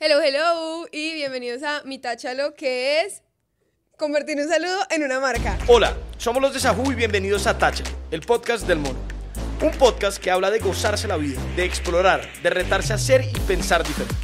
Hello, 0.00 0.22
hello 0.22 0.86
y 0.92 1.14
bienvenidos 1.14 1.64
a 1.64 1.82
Mi 1.82 1.98
Táchalo, 1.98 2.54
que 2.54 3.00
es 3.00 3.24
convertir 3.96 4.38
un 4.38 4.48
saludo 4.48 4.78
en 4.90 5.02
una 5.02 5.18
marca. 5.18 5.58
Hola, 5.66 5.96
somos 6.18 6.40
los 6.40 6.54
de 6.54 6.60
Sajú 6.60 6.92
y 6.92 6.94
bienvenidos 6.94 7.48
a 7.48 7.58
Tacha, 7.58 7.82
el 8.12 8.20
podcast 8.20 8.64
del 8.68 8.78
mono. 8.78 9.00
Un 9.60 9.72
podcast 9.72 10.18
que 10.18 10.30
habla 10.30 10.52
de 10.52 10.60
gozarse 10.60 11.08
la 11.08 11.16
vida, 11.16 11.40
de 11.56 11.64
explorar, 11.64 12.20
de 12.44 12.48
retarse 12.50 12.92
a 12.92 12.98
ser 12.98 13.24
y 13.24 13.40
pensar 13.40 13.84
diferente. 13.84 14.14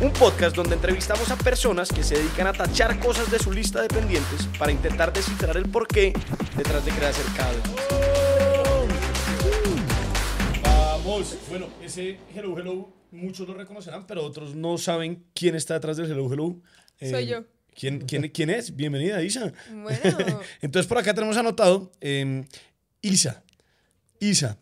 Un 0.00 0.14
podcast 0.14 0.56
donde 0.56 0.76
entrevistamos 0.76 1.30
a 1.30 1.36
personas 1.36 1.90
que 1.90 2.02
se 2.02 2.16
dedican 2.16 2.46
a 2.46 2.54
tachar 2.54 2.98
cosas 2.98 3.30
de 3.30 3.38
su 3.38 3.52
lista 3.52 3.82
de 3.82 3.88
pendientes 3.88 4.48
para 4.58 4.72
intentar 4.72 5.12
descifrar 5.12 5.58
el 5.58 5.68
porqué 5.68 6.14
detrás 6.56 6.82
de 6.86 6.90
hacer 6.90 7.26
cada 7.36 7.50
vez 7.50 7.68
más. 7.68 7.84
Vamos, 11.04 11.36
bueno, 11.50 11.66
ese 11.82 12.18
Hello 12.34 12.58
Hello 12.58 12.97
muchos 13.10 13.46
lo 13.48 13.54
reconocerán, 13.54 14.06
pero 14.06 14.24
otros 14.24 14.54
no 14.54 14.78
saben 14.78 15.24
quién 15.34 15.54
está 15.54 15.74
detrás 15.74 15.96
del 15.96 16.10
Hello 16.10 16.32
Hello. 16.32 16.60
Soy 17.00 17.26
yo. 17.26 17.44
¿quién, 17.78 18.00
quién, 18.00 18.28
quién 18.28 18.50
es? 18.50 18.74
Bienvenida, 18.74 19.22
Isa. 19.22 19.52
Bueno. 19.70 20.40
Entonces 20.60 20.86
por 20.86 20.98
acá 20.98 21.14
tenemos 21.14 21.36
anotado 21.36 21.92
eh, 22.00 22.44
Isa. 23.00 23.42
Isa. 24.18 24.58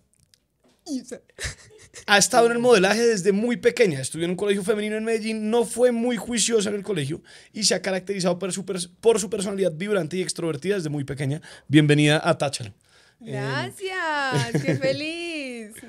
Ha 2.06 2.18
estado 2.18 2.46
en 2.46 2.52
el 2.52 2.58
modelaje 2.58 3.00
desde 3.00 3.32
muy 3.32 3.56
pequeña. 3.56 4.00
Estudió 4.00 4.26
en 4.26 4.32
un 4.32 4.36
colegio 4.36 4.62
femenino 4.62 4.96
en 4.96 5.04
Medellín. 5.04 5.50
No 5.50 5.64
fue 5.64 5.92
muy 5.92 6.16
juiciosa 6.16 6.68
en 6.68 6.76
el 6.76 6.82
colegio 6.82 7.22
y 7.52 7.64
se 7.64 7.74
ha 7.74 7.82
caracterizado 7.82 8.38
por 8.38 8.52
su, 8.52 8.64
por 8.64 9.18
su 9.18 9.30
personalidad 9.30 9.72
vibrante 9.72 10.18
y 10.18 10.22
extrovertida 10.22 10.76
desde 10.76 10.90
muy 10.90 11.04
pequeña. 11.04 11.40
Bienvenida 11.68 12.20
a 12.22 12.36
Táchalo. 12.36 12.74
Gracias, 13.18 14.62
qué 14.62 14.76
feliz. 14.76 15.35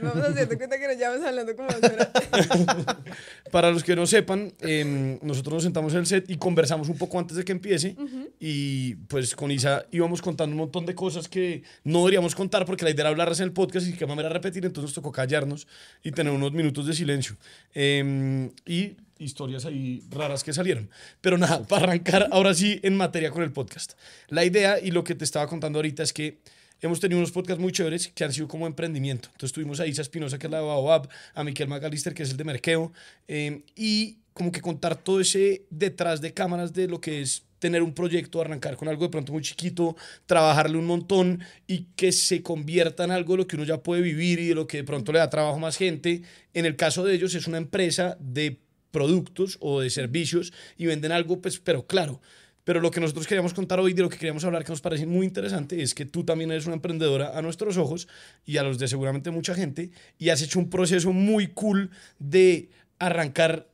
Vamos 0.02 0.26
hacerte 0.26 0.58
cuenta 0.58 0.80
que 0.80 0.88
nos 0.88 0.98
llevamos 0.98 1.26
hablando 1.26 1.56
como. 1.56 1.70
Para 3.52 3.72
los 3.72 3.84
que 3.84 3.96
no 3.96 4.06
sepan, 4.06 4.54
eh, 4.62 5.20
nosotros 5.22 5.56
nos 5.56 5.64
sentamos 5.64 5.94
en 5.94 6.00
el 6.00 6.06
set 6.06 6.30
y 6.30 6.38
conversamos 6.38 6.90
un 6.90 6.98
poco 6.98 7.20
antes 7.20 7.38
de 7.38 7.46
que 7.46 7.52
empiece. 7.52 7.96
Y 8.40 8.96
pues 9.08 9.36
con 9.36 9.52
Isa 9.52 9.86
íbamos 9.92 10.22
contando 10.22 10.54
un 10.54 10.59
montón 10.59 10.86
de 10.86 10.96
cosas 10.96 11.28
que 11.28 11.64
no 11.84 12.00
deberíamos 12.00 12.36
contar 12.36 12.66
porque 12.66 12.84
la 12.84 12.92
idea 12.92 13.04
era 13.04 13.09
hablarlas 13.09 13.40
en 13.40 13.46
el 13.46 13.54
podcast 13.54 13.88
y 13.88 13.94
que 13.94 14.06
manera 14.06 14.30
repetir. 14.30 14.66
Entonces 14.66 14.90
nos 14.90 14.94
tocó 14.94 15.12
callarnos 15.12 15.68
y 16.04 16.12
tener 16.12 16.34
unos 16.34 16.52
minutos 16.52 16.86
de 16.88 16.94
silencio. 16.94 17.36
Eh, 17.74 18.50
y 18.66 18.98
historias 19.20 19.66
ahí 19.66 20.04
raras 20.09 20.44
que 20.44 20.54
salieron. 20.54 20.90
Pero 21.22 21.38
nada, 21.38 21.64
para 21.64 21.84
arrancar 21.84 22.28
ahora 22.31 22.54
sí 22.54 22.80
en 22.84 22.96
materia 22.96 23.31
con 23.31 23.44
el 23.44 23.52
podcast. 23.52 23.94
La 24.28 24.46
idea 24.46 24.80
y 24.80 24.92
lo 24.92 25.04
que 25.04 25.16
te 25.16 25.24
estaba 25.24 25.48
contando 25.48 25.80
ahorita 25.80 26.04
es 26.04 26.14
que 26.14 26.40
hemos 26.81 27.00
tenido 27.00 27.20
unos 27.20 27.31
podcasts 27.31 27.61
muy 27.61 27.72
chéveres 27.72 28.08
que 28.09 28.23
han 28.23 28.33
sido 28.33 28.47
como 28.47 28.67
emprendimiento. 28.67 29.30
Entonces 29.31 29.53
tuvimos 29.53 29.80
a 29.80 29.88
Isa 29.88 30.02
Espinosa, 30.02 30.38
que 30.38 30.47
es 30.47 30.52
la 30.52 30.59
de 30.59 30.66
Baobab, 30.66 31.09
a 31.34 31.44
Miquel 31.44 31.67
Magalister, 31.67 32.14
que 32.14 32.23
es 32.23 32.31
el 32.31 32.38
de 32.38 32.44
Merkeo, 32.44 32.92
eh, 33.28 33.64
y 33.75 34.19
como 34.34 34.52
que 34.52 34.61
contar 34.61 34.95
todo 34.95 35.19
ese 35.19 35.66
detrás 35.69 36.22
de 36.22 36.34
cámaras 36.34 36.73
de 36.73 36.88
lo 36.88 37.02
que 37.02 37.22
es 37.22 37.44
tener 37.59 37.81
un 37.81 37.94
proyecto, 37.94 38.39
arrancar 38.39 38.78
con 38.78 38.88
algo 38.88 39.03
de 39.06 39.09
pronto 39.09 39.34
muy 39.34 39.42
chiquito, 39.42 39.95
trabajarle 40.25 40.78
un 40.78 40.86
montón 40.86 41.44
y 41.66 41.88
que 41.95 42.11
se 42.11 42.44
convierta 42.44 43.03
en 43.03 43.12
algo 43.12 43.34
de 43.34 43.38
lo 43.39 43.47
que 43.47 43.56
uno 43.56 43.66
ya 43.66 43.81
puede 43.81 44.02
vivir 44.02 44.39
y 44.39 44.47
de 44.50 44.56
lo 44.56 44.67
que 44.67 44.78
de 44.78 44.84
pronto 44.84 45.12
le 45.12 45.19
da 45.19 45.30
trabajo 45.30 45.58
a 45.58 45.59
más 45.59 45.78
gente. 45.78 46.22
En 46.53 46.66
el 46.66 46.75
caso 46.75 47.03
de 47.03 47.16
ellos 47.16 47.34
es 47.34 47.47
una 47.47 47.58
empresa 47.58 48.17
de 48.19 48.59
productos 48.91 49.58
o 49.59 49.81
de 49.81 49.89
servicios 49.89 50.53
y 50.78 50.86
venden 50.86 51.12
algo, 51.12 51.41
pues, 51.41 51.59
pero 51.59 51.86
claro. 51.86 52.22
Pero 52.68 52.82
lo 52.82 52.92
que 52.92 53.00
nosotros 53.00 53.26
queríamos 53.28 53.54
contar 53.54 53.80
hoy, 53.80 53.94
de 53.94 54.02
lo 54.02 54.10
que 54.10 54.18
queríamos 54.18 54.44
hablar, 54.44 54.66
que 54.66 54.73
nos 54.73 54.82
parece 54.82 55.06
muy 55.06 55.26
interesante, 55.26 55.82
es 55.82 55.96
que 55.96 56.04
tú 56.04 56.26
también 56.26 56.52
eres 56.52 56.66
una 56.66 56.76
emprendedora 56.76 57.38
a 57.38 57.42
nuestros 57.42 57.78
ojos 57.78 58.09
y 58.46 58.58
a 58.58 58.64
los 58.64 58.78
de 58.78 58.90
seguramente 58.90 59.32
mucha 59.32 59.56
gente, 59.56 59.90
y 60.18 60.28
has 60.28 60.42
hecho 60.42 60.59
un 60.59 60.70
proceso 60.70 61.14
muy 61.14 61.48
cool 61.48 61.92
de 62.20 62.68
arrancar 63.00 63.70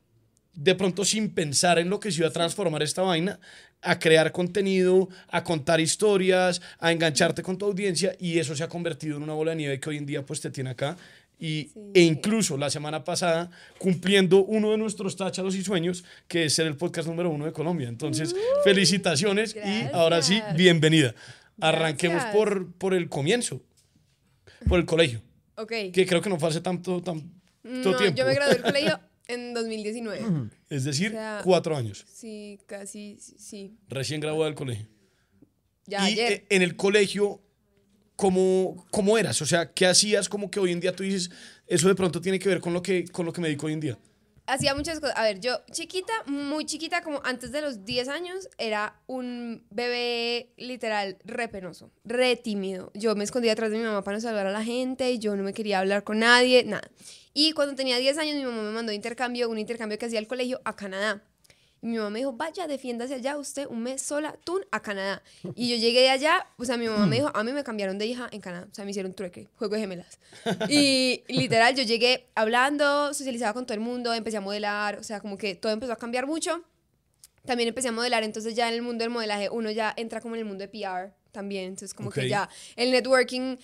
de 0.54 0.76
pronto 0.76 1.06
sin 1.06 1.32
pensar 1.32 1.80
en 1.80 1.90
lo 1.90 2.00
que 2.00 2.12
se 2.12 2.20
iba 2.20 2.28
a 2.28 2.32
transformar 2.32 2.84
esta 2.84 3.02
vaina, 3.02 3.40
a 3.82 3.98
crear 3.98 4.32
contenido, 4.32 5.10
a 5.28 5.44
contar 5.44 5.82
historias, 5.82 6.62
a 6.78 6.92
engancharte 6.92 7.42
con 7.42 7.58
tu 7.58 7.66
audiencia, 7.66 8.16
y 8.20 8.38
eso 8.38 8.56
se 8.56 8.64
ha 8.64 8.70
convertido 8.70 9.18
en 9.18 9.24
una 9.24 9.34
bola 9.34 9.54
de 9.54 9.58
nieve 9.58 9.80
que 9.80 9.90
hoy 9.90 9.98
en 9.98 10.06
día 10.06 10.24
pues 10.24 10.40
te 10.40 10.52
tiene 10.52 10.70
acá. 10.70 10.98
Y, 11.46 11.70
Sí. 11.74 11.80
E 11.94 12.02
incluso 12.04 12.58
la 12.58 12.70
semana 12.70 13.04
pasada 13.04 13.52
cumpliendo 13.78 14.46
uno 14.46 14.72
de 14.72 14.78
nuestros 14.78 15.18
táchalos 15.18 15.56
y 15.56 15.64
sueños, 15.64 16.06
que 16.28 16.46
es 16.46 16.54
ser 16.54 16.68
el 16.68 16.78
podcast 16.78 17.08
número 17.08 17.30
uno 17.30 17.46
de 17.46 17.52
Colombia. 17.52 17.90
Entonces, 17.90 18.34
felicitaciones 18.64 19.56
y 19.56 19.84
ahora 19.94 20.22
sí, 20.22 20.36
gracias. 20.38 20.58
bienvenida. 20.58 21.16
Arranquemos 21.60 22.16
Gracias. 22.24 22.36
por, 22.36 22.72
por 22.74 22.94
el 22.94 23.10
comienzo, 23.10 23.62
por 24.68 24.80
el 24.80 24.86
colegio, 24.86 25.22
Ok. 25.56 25.72
que 25.94 26.06
creo 26.08 26.22
que 26.22 26.30
no 26.30 26.40
fue 26.40 26.50
hace 26.50 26.62
tanto, 26.62 27.02
tanto 27.02 27.26
No, 27.64 27.96
tiempo. 27.98 28.18
yo 28.18 28.26
me 28.26 28.34
gradué 28.36 28.54
del 28.56 28.64
colegio 28.74 29.00
en 29.28 29.54
2019. 29.54 30.50
Es 30.70 30.84
decir, 30.86 31.10
O 31.10 31.12
sea, 31.12 31.42
cuatro 31.44 31.76
años. 31.76 32.06
Sí, 32.12 32.60
casi, 32.66 33.18
sí. 33.20 33.78
Recién 33.90 34.20
graduada 34.22 34.46
del 34.46 34.56
colegio. 34.56 34.88
Ya 35.86 36.10
y 36.10 36.14
ayer. 36.14 36.32
eh, 36.32 36.46
en 36.50 36.62
el 36.62 36.76
colegio, 36.76 37.42
¿cómo, 38.16 38.86
¿cómo 38.92 39.18
eras? 39.18 39.42
O 39.42 39.46
sea, 39.46 39.72
¿qué 39.74 39.86
hacías 39.86 40.30
como 40.30 40.50
que 40.50 40.60
hoy 40.60 40.72
en 40.72 40.80
día 40.80 40.96
tú 40.96 41.04
dices, 41.04 41.32
eso 41.68 41.88
de 41.88 41.96
pronto 41.96 42.22
tiene 42.22 42.40
que 42.40 42.50
ver 42.50 42.60
con 42.60 42.74
lo 42.74 42.82
que, 42.82 43.06
con 43.06 43.26
lo 43.26 43.34
que 43.34 43.42
me 43.42 43.48
dedico 43.48 43.68
hoy 43.68 43.74
en 43.74 43.80
día? 43.80 43.98
Hacía 44.46 44.76
muchas 44.76 45.00
cosas. 45.00 45.16
A 45.16 45.24
ver, 45.24 45.40
yo 45.40 45.62
chiquita, 45.72 46.12
muy 46.26 46.66
chiquita, 46.66 47.02
como 47.02 47.22
antes 47.24 47.54
de 47.54 47.62
los 47.62 47.86
10 47.86 48.10
años, 48.10 48.50
era 48.58 49.00
un 49.08 49.66
bebé 49.70 50.52
literal 50.58 51.18
re 51.24 51.48
penoso, 51.48 51.92
re 52.04 52.36
tímido. 52.36 52.92
Yo 52.94 53.16
me 53.16 53.24
escondía 53.24 53.54
atrás 53.54 53.72
de 53.72 53.78
mi 53.78 53.84
mamá 53.84 54.04
para 54.04 54.18
no 54.18 54.22
saludar 54.22 54.48
a 54.48 54.52
la 54.52 54.64
gente, 54.64 55.18
yo 55.18 55.38
no 55.38 55.44
me 55.44 55.54
quería 55.54 55.80
hablar 55.80 56.04
con 56.04 56.20
nadie, 56.20 56.66
nada. 56.66 56.90
Y 57.34 57.54
cuando 57.54 57.76
tenía 57.76 57.98
10 57.98 58.18
años, 58.18 58.36
mi 58.36 58.44
mamá 58.44 58.64
me 58.64 58.72
mandó 58.72 58.92
intercambio, 58.92 59.50
un 59.50 59.60
intercambio 59.60 59.98
que 59.98 60.08
hacía 60.08 60.20
el 60.20 60.28
colegio 60.28 60.60
a 60.66 60.76
Canadá. 60.76 61.24
Mi 61.84 61.98
mamá 61.98 62.10
me 62.12 62.20
dijo, 62.20 62.32
vaya, 62.34 62.66
defiéndase 62.66 63.16
allá 63.16 63.38
usted 63.38 63.68
un 63.68 63.84
mes 63.84 64.02
sola, 64.02 64.36
tú 64.44 64.62
a 64.72 64.82
Canadá. 64.82 65.22
Y 65.56 65.70
yo 65.70 65.76
llegué 65.76 66.02
de 66.02 66.10
allá, 66.10 66.48
o 66.58 66.66
sea, 66.66 66.78
mi 66.78 66.88
mamá 66.88 67.06
me 67.06 67.18
dijo, 67.18 67.30
a 67.34 67.44
mí 67.44 67.52
me 67.52 67.64
cambiaron 67.64 67.98
de 67.98 68.06
hija 68.06 68.30
en 68.32 68.40
Canadá. 68.42 68.68
O 68.72 68.74
sea, 68.74 68.86
me 68.86 68.92
hicieron 68.92 69.14
trueque, 69.14 69.50
juego 69.58 69.76
de 69.76 69.82
gemelas. 69.82 70.18
Y 70.70 71.24
literal, 71.28 71.76
yo 71.76 71.84
llegué 71.84 72.28
hablando, 72.36 73.14
socializaba 73.14 73.54
con 73.54 73.66
todo 73.66 73.74
el 73.74 73.82
mundo, 73.82 74.14
empecé 74.14 74.38
a 74.38 74.42
modelar, 74.42 74.98
o 74.98 75.04
sea, 75.04 75.20
como 75.20 75.38
que 75.38 75.56
todo 75.56 75.72
empezó 75.72 75.92
a 75.94 75.98
cambiar 75.98 76.26
mucho. 76.26 76.64
También 77.46 77.68
empecé 77.68 77.90
a 77.90 77.92
modelar, 77.92 78.24
entonces 78.24 78.56
ya 78.56 78.70
en 78.70 78.76
el 78.76 78.82
mundo 78.82 79.04
del 79.04 79.10
modelaje 79.10 79.50
uno 79.50 79.70
ya 79.70 79.94
entra 79.98 80.22
como 80.22 80.36
en 80.36 80.40
el 80.40 80.46
mundo 80.46 80.66
de 80.66 80.70
PR 80.70 81.12
también. 81.34 81.66
Entonces, 81.66 81.94
como 81.94 82.08
Ok. 82.10 82.16
que 82.16 82.30
ya 82.30 82.48
el 82.78 82.92
networking 82.92 83.58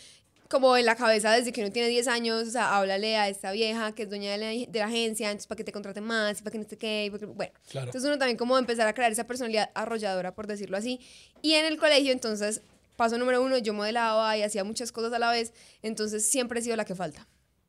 como 0.49 0.75
en 0.75 0.85
la 0.85 0.95
cabeza 0.95 1.31
desde 1.31 1.53
que 1.53 1.61
uno 1.61 1.71
tiene 1.71 1.87
10 1.89 2.07
años, 2.07 2.47
o 2.47 2.51
sea, 2.51 2.75
háblale 2.75 3.15
a 3.15 3.29
esta 3.29 3.51
vieja 3.51 3.93
que 3.93 4.03
es 4.03 4.09
dueña 4.09 4.31
de 4.31 4.37
la, 4.37 4.47
de 4.47 4.79
la 4.79 4.85
agencia, 4.85 5.27
entonces 5.29 5.45
para 5.45 5.57
que 5.57 5.63
te 5.63 5.71
contraten 5.71 6.03
más, 6.03 6.41
para 6.41 6.51
que 6.51 6.57
no 6.57 6.63
esté 6.63 6.75
qué, 6.75 7.11
bueno. 7.35 7.53
Claro. 7.69 7.85
Entonces 7.85 8.07
uno 8.07 8.17
también 8.17 8.35
como 8.35 8.57
empezar 8.57 8.87
a 8.87 8.93
crear 8.93 9.11
esa 9.11 9.25
personalidad 9.25 9.69
arrolladora, 9.75 10.33
por 10.33 10.47
decirlo 10.47 10.75
así. 10.75 10.99
Y 11.43 11.53
en 11.53 11.65
el 11.65 11.77
colegio, 11.77 12.11
entonces, 12.11 12.63
paso 12.95 13.19
número 13.19 13.43
uno, 13.43 13.59
yo 13.59 13.75
modelaba 13.75 14.35
y 14.37 14.41
hacía 14.41 14.63
muchas 14.63 14.91
cosas 14.91 15.13
a 15.13 15.19
la 15.19 15.29
vez, 15.29 15.53
entonces 15.83 16.27
siempre 16.27 16.59
he 16.59 16.63
sido 16.63 16.75
la 16.75 16.83
que 16.85 16.95
falta. 16.95 17.27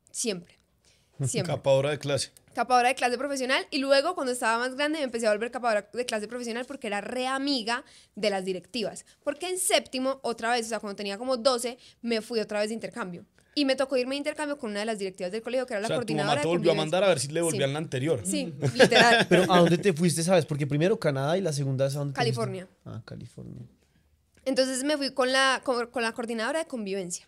Siempre. 0.09 0.57
Siempre 1.27 1.53
Capadora 1.53 1.91
de 1.91 1.99
clase. 1.99 2.31
Capadora 2.53 2.89
de 2.89 2.95
clase 2.95 3.17
profesional 3.17 3.65
y 3.71 3.79
luego 3.79 4.15
cuando 4.15 4.33
estaba 4.33 4.57
más 4.59 4.75
grande 4.75 4.99
me 4.99 5.03
empecé 5.05 5.27
a 5.27 5.31
volver 5.31 5.51
capadora 5.51 5.89
de 5.93 6.05
clase 6.05 6.27
profesional 6.27 6.65
porque 6.65 6.87
era 6.87 7.01
re 7.01 7.27
amiga 7.27 7.83
de 8.15 8.29
las 8.29 8.45
directivas. 8.45 9.05
Porque 9.23 9.49
en 9.49 9.57
séptimo, 9.59 10.19
otra 10.23 10.51
vez, 10.51 10.65
o 10.65 10.69
sea, 10.69 10.79
cuando 10.79 10.95
tenía 10.95 11.17
como 11.17 11.37
12, 11.37 11.77
me 12.01 12.21
fui 12.21 12.39
otra 12.39 12.59
vez 12.59 12.69
de 12.69 12.75
intercambio. 12.75 13.25
Y 13.53 13.65
me 13.65 13.75
tocó 13.75 13.97
irme 13.97 14.15
de 14.15 14.19
intercambio 14.19 14.57
con 14.57 14.71
una 14.71 14.79
de 14.79 14.85
las 14.85 14.97
directivas 14.97 15.29
del 15.31 15.41
colegio, 15.41 15.65
que 15.65 15.73
era 15.73 15.81
la 15.81 15.85
o 15.85 15.89
sea, 15.89 15.95
tu 15.97 15.99
coordinadora 16.01 16.35
mamá 16.35 16.41
te 16.41 16.47
volvió 16.47 16.71
a 16.71 16.75
mandar 16.75 17.03
a 17.03 17.09
ver 17.09 17.19
si 17.19 17.27
le 17.27 17.41
volvían 17.41 17.69
Sí. 17.69 17.73
la 17.73 17.79
anterior. 17.79 18.21
Sí, 18.23 18.53
literal. 18.75 19.25
Pero 19.29 19.51
¿a 19.51 19.59
dónde 19.59 19.77
te 19.77 19.91
fuiste, 19.91 20.23
sabes? 20.23 20.45
Porque 20.45 20.65
primero 20.65 20.97
Canadá 20.97 21.37
y 21.37 21.41
la 21.41 21.51
segunda 21.51 21.85
es 21.87 21.95
a 21.95 21.99
dónde 21.99 22.13
te 22.13 22.19
fuiste? 22.21 22.33
California. 22.33 22.67
Ah, 22.85 23.01
California. 23.03 23.61
Entonces 24.45 24.83
me 24.83 24.95
fui 24.97 25.11
con 25.13 25.31
la, 25.33 25.61
con, 25.63 25.87
con 25.87 26.01
la 26.01 26.13
coordinadora 26.13 26.59
de 26.59 26.65
convivencia. 26.65 27.27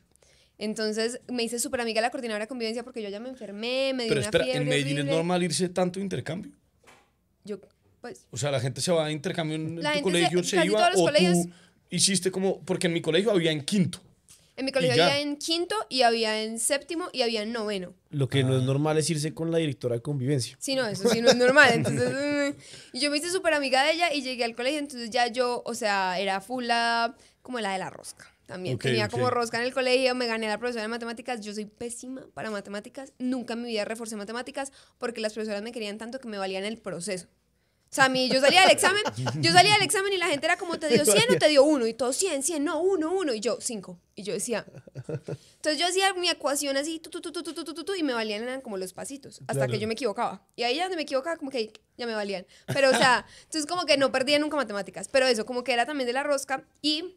Entonces 0.58 1.20
me 1.28 1.44
hice 1.44 1.60
súper 1.60 1.82
amiga 1.82 2.00
de 2.00 2.08
la 2.08 2.12
coordinadora 2.12 2.46
de 2.46 2.48
convivencia 2.48 2.84
porque 2.84 3.02
yo 3.02 3.10
ya 3.10 3.20
me 3.20 3.30
enfermé, 3.30 3.94
me 3.94 4.04
dio 4.04 4.10
Pero 4.10 4.20
una 4.22 4.26
espera, 4.28 4.44
fiebre 4.46 4.62
¿en 4.64 4.70
Medellín 4.70 4.98
es 5.00 5.06
normal 5.06 5.44
irse 5.44 5.68
tanto 5.70 6.00
de 6.00 6.04
intercambio? 6.04 6.52
Yo, 7.44 7.60
pues, 8.02 8.26
O 8.32 8.38
sea, 8.38 8.52
la 8.52 8.60
gente 8.60 8.80
se 8.82 8.92
va 8.92 9.08
de 9.08 9.12
intercambio 9.14 9.56
en 9.56 9.82
La 9.82 9.90
tu 9.92 9.96
gente 9.96 10.04
colegio, 10.04 10.44
se- 10.44 10.50
se, 10.52 10.56
casi 10.58 10.68
iba 10.68 10.78
todos 10.80 10.92
los 10.94 11.02
o 11.02 11.06
colegios- 11.06 11.46
tú 11.48 11.52
hiciste 11.90 12.32
como, 12.32 12.62
porque 12.62 12.88
en 12.88 12.94
mi 12.94 13.02
colegio 13.02 13.32
había 13.32 13.52
en 13.52 13.62
quinto. 13.64 14.00
en 14.56 14.66
mi 14.66 14.72
colegio 14.72 15.02
había 15.04 15.20
en 15.20 15.38
quinto 15.38 15.76
y 15.90 16.04
había 16.04 16.44
en 16.44 16.60
séptimo 16.60 17.10
y 17.12 17.24
había 17.24 17.42
en 17.42 17.52
noveno. 17.52 17.96
Lo 18.12 18.30
que 18.30 18.42
Ah. 18.42 18.44
no 18.44 18.58
es 18.58 18.64
normal 18.64 18.98
es 19.00 19.10
irse 19.10 19.34
con 19.34 19.50
la 19.52 19.58
directora 19.58 19.96
de 19.96 20.02
convivencia. 20.04 20.56
Sí, 20.60 20.76
no, 20.76 20.86
eso 20.86 21.10
sí 21.10 21.22
no 21.22 21.30
es 21.30 21.36
normal. 21.36 21.72
Entonces, 21.74 22.56
y 22.94 23.00
yo 23.00 23.10
me 23.10 23.18
hice 23.18 23.32
súper 23.32 23.56
amiga 23.56 23.84
de 23.84 23.94
ella 23.94 24.14
y 24.14 24.22
llegué 24.22 24.44
al 24.44 24.56
colegio, 24.56 24.78
entonces 24.80 25.10
ya 25.10 25.26
yo, 25.28 25.64
o 25.66 25.74
sea, 25.74 26.20
era 26.20 26.40
full 26.40 26.66
la, 26.66 27.16
como 27.42 27.60
la 27.60 27.74
de 27.74 27.80
la 27.80 27.90
rosca. 27.90 28.32
También 28.54 28.76
okay, 28.76 28.92
tenía 28.92 29.08
okay. 29.08 29.20
como 29.20 29.32
rosca 29.32 29.58
en 29.58 29.64
el 29.64 29.74
colegio, 29.74 30.14
me 30.14 30.28
gané 30.28 30.46
a 30.46 30.50
la 30.50 30.58
profesora 30.60 30.84
de 30.84 30.88
matemáticas. 30.88 31.42
Yo 31.42 31.56
soy 31.56 31.66
pésima 31.66 32.22
para 32.36 32.52
matemáticas. 32.52 33.12
Nunca 33.18 33.56
en 33.56 33.64
mi 33.64 33.70
vida 33.70 33.84
reforcé 33.84 34.16
matemáticas 34.16 34.72
porque 35.00 35.22
las 35.22 35.34
profesoras 35.34 35.64
me 35.64 35.72
querían 35.72 35.98
tanto 35.98 36.20
que 36.20 36.28
me 36.28 36.38
valían 36.38 36.64
el 36.64 36.78
proceso. 36.78 37.26
O 37.26 37.96
sea, 37.96 38.06
a 38.06 38.10
mí, 38.10 38.30
yo 38.30 38.40
salía 38.42 38.62
del 38.62 38.70
examen, 38.70 39.02
yo 39.40 39.52
salía 39.52 39.74
del 39.74 39.82
examen 39.82 40.14
y 40.14 40.18
la 40.18 40.28
gente 40.28 40.46
era 40.46 40.58
como, 40.58 40.78
¿te 40.78 40.88
dio 40.88 41.04
100 41.06 41.36
o 41.36 41.40
te 41.40 41.50
dio 41.50 41.64
1? 41.64 41.88
Y 41.88 41.96
todo 41.96 42.14
100, 42.14 42.44
100, 42.44 42.64
no, 42.64 42.80
1, 42.80 43.12
1. 43.12 43.34
Y 43.34 43.40
yo, 43.40 43.58
5. 43.60 44.00
Y 44.14 44.22
yo 44.22 44.34
decía... 44.34 44.68
Entonces 45.56 45.80
yo 45.80 45.88
hacía 45.88 46.14
mi 46.14 46.30
ecuación 46.30 46.78
así, 46.78 47.00
tu, 47.00 47.10
tu, 47.10 47.32
tu, 47.32 47.96
y 47.96 48.04
me 48.04 48.14
valían 48.14 48.44
eran 48.44 48.62
como 48.62 48.78
los 48.78 48.94
pasitos, 48.94 49.40
hasta 49.42 49.54
claro. 49.54 49.72
que 49.72 49.80
yo 49.80 49.88
me 49.88 49.94
equivocaba. 49.94 50.46
Y 50.56 50.64
ahí 50.64 50.76
ya 50.76 50.84
donde 50.84 50.98
me 50.98 51.04
equivocaba, 51.04 51.38
como 51.38 51.50
que 51.50 51.72
ya 51.98 52.06
me 52.06 52.14
valían. 52.14 52.46
Pero, 52.68 52.90
o 52.90 52.94
sea, 52.94 53.26
entonces 53.44 53.66
como 53.66 53.86
que 53.86 53.98
no 53.98 54.12
perdía 54.12 54.38
nunca 54.40 54.58
matemáticas. 54.58 55.08
Pero 55.08 55.26
eso, 55.26 55.46
como 55.46 55.64
que 55.64 55.74
era 55.74 55.86
también 55.86 56.06
de 56.06 56.14
la 56.14 56.24
rosca. 56.24 56.66
Y 56.82 57.16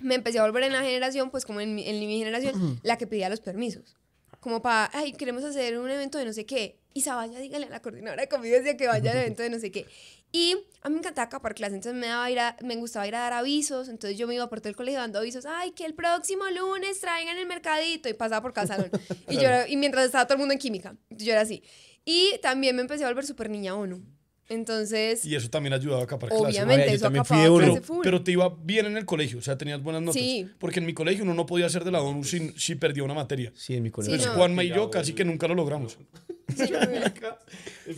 me 0.00 0.14
empecé 0.14 0.38
a 0.38 0.42
volver 0.42 0.64
en 0.64 0.72
la 0.72 0.82
generación, 0.82 1.30
pues 1.30 1.44
como 1.44 1.60
en 1.60 1.74
mi, 1.74 1.88
en 1.88 1.98
mi 2.00 2.18
generación, 2.18 2.78
la 2.82 2.96
que 2.98 3.06
pedía 3.06 3.28
los 3.28 3.40
permisos. 3.40 3.96
Como 4.40 4.62
para, 4.62 4.90
ay, 4.94 5.12
queremos 5.12 5.44
hacer 5.44 5.78
un 5.78 5.90
evento 5.90 6.16
de 6.18 6.24
no 6.24 6.32
sé 6.32 6.46
qué. 6.46 6.78
Isa, 6.94 7.14
vaya, 7.14 7.38
dígale 7.38 7.66
a 7.66 7.68
la 7.70 7.82
coordinadora 7.82 8.22
de 8.22 8.28
convivencia 8.28 8.76
que 8.76 8.86
vaya 8.86 9.10
al 9.12 9.18
evento 9.18 9.42
de 9.42 9.50
no 9.50 9.58
sé 9.58 9.70
qué. 9.70 9.86
Y 10.32 10.56
a 10.82 10.88
mí 10.88 10.94
me 10.94 11.00
encantaba 11.00 11.28
capar 11.28 11.54
clases, 11.54 11.74
entonces 11.74 12.00
me, 12.00 12.06
daba 12.06 12.30
ir 12.30 12.38
a- 12.40 12.56
me 12.62 12.76
gustaba 12.76 13.06
ir 13.06 13.14
a 13.16 13.20
dar 13.20 13.32
avisos, 13.34 13.88
entonces 13.88 14.16
yo 14.18 14.26
me 14.26 14.34
iba 14.34 14.48
por 14.48 14.60
todo 14.60 14.70
el 14.70 14.76
colegio 14.76 14.98
dando 15.00 15.18
avisos, 15.18 15.44
ay, 15.46 15.72
que 15.72 15.84
el 15.84 15.94
próximo 15.94 16.44
lunes 16.48 17.00
traigan 17.00 17.36
el 17.36 17.46
mercadito, 17.46 18.08
y 18.08 18.14
pasaba 18.14 18.40
por 18.40 18.52
cada 18.52 18.66
salón. 18.68 18.90
Y, 19.28 19.34
yo, 19.36 19.42
era- 19.48 19.68
y 19.68 19.76
mientras 19.76 20.06
estaba 20.06 20.24
todo 20.24 20.34
el 20.34 20.38
mundo 20.40 20.52
en 20.54 20.58
química, 20.58 20.96
yo 21.10 21.32
era 21.32 21.42
así. 21.42 21.62
Y 22.04 22.38
también 22.42 22.74
me 22.76 22.82
empecé 22.82 23.04
a 23.04 23.08
volver 23.08 23.26
súper 23.26 23.50
niña 23.50 23.74
ONU. 23.74 24.02
Entonces, 24.50 25.24
Y 25.24 25.34
eso 25.36 25.48
también 25.48 25.72
ayudaba 25.72 26.02
a 26.02 26.06
capar 26.06 26.28
clases. 26.28 26.46
obviamente, 26.46 26.88
yo 26.88 26.92
eso 26.96 27.04
también 27.04 27.24
fui 27.24 27.36
acapaba 27.38 27.58
clase 27.58 27.72
Pero, 27.72 27.84
full. 27.86 28.00
pero 28.02 28.22
te 28.22 28.32
iba 28.32 28.54
bien 28.64 28.86
en 28.86 28.96
el 28.96 29.04
colegio, 29.06 29.38
o 29.38 29.42
sea, 29.42 29.56
tenías 29.56 29.80
buenas 29.82 30.02
notas. 30.02 30.20
Sí. 30.20 30.46
Porque 30.58 30.80
en 30.80 30.86
mi 30.86 30.92
colegio 30.92 31.22
uno 31.24 31.34
no 31.34 31.46
podía 31.46 31.68
ser 31.68 31.84
de 31.84 31.92
la 31.92 32.02
ONU 32.02 32.24
si, 32.24 32.50
si 32.56 32.74
perdía 32.74 33.04
una 33.04 33.14
materia. 33.14 33.52
Sí, 33.54 33.74
en 33.76 33.82
mi 33.84 33.90
colegio. 33.90 34.16
Sí, 34.16 34.22
Pues 34.24 34.32
no. 34.32 34.36
Juanma 34.38 34.64
y 34.64 34.68
yo 34.68 34.90
casi 34.90 35.12
que 35.14 35.24
nunca 35.24 35.46
lo 35.48 35.54
logramos. 35.54 35.96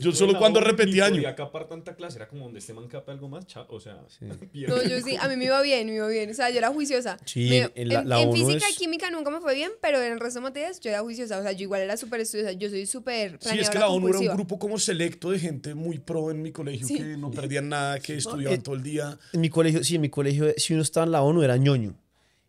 Yo 0.00 0.12
solo 0.12 0.38
cuando 0.38 0.60
repetí 0.60 1.00
año. 1.00 1.20
Y 1.20 1.24
acapar 1.26 1.68
tanta 1.68 1.94
clase 1.94 2.18
era 2.18 2.28
como 2.28 2.44
donde 2.44 2.58
este 2.60 2.72
man 2.72 2.88
capa 2.88 3.12
algo 3.12 3.28
más, 3.28 3.44
o 3.68 3.80
sea, 3.80 3.98
No, 4.52 4.82
yo 4.82 5.00
sí, 5.00 5.16
a 5.20 5.28
mí 5.28 5.36
me 5.36 5.44
iba 5.46 5.60
bien, 5.62 5.86
me 5.88 5.94
iba 5.96 6.08
bien. 6.08 6.30
O 6.30 6.34
sea, 6.34 6.50
yo 6.50 6.58
era 6.58 6.68
juiciosa. 6.68 7.18
Sí, 7.24 7.48
Me- 7.50 7.58
en- 7.58 7.72
en 7.74 7.88
la- 7.88 8.00
en, 8.00 8.08
la 8.08 8.20
en 8.22 8.28
ONU 8.28 8.46
física 8.46 8.66
es- 8.68 8.74
y 8.74 8.78
química 8.78 9.10
nunca 9.10 9.30
me 9.30 9.40
fue 9.40 9.54
bien, 9.54 9.70
pero 9.80 10.00
en 10.02 10.12
el 10.12 10.20
resto 10.20 10.40
de 10.40 10.44
materias 10.44 10.80
yo 10.80 10.90
era 10.90 11.00
juiciosa. 11.00 11.38
O 11.38 11.42
sea, 11.42 11.52
yo 11.52 11.62
igual 11.62 11.82
era 11.82 11.96
súper 11.96 12.20
estudiosa. 12.20 12.52
Yo 12.52 12.68
soy 12.70 12.86
súper 12.86 13.38
Sí, 13.40 13.58
es 13.58 13.70
que 13.70 13.78
la 13.78 13.88
ONU 13.88 14.08
era 14.08 14.18
un 14.18 14.26
grupo 14.28 14.58
como 14.58 14.78
selecto 14.78 15.30
de 15.30 15.38
gente 15.38 15.74
muy 15.74 15.98
pro 15.98 16.30
en 16.30 16.42
mi 16.42 16.52
colegio 16.52 16.86
Sí. 16.86 16.96
que 16.96 17.02
no 17.16 17.30
perdían 17.30 17.68
nada, 17.68 17.98
que 18.00 18.16
estudiaban 18.16 18.58
eh, 18.58 18.62
todo 18.62 18.74
el 18.74 18.82
día. 18.82 19.18
En 19.32 19.40
mi 19.40 19.50
colegio, 19.50 19.82
sí, 19.84 19.96
en 19.96 20.00
mi 20.02 20.08
colegio, 20.10 20.52
si 20.56 20.72
uno 20.74 20.82
estaba 20.82 21.04
en 21.06 21.12
la 21.12 21.22
ONU, 21.22 21.42
era 21.42 21.56
ñoño. 21.56 21.94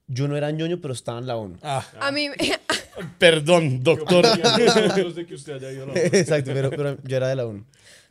Yo 0.08 0.28
no 0.28 0.36
era 0.38 0.52
ñoño, 0.52 0.80
pero 0.82 0.94
estaba 0.94 1.20
en 1.20 1.28
la 1.28 1.38
ONU. 1.38 1.58
Ah, 1.64 1.86
A 2.00 2.12
mí, 2.12 2.30
perdón, 3.18 3.84
doctor. 3.84 4.26
Doctor. 4.26 5.14
de 5.14 5.26
que 5.26 5.36
usted 5.36 5.54
haya 5.54 5.72
ido 5.72 5.84
a 5.84 5.88
la 5.88 5.94
Exacto, 6.00 6.52
pero, 6.54 6.70
pero 6.70 6.98
yo 7.04 7.18
era 7.18 7.28
de 7.30 7.36
la 7.36 7.46
ONU. 7.46 7.66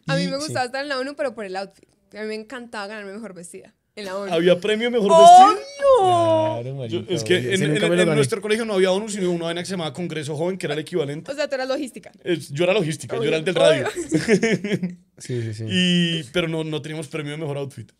a 0.06 0.16
mí 0.16 0.22
Y- 0.22 0.26
me 0.28 0.38
sí. 0.38 0.44
gustaba 0.44 0.66
estar 0.66 0.82
en 0.82 0.88
la 0.88 0.98
ONU, 0.98 1.14
pero 1.16 1.34
por 1.34 1.44
el 1.44 1.54
outfit. 1.56 1.88
A 2.14 2.22
mí 2.22 2.28
me 2.28 2.34
encantaba 2.34 2.86
ganarme 2.88 3.12
mejor 3.12 3.34
vestida 3.34 3.74
en 3.94 4.04
la 4.06 4.16
ONU. 4.16 4.32
Había 4.32 4.58
premio 4.60 4.90
mejor 4.90 5.10
vestido. 5.10 5.62
Claro, 6.00 6.62
Yo- 6.64 6.74
marica, 6.74 7.14
es 7.14 7.24
que 7.24 7.54
en, 7.54 7.62
en- 7.62 8.14
nuestro 8.14 8.40
colegio 8.40 8.64
no 8.64 8.74
había 8.74 8.90
ONU, 8.90 9.08
sino 9.08 9.30
una 9.30 9.44
vaina 9.46 9.60
que 9.60 9.66
se 9.66 9.72
llamaba 9.72 9.92
Congreso 9.92 10.34
Joven, 10.36 10.56
que 10.58 10.66
era 10.66 10.74
el 10.74 10.80
equivalente. 10.80 11.30
O 11.30 11.34
sea, 11.34 11.48
tú 11.48 11.54
eras 11.56 11.68
logística. 11.68 12.10
Es- 12.24 12.50
yo 12.50 12.64
era 12.64 12.72
logística, 12.72 13.16
yo 13.16 13.24
era 13.24 13.36
el 13.36 13.44
del 13.44 13.54
radio. 13.54 13.86
Sí, 15.18 15.40
sí, 15.40 15.54
sí. 15.54 15.64
Y, 15.68 16.24
pero 16.32 16.48
no, 16.48 16.64
no 16.64 16.82
teníamos 16.82 17.06
premio 17.06 17.30
de 17.32 17.38
mejor 17.38 17.56
outfit. 17.58 17.92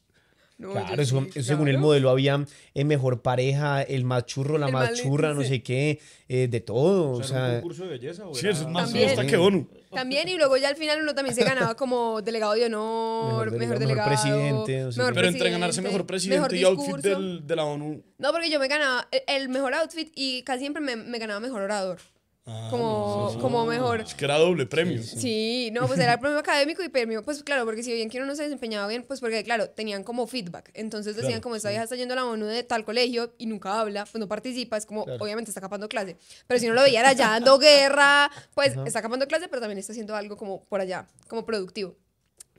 No, 0.63 0.73
Claro, 0.73 1.03
eso- 1.03 1.27
sí, 1.33 1.43
según 1.43 1.69
el 1.69 1.79
modelo 1.79 2.09
había 2.11 2.45
el 2.75 2.85
mejor 2.85 3.21
pareja, 3.23 3.83
el 3.83 4.05
más 4.05 4.27
churro, 4.27 4.59
la 4.59 4.67
El 4.67 4.73
más 4.73 4.93
churra, 4.95 5.35
no 5.35 5.43
sé 5.43 5.63
qué, 5.63 6.01
eh, 6.29 6.49
de 6.49 6.61
todo. 6.61 7.11
O 7.11 7.17
O 7.19 7.23
sea, 7.23 7.37
¿era 7.37 7.45
un 7.45 7.51
sea, 7.51 7.61
concurso 7.61 7.83
de 7.85 7.89
belleza 7.91 8.27
o 8.29 8.35
Sí, 8.35 8.49
eso 8.49 8.63
es 8.63 8.69
más 8.69 8.85
También. 8.85 9.09
fiesta 9.09 9.27
que 9.27 9.37
ONU. 9.37 9.69
También, 9.93 10.29
y 10.29 10.37
luego 10.37 10.57
ya 10.57 10.69
al 10.69 10.77
final 10.77 11.03
uno 11.03 11.15
también 11.15 11.35
se 11.35 11.45
ganaba 11.45 11.75
como 11.75 12.23
delegado 12.23 12.55
de 12.55 12.65
honor, 12.67 13.51
Mejor 13.51 13.59
mejor, 13.59 13.79
delegado, 13.79 14.11
mejor 14.11 14.23
presidente, 14.23 14.73
mejor 14.85 14.93
qué. 14.95 15.15
Pero 15.15 15.29
entre 15.29 15.51
ganarse 15.51 15.83
presidente, 15.83 15.89
mejor 15.93 16.07
presidente 16.07 16.41
mejor 16.41 16.55
y 16.57 16.65
outfit 16.65 16.97
del- 17.05 17.47
de 17.47 17.57
la 17.57 17.65
ONU. 17.65 18.03
No, 18.19 18.33
porque 18.33 18.49
yo 18.51 18.59
me 18.59 18.69
ganaba 18.69 19.07
el, 19.11 19.23
el 19.27 19.49
mejor 19.51 19.75
outfit 19.75 20.11
y 20.15 20.43
casi 20.45 20.61
siempre 20.61 20.81
me, 20.81 20.97
me 20.97 21.19
ganaba 21.19 21.41
mejor 21.41 21.61
orador. 21.63 21.99
Como, 22.45 23.39
como 23.41 23.67
mejor. 23.67 24.01
Es 24.01 24.15
que 24.15 24.25
era 24.25 24.37
doble 24.37 24.67
premio. 24.67 25.01
Sí, 25.03 25.71
no, 25.73 25.87
pues 25.87 26.01
era 26.01 26.15
el 26.15 26.19
premio 26.19 26.39
académico 26.39 26.83
y 26.83 26.89
premio, 26.89 27.23
pues 27.23 27.43
claro, 27.45 27.65
porque 27.65 27.83
si 27.85 27.93
bien 27.93 28.11
que 28.11 28.19
uno 28.19 28.27
no 28.27 28.35
se 28.35 28.43
desempeñaba 28.43 28.89
bien, 28.89 29.05
pues 29.05 29.21
porque 29.21 29.45
claro, 29.45 29.71
tenían 29.71 30.03
como 30.03 30.27
feedback. 30.27 30.71
Entonces 30.75 31.15
decían 31.15 31.33
Claro, 31.33 31.43
como 31.43 31.57
esta 31.57 31.69
vieja 31.69 31.85
está 31.85 31.95
yendo 31.95 32.15
a 32.15 32.17
la 32.17 32.25
ONU 32.25 32.47
de 32.47 32.65
tal 32.65 32.85
colegio 32.85 33.33
y 33.39 33.47
nunca 33.47 33.79
habla, 33.81 34.05
pues 34.07 34.19
no 34.19 34.27
participa, 34.27 34.77
es 34.77 34.87
como, 34.87 35.03
obviamente 35.21 35.51
está 35.51 35.61
capando 35.61 35.89
clase. 35.89 36.17
Pero 36.49 36.59
si 36.59 36.67
no 36.67 36.75
lo 36.75 36.83
veía 36.83 37.01
era 37.01 37.11
allá 37.11 37.29
dando 37.29 37.59
guerra, 37.59 38.31
pues 38.55 38.77
está 38.87 39.03
capando 39.03 39.27
clase, 39.29 39.47
pero 39.49 39.61
también 39.61 39.79
está 39.79 39.93
haciendo 39.93 40.17
algo 40.17 40.37
como 40.37 40.65
por 40.65 40.81
allá, 40.81 41.07
como 41.29 41.47
productivo. 41.47 41.97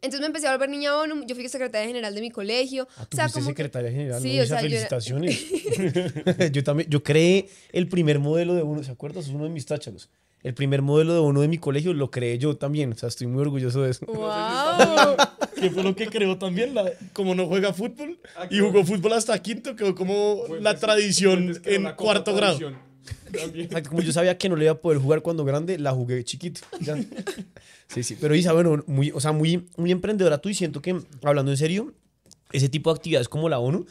Entonces 0.03 0.19
me 0.19 0.27
empecé 0.27 0.47
a 0.47 0.51
volver 0.51 0.69
niña 0.69 0.95
ONU, 0.97 1.25
yo 1.25 1.33
fui 1.33 1.47
secretaria 1.49 1.87
general 1.87 2.13
de 2.13 2.21
mi 2.21 2.29
colegio. 2.29 2.87
ah, 2.97 3.03
o 3.03 3.05
tú 3.07 3.17
sea, 3.17 3.29
como 3.29 3.45
que- 3.47 3.51
secretaria 3.51 3.89
general, 3.91 4.21
Sí, 4.21 4.37
¿no? 4.37 4.43
o 4.43 4.45
sea, 4.45 4.61
yo 4.61 4.67
era- 4.67 4.89
felicitaciones. 4.89 6.51
yo 6.51 6.63
también, 6.63 6.89
yo 6.89 7.01
creé 7.03 7.49
el 7.71 7.87
primer 7.87 8.19
modelo 8.19 8.53
de 8.53 8.63
uno, 8.63 8.83
¿se 8.83 8.91
acuerdas? 8.91 9.25
Es 9.25 9.31
uno 9.31 9.45
de 9.45 9.49
mis 9.49 9.65
tácharos. 9.65 10.09
El 10.43 10.53
primer 10.53 10.81
modelo 10.81 11.13
de 11.13 11.19
uno 11.21 11.39
de 11.39 11.47
mi 11.47 11.57
colegio 11.57 11.93
lo 11.93 12.11
creé 12.11 12.37
yo 12.37 12.57
también, 12.57 12.91
o 12.91 12.95
sea, 12.97 13.07
estoy 13.07 13.27
muy 13.27 13.41
orgulloso 13.41 13.81
de 13.81 13.91
eso. 13.91 14.05
¡Wow! 14.05 15.15
Que 15.63 15.69
fue 15.71 15.81
lo 15.83 15.95
que 15.95 16.07
creó 16.07 16.37
también, 16.37 16.75
la, 16.75 16.91
como 17.13 17.33
no 17.35 17.47
juega 17.47 17.71
fútbol 17.71 18.19
Ah, 18.35 18.47
y 18.49 18.59
jugó 18.59 18.83
fútbol 18.83 19.13
hasta 19.13 19.41
quinto, 19.41 19.77
quedó 19.77 19.95
como 19.95 20.43
la 20.59 20.75
tradición 20.75 21.57
en 21.63 21.83
cuarto 21.95 22.35
grado. 22.35 22.57
Tradición. 22.57 22.92
Como 23.89 24.01
yo 24.01 24.11
sabía 24.11 24.37
que 24.37 24.49
no 24.49 24.55
le 24.55 24.65
iba 24.65 24.73
a 24.73 24.81
poder 24.81 24.99
jugar 24.99 25.21
cuando 25.21 25.43
grande, 25.45 25.77
la 25.77 25.91
jugué 25.91 26.23
chiquito. 26.23 26.61
Sí, 27.87 28.03
sí. 28.03 28.17
Pero 28.19 28.35
Isa, 28.35 28.53
bueno, 28.53 28.83
muy, 28.87 29.11
o 29.11 29.19
sea, 29.19 29.31
muy, 29.31 29.67
muy 29.77 29.91
emprendedora 29.91 30.39
tú 30.39 30.49
y 30.49 30.53
siento 30.53 30.81
que, 30.81 30.99
hablando 31.21 31.51
en 31.51 31.57
serio, 31.57 31.93
ese 32.51 32.69
tipo 32.69 32.91
de 32.91 32.97
actividades 32.97 33.27
como 33.29 33.49
la 33.49 33.59
ONU, 33.59 33.85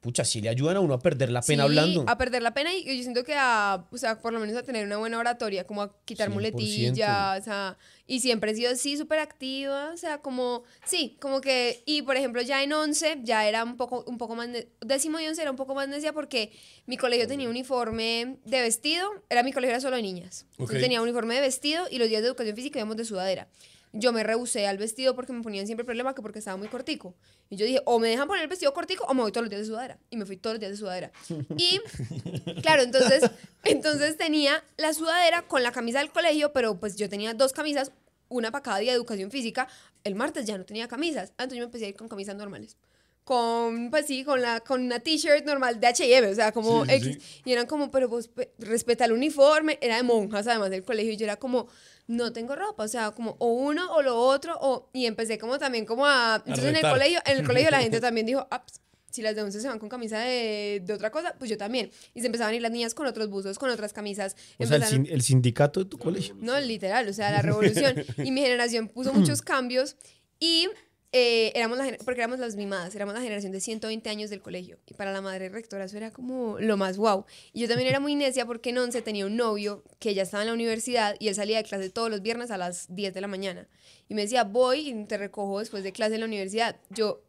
pucha, 0.00 0.24
sí 0.24 0.40
le 0.40 0.48
ayudan 0.48 0.76
a 0.76 0.80
uno 0.80 0.94
a 0.94 0.98
perder 0.98 1.30
la 1.30 1.42
pena 1.42 1.62
Sí, 1.64 1.68
hablando. 1.68 2.04
A 2.08 2.18
perder 2.18 2.42
la 2.42 2.54
pena 2.54 2.72
y 2.74 2.84
yo 2.84 3.02
siento 3.02 3.24
que 3.24 3.34
a, 3.36 3.86
o 3.90 3.98
sea, 3.98 4.20
por 4.20 4.32
lo 4.32 4.40
menos 4.40 4.56
a 4.56 4.62
tener 4.62 4.84
una 4.86 4.96
buena 4.96 5.18
oratoria, 5.18 5.64
como 5.66 5.82
a 5.82 5.96
quitar 6.04 6.28
100%. 6.28 6.32
muletillas, 6.32 7.40
o 7.40 7.44
sea, 7.44 7.78
y 8.06 8.20
siempre 8.20 8.52
he 8.52 8.54
sido 8.54 8.70
así 8.72 8.96
súper 8.96 9.18
activa, 9.20 9.90
o 9.92 9.96
sea, 9.96 10.18
como, 10.18 10.64
sí, 10.84 11.16
como 11.20 11.40
que, 11.40 11.82
y 11.86 12.02
por 12.02 12.16
ejemplo 12.16 12.42
ya 12.42 12.62
en 12.62 12.72
11 12.72 13.20
ya 13.22 13.46
era 13.48 13.64
un 13.64 13.76
poco, 13.76 14.04
un 14.06 14.18
poco 14.18 14.34
más, 14.34 14.48
décimo 14.80 15.20
y 15.20 15.26
11 15.26 15.40
era 15.42 15.50
un 15.50 15.56
poco 15.56 15.74
más 15.74 15.88
necia 15.88 16.12
porque 16.12 16.52
mi 16.86 16.96
colegio 16.96 17.26
tenía 17.28 17.48
uniforme 17.48 18.38
de 18.44 18.60
vestido, 18.60 19.08
era 19.30 19.42
mi 19.42 19.52
colegio 19.52 19.72
era 19.74 19.80
solo 19.80 19.96
de 19.96 20.02
niñas, 20.02 20.46
entonces 20.52 20.76
Ok. 20.76 20.82
tenía 20.82 21.00
uniforme 21.02 21.34
de 21.34 21.40
vestido 21.42 21.84
y 21.90 21.98
los 21.98 22.08
días 22.08 22.22
de 22.22 22.28
educación 22.28 22.56
física 22.56 22.78
íbamos 22.78 22.96
de 22.96 23.04
sudadera. 23.04 23.48
Yo 23.92 24.12
me 24.12 24.22
rehusé 24.22 24.66
al 24.66 24.78
vestido 24.78 25.14
porque 25.14 25.32
me 25.32 25.42
ponían 25.42 25.66
siempre 25.66 25.84
problema 25.84 26.14
que 26.14 26.22
porque 26.22 26.38
estaba 26.38 26.56
muy 26.56 26.68
cortico. 26.68 27.14
Y 27.50 27.56
yo 27.56 27.66
dije, 27.66 27.82
o 27.84 27.98
me 27.98 28.08
dejan 28.08 28.26
poner 28.26 28.42
el 28.42 28.48
vestido 28.48 28.72
cortico 28.72 29.04
o 29.04 29.14
me 29.14 29.20
voy 29.22 29.32
todos 29.32 29.44
los 29.44 29.50
días 29.50 29.60
de 29.60 29.66
sudadera. 29.66 29.98
Y 30.08 30.16
me 30.16 30.24
fui 30.24 30.36
todos 30.36 30.54
los 30.54 30.60
días 30.60 30.72
de 30.72 30.78
sudadera. 30.78 31.12
Y 31.56 31.80
claro, 32.62 32.82
entonces, 32.82 33.30
entonces 33.64 34.16
tenía 34.16 34.64
la 34.76 34.94
sudadera 34.94 35.42
con 35.42 35.62
la 35.62 35.72
camisa 35.72 35.98
del 35.98 36.10
colegio, 36.10 36.52
pero 36.52 36.80
pues 36.80 36.96
yo 36.96 37.08
tenía 37.08 37.34
dos 37.34 37.52
camisas, 37.52 37.92
una 38.28 38.50
para 38.50 38.62
cada 38.62 38.78
día 38.78 38.92
de 38.92 38.96
educación 38.96 39.30
física. 39.30 39.68
El 40.04 40.14
martes 40.14 40.46
ya 40.46 40.56
no 40.56 40.64
tenía 40.64 40.88
camisas. 40.88 41.30
Entonces 41.30 41.58
yo 41.58 41.60
me 41.60 41.66
empecé 41.66 41.84
a 41.84 41.88
ir 41.88 41.96
con 41.96 42.08
camisas 42.08 42.34
normales. 42.36 42.76
Con, 43.24 43.90
pues 43.90 44.06
sí, 44.06 44.24
con, 44.24 44.42
la, 44.42 44.60
con 44.60 44.82
una 44.82 44.98
t-shirt 44.98 45.44
normal 45.46 45.78
de 45.78 45.86
H&M, 45.86 46.26
o 46.26 46.34
sea, 46.34 46.50
como 46.50 46.84
Sí, 46.86 46.90
sí, 47.00 47.10
X. 47.10 47.18
Y 47.44 47.52
eran 47.52 47.66
como, 47.66 47.90
pero 47.90 48.08
vos 48.08 48.26
pe- 48.28 48.52
respeta 48.58 49.04
el 49.04 49.12
uniforme. 49.12 49.78
Era 49.80 49.96
de 49.96 50.02
monjas, 50.02 50.46
además 50.48 50.70
del 50.70 50.82
colegio. 50.84 51.12
Y 51.12 51.16
yo 51.16 51.24
era 51.24 51.36
como, 51.36 51.68
no 52.08 52.32
tengo 52.32 52.56
ropa, 52.56 52.82
o 52.82 52.88
sea, 52.88 53.12
como 53.12 53.36
o 53.38 53.46
uno 53.52 53.92
o 53.94 54.02
lo 54.02 54.18
otro. 54.18 54.58
O, 54.60 54.90
y 54.92 55.06
empecé 55.06 55.38
como 55.38 55.58
también 55.58 55.86
como 55.86 56.04
a... 56.04 56.42
Entonces 56.44 56.64
en 56.64 56.76
el 56.76 56.82
colegio, 56.82 57.20
en 57.24 57.38
el 57.38 57.46
colegio 57.46 57.70
la 57.70 57.80
gente 57.80 58.00
también 58.00 58.26
dijo, 58.26 58.44
ah, 58.50 58.64
pues, 58.66 58.80
si 59.12 59.22
las 59.22 59.36
de 59.36 59.42
11 59.42 59.60
se 59.60 59.68
van 59.68 59.78
con 59.78 59.88
camisa 59.88 60.18
de, 60.18 60.82
de 60.84 60.92
otra 60.94 61.10
cosa, 61.12 61.34
pues 61.38 61.48
yo 61.50 61.56
también. 61.56 61.90
Y 62.14 62.20
se 62.22 62.26
empezaban 62.26 62.54
a 62.54 62.56
ir 62.56 62.62
las 62.62 62.72
niñas 62.72 62.92
con 62.94 63.06
otros 63.06 63.28
buzos, 63.28 63.56
con 63.58 63.70
otras 63.70 63.92
camisas. 63.92 64.34
o 64.58 64.66
sea, 64.66 64.76
el, 64.78 64.82
Empezaron- 64.82 65.04
sin- 65.06 65.14
el 65.14 65.22
sindicato 65.22 65.80
de 65.84 65.86
tu 65.90 65.96
colegio. 65.98 66.34
no, 66.40 66.58
literal, 66.58 67.06
o 67.08 67.12
sea, 67.12 67.30
la 67.30 67.42
revolución. 67.42 67.94
Y 68.24 68.30
mi 68.32 68.40
generación 68.42 68.88
puso 68.88 69.12
muchos 69.12 69.42
cambios 69.42 69.96
y 70.40 70.66
eh, 71.14 71.52
éramos 71.54 71.78
porque 72.04 72.20
éramos 72.22 72.38
las 72.38 72.56
mimadas, 72.56 72.94
éramos 72.94 73.14
la 73.14 73.20
generación 73.20 73.52
de 73.52 73.60
120 73.60 74.08
años 74.08 74.30
del 74.30 74.40
colegio. 74.40 74.78
Y 74.86 74.94
para 74.94 75.12
la 75.12 75.20
madre 75.20 75.50
rectora 75.50 75.84
eso 75.84 75.98
era 75.98 76.10
como 76.10 76.58
lo 76.58 76.78
más 76.78 76.96
guau. 76.96 77.26
Y 77.52 77.60
yo 77.60 77.68
también 77.68 77.88
era 77.88 78.00
muy 78.00 78.14
necia 78.14 78.46
porque 78.46 78.70
en 78.70 78.78
11 78.78 79.02
tenía 79.02 79.26
un 79.26 79.36
novio 79.36 79.84
que 79.98 80.14
ya 80.14 80.22
estaba 80.22 80.42
en 80.42 80.48
la 80.48 80.54
universidad 80.54 81.14
y 81.18 81.28
él 81.28 81.34
salía 81.34 81.58
de 81.58 81.64
clase 81.64 81.90
todos 81.90 82.10
los 82.10 82.22
viernes 82.22 82.50
a 82.50 82.56
las 82.56 82.94
10 82.94 83.12
de 83.12 83.20
la 83.20 83.28
mañana. 83.28 83.68
Y 84.08 84.14
me 84.14 84.22
decía, 84.22 84.44
voy 84.44 84.88
y 84.88 85.04
te 85.04 85.18
recojo 85.18 85.58
después 85.58 85.84
de 85.84 85.92
clase 85.92 86.14
en 86.14 86.20
la 86.20 86.26
universidad. 86.26 86.76
Yo 86.88 87.22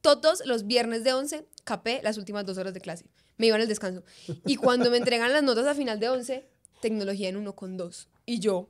todos 0.00 0.44
los 0.46 0.66
viernes 0.66 1.04
de 1.04 1.12
11 1.12 1.44
capé 1.64 2.00
las 2.02 2.16
últimas 2.16 2.46
dos 2.46 2.56
horas 2.56 2.72
de 2.72 2.80
clase. 2.80 3.04
Me 3.36 3.46
iban 3.46 3.60
al 3.60 3.68
descanso. 3.68 4.04
Y 4.46 4.56
cuando 4.56 4.90
me 4.90 4.96
entregan 4.96 5.32
las 5.32 5.42
notas 5.42 5.66
a 5.66 5.74
final 5.74 6.00
de 6.00 6.08
11, 6.08 6.48
tecnología 6.80 7.28
en 7.28 7.36
1 7.36 7.54
con 7.54 7.76
2. 7.76 8.08
Y 8.24 8.40
yo, 8.40 8.68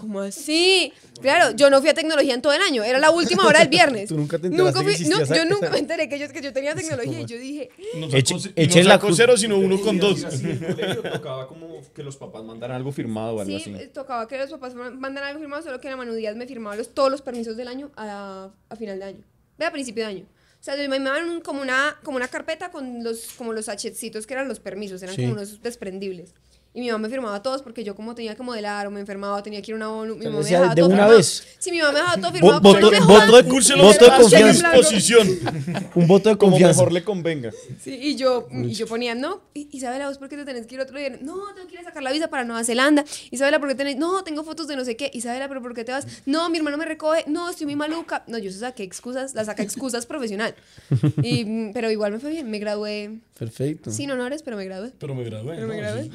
¿Cómo 0.00 0.20
así? 0.20 0.92
Claro, 1.20 1.54
yo 1.54 1.68
no 1.70 1.80
fui 1.80 1.90
a 1.90 1.94
tecnología 1.94 2.32
en 2.34 2.40
todo 2.42 2.52
el 2.54 2.62
año, 2.62 2.82
era 2.82 2.98
la 2.98 3.10
última 3.10 3.46
hora 3.46 3.58
del 3.60 3.68
viernes. 3.78 4.08
Tú 4.08 4.16
nunca 4.16 4.38
te 4.38 4.46
enteraste 4.46 4.84
que 4.84 4.96
fui- 4.96 5.08
no, 5.08 5.20
esa- 5.20 5.36
yo 5.36 5.44
nunca 5.44 5.68
me 5.70 5.78
enteré 5.78 6.08
que 6.08 6.18
yo, 6.18 6.28
que 6.28 6.40
yo 6.40 6.52
tenía 6.52 6.74
tecnología 6.74 7.20
y 7.20 7.26
yo 7.26 7.38
dije, 7.38 7.70
No 7.96 8.08
Eche- 8.08 8.38
sacó, 8.40 8.78
no 8.82 8.88
la 8.88 8.94
sacó 8.94 9.06
cul- 9.08 9.14
cero, 9.16 9.36
sino 9.36 9.58
uno 9.58 9.80
con 9.80 9.98
dos. 9.98 10.24
Así 10.24 10.46
en 10.50 11.02
tocaba 11.12 11.46
como 11.46 11.80
que 11.94 12.02
los 12.02 12.16
papás 12.16 12.42
mandaran 12.44 12.76
algo 12.76 12.90
firmado 12.92 13.34
o 13.36 13.40
algo 13.40 13.58
sí, 13.58 13.74
así. 13.74 13.86
tocaba 13.88 14.26
que 14.26 14.38
los 14.38 14.50
papás 14.50 14.74
ma- 14.74 14.90
mandaran 14.90 15.28
algo 15.30 15.40
firmado, 15.40 15.62
solo 15.62 15.80
que 15.80 15.90
la 15.90 15.96
Manu 15.96 16.14
Díaz 16.14 16.34
me 16.36 16.46
firmaba 16.46 16.76
los, 16.76 16.94
todos 16.94 17.10
los 17.10 17.20
permisos 17.22 17.56
del 17.56 17.68
año 17.68 17.90
a, 17.96 18.50
a 18.68 18.76
final 18.76 18.98
de 18.98 19.04
año, 19.04 19.24
ve 19.58 19.66
a 19.66 19.70
principio 19.72 20.04
de 20.04 20.08
año. 20.10 20.24
O 20.58 20.62
sea, 20.62 20.76
me 20.76 20.88
mandaban 20.88 21.40
como, 21.40 21.62
una, 21.62 21.96
como 22.02 22.16
una 22.18 22.28
carpeta 22.28 22.70
con 22.70 23.02
los, 23.02 23.28
como 23.38 23.52
los 23.54 23.64
sachecitos 23.66 24.26
que 24.26 24.34
eran 24.34 24.46
los 24.46 24.60
permisos, 24.60 25.02
eran 25.02 25.14
Sí. 25.14 25.22
como 25.22 25.34
unos 25.34 25.62
desprendibles. 25.62 26.34
Y 26.72 26.80
mi 26.80 26.86
mamá 26.92 26.98
me 26.98 27.08
firmaba 27.08 27.42
todos 27.42 27.62
porque 27.62 27.82
yo 27.82 27.96
como 27.96 28.14
tenía 28.14 28.36
que 28.36 28.44
modelar 28.44 28.86
o 28.86 28.92
me 28.92 29.00
enfermaba 29.00 29.34
o 29.36 29.42
tenía 29.42 29.60
que 29.60 29.72
ir 29.72 29.74
a 29.74 29.76
una 29.76 29.90
ONU, 29.90 30.14
mi 30.14 30.20
sea, 30.22 30.30
mamá 30.30 30.42
me 30.44 30.48
dejaba 30.50 30.68
de 30.76 30.80
todo 30.82 30.86
una 30.86 30.94
firmado. 30.98 31.16
vez. 31.16 31.46
Sí, 31.58 31.70
mi 31.72 31.78
mamá 31.78 31.92
me 31.92 31.98
dejaba 31.98 32.20
todo 32.20 32.32
firmado. 32.32 32.60
voto- 32.60 32.68
voto 32.74 32.90
de- 32.90 32.98
los 32.98 33.06
voto 33.08 34.04
de 34.04 34.10
confianza. 34.16 34.70
disposición. 34.72 35.28
Un 35.96 36.06
voto 36.06 36.28
de 36.28 36.36
Como 36.36 36.52
confianza. 36.52 36.78
mejor 36.78 36.92
le 36.92 37.02
convenga. 37.02 37.50
Sí, 37.82 37.98
y 38.00 38.14
yo, 38.14 38.46
y 38.52 38.70
yo 38.72 38.86
ponía, 38.86 39.16
no, 39.16 39.40
Isabela, 39.52 40.06
¿vos 40.08 40.18
por 40.18 40.28
qué 40.28 40.36
te 40.36 40.44
tenés 40.44 40.66
que 40.68 40.76
ir 40.76 40.80
otro 40.80 40.96
día? 40.96 41.10
No, 41.20 41.38
tengo 41.56 41.66
que 41.66 41.74
ir 41.74 41.80
a 41.80 41.84
sacar 41.84 42.04
la 42.04 42.12
visa 42.12 42.28
para 42.28 42.44
Nueva 42.44 42.62
Zelanda. 42.62 43.04
Isabela, 43.32 43.58
¿por 43.58 43.68
qué 43.68 43.74
tenés? 43.74 43.96
No, 43.96 44.22
tengo 44.22 44.44
fotos 44.44 44.68
de 44.68 44.76
no 44.76 44.84
sé 44.84 44.94
qué. 44.96 45.10
Isabela, 45.12 45.48
¿pero 45.48 45.60
por 45.62 45.74
qué 45.74 45.82
te 45.84 45.90
vas? 45.90 46.06
No, 46.24 46.48
mi 46.50 46.58
hermano 46.58 46.78
me 46.78 46.84
recoge. 46.84 47.24
No, 47.26 47.50
estoy 47.50 47.66
muy 47.66 47.74
maluca. 47.76 48.22
No, 48.28 48.38
yo 48.38 48.52
saqué 48.52 48.84
excusas, 48.84 49.34
la 49.34 49.44
saca 49.44 49.64
excusas 49.64 50.06
profesional. 50.06 50.54
Y, 51.22 51.72
pero 51.72 51.90
igual 51.90 52.12
me 52.12 52.20
fue 52.20 52.30
bien, 52.30 52.48
me 52.50 52.58
gradué 52.60 53.18
Perfecto. 53.38 53.90
sin 53.90 54.10
honores, 54.12 54.42
pero 54.44 54.56
me 54.56 54.64
gradué. 54.64 54.92
Pero 55.00 55.14
me 55.16 55.24
gradué. 55.24 55.56
Pero 55.56 55.66
me 55.66 55.76
gradué. 55.76 56.00
es 56.02 56.08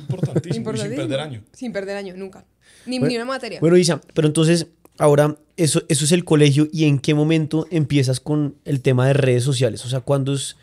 importantísimo. 0.54 1.02
sin 1.02 1.10
perder 1.10 1.20
año. 1.20 1.44
Sin 1.54 1.74
perder 1.74 1.98
año, 1.98 2.14
nunca. 2.18 2.46
Ni, 2.86 3.00
Bueno, 3.00 3.10
ni 3.10 3.16
una 3.16 3.26
materia. 3.26 3.60
Bueno, 3.60 3.78
Isa, 3.78 4.02
pero 4.14 4.28
entonces, 4.28 4.68
ahora, 4.98 5.38
eso, 5.58 5.84
eso 5.88 6.06
es 6.06 6.12
el 6.12 6.24
colegio 6.24 6.68
y 6.72 6.86
en 6.86 7.00
qué 7.00 7.14
momento 7.14 7.68
empiezas 7.72 8.20
con 8.20 8.56
el 8.66 8.82
tema 8.82 9.08
de 9.08 9.14
redes 9.14 9.44
sociales. 9.44 9.86
O 9.86 9.90
sea, 9.90 10.02
¿cuándo 10.02 10.34
es, 10.34 10.58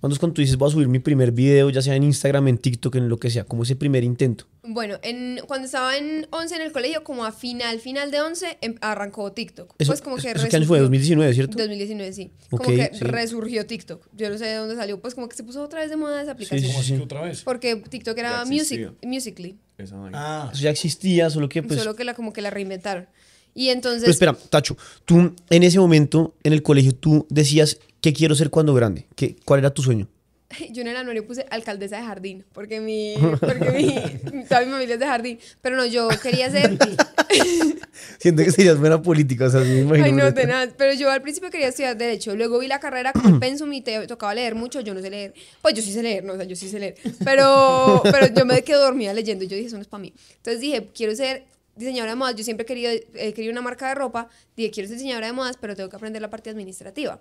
¿cuándo 0.00 0.14
es 0.14 0.18
cuando 0.18 0.34
tú 0.34 0.40
dices 0.40 0.56
voy 0.56 0.68
a 0.68 0.72
subir 0.72 0.88
mi 0.88 0.98
primer 0.98 1.32
video, 1.32 1.70
ya 1.70 1.82
sea 1.82 1.94
en 1.96 2.02
Instagram, 2.04 2.48
en 2.48 2.58
TikTok, 2.58 2.94
en 2.96 3.08
lo 3.08 3.18
que 3.18 3.30
sea? 3.30 3.44
como 3.44 3.62
ese 3.62 3.76
primer 3.76 4.04
intento? 4.04 4.46
Bueno, 4.62 4.98
en, 5.02 5.40
cuando 5.46 5.66
estaba 5.66 5.96
en 5.96 6.26
11 6.30 6.56
en 6.56 6.62
el 6.62 6.72
colegio, 6.72 7.02
como 7.02 7.24
a 7.24 7.32
final, 7.32 7.80
final 7.80 8.10
de 8.10 8.20
11, 8.20 8.58
em- 8.60 8.74
arrancó 8.80 9.32
TikTok. 9.32 9.74
Eso, 9.78 9.90
pues 9.90 10.02
como 10.02 10.16
que 10.16 10.30
eso- 10.30 10.48
¿Qué 10.48 10.56
año 10.56 10.66
fue? 10.66 10.78
resurgió. 10.78 10.82
2019, 10.82 11.34
¿cierto? 11.34 11.56
2019, 11.58 12.12
sí. 12.12 12.30
Como 12.50 12.62
que 12.64 12.90
sí. 12.92 13.04
resurgió 13.04 13.66
TikTok. 13.66 14.06
Yo 14.14 14.28
no 14.28 14.36
sé 14.36 14.44
de 14.46 14.54
dónde 14.56 14.76
salió, 14.76 15.00
pues 15.00 15.14
como 15.14 15.28
que 15.28 15.36
se 15.36 15.42
puso 15.42 15.62
otra 15.62 15.80
vez 15.80 15.90
de 15.90 15.96
moda 15.96 16.20
esa 16.20 16.32
aplicación. 16.32 16.70
¿Cómo 16.70 16.82
sí. 16.82 16.92
así 16.92 16.98
que 16.98 17.04
otra 17.04 17.22
vez? 17.22 17.42
Porque 17.42 17.76
TikTok 17.76 18.18
era 18.18 18.44
music. 18.44 18.92
Musical.ly. 19.02 19.58
Esa. 19.78 19.96
Ah, 20.12 20.50
Eso 20.52 20.62
ya 20.62 20.70
existía, 20.70 21.30
solo 21.30 21.48
que 21.48 21.62
pues... 21.62 21.78
solo 21.78 21.94
que 21.96 22.04
la, 22.04 22.14
como 22.14 22.32
que 22.32 22.42
la 22.42 22.50
reinventaron. 22.50 23.06
Y 23.54 23.70
entonces... 23.70 24.02
Pero 24.02 24.32
espera, 24.32 24.50
Tacho, 24.50 24.76
tú 25.04 25.34
en 25.50 25.62
ese 25.62 25.78
momento 25.78 26.34
en 26.42 26.52
el 26.52 26.62
colegio 26.62 26.94
tú 26.94 27.26
decías, 27.28 27.78
¿qué 28.00 28.12
quiero 28.12 28.34
ser 28.34 28.50
cuando 28.50 28.74
grande? 28.74 29.06
¿Qué, 29.16 29.36
¿Cuál 29.44 29.60
era 29.60 29.70
tu 29.70 29.82
sueño? 29.82 30.08
Yo 30.70 30.82
en 30.82 30.88
el 30.88 30.96
anuario 30.96 31.26
puse 31.26 31.46
alcaldesa 31.50 31.98
de 31.98 32.02
jardín, 32.04 32.44
porque 32.52 32.80
mi, 32.80 33.14
porque 33.40 33.70
mi, 33.70 34.44
toda 34.44 34.62
mi 34.62 34.72
familia 34.72 34.94
es 34.94 35.00
de 35.00 35.06
jardín. 35.06 35.38
Pero 35.60 35.76
no, 35.76 35.86
yo 35.86 36.08
quería 36.22 36.50
ser... 36.50 36.78
Siento 38.18 38.42
que 38.42 38.52
serías 38.52 38.78
buena 38.78 39.02
política, 39.02 39.46
o 39.46 39.50
sea, 39.50 39.60
me 39.60 39.80
imagino. 39.80 40.06
Ay, 40.06 40.12
no, 40.12 40.32
tenaz. 40.32 40.70
Pero 40.76 40.94
yo 40.94 41.10
al 41.10 41.20
principio 41.20 41.50
quería 41.50 41.68
estudiar 41.68 41.96
Derecho. 41.96 42.34
Luego 42.36 42.58
vi 42.58 42.68
la 42.68 42.80
carrera 42.80 43.12
el 43.24 43.38
pensum 43.40 43.72
y 43.72 43.80
te 43.80 44.06
tocaba 44.06 44.34
leer 44.34 44.54
mucho. 44.54 44.80
Yo 44.80 44.94
no 44.94 45.00
sé 45.00 45.10
leer. 45.10 45.34
Pues 45.60 45.74
yo 45.74 45.82
sí 45.82 45.92
sé 45.92 46.02
leer, 46.02 46.24
no, 46.24 46.34
o 46.34 46.36
sea, 46.36 46.44
yo 46.44 46.56
sí 46.56 46.68
sé 46.68 46.78
leer. 46.78 46.94
Pero, 47.24 48.00
pero 48.04 48.32
yo 48.32 48.46
me 48.46 48.62
quedé 48.62 48.78
dormida 48.78 49.12
leyendo 49.12 49.44
y 49.44 49.48
yo 49.48 49.56
dije, 49.56 49.68
eso 49.68 49.76
no 49.76 49.82
es 49.82 49.88
para 49.88 50.02
mí. 50.02 50.14
Entonces 50.36 50.60
dije, 50.60 50.88
quiero 50.94 51.14
ser 51.14 51.44
diseñadora 51.78 52.12
de 52.12 52.16
modas. 52.16 52.34
Yo 52.36 52.44
siempre 52.44 52.64
he 52.64 52.66
querido, 52.66 52.90
he 53.14 53.32
querido 53.32 53.52
una 53.52 53.62
marca 53.62 53.88
de 53.88 53.94
ropa. 53.94 54.28
Dije, 54.56 54.70
quiero 54.70 54.88
ser 54.88 54.96
diseñadora 54.98 55.26
de 55.28 55.32
modas, 55.32 55.56
pero 55.60 55.74
tengo 55.76 55.88
que 55.88 55.96
aprender 55.96 56.20
la 56.20 56.30
parte 56.30 56.50
administrativa. 56.50 57.20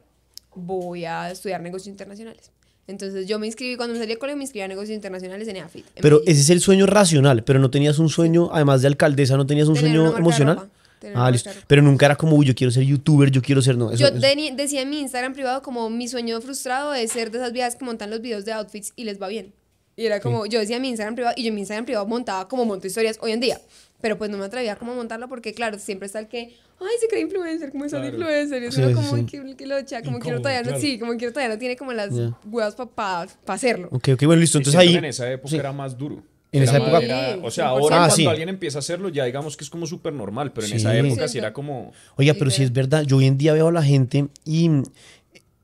Voy 0.56 1.06
a 1.06 1.30
estudiar 1.32 1.62
negocios 1.62 1.88
internacionales. 1.88 2.52
Entonces 2.88 3.28
yo 3.28 3.38
me 3.38 3.48
inscribí, 3.48 3.76
cuando 3.76 3.94
me 3.94 4.00
salí 4.00 4.10
del 4.10 4.18
colegio, 4.18 4.38
me 4.38 4.44
inscribí 4.46 4.64
a 4.64 4.68
negocios 4.68 4.96
internacionales 4.96 5.48
en 5.50 5.58
EAFIT. 5.58 5.86
en 5.96 6.02
Pero 6.02 6.18
Medellín. 6.18 6.32
ese 6.32 6.42
es 6.42 6.50
el 6.52 6.62
sueño 6.62 6.86
racional, 6.86 7.44
pero 7.44 7.60
no 7.60 7.70
tenías 7.70 8.00
un 8.00 8.08
sueño, 8.10 8.50
además 8.54 8.82
de 8.82 8.88
alcaldesa, 8.88 9.36
no 9.36 9.46
tenías 9.46 9.68
un 9.68 9.76
Tener 9.76 9.90
una 9.92 9.94
sueño 10.00 10.04
marca 10.06 10.16
de 10.16 10.22
emocional. 10.22 10.56
ropa, 10.56 10.70
tener 11.00 11.14
una 11.16 11.20
Ah, 11.20 11.24
marca 11.26 11.32
listo. 11.34 11.50
de 11.50 11.56
ropa. 11.56 11.66
Pero 11.68 11.82
nunca 11.82 12.06
era 12.06 12.16
como, 12.16 12.36
uy, 12.38 12.46
yo 12.46 12.56
quiero 12.56 12.72
ser 12.72 12.84
youtuber, 12.84 13.30
yo 13.30 13.42
quiero 13.42 13.62
ser, 13.62 13.78
no. 13.78 13.92
Eso, 13.92 14.00
Yo 14.00 14.08
eso- 14.08 14.18
teni- 14.26 14.56
decía 14.56 14.82
en 14.84 14.90
mi 14.90 15.00
Instagram 15.02 15.34
privado 15.34 15.62
como 15.62 15.90
mi 15.90 16.08
sueño 16.08 16.40
frustrado 16.40 16.94
es 16.94 17.12
ser 17.12 17.30
de 17.30 17.40
esas 17.40 17.52
viejas 17.52 17.76
que 17.76 17.84
montan 17.84 18.10
los 18.10 18.22
videos 18.22 18.46
de 18.46 18.54
outfits 18.54 18.94
y 18.96 19.04
les 19.04 19.22
va 19.22 19.28
bien. 19.28 19.54
Y 19.98 20.06
era 20.06 20.22
como, 20.22 20.46
yo 20.46 20.60
decía 20.60 20.78
en 20.78 20.84
mi 20.84 20.90
Instagram 20.90 21.16
privado 21.16 21.34
y 21.38 21.42
yo 21.44 21.50
en 21.50 21.56
mi 21.56 21.62
Instagram 21.62 21.84
privado 21.84 22.06
montaba 22.08 22.48
como 22.48 22.64
monto 22.66 22.88
historias 22.88 23.18
hoy 23.20 23.32
en 23.34 23.42
día. 23.42 23.60
Pero 24.00 24.18
pues 24.18 24.30
no 24.30 24.38
me 24.38 24.46
atrevía 24.46 24.76
como 24.76 24.92
a 24.92 24.96
montarla 24.96 25.28
porque 25.28 25.54
claro, 25.54 25.80
siempre 25.80 26.06
está 26.06 26.20
el 26.20 26.28
que, 26.28 26.56
ay, 26.80 26.88
se 27.02 27.08
cree 27.08 27.22
influencer, 27.22 27.72
como 27.72 27.86
es 27.86 27.92
Claro. 27.92 28.08
influencer. 28.08 28.62
Y 28.62 28.66
es 28.68 28.76
Sí, 28.76 28.82
uno 28.82 28.90
sí, 28.90 28.94
como, 28.96 29.18
sí. 29.18 29.26
que, 29.26 29.56
que 29.56 29.66
locha, 29.66 30.02
como 30.04 30.18
Incómodo, 30.18 30.36
uno 30.38 30.42
todavía 30.44 30.72
no, 30.72 30.80
sí, 30.80 31.00
como 31.00 31.18
que 31.18 31.26
uno 31.26 31.34
todavía 31.34 31.56
no 31.56 31.60
tiene 31.60 31.76
como 31.76 31.94
las 31.94 32.14
Ya. 32.16 32.38
huevas 32.46 32.76
para 32.76 33.28
hacerlo. 33.48 33.90
Ok, 33.92 34.10
ok, 34.14 34.24
bueno, 34.26 34.42
listo. 34.42 34.60
Entonces 34.60 34.80
ahí. 34.80 34.96
En 34.96 35.06
esa 35.06 35.32
época 35.32 35.50
sí. 35.50 35.56
era 35.58 35.72
más 35.72 35.98
duro. 35.98 36.22
En 36.52 36.62
Era 36.62 36.72
esa 36.72 36.78
época- 36.78 37.00
era- 37.04 37.38
o 37.44 37.52
sea, 37.52 37.66
100%. 37.66 37.68
ahora 37.84 37.96
Ah, 37.96 38.00
cuando 38.02 38.16
sí. 38.16 38.26
alguien 38.28 38.50
empieza 38.50 38.78
a 38.78 38.80
hacerlo, 38.80 39.10
ya 39.10 39.26
digamos 39.26 39.58
que 39.58 39.64
es 39.64 39.70
como 39.70 39.86
súper 39.88 40.14
normal, 40.14 40.54
pero 40.54 40.66
en 40.66 40.72
Sí. 40.72 40.78
esa 40.78 40.96
época 40.96 41.28
sí 41.28 41.34
Siento. 41.34 41.48
era 41.48 41.54
como... 41.54 41.92
Oiga, 42.16 42.36
pero 42.38 42.52
si 42.52 42.64
es 42.64 42.72
verdad, 42.72 43.02
yo 43.04 43.18
hoy 43.18 43.26
en 43.26 43.38
día 43.38 43.54
veo 43.54 43.68
a 43.68 43.72
la 43.72 43.84
gente 43.84 44.28
y. 44.46 44.70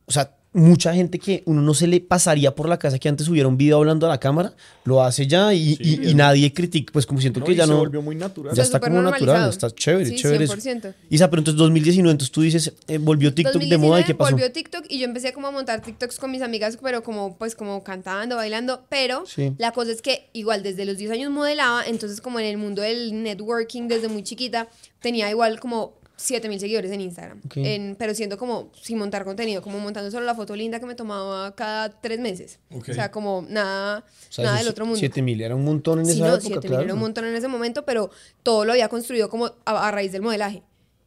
O 0.06 0.12
sea, 0.12 0.36
mucha 0.54 0.94
gente 0.94 1.18
que 1.20 1.42
uno 1.46 1.62
no 1.62 1.74
se 1.74 1.88
le 1.88 2.00
pasaría 2.00 2.54
por 2.54 2.70
la 2.70 2.78
casa 2.78 3.00
que 3.00 3.10
antes 3.10 3.28
hubiera 3.28 3.48
un 3.48 3.58
video 3.58 3.78
hablando 3.78 4.06
a 4.06 4.10
la 4.10 4.20
cámara, 4.20 4.54
lo 4.86 5.02
hace 5.04 5.26
ya 5.26 5.54
y, 5.54 5.76
Sí, 5.76 6.00
y- 6.04 6.10
y 6.10 6.14
nadie 6.14 6.54
critica. 6.54 6.94
Pues 6.94 7.06
como 7.06 7.20
siento 7.20 7.40
No, 7.40 7.46
que 7.48 7.56
ya 7.56 7.66
se 7.66 7.72
no. 7.72 7.78
volvió 7.80 8.02
muy 8.02 8.16
natural. 8.16 8.50
Ya 8.50 8.52
O 8.52 8.56
sea, 8.56 8.64
está 8.66 8.78
súper 8.78 8.90
como 8.92 9.02
natural, 9.10 9.50
está 9.50 9.72
chévere, 9.72 10.06
Sí, 10.10 10.16
chévere. 10.16 10.44
eso. 10.46 10.54
100%. 10.56 10.94
Isa, 11.10 11.30
pero 11.30 11.40
entonces 11.40 11.58
2019, 11.58 12.12
entonces 12.12 12.32
tú 12.32 12.42
dices, 12.42 12.72
eh, 12.88 12.98
volvió 13.00 13.34
TikTok 13.34 13.62
de 13.62 13.78
moda 13.78 14.00
y 14.00 14.04
2019 14.04 14.06
qué 14.06 14.16
pasó. 14.16 14.32
volvió 14.32 14.52
TikTok 14.52 14.86
y 14.90 15.00
yo 15.00 15.06
empecé 15.06 15.34
como 15.34 15.48
a 15.48 15.52
montar 15.52 15.82
TikToks 15.82 16.18
con 16.20 16.30
mis 16.32 16.42
amigas, 16.42 16.78
pero 16.82 17.02
como 17.04 17.36
pues 17.38 17.56
como 17.56 17.84
cantando, 17.84 18.36
bailando, 18.36 18.86
pero 18.90 19.24
Sí. 19.26 19.54
la 19.58 19.72
cosa 19.72 19.92
es 19.92 20.02
que 20.02 20.30
igual 20.34 20.62
desde 20.62 20.86
los 20.86 20.98
10 20.98 21.12
años 21.12 21.32
modelaba, 21.32 21.84
entonces 21.88 22.22
como 22.22 22.40
en 22.40 22.46
el 22.46 22.58
mundo 22.58 22.82
del 22.84 23.24
networking 23.24 23.88
desde 23.88 24.08
muy 24.08 24.22
chiquita 24.24 24.68
tenía 25.02 25.30
igual 25.30 25.60
como 25.60 25.96
7 26.24 26.48
mil 26.48 26.60
seguidores 26.60 26.92
en 26.92 27.02
Instagram, 27.02 27.42
en- 27.56 27.96
pero 27.98 28.14
siendo 28.16 28.38
como 28.38 28.72
sin 28.82 28.98
montar 28.98 29.26
contenido, 29.26 29.62
como 29.62 29.80
montando 29.80 30.10
solo 30.10 30.26
la 30.26 30.34
foto 30.36 30.56
linda 30.56 30.80
que 30.80 30.86
me 30.86 30.96
tomaba 30.96 31.54
cada 31.56 31.90
tres 32.00 32.20
meses, 32.20 32.60
Ok. 32.72 32.90
o 32.90 32.94
sea 32.94 33.12
como 33.12 33.46
nada, 33.50 34.06
O 34.30 34.32
sea, 34.32 34.46
nada 34.46 34.58
del 34.60 34.68
otro 34.70 34.86
mundo. 34.86 35.00
7 35.00 35.22
mil, 35.22 35.42
era 35.42 35.56
un 35.56 35.66
montón 35.66 36.00
en 36.00 36.06
Sí, 36.06 36.12
esa 36.14 36.22
no, 36.28 36.34
época, 36.36 36.48
7 36.48 36.68
claro. 36.68 36.84
era 36.84 36.94
un 36.94 37.00
montón 37.02 37.26
en 37.26 37.36
ese 37.36 37.48
momento, 37.50 37.84
pero 37.84 38.10
todo 38.42 38.64
lo 38.64 38.72
había 38.72 38.88
construido 38.88 39.30
como 39.30 39.48
a, 39.66 39.88
a 39.88 39.92
raíz 39.92 40.12
del 40.14 40.22
modelaje. 40.22 40.64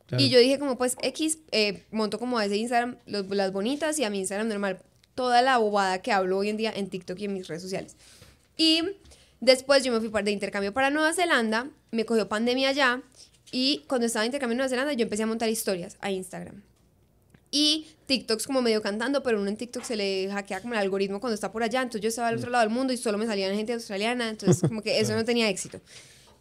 Claro. 0.06 0.23
Y 0.23 0.28
yo 0.28 0.38
dije 0.38 0.58
como 0.58 0.76
pues 0.76 0.96
X, 1.02 1.38
eh, 1.50 1.82
monto 1.90 2.18
como 2.18 2.38
a 2.38 2.44
ese 2.44 2.56
Instagram 2.58 2.96
los- 3.06 3.26
las 3.28 3.52
bonitas 3.52 3.99
y 3.99 4.04
a 4.04 4.11
mi 4.11 4.18
Instagram 4.18 4.49
normal 4.49 4.78
toda 5.14 5.40
la 5.40 5.56
bobada 5.56 6.02
que 6.02 6.12
hablo 6.12 6.37
hoy 6.38 6.50
en 6.50 6.58
día 6.58 6.70
en 6.76 6.88
TikTok 6.90 7.18
y 7.20 7.25
en 7.25 7.32
mis 7.35 7.49
redes 7.49 7.62
sociales. 7.62 7.96
Y 8.56 8.82
después 9.40 9.82
yo 9.82 9.92
me 9.92 10.00
fui 10.00 10.23
de 10.23 10.30
intercambio 10.30 10.73
para 10.75 10.90
Nueva 10.90 11.12
Zelanda, 11.12 11.68
me 11.90 12.04
cogió 12.04 12.28
pandemia 12.28 12.68
allá 12.68 13.02
y 13.53 13.85
cuando 13.87 14.07
estaba 14.07 14.23
de 14.23 14.26
intercambio 14.26 14.53
en 14.53 14.59
Nueva 14.59 14.69
Zelanda 14.69 14.93
yo 14.93 15.03
empecé 15.05 15.23
a 15.23 15.26
montar 15.26 15.49
historias 15.49 15.97
a 16.00 16.11
Instagram. 16.11 16.62
Y 17.50 17.87
TikToks 18.07 18.47
como 18.47 18.61
medio 18.61 18.83
cantando, 18.83 19.23
pero 19.23 19.41
uno 19.41 19.49
en 19.49 19.57
TikTok 19.57 19.83
se 19.83 19.97
le 19.97 20.29
hackea 20.31 20.61
como 20.61 20.75
el 20.75 20.81
algoritmo 20.81 21.21
cuando 21.21 21.35
está 21.35 21.53
por 21.53 21.62
allá. 21.62 21.81
Entonces 21.81 22.03
yo 22.03 22.09
estaba 22.09 22.29
al 22.29 22.37
otro 22.37 22.50
lado 22.50 22.62
del 22.65 22.75
mundo 22.75 22.93
y 22.93 22.97
solo 22.97 23.19
me 23.19 23.26
salían 23.26 23.55
gente 23.55 23.73
australiana. 23.73 24.29
Entonces 24.29 24.69
como 24.69 24.83
que 24.83 25.00
eso 25.00 25.15
no 25.15 25.25
tenía 25.25 25.49
éxito. 25.49 25.81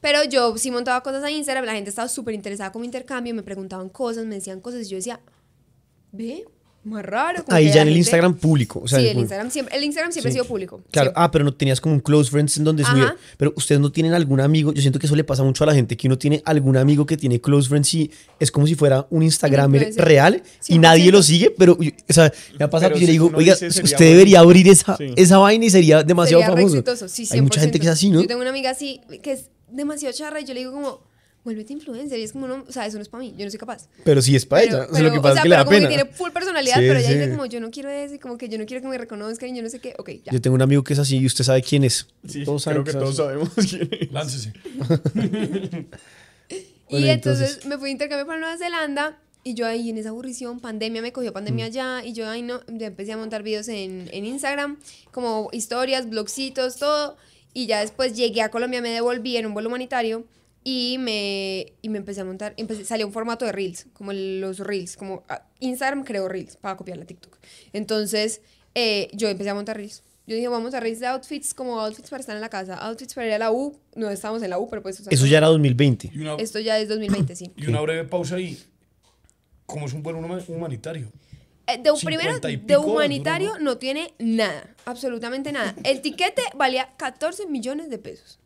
Pero 0.01 0.23
yo 0.23 0.57
sí 0.57 0.71
montaba 0.71 1.01
cosas 1.01 1.23
a 1.23 1.31
Instagram, 1.31 1.65
la 1.65 1.73
gente 1.73 1.89
estaba 1.89 2.07
súper 2.07 2.33
interesada 2.33 2.71
con 2.71 2.81
mi 2.81 2.85
intercambio, 2.85 3.33
me 3.33 3.43
preguntaban 3.43 3.89
cosas, 3.89 4.25
me 4.25 4.35
decían 4.35 4.61
cosas 4.61 4.85
y 4.85 4.89
yo 4.89 4.97
decía, 4.97 5.19
ve, 6.11 6.45
más 6.85 7.03
raro. 7.03 7.43
como 7.43 7.55
Ahí 7.57 7.65
ya 7.67 7.73
en 7.73 7.79
el 7.79 7.85
gente- 7.87 7.97
Instagram 7.99 8.35
público. 8.35 8.81
O 8.83 8.87
sea, 8.87 8.99
sí, 8.99 9.05
el 9.05 9.11
como- 9.11 9.21
Instagram 9.21 9.51
siempre, 9.51 9.75
el 9.75 9.83
Instagram 9.83 10.11
siempre 10.11 10.31
Sí. 10.31 10.37
ha 10.37 10.41
sido 10.41 10.45
público. 10.47 10.81
Claro, 10.91 11.07
siempre. 11.07 11.23
ah, 11.23 11.31
pero 11.31 11.43
no 11.45 11.53
tenías 11.53 11.81
como 11.81 11.95
un 11.95 12.01
close 12.01 12.29
friends 12.31 12.57
en 12.57 12.63
donde 12.63 12.83
subía. 12.85 13.15
Pero 13.37 13.53
ustedes 13.55 13.81
no 13.81 13.91
tienen 13.91 14.13
algún 14.13 14.39
amigo. 14.39 14.71
Yo 14.73 14.81
siento 14.81 14.99
que 14.99 15.07
eso 15.07 15.15
le 15.15 15.23
pasa 15.23 15.43
mucho 15.43 15.63
a 15.63 15.67
la 15.67 15.73
gente, 15.73 15.97
que 15.97 16.07
uno 16.07 16.17
tiene 16.17 16.41
algún 16.45 16.77
amigo 16.77 17.05
que 17.05 17.17
tiene 17.17 17.41
close 17.41 17.67
friends 17.67 17.93
y 17.95 18.11
es 18.39 18.51
como 18.51 18.67
si 18.67 18.75
fuera 18.75 19.07
un 19.09 19.23
Instagram 19.23 19.73
real 19.97 20.35
y 20.67 20.73
100%. 20.73 20.79
nadie 20.81 21.11
lo 21.11 21.21
sigue. 21.23 21.51
Pero, 21.57 21.73
o 21.79 22.13
sea, 22.13 22.31
me 22.59 22.65
ha 22.65 22.69
pasado 22.69 22.89
Pero 22.91 22.95
que 22.95 23.01
yo 23.01 23.07
le 23.07 23.11
digo, 23.13 23.31
oiga, 23.35 23.53
dice, 23.55 23.67
usted 23.67 23.83
bueno". 23.97 24.05
debería 24.11 24.39
abrir 24.39 24.67
esa, 24.67 24.95
Sí. 24.97 25.13
esa 25.15 25.37
vaina 25.37 25.65
y 25.65 25.69
sería 25.69 26.03
demasiado 26.03 26.41
Sería 26.41 26.55
famoso. 26.55 26.75
exitoso, 26.75 27.07
sí, 27.07 27.25
100%. 27.25 27.33
Hay 27.35 27.41
mucha 27.41 27.59
gente 27.61 27.79
que 27.79 27.85
es 27.87 27.91
así, 27.91 28.09
¿no? 28.09 28.21
Yo 28.21 28.27
tengo 28.27 28.41
una 28.41 28.49
amiga 28.51 28.69
así 28.69 29.01
que 29.23 29.31
es 29.33 29.49
demasiado 29.71 30.13
charra 30.15 30.39
y 30.41 30.45
yo 30.45 30.53
le 30.53 30.59
digo 30.61 30.71
como, 30.71 31.01
vuélvete 31.45 31.71
influencer. 31.71 32.19
Y 32.19 32.23
es 32.23 32.33
como, 32.33 32.47
no, 32.47 32.65
o 32.67 32.71
sea, 32.73 32.85
eso 32.85 32.97
no 32.97 33.01
es 33.03 33.07
para 33.07 33.23
mí, 33.23 33.33
yo 33.37 33.45
no 33.45 33.51
soy 33.51 33.59
capaz. 33.59 33.87
Pero 34.03 34.21
sí 34.21 34.35
es 34.35 34.45
para 34.45 34.63
Pero- 34.63 34.77
ella. 34.83 34.87
o 34.91 34.93
sea, 34.93 35.03
lo 35.03 35.09
que 35.09 35.11
pero, 35.11 35.21
pasa 35.21 35.31
o 35.31 35.35
sea, 35.35 35.39
es 35.39 35.43
que 35.43 35.49
le 35.49 35.55
pero 35.55 35.59
da 35.61 35.65
como 35.65 35.77
pena. 35.77 35.87
que 35.89 35.95
tiene 35.95 36.09
full 36.11 36.31
personalidad, 36.31 36.75
Sí, 36.75 36.81
pero 36.87 36.99
ella 36.99 37.07
sí. 37.07 37.13
dice 37.15 37.29
como, 37.29 37.45
yo 37.45 37.59
no 37.61 37.71
quiero 37.71 37.89
eso 37.89 38.15
y 38.15 38.19
como 38.19 38.37
que 38.37 38.49
yo 38.49 38.57
no 38.57 38.65
quiero 38.65 38.81
que 38.81 38.87
me 38.89 38.97
reconozcan 38.97 39.49
y 39.49 39.55
yo 39.55 39.63
no 39.63 39.69
sé 39.69 39.79
qué. 39.79 39.93
Ok, 39.97 40.09
ya. 40.25 40.31
Yo 40.33 40.41
tengo 40.41 40.55
un 40.55 40.61
amigo 40.61 40.83
que 40.83 40.91
es 40.93 40.99
así 40.99 41.17
y 41.17 41.25
usted 41.25 41.45
sabe 41.45 41.61
quién 41.61 41.85
es. 41.85 42.07
Sí, 42.27 42.43
todos 42.43 42.63
saben 42.63 42.83
creo 42.83 42.93
que 42.93 42.99
todos 42.99 43.15
sabemos 43.15 43.49
quién 43.69 43.87
es. 43.91 44.11
láncese. 44.11 44.51
Y 46.87 46.91
Bueno, 46.99 47.07
entonces, 47.07 47.47
entonces- 47.49 47.65
me 47.65 47.77
fui 47.77 47.85
de 47.87 47.91
intercambio 47.93 48.27
para 48.27 48.39
Nueva 48.39 48.57
Zelanda 48.57 49.17
y 49.43 49.55
yo 49.55 49.65
ahí 49.65 49.89
en 49.89 49.97
esa 49.97 50.09
aburrición, 50.09 50.59
pandemia, 50.59 51.01
me 51.01 51.11
cogió 51.11 51.31
Mm. 51.31 51.33
pandemia 51.33 51.65
allá 51.65 52.03
y 52.05 52.13
yo 52.13 52.29
ahí 52.29 52.43
no, 52.43 52.61
ya 52.67 52.87
empecé 52.87 53.11
a 53.13 53.17
montar 53.17 53.41
videos 53.41 53.67
en, 53.69 54.07
en 54.13 54.25
Instagram, 54.25 54.77
como 55.11 55.49
historias, 55.51 56.07
blogcitos, 56.09 56.77
todo. 56.77 57.17
Y 57.53 57.65
ya 57.65 57.79
después 57.79 58.15
llegué 58.15 58.41
a 58.43 58.49
Colombia, 58.49 58.81
me 58.81 58.89
devolví 58.89 59.35
en 59.37 59.47
un 59.47 59.53
vuelo 59.53 59.69
humanitario 59.69 60.25
y 60.67 60.97
me, 60.99 61.73
y 61.83 61.89
me 61.89 61.99
empecé 61.99 62.21
a 62.21 62.25
montar, 62.25 62.53
empecé, 62.57 62.83
salió 62.83 63.05
un 63.07 63.13
formato 63.13 63.45
de 63.45 63.51
Reels, 63.53 63.85
como 63.93 64.11
los 64.11 64.57
Reels, 64.59 64.97
como 64.97 65.23
ah, 65.29 65.47
Instagram 65.59 66.03
creó 66.03 66.27
Reels 66.27 66.57
para 66.57 66.75
copiar 66.75 66.97
la 66.97 67.05
TikTok. 67.05 67.37
Entonces, 67.71 68.41
eh, 68.73 69.07
yo 69.13 69.29
empecé 69.29 69.51
a 69.51 69.53
montar 69.53 69.77
Reels. 69.77 70.03
Yo 70.27 70.35
dije, 70.35 70.47
vamos 70.47 70.73
a 70.73 70.79
Reels 70.79 70.99
de 70.99 71.05
outfits, 71.05 71.53
como 71.53 71.79
outfits 71.79 72.09
para 72.09 72.19
estar 72.19 72.35
en 72.35 72.41
la 72.41 72.49
casa, 72.49 72.73
outfits 72.79 73.13
para 73.13 73.27
ir 73.27 73.33
a 73.33 73.37
la 73.37 73.51
U. 73.51 73.79
No 73.95 74.09
estábamos 74.09 74.41
en 74.41 74.49
la 74.49 74.57
U, 74.57 74.67
pero 74.67 74.81
pues... 74.81 74.99
o 74.99 75.03
sea, 75.03 75.11
Eso 75.13 75.27
ya 75.27 75.37
era 75.37 75.47
2020. 75.47 76.09
Y 76.13 76.17
una, 76.19 76.33
Esto 76.39 76.59
ya 76.59 76.79
es 76.79 76.89
2020, 76.89 77.35
sí. 77.35 77.51
y 77.55 77.67
una 77.67 77.79
breve 77.81 78.03
pausa 78.05 78.35
ahí. 78.37 78.57
¿Cómo 79.67 79.85
es 79.85 79.93
un 79.93 80.01
vuelo 80.01 80.19
huma- 80.19 80.43
humanitario? 80.47 81.11
Eh, 81.67 81.77
De, 81.77 81.91
primero, 82.03 82.33
50 82.33 82.51
y 82.51 82.55
de 82.57 82.77
humanitario 82.77 83.53
¿no? 83.57 83.59
no 83.59 83.77
tiene 83.77 84.13
nada, 84.19 84.75
absolutamente 84.85 85.51
nada. 85.51 85.75
El 85.83 86.01
tiquete 86.01 86.41
valía 86.55 86.89
14 86.97 87.45
millones 87.47 87.89
de 87.91 87.97
pesos. 87.99 88.39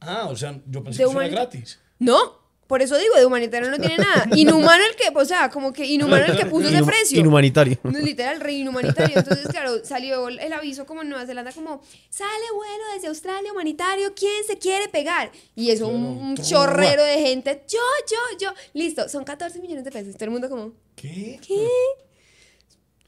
Ah, 0.00 0.28
o 0.30 0.36
sea, 0.36 0.60
yo 0.66 0.82
pensé 0.84 1.02
De 1.02 1.04
que 1.06 1.10
eso 1.10 1.20
era 1.20 1.30
gratis. 1.30 1.78
No, 1.98 2.40
por 2.66 2.80
eso 2.80 2.96
digo, 2.96 3.14
de 3.16 3.26
humanitario 3.26 3.70
no 3.70 3.78
tiene 3.78 3.98
nada. 3.98 4.26
Inhumano 4.34 4.82
el 4.84 4.96
que, 4.96 5.10
o 5.14 5.24
sea, 5.24 5.50
como 5.50 5.72
que 5.72 5.84
inhumano 5.86 6.24
el 6.24 6.36
que 6.38 6.46
puso 6.46 6.68
ese 6.68 6.78
Inhum- 6.78 6.86
precio. 6.86 7.20
Inhumanitario. 7.20 7.78
Literal, 7.84 8.40
re 8.40 8.52
inhumanitario. 8.54 9.18
Entonces, 9.18 9.46
claro, 9.48 9.84
salió 9.84 10.28
el 10.28 10.52
aviso 10.52 10.86
como 10.86 11.02
en 11.02 11.10
Nueva 11.10 11.26
Zelanda, 11.26 11.52
como, 11.52 11.82
sale 12.08 12.44
vuelo 12.54 12.82
desde 12.94 13.08
Australia, 13.08 13.52
humanitario, 13.52 14.14
¿quién 14.14 14.44
se 14.46 14.56
quiere 14.58 14.88
pegar? 14.88 15.30
Y 15.54 15.70
eso, 15.70 15.88
un, 15.88 16.02
un 16.02 16.36
chorrero 16.36 17.04
de 17.04 17.18
gente, 17.20 17.62
yo, 17.68 17.78
yo, 18.10 18.38
yo. 18.40 18.54
Listo, 18.72 19.08
son 19.08 19.24
14 19.24 19.60
millones 19.60 19.84
de 19.84 19.90
pesos. 19.92 20.14
Todo 20.14 20.24
el 20.24 20.30
mundo 20.30 20.48
como, 20.48 20.72
¿Qué? 20.96 21.38
¿qué? 21.46 21.66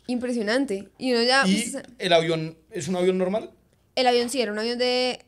Impresionante. 0.06 0.90
Y 0.98 1.12
uno 1.14 1.22
ya, 1.22 1.44
¿Y 1.46 1.70
pues, 1.70 1.82
el 1.98 2.12
avión 2.12 2.58
es 2.70 2.88
un 2.88 2.96
avión 2.96 3.18
normal? 3.18 3.50
el 3.96 4.06
avión 4.08 4.28
sí, 4.28 4.40
era 4.40 4.50
un 4.52 4.58
avión 4.58 4.76
de... 4.76 5.24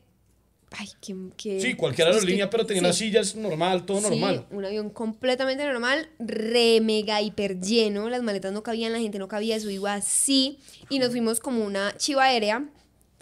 Ay, 0.71 0.89
qué... 1.01 1.15
qué- 1.37 1.61
Sí, 1.61 1.75
cualquier 1.75 2.09
es 2.09 2.15
aerolínea, 2.15 2.49
pero 2.49 2.65
tenía 2.65 2.81
sí. 2.81 2.85
unas 2.85 2.97
sillas 2.97 3.35
normal, 3.35 3.85
todo 3.85 4.01
normal. 4.01 4.45
Sí, 4.49 4.55
un 4.55 4.65
avión 4.65 4.89
completamente 4.89 5.65
normal, 5.65 6.09
re 6.19 6.81
mega 6.81 7.21
hiper 7.21 7.59
lleno, 7.61 8.09
las 8.09 8.21
maletas 8.21 8.51
no 8.51 8.63
cabían, 8.63 8.91
la 8.91 8.99
gente 8.99 9.17
no 9.17 9.27
cabía, 9.29 9.55
eso 9.55 9.69
iba 9.69 9.93
así 9.93 10.59
y 10.89 10.99
nos 10.99 11.11
fuimos 11.11 11.39
como 11.39 11.63
una 11.63 11.95
chiva 11.97 12.25
aérea 12.25 12.65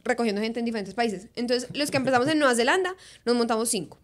recogiendo 0.04 0.42
gente 0.42 0.60
en 0.60 0.66
diferentes 0.66 0.94
países. 0.96 1.28
Entonces, 1.36 1.70
los 1.74 1.92
que 1.92 1.98
empezamos 1.98 2.28
en 2.28 2.40
Nueva 2.40 2.56
Zelanda, 2.56 2.96
nos 3.26 3.36
montamos 3.36 3.70
cinco. 3.70 4.00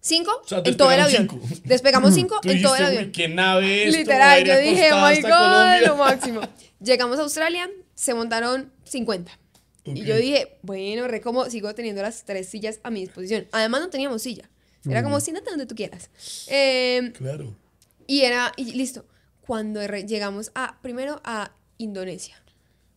Cinco 0.00 0.38
O 0.44 0.46
sea, 0.48 0.60
en 0.64 0.76
todo 0.76 0.90
el 0.90 1.00
avión. 1.00 1.28
cinco. 1.30 1.40
Despegamos 1.64 2.14
cinco 2.14 2.40
en 2.44 2.60
todo 2.62 2.76
el 2.76 2.84
avión. 2.84 3.04
"Uy, 3.06 3.12
qué 3.12 3.28
nave 3.28 3.84
esto, 3.88 3.98
Literal, 3.98 4.44
yo 4.44 4.58
dije, 4.58 4.92
oh 4.92 5.06
my 5.08 5.20
god, 5.22 5.30
Colombia". 5.30 5.80
lo 5.86 5.96
máximo. 5.96 6.40
Llegamos 6.82 7.18
a 7.18 7.22
Australia, 7.22 7.70
se 7.94 8.12
montaron 8.12 8.70
50. 8.84 9.38
Y 9.84 10.04
yo 10.04 10.16
dije, 10.16 10.58
bueno, 10.62 11.06
re 11.08 11.20
como 11.20 11.44
sigo 11.50 11.74
teniendo 11.74 12.00
las 12.02 12.24
tres 12.24 12.48
sillas 12.48 12.80
a 12.82 12.90
mi 12.90 13.00
disposición. 13.00 13.46
Además, 13.52 13.82
no 13.82 13.90
teníamos 13.90 14.22
silla. 14.22 14.48
Era 14.88 15.02
como, 15.02 15.18
siéntate 15.20 15.50
donde 15.50 15.66
tú 15.66 15.74
quieras. 15.74 16.10
Eh, 16.48 17.12
Claro. 17.16 17.54
y 18.06 18.20
era, 18.20 18.52
y 18.56 18.72
listo. 18.72 19.04
Cuando 19.40 19.86
re- 19.86 20.06
llegamos 20.06 20.50
a, 20.54 20.78
primero 20.82 21.20
a 21.24 21.52
Indonesia. 21.78 22.40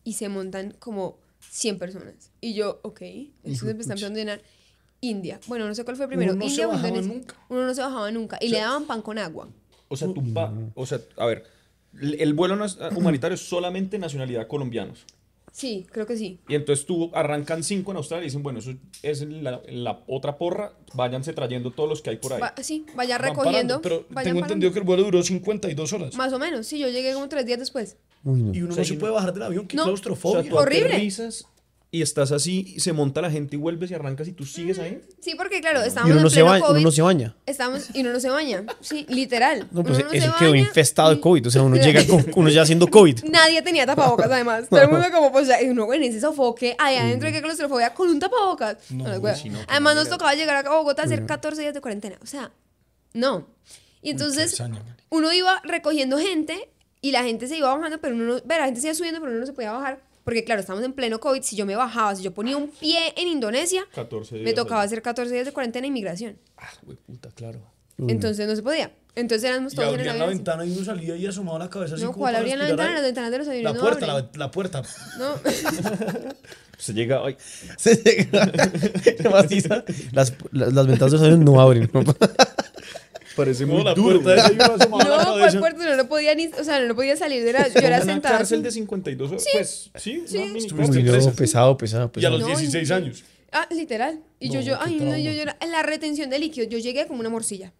Y 0.04 0.14
se 0.14 0.28
montan 0.30 0.72
como 0.78 1.18
100 1.50 1.78
personas. 1.78 2.30
Y 2.40 2.54
yo, 2.54 2.80
ok. 2.82 3.00
Entonces 3.02 3.62
me 3.64 3.70
están 3.80 3.98
empezando 3.98 4.18
a 4.18 4.20
llenar. 4.22 4.42
India. 5.00 5.38
Bueno, 5.46 5.66
no 5.68 5.74
sé 5.74 5.84
cuál 5.84 5.96
fue 5.96 6.08
primero. 6.08 6.32
Uno 6.32 6.40
no 6.40 6.46
se 6.48 6.50
India 6.54 6.66
o 6.66 6.70
bajaba 6.70 6.88
Indonesia. 6.88 7.14
nunca. 7.14 7.34
Uno 7.48 7.66
no 7.66 7.74
se 7.74 7.80
bajaba 7.82 8.10
nunca. 8.10 8.38
Y 8.40 8.48
le 8.48 8.58
daban 8.58 8.84
pan 8.86 9.00
con 9.02 9.16
agua. 9.18 9.48
O 9.88 9.96
sea, 9.96 10.08
tu 10.12 10.32
pa- 10.34 10.52
o 10.74 10.86
sea, 10.86 11.00
a 11.16 11.26
ver, 11.26 11.44
el 12.00 12.20
el 12.20 12.34
vuelo 12.34 12.56
nas- 12.56 12.76
humanitario 12.96 13.34
es 13.36 13.40
solamente 13.48 13.98
nacionalidad 13.98 14.46
colombianos. 14.48 15.04
Sí, 15.52 15.86
creo 15.90 16.06
que 16.06 16.16
sí. 16.16 16.40
Y 16.48 16.54
entonces 16.54 16.86
tú 16.86 17.10
arrancan 17.14 17.62
cinco 17.64 17.90
en 17.90 17.96
Australia 17.96 18.24
y 18.24 18.26
dicen, 18.26 18.42
bueno, 18.42 18.58
eso 18.58 18.72
es 19.02 19.22
la, 19.22 19.60
la 19.68 20.02
otra 20.06 20.36
porra, 20.38 20.72
váyanse 20.94 21.32
trayendo 21.32 21.70
todos 21.72 21.88
los 21.88 22.02
que 22.02 22.10
hay 22.10 22.16
por 22.16 22.32
ahí. 22.34 22.40
Va- 22.40 22.54
sí, 22.62 22.84
vaya 22.94 23.18
Van 23.18 23.28
recogiendo. 23.30 23.80
parando, 23.80 23.82
pero 23.82 23.96
vayan 24.10 24.24
tengo 24.32 24.40
parando. 24.40 24.40
entendido 24.54 24.72
que 24.72 24.78
el 24.78 24.84
vuelo 24.84 25.02
duró 25.04 25.22
52 25.22 25.92
horas. 25.92 26.14
Más 26.16 26.32
o 26.32 26.38
menos, 26.38 26.66
sí, 26.66 26.78
yo 26.78 26.88
llegué 26.88 27.12
como 27.14 27.28
tres 27.28 27.46
días 27.46 27.58
después. 27.58 27.96
Uy, 28.24 28.42
no. 28.42 28.54
Y 28.54 28.62
uno 28.62 28.70
O 28.72 28.74
sea, 28.74 28.82
no 28.82 28.88
se 28.88 28.94
puede 28.94 29.12
bajar 29.12 29.32
del 29.32 29.42
avión, 29.42 29.66
qué 29.66 29.76
No. 29.76 29.82
O 29.82 29.86
sea, 29.86 29.90
claustrofobia. 29.92 30.48
tú 30.50 30.56
Horrible. 30.58 30.86
aterrizas 30.88 31.46
y 31.90 32.02
estás 32.02 32.32
así, 32.32 32.74
y 32.76 32.80
se 32.80 32.92
monta 32.92 33.22
la 33.22 33.30
gente 33.30 33.56
y 33.56 33.58
vuelves 33.58 33.90
y 33.90 33.94
arrancas 33.94 34.28
y 34.28 34.32
tú 34.32 34.44
sigues 34.44 34.78
ahí. 34.78 35.00
Sí, 35.20 35.34
porque 35.34 35.62
claro, 35.62 35.82
Y 35.82 35.88
estábamos 35.88 36.10
uno 36.10 36.20
en 36.20 36.24
no, 36.24 36.30
se 36.30 36.34
pleno 36.34 36.50
baña, 36.50 36.64
uno 36.64 36.68
COVID. 36.74 36.84
no 36.84 36.90
se 36.90 37.02
baña. 37.02 37.36
Estamos, 37.46 37.88
y 37.94 38.00
uno 38.02 38.12
no 38.12 38.20
se 38.20 38.28
baña. 38.28 38.64
Sí, 38.80 39.06
literal. 39.08 39.66
No, 39.70 39.82
pues 39.82 39.96
Uno 39.96 40.04
no 40.04 40.10
se 40.10 40.18
eso 40.18 40.34
quedó 40.38 40.50
baña, 40.50 40.62
infestado 40.62 41.10
de 41.10 41.20
COVID. 41.20 41.46
O 41.46 41.50
sea, 41.50 41.62
uno 41.62 41.76
llega 41.82 42.06
con, 42.06 42.26
uno 42.36 42.50
ya 42.50 42.62
haciendo 42.62 42.88
COVID. 42.88 43.24
Nadie 43.24 43.62
tenía 43.62 43.86
tapabocas, 43.86 44.30
además. 44.30 44.68
Todo 44.68 44.82
el 44.82 44.90
mundo 44.90 45.06
como, 45.12 45.32
pues, 45.32 45.48
y 45.62 45.68
uno, 45.68 45.86
bueno, 45.86 46.04
en 46.04 46.10
ese 46.10 46.20
sofoque, 46.20 46.76
ahí 46.78 46.96
adentro, 46.96 47.30
qué 47.32 47.40
claustrofobia, 47.40 47.94
con 47.94 48.10
un 48.10 48.20
tapabocas. 48.20 48.76
No, 48.90 49.04
güey. 49.20 49.42
qué 49.42 49.52
además, 49.66 49.96
nos 49.96 50.10
tocaba 50.10 50.34
llegar 50.34 50.66
a 50.66 50.70
Bogotá 50.70 51.02
a 51.02 51.04
hacer 51.06 51.24
14 51.24 51.62
días 51.62 51.72
de 51.72 51.80
cuarentena. 51.80 52.18
O 52.22 52.26
sea, 52.26 52.52
no. 53.14 53.46
Y 54.02 54.10
entonces, 54.10 54.62
uno 55.08 55.32
iba 55.32 55.62
recogiendo 55.64 56.18
gente 56.18 56.68
y 57.00 57.12
la 57.12 57.24
gente 57.24 57.48
se 57.48 57.56
iba 57.56 57.74
bajando, 57.74 57.98
pero 57.98 58.14
uno 58.14 58.40
la 58.46 58.64
gente 58.66 58.80
se 58.82 58.88
iba 58.88 58.94
subiendo, 58.94 59.20
pero 59.20 59.32
uno 59.32 59.40
no 59.40 59.46
se 59.46 59.54
podía 59.54 59.72
bajar. 59.72 60.07
Porque, 60.28 60.44
claro, 60.44 60.60
estamos 60.60 60.84
en 60.84 60.92
pleno 60.92 61.18
COVID. 61.20 61.42
Si 61.42 61.56
yo 61.56 61.64
me 61.64 61.74
bajaba, 61.74 62.14
si 62.14 62.22
yo 62.22 62.34
ponía 62.34 62.56
un 62.58 62.68
pie 62.68 63.14
en 63.16 63.28
Indonesia, 63.28 63.82
14 63.94 64.34
días. 64.36 64.44
me 64.44 64.52
tocaba 64.52 64.82
hacer 64.82 65.00
14 65.00 65.32
días 65.32 65.46
de 65.46 65.52
cuarentena 65.52 65.86
e 65.86 65.88
inmigración. 65.88 66.36
Ah, 66.58 66.68
güey, 66.82 66.98
puta, 67.06 67.30
claro. 67.34 67.60
Entonces 68.06 68.46
no 68.46 68.54
se 68.54 68.62
podía. 68.62 68.92
Entonces 69.16 69.48
éramos 69.50 69.72
Y 69.72 69.76
todos 69.76 69.88
en 69.88 69.94
el 69.94 70.00
abrían 70.00 70.18
la 70.18 70.24
avión. 70.26 70.38
ventana 70.38 70.64
y 70.66 70.70
uno 70.70 70.84
salía 70.84 71.16
y 71.16 71.26
asomaba 71.26 71.58
la 71.58 71.70
cabeza 71.70 71.94
así 71.96 72.04
No, 72.04 72.10
como 72.12 72.20
¿cuál 72.20 72.34
para 72.34 72.38
abrían 72.40 72.58
la 72.60 72.66
respirar 72.66 72.88
ventana? 72.88 73.00
Las 73.00 73.08
ventanas 73.08 73.30
de 73.32 73.38
los 73.38 73.48
aviones 73.48 73.64
La 73.64 73.72
no 73.72 73.80
puerta, 73.80 74.12
abren. 74.12 74.28
la, 74.34 74.38
la 74.38 74.50
puerta. 74.52 74.82
No. 75.18 75.34
Se 76.78 76.92
llega, 76.94 77.22
ay, 77.24 77.36
Se 77.76 77.96
llega-. 77.96 78.52
Las, 80.12 80.32
las, 80.52 80.72
las 80.72 80.86
ventanas 80.86 81.10
de 81.12 81.18
los 81.18 81.22
aviones 81.22 81.38
no 81.44 81.60
abren. 81.60 81.90
Parece 83.38 83.64
muy 83.64 83.82
la 83.82 83.94
duro. 83.94 84.20
puerta 84.20 84.50
la 84.52 84.68
No. 84.78 84.88
¿cuál 85.38 85.58
puerta? 85.58 85.84
No, 85.84 85.96
no 85.96 86.08
podía 86.08 86.34
ni, 86.34 86.48
o 86.48 86.64
sea, 86.64 86.80
no, 86.80 86.86
no 86.88 86.94
podía 86.94 87.16
salir. 87.16 87.46
Era, 87.46 87.66
yo 87.68 87.78
era 87.80 87.96
Una 88.02 88.12
sentada. 88.12 88.36
cárcel 88.38 88.58
así. 88.58 88.64
de 88.64 88.70
52 88.72 89.30
horas. 89.30 89.44
Pues, 89.52 89.90
sí, 89.94 90.22
una 90.34 90.44
mini 90.52 90.68
cárcel. 90.68 91.04
Presa. 91.04 91.32
pesado, 91.32 91.76
pesado, 91.78 92.02
Y 92.04 92.08
a 92.08 92.12
pesado. 92.12 92.38
los 92.38 92.40
No, 92.42 92.46
16 92.48 92.88
y- 92.88 92.92
años. 92.92 93.24
Ah, 93.50 93.66
literal. 93.70 94.20
Y 94.40 94.48
yo, 94.50 94.60
No, 94.60 94.66
yo, 94.66 94.74
qué 94.78 94.84
ay, 94.84 94.96
no, 95.00 95.16
yo, 95.16 95.32
yo, 95.32 95.44
la 95.70 95.82
retención 95.82 96.28
de 96.28 96.38
líquidos, 96.38 96.68
yo 96.68 96.78
llegué 96.78 97.06
como 97.06 97.20
una 97.20 97.30
morcilla. 97.30 97.72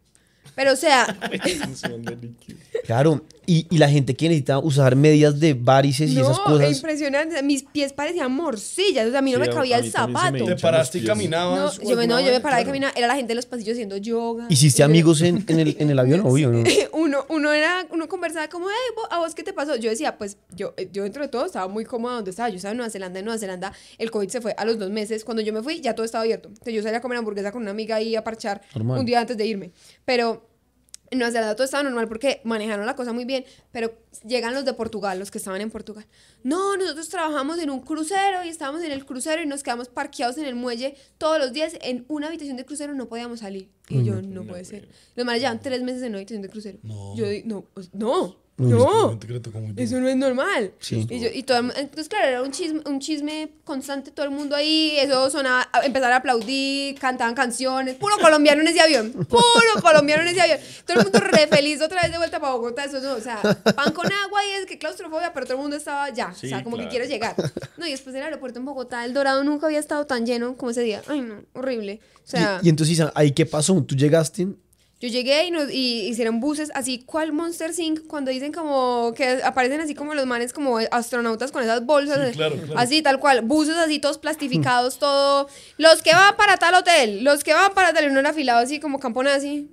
Pero, 0.54 0.72
o 0.72 0.76
sea, 0.76 1.04
Retención 1.30 2.02
de 2.02 2.16
líquido. 2.16 2.58
Claro. 2.84 3.22
Y, 3.50 3.66
y 3.70 3.78
la 3.78 3.88
gente 3.88 4.14
que 4.14 4.26
necesita 4.28 4.58
usar 4.58 4.94
medias 4.94 5.40
de 5.40 5.54
varices 5.54 6.10
y 6.10 6.20
esas 6.20 6.36
no, 6.36 6.44
cosas. 6.44 6.76
impresionante. 6.76 7.42
Mis 7.42 7.62
pies 7.62 7.94
parecían 7.94 8.30
morcillas. 8.30 9.06
O 9.06 9.10
sea, 9.10 9.20
a 9.20 9.22
mí 9.22 9.32
no 9.32 9.38
Sí, 9.42 9.48
me 9.48 9.54
cabía 9.54 9.78
el 9.78 9.84
me 9.84 9.90
zapato. 9.90 10.44
Te 10.44 10.56
paraste 10.56 10.98
y. 10.98 11.00
No, 11.00 11.06
caminabas. 11.06 11.78
o 11.78 11.82
yo 11.82 11.96
me, 11.96 12.06
no, 12.06 12.20
yo 12.20 12.30
me 12.30 12.40
paraba 12.40 12.60
y 12.60 12.66
caminaba. 12.66 12.92
Era 12.94 13.06
la 13.06 13.14
gente 13.16 13.28
de 13.30 13.36
los 13.36 13.46
pasillos 13.46 13.72
haciendo 13.72 13.96
yoga. 13.96 14.44
¿Hiciste 14.50 14.82
Y 14.82 14.84
amigos 14.84 15.22
en, 15.22 15.46
en, 15.48 15.60
el, 15.60 15.76
en 15.78 15.88
el 15.88 15.98
avión? 15.98 16.20
Obvio, 16.26 16.50
¿no? 16.50 16.62
uno, 16.92 17.24
uno 17.30 17.50
era, 17.52 17.86
uno 17.90 18.06
conversaba 18.06 18.48
como, 18.48 18.66
hey, 18.68 19.04
¿a 19.10 19.18
vos 19.18 19.34
qué 19.34 19.42
te 19.42 19.54
pasó? 19.54 19.76
Yo 19.76 19.88
decía, 19.88 20.18
pues, 20.18 20.36
yo, 20.54 20.74
yo 20.92 21.04
dentro 21.04 21.22
de 21.22 21.28
todo 21.28 21.46
estaba 21.46 21.68
muy 21.68 21.86
cómoda 21.86 22.16
donde 22.16 22.32
estaba. 22.32 22.50
Yo 22.50 22.56
estaba 22.56 22.72
en 22.72 22.76
Nueva 22.76 22.90
Zelanda, 22.90 23.18
en 23.20 23.24
Nueva 23.24 23.38
Zelanda, 23.38 23.72
el 23.96 24.10
COVID 24.10 24.28
se 24.28 24.42
fue 24.42 24.54
a 24.58 24.64
los 24.66 24.78
dos 24.78 24.90
meses. 24.90 25.24
Cuando 25.24 25.42
yo 25.42 25.54
me 25.54 25.62
fui, 25.62 25.80
ya 25.80 25.94
todo 25.94 26.04
estaba 26.04 26.22
abierto. 26.24 26.48
Entonces 26.48 26.74
yo 26.74 26.82
salía 26.82 26.98
a 26.98 27.00
comer 27.00 27.16
hamburguesa 27.16 27.50
con 27.50 27.62
una 27.62 27.70
amiga 27.70 27.96
ahí 27.96 28.14
a 28.14 28.22
parchar 28.24 28.60
Normal. 28.74 28.98
un 28.98 29.06
día 29.06 29.20
antes 29.20 29.38
de 29.38 29.46
irme. 29.46 29.70
Pero 30.04 30.47
en 31.10 31.18
Nueva 31.18 31.32
Zelanda 31.32 31.54
todo 31.54 31.64
estaba 31.64 31.82
normal 31.82 32.08
porque 32.08 32.40
manejaron 32.44 32.86
la 32.86 32.96
cosa 32.96 33.12
muy 33.12 33.24
bien, 33.24 33.44
pero 33.72 33.92
llegan 34.26 34.54
los 34.54 34.64
de 34.64 34.72
Portugal, 34.74 35.18
los 35.18 35.30
que 35.30 35.38
estaban 35.38 35.60
en 35.60 35.70
Portugal. 35.70 36.06
No, 36.42 36.76
nosotros 36.76 37.08
trabajamos 37.08 37.58
en 37.58 37.70
un 37.70 37.80
crucero 37.80 38.44
y 38.44 38.48
estábamos 38.48 38.82
en 38.82 38.92
el 38.92 39.04
crucero 39.04 39.42
y 39.42 39.46
nos 39.46 39.62
quedamos 39.62 39.88
parqueados 39.88 40.38
en 40.38 40.44
el 40.44 40.54
muelle 40.54 40.96
todos 41.18 41.38
los 41.38 41.52
días 41.52 41.76
en 41.82 42.04
una 42.08 42.28
habitación 42.28 42.56
de 42.56 42.64
crucero, 42.64 42.94
no 42.94 43.08
podíamos 43.08 43.40
salir. 43.40 43.70
Y 43.88 44.04
yo, 44.04 44.20
no 44.20 44.44
puede 44.44 44.64
ser. 44.64 44.88
Los 45.14 45.24
manes 45.24 45.40
llevan 45.40 45.60
tres 45.60 45.82
meses 45.82 46.02
en 46.02 46.10
una 46.10 46.18
habitación 46.18 46.42
de 46.42 46.48
crucero. 46.48 46.78
No. 46.82 47.16
Yo 47.16 47.26
no, 47.44 47.64
o 47.74 47.82
sea, 47.82 47.90
no, 48.58 48.66
Es 48.68 48.74
no. 48.74 49.08
un 49.12 49.20
secreto 49.20 49.52
como 49.52 49.68
yo. 49.68 49.74
Eso 49.76 50.00
no 50.00 50.08
es 50.08 50.16
normal. 50.16 50.72
Sí. 50.80 51.06
Y, 51.08 51.20
yo, 51.20 51.28
y 51.32 51.42
todo 51.44 51.58
entonces, 51.58 52.08
claro, 52.08 52.26
era 52.26 52.42
un 52.42 52.50
chisme, 52.50 52.80
un 52.86 52.98
chisme 53.00 53.50
constante, 53.64 54.10
todo 54.10 54.26
el 54.26 54.32
mundo 54.32 54.56
ahí, 54.56 54.96
eso 54.98 55.30
sonaba, 55.30 55.68
empezaron 55.84 56.14
a 56.14 56.16
aplaudir, 56.16 56.98
cantaban 56.98 57.34
canciones, 57.34 57.94
puro 57.96 58.16
colombiano 58.20 58.60
en 58.62 58.68
ese 58.68 58.80
avión, 58.80 59.12
puro 59.12 59.42
colombiano 59.80 60.22
en 60.22 60.28
ese 60.28 60.40
avión. 60.40 60.58
Todo 60.84 60.98
el 60.98 61.04
mundo 61.04 61.20
re 61.20 61.46
feliz 61.46 61.80
otra 61.80 62.02
vez 62.02 62.10
de 62.12 62.18
vuelta 62.18 62.40
para 62.40 62.52
Bogotá, 62.54 62.84
eso 62.84 63.00
no, 63.00 63.14
o 63.14 63.20
sea, 63.20 63.40
pan 63.42 63.92
con 63.92 64.06
agua 64.12 64.40
y 64.44 64.60
es 64.60 64.66
que 64.66 64.76
claustrofobia, 64.78 65.32
pero 65.32 65.46
todo 65.46 65.54
el 65.56 65.62
mundo 65.62 65.76
estaba 65.76 66.10
ya, 66.10 66.34
Sí, 66.34 66.46
o 66.46 66.48
sea, 66.50 66.64
como 66.64 66.76
claro. 66.76 66.90
que 66.90 66.96
quiere 66.96 67.08
llegar. 67.08 67.36
No, 67.76 67.86
y 67.86 67.92
después 67.92 68.12
del 68.12 68.24
aeropuerto 68.24 68.58
en 68.58 68.64
Bogotá, 68.64 69.04
el 69.04 69.14
Dorado 69.14 69.44
nunca 69.44 69.66
había 69.66 69.78
estado 69.78 70.04
tan 70.06 70.26
lleno 70.26 70.56
como 70.56 70.70
ese 70.72 70.82
día. 70.82 71.00
Ay, 71.06 71.20
no, 71.20 71.42
horrible. 71.54 72.00
O 72.24 72.30
sea, 72.30 72.58
Y, 72.62 72.66
y 72.66 72.70
entonces, 72.70 72.94
Isa, 72.94 73.12
¿ahí 73.14 73.30
qué 73.32 73.46
pasó? 73.46 73.80
¿Tú 73.84 73.94
llegaste? 73.94 74.48
Yo 75.00 75.08
llegué 75.08 75.44
y, 75.46 75.50
nos, 75.50 75.70
y 75.72 76.08
hicieron 76.08 76.40
buses 76.40 76.70
así, 76.74 77.02
¿cuál 77.04 77.32
Monster 77.32 77.70
Inc? 77.78 78.06
Cuando 78.08 78.30
dicen 78.30 78.52
como 78.52 79.12
que 79.16 79.40
aparecen 79.44 79.80
así 79.80 79.94
como 79.94 80.14
los 80.14 80.26
manes 80.26 80.52
como 80.52 80.78
astronautas 80.90 81.52
con 81.52 81.62
esas 81.62 81.86
bolsas. 81.86 82.30
Sí, 82.30 82.34
claro, 82.36 82.56
claro. 82.56 82.78
Así, 82.78 83.00
tal 83.02 83.20
cual. 83.20 83.42
Buses 83.42 83.76
así, 83.76 83.98
todos 84.00 84.18
plastificados, 84.18 84.98
todo. 85.00 85.48
Los 85.76 86.02
que 86.02 86.12
van 86.12 86.36
para 86.36 86.56
tal 86.56 86.74
hotel, 86.74 87.22
los 87.22 87.44
que 87.44 87.52
van 87.54 87.72
para 87.74 87.92
tal. 87.92 88.10
Uno 88.10 88.20
era 88.20 88.30
afilado 88.30 88.58
así 88.58 88.80
como 88.80 88.98
campona 88.98 89.34
así. 89.34 89.70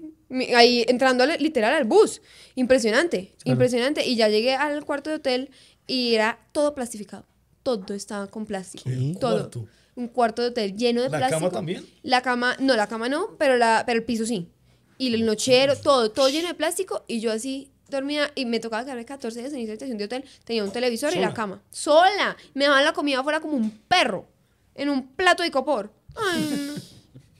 Ahí 0.56 0.86
entrando 0.88 1.24
al- 1.24 1.42
literal 1.42 1.74
al 1.74 1.86
bus. 1.86 2.22
Impresionante, 2.56 3.36
impresionante. 3.46 4.06
Y 4.06 4.16
ya 4.16 4.28
llegué 4.30 4.54
al 4.56 4.84
cuarto 4.86 5.10
de 5.10 5.18
hotel 5.18 5.50
y 5.88 6.14
era 6.16 6.40
todo 6.52 6.74
plastificado. 6.76 7.26
Todo 7.64 7.94
estaba 7.96 8.28
con 8.28 8.46
plástico. 8.46 8.84
¿Qué? 8.86 9.16
Todo. 9.20 9.38
¿Cuarto? 9.40 9.68
Un 9.96 10.08
cuarto 10.10 10.42
de 10.42 10.50
hotel 10.50 10.76
lleno 10.76 11.02
de 11.04 11.10
¿La 11.10 11.18
plástico. 11.20 11.40
cama 11.40 11.52
también? 11.52 11.86
La 12.04 12.22
cama, 12.22 12.56
no, 12.60 12.76
la 12.76 12.88
cama 12.88 13.08
no, 13.08 13.36
pero, 13.40 13.56
la, 13.58 13.84
pero 13.86 13.98
el 13.98 14.04
piso 14.06 14.26
sí. 14.26 14.50
Y 14.98 15.14
el 15.14 15.26
nochero, 15.26 15.76
todo, 15.76 16.12
todo 16.12 16.30
lleno 16.30 16.48
de 16.48 16.54
plástico 16.54 17.04
y 17.08 17.20
yo 17.20 17.32
así 17.32 17.70
dormía 17.90 18.32
y 18.36 18.46
me 18.46 18.60
tocaba 18.60 18.84
quedarme 18.84 19.06
14 19.06 19.40
días 19.40 19.54
en 19.54 19.60
esa 19.60 19.72
habitación 19.72 19.98
de 19.98 20.06
hotel, 20.06 20.26
tenía 20.44 20.64
un 20.64 20.72
televisor 20.72 21.16
y 21.16 21.20
la 21.20 21.34
cama, 21.34 21.62
sola, 21.70 22.36
me 22.54 22.66
daban 22.66 22.84
la 22.84 22.94
comida 22.94 23.20
afuera 23.20 23.40
como 23.40 23.56
un 23.56 23.72
perro, 23.88 24.26
en 24.74 24.90
un 24.90 25.08
plato 25.08 25.44
de 25.44 25.52
copor. 25.52 25.92
Ay, 26.16 26.74
no. 26.74 26.74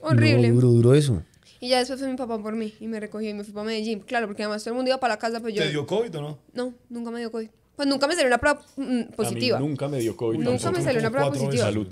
horrible. 0.00 0.48
No, 0.48 0.54
duro, 0.54 0.68
duro 0.68 0.94
eso. 0.94 1.22
Y 1.60 1.68
ya 1.68 1.78
después 1.78 1.98
fue 1.98 2.08
mi 2.08 2.16
papá 2.16 2.38
por 2.40 2.54
mí 2.54 2.74
y 2.80 2.86
me 2.86 3.00
recogió 3.00 3.30
y 3.30 3.34
me 3.34 3.42
fui 3.44 3.52
para 3.52 3.66
Medellín. 3.66 4.00
Claro, 4.00 4.26
porque 4.26 4.42
además 4.42 4.62
todo 4.62 4.72
el 4.72 4.76
mundo 4.76 4.90
iba 4.90 5.00
para 5.00 5.14
la 5.14 5.18
casa, 5.18 5.40
pues 5.40 5.54
yo... 5.54 5.62
¿Te 5.62 5.70
dio 5.70 5.86
COVID 5.86 6.16
o 6.18 6.20
no? 6.20 6.38
No, 6.52 6.74
nunca 6.88 7.10
me 7.10 7.20
dio 7.20 7.30
COVID. 7.30 7.48
Pues 7.76 7.88
nunca 7.88 8.06
me 8.06 8.14
salió 8.14 8.28
una 8.28 8.38
prueba 8.38 8.62
mm, 8.76 9.02
positiva. 9.14 9.58
A 9.58 9.60
mí 9.60 9.68
nunca 9.68 9.88
me 9.88 9.98
dio 9.98 10.16
COVID. 10.16 10.38
Nunca 10.38 10.58
tampoco. 10.58 10.78
me 10.78 10.84
salió 10.84 11.00
una 11.00 11.10
prueba 11.10 11.30
positiva. 11.30 11.64
Salud. 11.64 11.88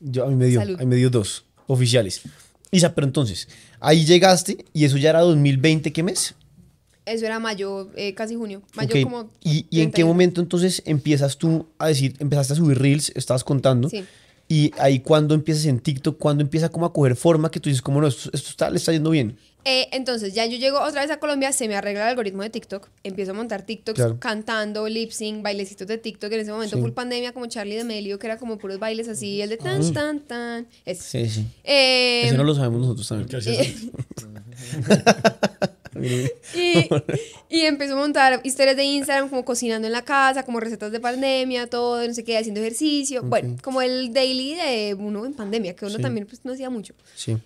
Yo, 0.00 0.24
a 0.24 0.28
mí 0.28 0.36
me 0.36 0.46
dio, 0.46 0.60
Salud. 0.60 0.76
a 0.76 0.78
mí 0.80 0.86
me 0.86 0.96
dio 0.96 1.10
dos 1.10 1.44
oficiales. 1.66 2.22
Isa, 2.70 2.94
pero 2.94 3.06
entonces, 3.06 3.48
ahí 3.80 4.04
llegaste 4.04 4.64
y 4.72 4.84
eso 4.84 4.96
ya 4.96 5.10
era 5.10 5.20
2020, 5.20 5.92
¿qué 5.92 6.02
mes? 6.02 6.34
Eso 7.04 7.24
era 7.24 7.38
mayo, 7.38 7.90
eh, 7.94 8.14
casi 8.14 8.34
junio. 8.34 8.62
Mayo 8.74 8.94
como... 9.04 9.30
¿Y, 9.42 9.66
y 9.70 9.80
en 9.80 9.90
qué 9.90 10.02
31. 10.02 10.08
momento 10.08 10.40
entonces 10.40 10.82
empiezas 10.86 11.38
tú 11.38 11.66
a 11.78 11.86
decir, 11.86 12.16
empezaste 12.18 12.54
a 12.54 12.56
subir 12.56 12.78
reels, 12.78 13.12
estabas 13.14 13.44
contando? 13.44 13.88
Sí. 13.88 14.04
Y 14.48 14.70
ahí 14.78 15.00
cuando 15.00 15.34
empiezas 15.34 15.64
en 15.66 15.80
TikTok, 15.80 16.18
cuando 16.18 16.42
empieza 16.42 16.68
como 16.68 16.86
a 16.86 16.92
coger 16.92 17.16
forma 17.16 17.50
que 17.50 17.58
tú 17.58 17.68
dices, 17.68 17.82
como 17.82 18.00
no, 18.00 18.06
esto, 18.06 18.30
esto 18.32 18.50
está, 18.50 18.70
le 18.70 18.76
está 18.76 18.92
yendo 18.92 19.10
bien. 19.10 19.36
Eh, 19.64 19.88
entonces, 19.90 20.32
ya 20.32 20.46
yo 20.46 20.56
llego 20.56 20.80
otra 20.80 21.00
vez 21.02 21.10
a 21.10 21.18
Colombia, 21.18 21.50
se 21.50 21.66
me 21.66 21.74
arregla 21.74 22.02
el 22.04 22.10
algoritmo 22.10 22.44
de 22.44 22.50
TikTok, 22.50 22.88
empiezo 23.02 23.32
a 23.32 23.34
montar 23.34 23.62
TikToks 23.66 23.96
Claro. 23.96 24.20
cantando, 24.20 24.86
lip 24.88 25.10
sync, 25.10 25.42
bailecitos 25.42 25.88
de 25.88 25.98
TikTok. 25.98 26.30
En 26.32 26.40
ese 26.40 26.52
momento, 26.52 26.76
Sí. 26.76 26.82
full 26.82 26.92
pandemia, 26.92 27.32
como 27.32 27.46
Charlie 27.46 27.74
de 27.74 27.82
Melio, 27.82 28.20
que 28.20 28.28
era 28.28 28.38
como 28.38 28.58
puros 28.58 28.78
bailes 28.78 29.08
así, 29.08 29.42
el 29.42 29.48
de 29.48 29.56
tan, 29.56 29.92
tan, 29.92 30.20
tan. 30.20 30.68
Ese. 30.84 31.26
Sí, 31.26 31.40
sí. 31.40 31.46
Eh, 31.64 32.22
Eso 32.26 32.36
no 32.36 32.44
lo 32.44 32.54
sabemos 32.54 32.82
nosotros 32.82 33.08
también. 33.08 33.28
Y, 36.04 36.88
y 37.48 37.60
empezó 37.62 37.94
a 37.94 37.96
montar 37.96 38.40
historias 38.44 38.76
de 38.76 38.84
Instagram, 38.84 39.28
como 39.28 39.44
cocinando 39.44 39.86
en 39.86 39.92
la 39.92 40.02
casa, 40.02 40.44
como 40.44 40.60
recetas 40.60 40.92
de 40.92 41.00
pandemia, 41.00 41.66
todo, 41.68 42.06
no 42.06 42.14
sé 42.14 42.24
qué, 42.24 42.38
haciendo 42.38 42.60
ejercicio. 42.60 43.22
Bueno, 43.22 43.56
como 43.62 43.82
el 43.82 44.12
daily 44.12 44.54
de 44.54 44.94
uno 44.98 45.24
en 45.26 45.34
pandemia, 45.34 45.74
que 45.74 45.84
uno 45.86 45.96
Sí. 45.96 46.02
también 46.02 46.26
pues, 46.26 46.44
no 46.44 46.52
hacía 46.52 46.70
mucho. 46.70 46.94
Sí. 47.14 47.36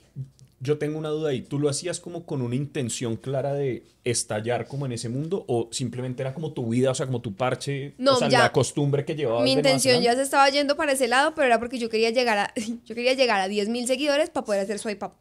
Yo 0.62 0.76
tengo 0.76 0.98
una 0.98 1.08
duda 1.08 1.30
ahí. 1.30 1.40
¿Tú 1.40 1.58
lo 1.58 1.70
hacías 1.70 2.00
como 2.00 2.26
con 2.26 2.42
una 2.42 2.54
intención 2.54 3.16
clara 3.16 3.54
de 3.54 3.82
estallar 4.04 4.66
como 4.66 4.84
en 4.84 4.92
ese 4.92 5.08
mundo 5.08 5.42
o 5.48 5.70
simplemente 5.72 6.22
era 6.22 6.34
como 6.34 6.52
tu 6.52 6.68
vida, 6.68 6.90
o 6.90 6.94
sea, 6.94 7.06
como 7.06 7.22
tu 7.22 7.34
parche, 7.34 7.94
No, 7.96 8.16
o 8.16 8.18
sea, 8.18 8.28
ya. 8.28 8.40
la 8.40 8.52
costumbre 8.52 9.06
que 9.06 9.14
llevabas 9.14 9.42
Mi 9.42 9.52
intención 9.52 10.02
ya 10.02 10.14
se 10.14 10.20
estaba 10.22 10.50
yendo 10.50 10.76
para 10.76 10.92
ese 10.92 11.08
lado, 11.08 11.34
pero 11.34 11.46
era 11.46 11.58
porque 11.58 11.78
yo 11.78 11.88
quería 11.88 12.10
llegar 12.10 12.36
a, 12.36 12.52
yo 12.84 12.94
quería 12.94 13.14
llegar 13.14 13.40
a 13.40 13.48
10.000 13.48 13.86
seguidores 13.86 14.28
para 14.28 14.44
poder 14.44 14.60
hacer 14.60 14.78
swipe 14.78 15.06
up. 15.06 15.12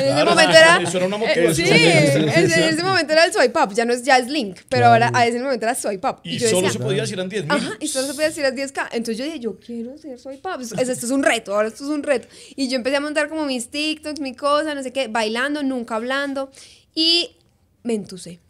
En 0.00 0.16
ese 0.16 0.24
momento 0.24 0.56
era. 0.56 0.76
eso 0.82 0.96
era 0.96 1.06
una 1.06 1.16
motivación. 1.16 1.54
sí, 1.54 1.72
en 1.72 2.28
ese 2.28 2.82
momento 2.82 3.12
era 3.12 3.24
el 3.24 3.32
swipe 3.32 3.58
up, 3.62 3.74
ya 3.74 3.84
no 3.84 3.92
es, 3.92 4.02
ya 4.02 4.18
es 4.18 4.28
link, 4.28 4.60
pero 4.68 4.86
ahora 4.86 5.10
a 5.14 5.26
ese 5.26 5.38
momento 5.38 5.64
era 5.66 5.74
swipe 5.74 6.06
up. 6.08 6.16
Y 6.24 6.38
yo 6.38 6.48
solo 6.48 6.62
decía, 6.62 6.72
se 6.72 6.78
podía 6.78 7.02
decir 7.02 7.14
eran 7.14 7.28
10 7.28 7.42
mil. 7.44 7.52
Ajá, 7.52 7.72
y 7.80 7.88
solo 7.88 8.06
se 8.06 8.14
podía 8.14 8.28
decir 8.28 8.42
las 8.42 8.52
10k. 8.54 8.88
Entonces 8.92 9.18
yo 9.18 9.24
dije, 9.24 9.40
yo 9.40 9.56
quiero 9.58 9.94
hacer 9.94 10.18
swipe 10.18 10.48
up. 10.48 10.60
Es- 10.60 10.72
Esto 10.72 11.06
es 11.06 11.12
un 11.12 11.22
reto, 11.22 11.54
ahora 11.54 11.68
esto 11.68 11.84
es 11.84 11.90
un 11.90 12.02
reto. 12.02 12.28
Y 12.54 12.68
yo 12.68 12.76
empecé 12.76 12.96
a 12.96 13.00
montar 13.00 13.28
como 13.28 13.44
mis 13.46 13.68
TikToks, 13.68 14.20
mi 14.20 14.34
cosa, 14.34 14.74
no 14.74 14.82
sé 14.82 14.92
qué, 14.92 15.08
bailando, 15.08 15.62
nunca 15.62 15.96
hablando. 15.96 16.50
Y 16.94 17.36
me 17.82 17.94
entusé. 17.94 18.40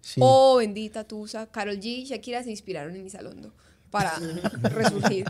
sí. 0.00 0.20
Oh, 0.22 0.56
bendita 0.56 1.04
Tusa, 1.04 1.46
Carol 1.46 1.76
G 1.78 1.84
y 1.86 2.04
Shakira 2.04 2.42
se 2.42 2.50
inspiraron 2.50 2.94
en 2.96 3.04
mi 3.04 3.10
salón 3.10 3.52
para 3.90 4.12
resurgir. 4.74 5.24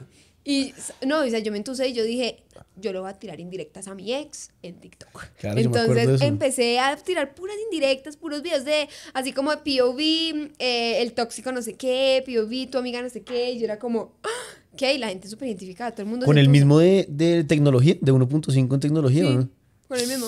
Y 0.45 0.73
no, 1.05 1.21
o 1.25 1.29
sea, 1.29 1.41
yo 1.41 1.51
me 1.51 1.59
entusé 1.59 1.89
y 1.89 1.93
yo 1.93 2.05
dije, 2.05 2.45
yo 2.77 2.93
le 2.93 3.01
voy 3.01 3.11
a 3.11 3.15
tirar 3.15 3.41
indirectas 3.41 3.89
a 3.89 3.95
mi 3.95 4.13
ex 4.15 4.51
en 4.63 4.77
TikTok. 4.77 5.25
Claro, 5.39 5.59
Entonces 5.59 6.21
empecé 6.21 6.79
a 6.79 6.97
tirar 6.97 7.35
puras 7.35 7.57
indirectas, 7.65 8.17
puros 8.17 8.43
videos 8.43 8.65
de, 8.65 8.89
así 9.15 9.33
como 9.33 9.51
de 9.51 9.57
POV, 9.59 10.01
eh, 10.59 11.03
el 11.03 11.13
tóxico 11.13 11.53
no 11.53 11.63
sé 11.63 11.75
qué, 11.75 12.23
POV, 12.27 12.71
tu 12.71 12.79
amiga 12.79 13.03
no 13.03 13.09
sé 13.09 13.23
qué. 13.23 13.53
Y 13.53 13.59
yo 13.59 13.65
era 13.65 13.79
como, 13.79 14.13
¡ah! 14.23 14.59
¿qué? 14.77 14.95
Y 14.95 14.99
la 14.99 15.09
gente 15.09 15.29
súper 15.29 15.49
identificada, 15.49 15.93
todo 15.93 16.03
el 16.03 16.09
mundo. 16.09 16.27
Con 16.27 16.39
el 16.39 16.49
mismo 16.49 16.79
de, 16.79 17.07
de 17.09 17.45
tecnología, 17.45 17.97
de 18.01 18.13
1.5 18.13 18.75
en 18.75 18.81
tecnología, 18.81 19.27
Sí, 19.27 19.35
¿no? 19.35 19.49
con 19.89 19.99
el 19.99 20.07
mismo. 20.09 20.27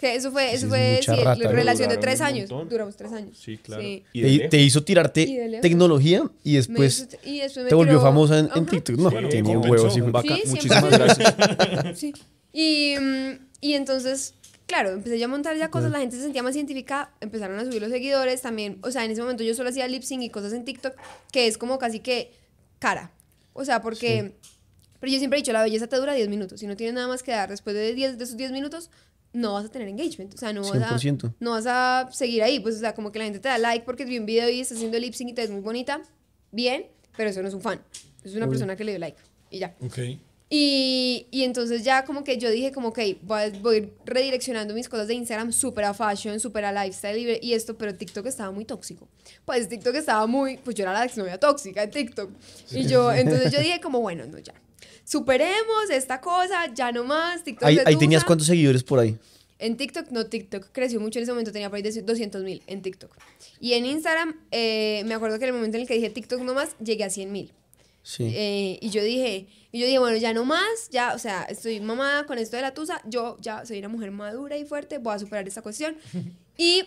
Que 0.00 0.14
eso 0.14 0.30
fue, 0.30 0.50
Sí, 0.50 0.56
eso 0.56 0.66
es 0.66 0.70
fue 0.70 1.00
sí, 1.02 1.22
rata, 1.24 1.48
relación 1.50 1.88
de 1.88 1.96
tres 1.96 2.20
un 2.20 2.26
años. 2.26 2.50
Duramos 2.50 2.96
tres 2.96 3.12
años. 3.12 3.38
Sí, 3.38 3.56
claro. 3.56 3.82
Sí. 3.82 4.04
¿Y 4.12 4.20
de 4.20 4.38
Te, 4.40 4.48
te 4.50 4.58
hizo 4.58 4.82
tirarte 4.84 5.22
Y 5.22 5.60
tecnología 5.62 6.22
y 6.44 6.56
después 6.56 7.08
hizo- 7.10 7.18
y 7.24 7.40
después 7.40 7.66
te 7.68 7.74
volvió 7.74 7.94
tiró- 7.94 8.02
famosa 8.02 8.38
en, 8.40 8.50
en. 8.54 8.66
TikTok. 8.66 8.96
No, 8.98 9.10
Bueno, 9.10 9.28
tenía 9.30 9.54
compensó. 9.54 9.72
huevos, 9.84 9.96
hijo. 9.96 10.10
Vaca, 10.12 10.34
Sí, 10.36 10.42
muchísimas 10.48 10.84
100%. 10.84 10.98
gracias. 10.98 11.98
Sí. 11.98 12.12
Y, 12.52 12.94
mm, 13.00 13.30
y 13.62 13.72
entonces, 13.74 14.34
claro, 14.66 14.90
empecé 14.90 15.18
ya 15.18 15.24
a 15.24 15.28
montar 15.28 15.56
ya 15.56 15.70
cosas, 15.70 15.90
la 15.90 16.00
gente 16.00 16.16
se 16.16 16.22
sentía 16.22 16.42
más 16.42 16.54
identificada, 16.56 17.14
empezaron 17.20 17.58
a 17.58 17.64
subir 17.64 17.80
los 17.80 17.90
seguidores 17.90 18.42
también. 18.42 18.78
O 18.82 18.90
sea, 18.90 19.04
en 19.04 19.10
ese 19.12 19.22
momento 19.22 19.44
yo 19.44 19.54
solo 19.54 19.70
hacía 19.70 19.88
lip 19.88 20.02
sync 20.02 20.22
y 20.22 20.28
cosas 20.30 20.52
en 20.52 20.64
TikTok, 20.66 20.94
que 21.32 21.46
es 21.46 21.56
como 21.58 21.78
casi 21.78 22.00
que 22.00 22.32
cara. 22.78 23.12
O 23.54 23.64
sea, 23.64 23.80
porque. 23.80 24.34
Pero 24.98 25.12
yo 25.12 25.18
siempre 25.18 25.38
he 25.38 25.42
dicho, 25.42 25.52
la 25.52 25.62
belleza 25.62 25.86
te 25.88 25.96
dura 25.96 26.14
10 26.14 26.28
minutos. 26.30 26.58
Si 26.60 26.66
no 26.66 26.74
tienes 26.74 26.94
nada 26.94 27.06
más 27.06 27.22
que 27.22 27.30
dar 27.30 27.50
después 27.50 27.76
de, 27.76 27.92
10, 27.94 28.16
de 28.16 28.24
esos 28.24 28.36
10 28.38 28.50
minutos, 28.50 28.90
no 29.36 29.52
vas 29.52 29.66
a 29.66 29.68
tener 29.68 29.86
engagement. 29.88 30.34
O 30.34 30.36
sea, 30.38 30.52
no 30.52 30.62
vas, 30.62 30.72
a, 30.82 30.96
100%. 30.98 31.34
no 31.40 31.50
vas 31.52 31.66
a 31.66 32.08
seguir 32.12 32.42
ahí. 32.42 32.58
Pues, 32.60 32.76
o 32.76 32.78
sea, 32.78 32.94
como 32.94 33.12
que 33.12 33.18
la 33.18 33.26
gente 33.26 33.38
te 33.40 33.48
da 33.48 33.58
like 33.58 33.84
porque 33.84 34.04
vi 34.04 34.18
un 34.18 34.26
video 34.26 34.48
y 34.48 34.60
estás 34.60 34.76
haciendo 34.78 34.98
lip 34.98 35.14
sync 35.14 35.30
y 35.30 35.32
te 35.34 35.42
ves 35.42 35.50
muy 35.50 35.60
bonita. 35.60 36.00
Bien, 36.52 36.86
pero 37.16 37.30
eso 37.30 37.42
no 37.42 37.48
es 37.48 37.54
un 37.54 37.60
fan. 37.60 37.80
Es 38.24 38.34
una 38.34 38.46
persona 38.48 38.76
que 38.76 38.84
le 38.84 38.92
dio 38.92 38.98
like. 38.98 39.18
Y 39.50 39.58
ya. 39.58 39.76
Ok. 39.80 39.98
Y, 40.48 41.26
y 41.32 41.42
entonces 41.42 41.82
ya 41.82 42.04
como 42.04 42.22
que 42.22 42.38
yo 42.38 42.48
dije 42.50 42.70
como 42.70 42.92
que 42.92 43.18
voy, 43.22 43.42
a- 43.42 43.50
voy 43.60 43.74
a 43.74 43.78
ir 43.78 43.92
redireccionando 44.04 44.74
mis 44.74 44.88
cosas 44.88 45.08
de 45.08 45.14
Instagram 45.14 45.52
súper 45.52 45.84
a 45.84 45.92
fashion, 45.92 46.38
súper 46.38 46.64
a 46.64 46.72
lifestyle 46.84 47.18
y, 47.42 47.48
y 47.48 47.52
esto, 47.54 47.76
pero 47.76 47.92
TikTok 47.94 48.26
estaba 48.26 48.52
muy 48.52 48.64
tóxico. 48.64 49.08
Pues 49.44 49.68
TikTok 49.68 49.96
estaba 49.96 50.26
muy, 50.28 50.56
pues 50.58 50.76
yo 50.76 50.84
era 50.84 50.92
la 50.92 51.04
exnovia 51.04 51.38
tóxica 51.38 51.80
de 51.80 51.88
TikTok. 51.88 52.30
Y 52.70 52.86
yo, 52.86 53.12
entonces 53.12 53.50
yo 53.52 53.58
dije 53.58 53.80
como, 53.80 54.00
bueno, 54.00 54.24
no, 54.26 54.38
ya. 54.38 54.54
Superemos 55.04 55.90
esta 55.90 56.20
cosa, 56.20 56.72
ya 56.74 56.92
no 56.92 57.04
más, 57.04 57.44
TikTok 57.44 57.66
Ahí, 57.66 57.78
ahí 57.84 57.96
tenías 57.96 58.24
cuántos 58.24 58.46
seguidores 58.46 58.82
por 58.82 58.98
ahí. 58.98 59.16
En 59.58 59.76
TikTok, 59.76 60.10
no, 60.10 60.26
TikTok 60.26 60.68
creció 60.72 61.00
mucho 61.00 61.18
en 61.18 61.22
ese 61.22 61.32
momento, 61.32 61.50
tenía 61.50 61.70
por 61.70 61.76
ahí 61.76 61.82
200 61.82 62.42
mil 62.42 62.62
en 62.66 62.82
TikTok. 62.82 63.10
Y 63.60 63.72
en 63.72 63.86
Instagram, 63.86 64.36
eh, 64.50 65.02
me 65.06 65.14
acuerdo 65.14 65.38
que 65.38 65.44
en 65.44 65.50
el 65.50 65.54
momento 65.54 65.76
en 65.76 65.82
el 65.82 65.88
que 65.88 65.94
dije 65.94 66.10
TikTok 66.10 66.42
no 66.42 66.52
más, 66.52 66.76
llegué 66.78 67.04
a 67.04 67.10
100 67.10 67.32
mil. 67.32 67.52
Sí. 68.02 68.24
Eh, 68.34 68.78
y 68.82 68.90
yo 68.90 69.02
dije, 69.02 69.46
y 69.72 69.80
yo 69.80 69.86
dije, 69.86 69.98
bueno, 69.98 70.16
ya 70.18 70.32
no 70.32 70.44
más, 70.44 70.90
ya, 70.90 71.14
o 71.14 71.18
sea, 71.18 71.42
estoy 71.44 71.80
mamada 71.80 72.26
con 72.26 72.38
esto 72.38 72.56
de 72.56 72.62
la 72.62 72.74
tusa, 72.74 73.00
yo 73.06 73.36
ya 73.40 73.64
soy 73.64 73.78
una 73.78 73.88
mujer 73.88 74.10
madura 74.10 74.56
y 74.56 74.64
fuerte, 74.64 74.98
voy 74.98 75.14
a 75.14 75.18
superar 75.18 75.48
esta 75.48 75.62
cuestión. 75.62 75.96
y 76.58 76.84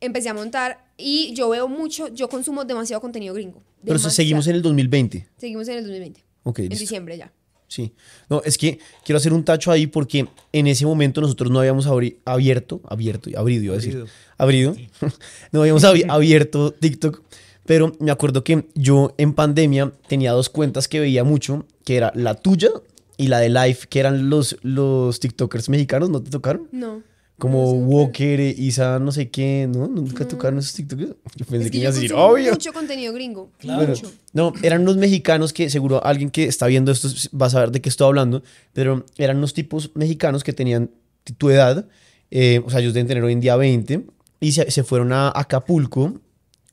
empecé 0.00 0.28
a 0.28 0.34
montar 0.34 0.84
y 0.96 1.32
yo 1.34 1.48
veo 1.48 1.68
mucho, 1.68 2.08
yo 2.08 2.28
consumo 2.28 2.64
demasiado 2.64 3.00
contenido 3.00 3.34
gringo. 3.34 3.62
Pero 3.80 3.94
demasiado. 3.94 4.10
seguimos 4.10 4.46
en 4.46 4.56
el 4.56 4.62
2020. 4.62 5.28
Seguimos 5.38 5.68
en 5.68 5.78
el 5.78 5.84
2020, 5.84 6.24
En 6.44 6.54
listo. 6.70 6.80
diciembre 6.82 7.16
ya. 7.18 7.32
Sí. 7.68 7.92
No, 8.28 8.42
es 8.44 8.58
que 8.58 8.80
quiero 9.04 9.18
hacer 9.18 9.32
un 9.32 9.44
tacho 9.44 9.70
ahí 9.70 9.86
porque 9.86 10.26
en 10.52 10.66
ese 10.66 10.84
momento 10.86 11.20
nosotros 11.20 11.50
no 11.52 11.60
habíamos 11.60 11.86
abierto, 12.24 12.80
abierto, 12.84 13.30
abrido, 13.36 13.62
iba 13.64 13.74
a 13.74 13.76
decir. 13.76 14.04
Abrido. 14.38 14.74
no 15.52 15.60
habíamos 15.60 15.84
abi- 15.84 16.04
abierto 16.08 16.72
TikTok. 16.72 17.22
Pero 17.66 17.92
me 18.00 18.10
acuerdo 18.10 18.42
que 18.42 18.66
yo 18.74 19.14
en 19.18 19.34
pandemia 19.34 19.92
tenía 20.08 20.32
dos 20.32 20.48
cuentas 20.48 20.88
que 20.88 20.98
veía 20.98 21.22
mucho, 21.22 21.64
que 21.84 21.96
era 21.96 22.10
la 22.16 22.34
tuya 22.34 22.70
y 23.16 23.28
la 23.28 23.38
de 23.38 23.50
Life, 23.50 23.86
que 23.88 24.00
eran 24.00 24.28
los, 24.30 24.56
los 24.62 25.20
TikTokers 25.20 25.68
mexicanos, 25.68 26.10
¿no 26.10 26.20
te 26.22 26.30
tocaron? 26.30 26.66
No. 26.72 27.02
Como 27.40 27.70
sé. 27.72 27.76
Walker, 27.78 28.40
Isa, 28.40 28.98
no 29.00 29.10
sé 29.10 29.28
qué, 29.30 29.68
¿no? 29.72 29.88
Nunca 29.88 30.28
tocaron 30.28 30.58
esos 30.60 30.74
TikTokers. 30.74 31.10
Yo 31.36 31.46
pensé 31.46 31.56
Es 31.56 31.64
que 31.64 31.70
que 31.70 31.78
ibas 31.78 31.94
a 31.96 32.00
decir, 32.00 32.12
obvio. 32.14 32.52
mucho 32.52 32.72
contenido 32.72 33.12
gringo, 33.12 33.50
Bueno, 33.64 33.88
mucho. 33.88 34.12
no, 34.32 34.52
eran 34.62 34.82
unos 34.82 34.96
mexicanos 34.96 35.52
que 35.52 35.68
seguro 35.70 36.04
alguien 36.04 36.30
que 36.30 36.44
está 36.44 36.66
viendo 36.68 36.92
esto 36.92 37.08
va 37.36 37.46
a 37.46 37.50
saber 37.50 37.70
de 37.72 37.80
qué 37.80 37.88
estoy 37.88 38.06
hablando, 38.06 38.42
pero 38.72 39.04
eran 39.18 39.38
unos 39.38 39.54
tipos 39.54 39.90
mexicanos 39.94 40.44
que 40.44 40.52
tenían 40.52 40.90
tu 41.38 41.50
edad, 41.50 41.86
eh, 42.30 42.60
o 42.64 42.70
sea, 42.70 42.80
ellos 42.80 42.94
deben 42.94 43.08
tener 43.08 43.24
hoy 43.24 43.32
en 43.32 43.40
día 43.40 43.56
20, 43.56 44.04
y 44.40 44.52
se, 44.52 44.70
se 44.70 44.84
fueron 44.84 45.12
a 45.12 45.32
Acapulco 45.34 46.20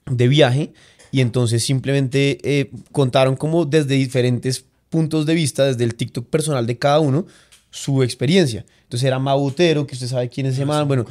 de 0.06 0.28
viaje 0.28 0.74
y 1.12 1.22
entonces 1.22 1.64
simplemente 1.64 2.38
eh, 2.44 2.72
contaron 2.92 3.36
como 3.36 3.66
desde 3.66 3.96
diferentes 3.96 4.66
puntos 4.90 5.26
de 5.26 5.34
vista, 5.34 5.66
desde 5.66 5.84
el 5.84 5.96
TikTok 5.96 6.28
personal 6.28 6.66
de 6.66 6.78
cada 6.78 7.00
uno, 7.00 7.26
su 7.70 8.04
experiencia. 8.04 8.66
Entonces 8.84 9.06
era 9.08 9.20
Mabutero, 9.20 9.86
que 9.86 9.96
usted 9.96 10.08
sabe 10.08 10.30
quién 10.30 10.46
es 10.48 10.54
ese 10.56 10.66
man, 10.66 10.88
bueno, 10.88 11.06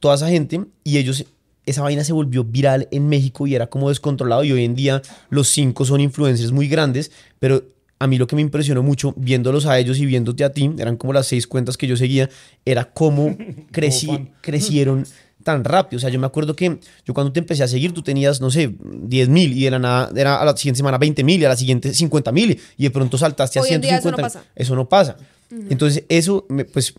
toda 0.00 0.14
esa 0.14 0.28
gente, 0.28 0.60
y 0.84 0.98
ellos, 0.98 1.24
esa 1.66 1.82
vaina 1.82 2.02
se 2.04 2.12
volvió 2.12 2.44
viral 2.44 2.88
en 2.90 3.08
México 3.08 3.46
y 3.46 3.54
era 3.54 3.66
como 3.68 3.88
descontrolado, 3.90 4.42
y 4.44 4.52
hoy 4.52 4.64
en 4.64 4.74
día 4.74 5.02
los 5.30 5.48
cinco 5.48 5.84
son 5.84 6.00
influencers 6.00 6.52
muy 6.52 6.68
grandes, 6.68 7.10
pero 7.38 7.62
a 8.00 8.06
mí 8.06 8.16
lo 8.16 8.26
que 8.26 8.36
me 8.36 8.42
impresionó 8.42 8.82
mucho, 8.82 9.12
viéndolos 9.16 9.66
a 9.66 9.78
ellos 9.78 9.98
y 9.98 10.06
viéndote 10.06 10.44
a 10.44 10.52
ti, 10.52 10.70
eran 10.78 10.96
como 10.96 11.12
las 11.12 11.26
seis 11.26 11.46
cuentas 11.46 11.76
que 11.76 11.86
yo 11.86 11.96
seguía, 11.96 12.30
era 12.64 12.84
cómo 12.92 13.28
creci- 13.72 14.30
crecieron 14.40 15.04
tan 15.44 15.64
rápido. 15.64 15.96
O 15.98 16.00
sea, 16.00 16.10
yo 16.10 16.18
me 16.20 16.26
acuerdo 16.26 16.54
que 16.54 16.78
yo 17.06 17.14
cuando 17.14 17.32
te 17.32 17.40
empecé 17.40 17.62
a 17.62 17.68
seguir, 17.68 17.92
tú 17.92 18.02
tenías, 18.02 18.40
no 18.40 18.50
sé, 18.50 18.74
10 19.02 19.28
mil 19.30 19.56
y 19.56 19.64
de 19.64 19.70
la 19.70 19.78
nada 19.78 20.10
era 20.14 20.40
a 20.40 20.44
la 20.44 20.56
siguiente 20.56 20.76
semana 20.78 20.98
20 20.98 21.24
mil 21.24 21.40
y 21.40 21.44
a 21.44 21.48
la 21.48 21.56
siguiente 21.56 21.92
50 21.94 22.30
mil 22.32 22.60
y 22.76 22.82
de 22.82 22.90
pronto 22.90 23.16
saltaste 23.18 23.58
a 23.58 23.62
Hoy 23.62 23.70
en 23.70 23.80
día 23.80 23.98
eso 23.98 24.10
no 24.10 24.16
150. 24.16 24.22
pasa. 24.22 24.42
Eso 24.54 24.74
no 24.76 24.88
pasa. 24.88 25.16
Entonces, 25.50 26.04
eso, 26.08 26.44
me- 26.48 26.64
pues, 26.64 26.94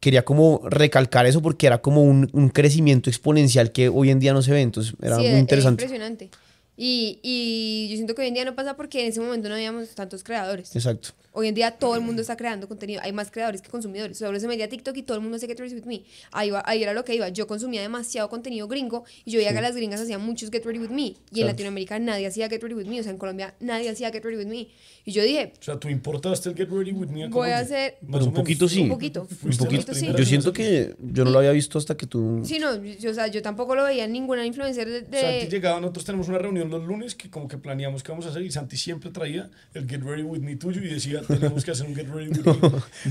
quería 0.00 0.24
como 0.24 0.62
recalcar 0.64 1.26
eso 1.26 1.40
porque 1.42 1.66
era 1.66 1.80
como 1.80 2.02
un, 2.02 2.28
un 2.32 2.48
crecimiento 2.48 3.08
exponencial 3.10 3.70
que 3.72 3.88
hoy 3.88 4.10
en 4.10 4.18
día 4.18 4.32
no 4.32 4.42
se 4.42 4.50
ve, 4.52 4.60
entonces 4.62 4.94
era 5.00 5.16
Sí, 5.16 5.20
muy 5.22 5.30
era- 5.30 5.38
interesante. 5.38 5.84
Era 5.84 5.92
impresionante. 5.94 6.30
Y, 6.76 7.20
y 7.22 7.88
yo 7.90 7.96
siento 7.96 8.14
que 8.14 8.22
hoy 8.22 8.28
en 8.28 8.34
día 8.34 8.44
no 8.44 8.54
pasa 8.56 8.76
porque 8.76 9.02
en 9.02 9.08
ese 9.10 9.20
momento 9.20 9.48
no 9.48 9.54
habíamos 9.54 9.90
tantos 9.94 10.24
creadores. 10.24 10.74
Exacto. 10.74 11.10
Hoy 11.34 11.48
en 11.48 11.54
día 11.54 11.70
todo 11.72 11.94
el 11.94 12.02
mundo 12.02 12.20
está 12.20 12.36
creando 12.36 12.68
contenido. 12.68 13.00
Hay 13.02 13.12
más 13.12 13.30
creadores 13.30 13.62
que 13.62 13.70
consumidores. 13.70 14.18
Sobre 14.18 14.38
se 14.38 14.46
metía 14.48 14.68
TikTok 14.68 14.96
y 14.98 15.02
todo 15.02 15.16
el 15.16 15.22
mundo 15.22 15.36
hace 15.36 15.46
Get 15.46 15.58
Ready 15.58 15.74
With 15.74 15.84
Me. 15.86 16.02
Ahí, 16.30 16.50
va- 16.50 16.62
ahí 16.66 16.82
era 16.82 16.92
lo 16.92 17.04
que 17.04 17.14
iba. 17.14 17.28
Yo 17.30 17.46
consumía 17.46 17.80
demasiado 17.80 18.28
contenido 18.28 18.68
gringo 18.68 19.04
y 19.24 19.30
yo 19.32 19.38
veía 19.38 19.54
que 19.54 19.60
las 19.62 19.74
gringas 19.74 20.00
hacían 20.00 20.20
muchos 20.20 20.50
Get 20.50 20.64
Ready 20.64 20.78
With 20.78 20.90
Me. 20.90 21.14
Y 21.32 21.40
en. 21.40 21.46
Latinoamérica 21.46 21.98
nadie 21.98 22.26
hacía 22.26 22.48
Get 22.50 22.62
Ready 22.62 22.74
With 22.74 22.86
Me. 22.86 23.00
O 23.00 23.02
sea, 23.02 23.12
en 23.12 23.18
Colombia 23.18 23.54
nadie 23.60 23.88
hacía 23.88 24.10
Get 24.10 24.22
Ready 24.24 24.36
With 24.36 24.46
Me. 24.46 24.68
Y 25.04 25.12
yo 25.12 25.22
dije, 25.22 25.52
O 25.58 25.62
sea, 25.62 25.80
tú 25.80 25.88
importaste 25.88 26.50
el 26.50 26.54
Get 26.54 26.68
Ready 26.70 26.92
With 26.92 27.08
Me 27.08 27.22
a 27.24 27.26
Voy 27.26 27.32
Colombia. 27.32 27.56
a 27.56 27.60
hacer- 27.60 27.96
Pero 28.10 28.24
un 28.26 28.32
poquito 28.34 28.68
sí. 28.68 28.82
un 28.82 28.90
poquito. 28.90 29.22
Un 29.42 29.56
poquito, 29.56 29.94
sí. 29.94 30.06
Yo 30.06 30.18
en 30.18 30.26
siento 30.26 30.52
que 30.52 30.94
yo 31.00 31.24
no 31.24 31.30
lo 31.30 31.38
había 31.38 31.52
visto 31.52 31.78
hasta 31.78 31.96
que 31.96 32.06
tú... 32.06 32.42
sí, 32.44 32.58
no, 32.58 32.84
yo, 32.84 33.10
o 33.10 33.14
sea, 33.14 33.26
yo 33.28 33.40
tampoco 33.42 33.74
lo 33.74 33.84
veía 33.84 34.04
en 34.04 34.12
ninguna 34.12 34.44
influencer 34.46 34.88
de... 34.88 35.00
De- 35.02 35.20
Santi 35.20 35.46
llegaba, 35.48 35.80
nosotros 35.80 36.04
tenemos 36.04 36.28
una 36.28 36.38
reunión 36.38 36.68
los 36.70 36.84
lunes 36.84 37.14
que 37.14 37.30
como 37.30 37.48
que 37.48 37.56
planeamos 37.58 38.02
qué 38.02 38.12
vamos 38.12 38.26
a 38.26 38.28
hacer 38.28 38.42
y 38.42 38.50
Santi 38.50 38.76
siempre 38.76 39.10
traía 39.10 39.50
el 39.74 39.88
Get 39.88 40.02
Ready 40.02 40.22
With 40.22 40.40
Me 40.40 40.56
tuyo 40.56 40.82
y 40.82 40.88
decía, 40.88 41.21
tenemos 41.26 41.64
que 41.64 41.70
hacer 41.70 41.86
un 41.86 41.94
Get 41.94 42.08
Ready. 42.08 42.30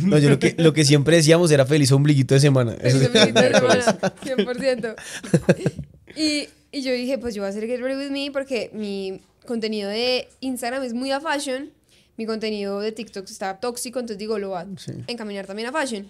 No, 0.05 0.17
yo 0.17 0.29
lo 0.29 0.39
que, 0.39 0.55
lo 0.57 0.73
que 0.73 0.85
siempre 0.85 1.15
decíamos 1.17 1.51
era 1.51 1.65
feliz 1.65 1.91
ombliguito 1.91 2.33
de 2.33 2.39
semana. 2.39 2.73
Feliz 2.73 2.99
sí. 2.99 3.05
ombliguito 3.05 3.41
de 3.41 3.53
semana, 3.53 4.13
100%. 4.23 4.95
Y, 6.15 6.49
y 6.71 6.81
yo 6.83 6.91
dije, 6.93 7.17
pues 7.17 7.35
yo 7.35 7.41
voy 7.41 7.47
a 7.47 7.49
hacer 7.49 7.65
Get 7.67 7.79
Ready 7.79 7.95
With 8.05 8.11
Me 8.11 8.31
porque 8.31 8.69
mi 8.73 9.21
contenido 9.45 9.89
de 9.89 10.27
Instagram 10.39 10.83
es 10.83 10.93
muy 10.93 11.11
a 11.11 11.19
fashion, 11.19 11.71
mi 12.17 12.25
contenido 12.25 12.79
de 12.79 12.91
TikTok 12.91 13.29
está 13.29 13.59
tóxico, 13.59 13.99
entonces 13.99 14.17
digo, 14.19 14.37
lo 14.37 14.49
voy 14.49 14.59
a 14.59 14.67
Sí. 14.77 14.91
encaminar 15.07 15.47
también 15.47 15.69
a 15.69 15.71
fashion. 15.71 16.07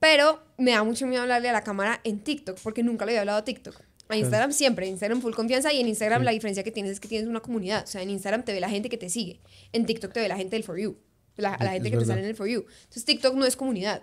Pero 0.00 0.42
me 0.58 0.72
da 0.72 0.82
mucho 0.84 1.06
miedo 1.06 1.22
hablarle 1.22 1.48
a 1.48 1.52
la 1.52 1.62
cámara 1.64 2.00
en 2.04 2.18
TikTok 2.18 2.58
porque 2.62 2.82
nunca 2.82 3.06
le 3.06 3.12
había 3.12 3.20
hablado 3.20 3.38
a 3.38 3.44
TikTok. 3.44 3.80
A 4.10 4.18
Instagram 4.18 4.52
siempre, 4.52 4.86
Instagram 4.86 5.22
full 5.22 5.32
confianza 5.32 5.72
y 5.72 5.80
en 5.80 5.88
Instagram 5.88 6.24
la 6.24 6.32
diferencia 6.32 6.62
que 6.62 6.70
tienes 6.70 6.92
es 6.92 7.00
que 7.00 7.08
tienes 7.08 7.26
una 7.26 7.40
comunidad. 7.40 7.84
O 7.84 7.86
sea, 7.86 8.02
en 8.02 8.10
Instagram 8.10 8.44
te 8.44 8.52
ve 8.52 8.60
la 8.60 8.68
gente 8.68 8.90
que 8.90 8.98
te 8.98 9.08
sigue, 9.08 9.40
en 9.72 9.86
TikTok 9.86 10.12
te 10.12 10.20
ve 10.20 10.28
la 10.28 10.36
gente 10.36 10.56
del 10.56 10.62
For 10.64 10.78
You, 10.78 10.98
la, 11.36 11.54
a 11.54 11.64
la 11.64 11.70
Es 11.76 11.82
gente 11.82 11.90
que 11.90 11.96
te 11.96 11.98
verdad. 11.98 12.14
sale 12.14 12.22
en 12.22 12.28
el 12.28 12.36
For 12.36 12.46
You. 12.48 12.64
Entonces 12.78 13.04
TikTok 13.04 13.34
no 13.34 13.44
es 13.46 13.56
comunidad. 13.56 14.02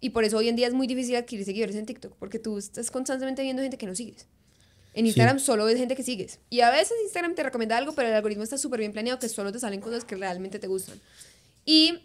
Y 0.00 0.10
por 0.10 0.24
eso 0.24 0.36
hoy 0.36 0.48
en 0.48 0.56
día 0.56 0.66
es 0.66 0.74
muy 0.74 0.86
difícil 0.86 1.16
adquirir 1.16 1.44
seguidores 1.44 1.76
en 1.76 1.86
TikTok, 1.86 2.16
porque 2.18 2.38
tú 2.38 2.58
estás 2.58 2.90
constantemente 2.90 3.42
viendo 3.42 3.62
gente 3.62 3.78
que 3.78 3.86
no 3.86 3.94
sigues. 3.94 4.26
En 4.92 5.06
Instagram 5.06 5.40
solo 5.40 5.64
ves 5.64 5.76
gente 5.78 5.96
que 5.96 6.02
sigues. 6.02 6.40
Y 6.50 6.60
a 6.60 6.70
veces 6.70 6.92
Instagram 7.04 7.34
te 7.34 7.42
recomienda 7.42 7.76
algo, 7.76 7.94
pero 7.94 8.08
el 8.08 8.14
algoritmo 8.14 8.44
está 8.44 8.58
súper 8.58 8.80
bien 8.80 8.92
planeado 8.92 9.18
que 9.18 9.28
solo 9.28 9.50
te 9.50 9.58
salen 9.58 9.80
cosas 9.80 10.04
que 10.04 10.14
realmente 10.14 10.58
te 10.58 10.66
gustan. 10.66 11.00
Y 11.64 12.00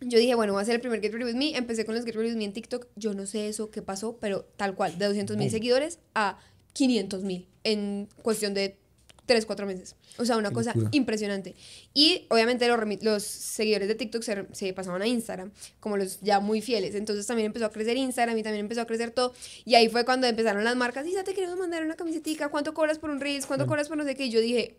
yo 0.00 0.18
dije, 0.18 0.34
bueno, 0.34 0.52
voy 0.52 0.60
a 0.60 0.62
hacer 0.62 0.74
el 0.74 0.80
primer 0.80 1.00
Get 1.00 1.12
Ready 1.12 1.24
With 1.24 1.34
Me. 1.34 1.56
Empecé 1.56 1.84
con 1.84 1.94
los 1.94 2.04
Get 2.04 2.14
Ready 2.14 2.28
With 2.30 2.36
Me 2.36 2.44
en 2.44 2.52
TikTok. 2.52 2.86
Yo 2.96 3.14
no 3.14 3.26
sé 3.26 3.48
eso 3.48 3.70
qué 3.70 3.82
pasó, 3.82 4.18
pero 4.18 4.44
tal 4.56 4.74
cual, 4.74 4.98
de 4.98 5.06
200 5.06 5.36
mil 5.36 5.50
seguidores 5.50 5.98
a 6.14 6.38
500 6.74 7.22
mil 7.24 7.48
en 7.64 8.08
cuestión 8.22 8.54
de 8.54 8.78
3, 9.26 9.46
4 9.46 9.66
meses. 9.66 9.96
O 10.18 10.24
sea, 10.24 10.36
una 10.36 10.48
Qué 10.48 10.54
cosa 10.54 10.70
locura. 10.74 10.90
impresionante. 10.92 11.54
Y 11.94 12.26
obviamente 12.28 12.66
los, 12.68 12.78
los 13.02 13.22
seguidores 13.22 13.88
de 13.88 13.94
TikTok 13.94 14.22
se, 14.22 14.46
se 14.52 14.72
pasaban 14.72 15.02
a 15.02 15.06
Instagram, 15.06 15.52
como 15.80 15.96
los 15.96 16.20
ya 16.20 16.40
muy 16.40 16.60
fieles. 16.60 16.94
Entonces 16.94 17.26
también 17.26 17.46
empezó 17.46 17.66
a 17.66 17.70
crecer 17.72 17.96
Instagram 17.96 18.36
y 18.38 18.42
también 18.42 18.64
empezó 18.64 18.80
a 18.80 18.86
crecer 18.86 19.10
todo. 19.10 19.32
Y 19.64 19.74
ahí 19.74 19.88
fue 19.88 20.04
cuando 20.04 20.26
empezaron 20.26 20.64
las 20.64 20.76
marcas. 20.76 21.06
Isa, 21.06 21.24
te 21.24 21.34
queremos 21.34 21.58
mandar 21.58 21.84
una 21.84 21.96
camisetica. 21.96 22.48
¿Cuánto 22.48 22.74
cobras 22.74 22.98
por 22.98 23.10
un 23.10 23.20
Reels? 23.20 23.46
¿Cuánto 23.46 23.66
cobras 23.66 23.88
por 23.88 23.96
no 23.96 24.04
sé 24.04 24.14
qué? 24.14 24.26
Y 24.26 24.30
yo 24.30 24.40
dije... 24.40 24.76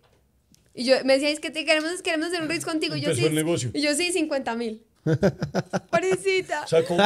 Y 0.76 0.86
yo 0.86 0.96
me 1.06 1.14
decía, 1.14 1.30
es 1.30 1.40
que 1.40 1.52
te 1.52 1.66
queremos, 1.66 2.02
queremos 2.02 2.28
hacer 2.30 2.42
un 2.42 2.50
Reels 2.50 2.66
contigo. 2.66 2.96
Y 2.96 3.02
yo, 3.02 3.14
sí, 3.14 3.26
el 3.26 3.36
negocio. 3.36 3.70
Y 3.74 3.82
yo 3.82 3.94
sí, 3.94 4.12
50 4.12 4.56
mil. 4.56 4.82
Parecita. 5.92 6.64
O 6.64 6.68
sea, 6.68 6.84
como 6.86 7.04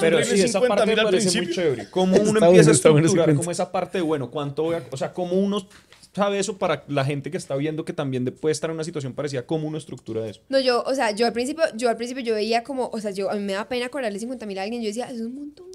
Pero 0.00 0.22
sí, 0.24 0.34
esa 0.42 0.60
50 0.60 0.68
parte 0.68 0.86
me 0.94 1.02
parece 1.02 1.42
muy 1.42 1.50
chévere. 1.54 1.88
Cómo 1.90 2.16
uno 2.16 2.34
Está 2.34 2.46
empieza 2.48 2.70
bueno, 2.70 2.88
a 2.88 2.90
bueno 2.90 3.06
estructurar 3.06 3.36
como 3.36 3.50
esa 3.50 3.72
parte 3.72 3.98
de, 3.98 4.02
bueno, 4.02 4.30
cuánto 4.30 4.64
voy 4.64 4.76
a... 4.76 4.82
O 4.90 4.96
sea, 4.96 5.12
cómo 5.12 5.34
uno 5.34 5.66
sabe 6.14 6.38
eso 6.38 6.58
para 6.58 6.84
la 6.88 7.04
gente 7.04 7.30
que 7.30 7.36
está 7.36 7.54
viendo 7.56 7.84
que 7.84 7.92
también 7.92 8.24
de- 8.24 8.32
puede 8.32 8.52
estar 8.52 8.70
en 8.70 8.74
una 8.74 8.84
situación 8.84 9.12
parecida, 9.14 9.46
cómo 9.46 9.68
uno 9.68 9.78
estructura 9.78 10.26
eso. 10.28 10.40
No, 10.48 10.58
yo, 10.58 10.82
o 10.84 10.94
sea, 10.94 11.10
yo 11.12 11.26
al 11.26 11.32
principio, 11.32 11.64
yo 11.76 11.88
al 11.88 11.96
principio 11.96 12.22
yo 12.24 12.34
veía 12.34 12.62
como, 12.64 12.88
o 12.92 13.00
sea, 13.00 13.10
yo 13.10 13.30
a 13.30 13.34
mí 13.34 13.40
me 13.40 13.52
da 13.52 13.68
pena 13.68 13.88
cobrarle 13.88 14.18
50 14.18 14.46
mil 14.46 14.58
a 14.58 14.62
alguien, 14.62 14.82
yo 14.82 14.88
decía, 14.88 15.10
es 15.10 15.20
un 15.20 15.34
montón. 15.34 15.66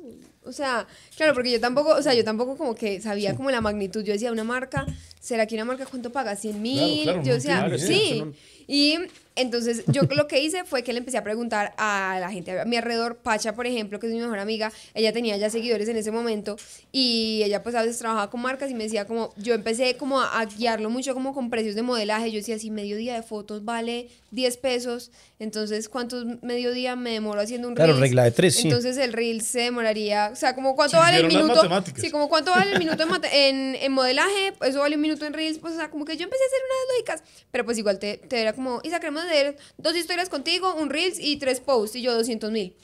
O 0.46 0.52
sea, 0.52 0.86
claro, 1.16 1.34
porque 1.34 1.52
yo 1.52 1.60
tampoco, 1.62 1.92
o 1.96 2.02
sea, 2.02 2.14
yo 2.14 2.26
tampoco 2.26 2.58
como 2.58 2.76
que 2.76 3.00
sabía 3.00 3.34
como 3.34 3.50
la 3.50 3.62
magnitud. 3.62 4.04
Yo 4.04 4.12
decía, 4.12 4.30
una 4.30 4.44
marca, 4.44 4.86
¿será 5.22 5.46
que 5.48 5.56
una 5.56 5.64
marca 5.64 5.86
cuánto 5.86 6.12
paga? 6.12 6.36
100 6.36 6.62
mil. 6.62 7.04
claro, 7.04 7.24
yo 7.24 7.34
decía, 7.36 7.78
sí. 7.78 8.22
no- 8.26 8.34
Y 8.68 8.98
entonces 9.36 9.84
yo 9.88 10.04
lo 10.16 10.28
que 10.28 10.42
hice 10.42 10.64
fue 10.64 10.84
que 10.84 10.94
le 10.94 11.00
empecé 11.00 11.18
a 11.18 11.24
preguntar 11.24 11.74
a 11.78 12.18
la 12.20 12.32
gente 12.32 12.60
a 12.60 12.66
mi 12.66 12.78
alrededor, 12.78 13.18
Pacha, 13.18 13.54
por 13.54 13.66
ejemplo, 13.66 14.00
que 14.00 14.08
es 14.08 14.14
mi 14.14 14.20
mejor 14.20 14.40
amiga, 14.40 14.72
ella 14.94 15.12
tenía 15.12 15.38
ya 15.38 15.50
seguidores 15.50 15.88
en 15.90 15.98
ese 15.98 16.12
momento 16.12 16.56
y 16.92 17.42
ella 17.44 17.64
pues 17.64 17.76
a 17.76 17.82
veces 17.82 17.98
trabajaba 17.98 18.30
con 18.30 18.42
marcas 18.42 18.70
y 18.70 18.76
me 18.76 18.84
decía 18.84 19.06
como, 19.06 19.34
yo 19.38 19.54
empecé 19.54 19.98
como 19.98 20.22
a, 20.22 20.40
a 20.40 20.46
guiarlo 20.46 20.90
mucho 20.90 21.14
como 21.14 21.34
con 21.34 21.50
precios 21.50 21.76
de 21.76 21.82
modelaje, 21.82 22.32
yo 22.32 22.38
decía, 22.38 22.60
si 22.60 22.70
medio 22.70 22.98
día 22.98 23.16
de 23.16 23.24
fotos 23.24 23.66
vale 23.66 24.10
10 24.32 24.58
pesos, 24.58 25.12
entonces 25.44 25.90
¿cuántos 25.90 26.26
mediodía 26.42 26.96
me 26.96 27.12
demoro 27.12 27.40
haciendo 27.42 27.68
un 27.68 27.76
Claro, 27.76 27.92
Reels? 27.94 28.02
regla 28.02 28.24
de 28.24 28.32
tres, 28.32 28.56
sí. 28.56 28.68
Entonces 28.68 28.98
el 28.98 29.14
reel 29.14 29.42
se 29.42 29.60
demoraría, 29.62 30.30
o 30.34 30.36
sea, 30.36 30.56
como 30.56 30.76
cuánto 30.76 30.98
Sí, 30.98 31.04
vale 31.04 31.18
el 31.18 31.28
minuto, 31.28 31.56
matemáticas. 31.56 32.02
sí, 32.02 32.10
como 32.10 32.30
cuánto 32.30 32.52
vale 32.52 32.72
el 32.72 32.80
minuto 32.80 33.04
en, 33.04 33.26
en, 33.32 33.76
en 33.76 33.92
modelaje, 33.92 34.54
eso 34.62 34.80
vale 34.80 34.96
un 34.96 35.02
minuto 35.02 35.26
en 35.26 35.34
reels, 35.34 35.60
pues 35.60 35.74
o 35.74 35.78
sea, 35.78 35.90
como 35.92 36.06
que 36.06 36.18
yo 36.18 36.24
empecé 36.24 36.44
a 36.44 36.48
hacer 36.48 36.60
unas 36.66 36.96
lógicas, 36.96 37.46
pero 37.52 37.66
pues 37.66 37.78
igual 37.78 38.00
te, 38.00 38.18
te 38.18 38.42
era 38.42 38.54
como, 38.54 38.80
Isa, 38.84 39.00
queremos 39.00 39.24
hacer 39.24 39.58
dos 39.78 39.96
historias 39.96 40.30
contigo, 40.30 40.74
un 40.76 40.90
reels 40.90 41.20
y 41.20 41.38
tres 41.38 41.60
posts, 41.60 41.96
y 41.98 42.02
yo 42.02 42.14
200 42.14 42.50
mil. 42.52 42.76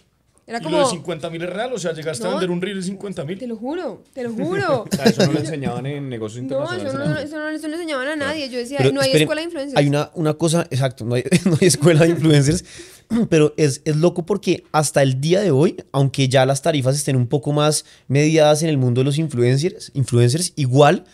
Era 0.49 0.57
Y 0.57 0.63
como, 0.63 0.77
lo 0.79 0.83
de 0.85 0.89
50 0.89 1.29
mil 1.29 1.43
es 1.43 1.49
real, 1.51 1.71
o 1.73 1.77
sea, 1.77 1.93
llegaste 1.93 2.25
a 2.25 2.31
vender 2.31 2.49
un 2.49 2.59
reel 2.59 2.77
de 2.77 2.83
50 2.83 3.21
te 3.21 3.27
mil. 3.27 3.47
lo 3.47 3.55
juro, 3.55 4.03
te 4.13 4.23
lo 4.23 4.33
juro. 4.33 4.85
O 4.91 4.95
sea, 4.95 5.05
eso 5.05 5.25
no 5.27 5.33
lo 5.33 5.39
enseñaban 5.39 5.85
en 5.85 6.09
negocios 6.09 6.43
No, 6.43 6.57
internacionales. 6.59 6.87
eso 6.91 6.97
no, 6.97 7.19
eso 7.19 7.37
no, 7.37 7.49
eso 7.49 7.67
no 7.67 7.73
enseñaban 7.75 8.07
a 8.07 8.15
nadie. 8.15 8.49
Yo 8.49 8.57
decía, 8.57 8.79
Pero 8.79 8.91
no 8.91 9.01
hay 9.01 9.09
esperen, 9.09 9.23
escuela 9.25 9.41
de 9.41 9.45
influencers. 9.45 9.77
Hay 9.77 9.87
una, 9.87 10.09
una 10.15 10.33
cosa, 10.33 10.65
exacto, 10.71 11.05
no 11.05 11.13
hay, 11.15 11.23
no 11.45 11.55
hay 11.61 11.67
escuela 11.67 12.01
de 12.03 12.09
influencers, 12.09 12.65
pero 13.29 13.53
es, 13.57 13.81
es 13.85 13.95
loco 13.95 14.25
porque 14.25 14.63
hasta 14.71 15.03
el 15.03 15.21
día 15.21 15.41
de 15.41 15.51
hoy, 15.51 15.77
aunque 15.91 16.27
ya 16.27 16.45
las 16.47 16.63
tarifas 16.63 16.95
estén 16.95 17.15
un 17.15 17.27
poco 17.27 17.53
más 17.53 17.85
mediadas 18.07 18.63
en 18.63 18.69
el 18.69 18.77
mundo 18.79 19.01
de 19.01 19.05
los 19.05 19.17
influencers, 19.19 19.91
influencers 19.93 20.53
igual 20.55 21.05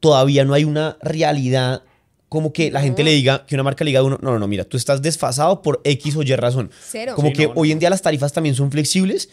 todavía 0.00 0.44
no 0.44 0.52
hay 0.52 0.64
una 0.64 0.98
realidad 1.00 1.82
como 2.32 2.50
que 2.50 2.70
la 2.70 2.80
gente 2.80 3.04
le 3.04 3.10
diga, 3.10 3.44
que 3.46 3.54
una 3.54 3.62
marca 3.62 3.84
le 3.84 3.90
diga 3.90 4.00
a 4.00 4.04
uno, 4.04 4.18
no, 4.22 4.30
no, 4.32 4.38
no, 4.38 4.48
mira, 4.48 4.64
tú 4.64 4.78
estás 4.78 5.02
desfasado 5.02 5.60
por 5.60 5.82
X 5.84 6.16
o 6.16 6.22
Y 6.22 6.34
razón. 6.34 6.70
Cero. 6.88 7.12
Como 7.14 7.28
Sí, 7.28 7.34
que 7.34 7.46
no, 7.48 7.52
no. 7.54 7.60
hoy 7.60 7.72
en 7.72 7.78
día 7.78 7.90
las 7.90 8.00
tarifas 8.00 8.32
también 8.32 8.54
son 8.54 8.70
flexibles, 8.70 9.28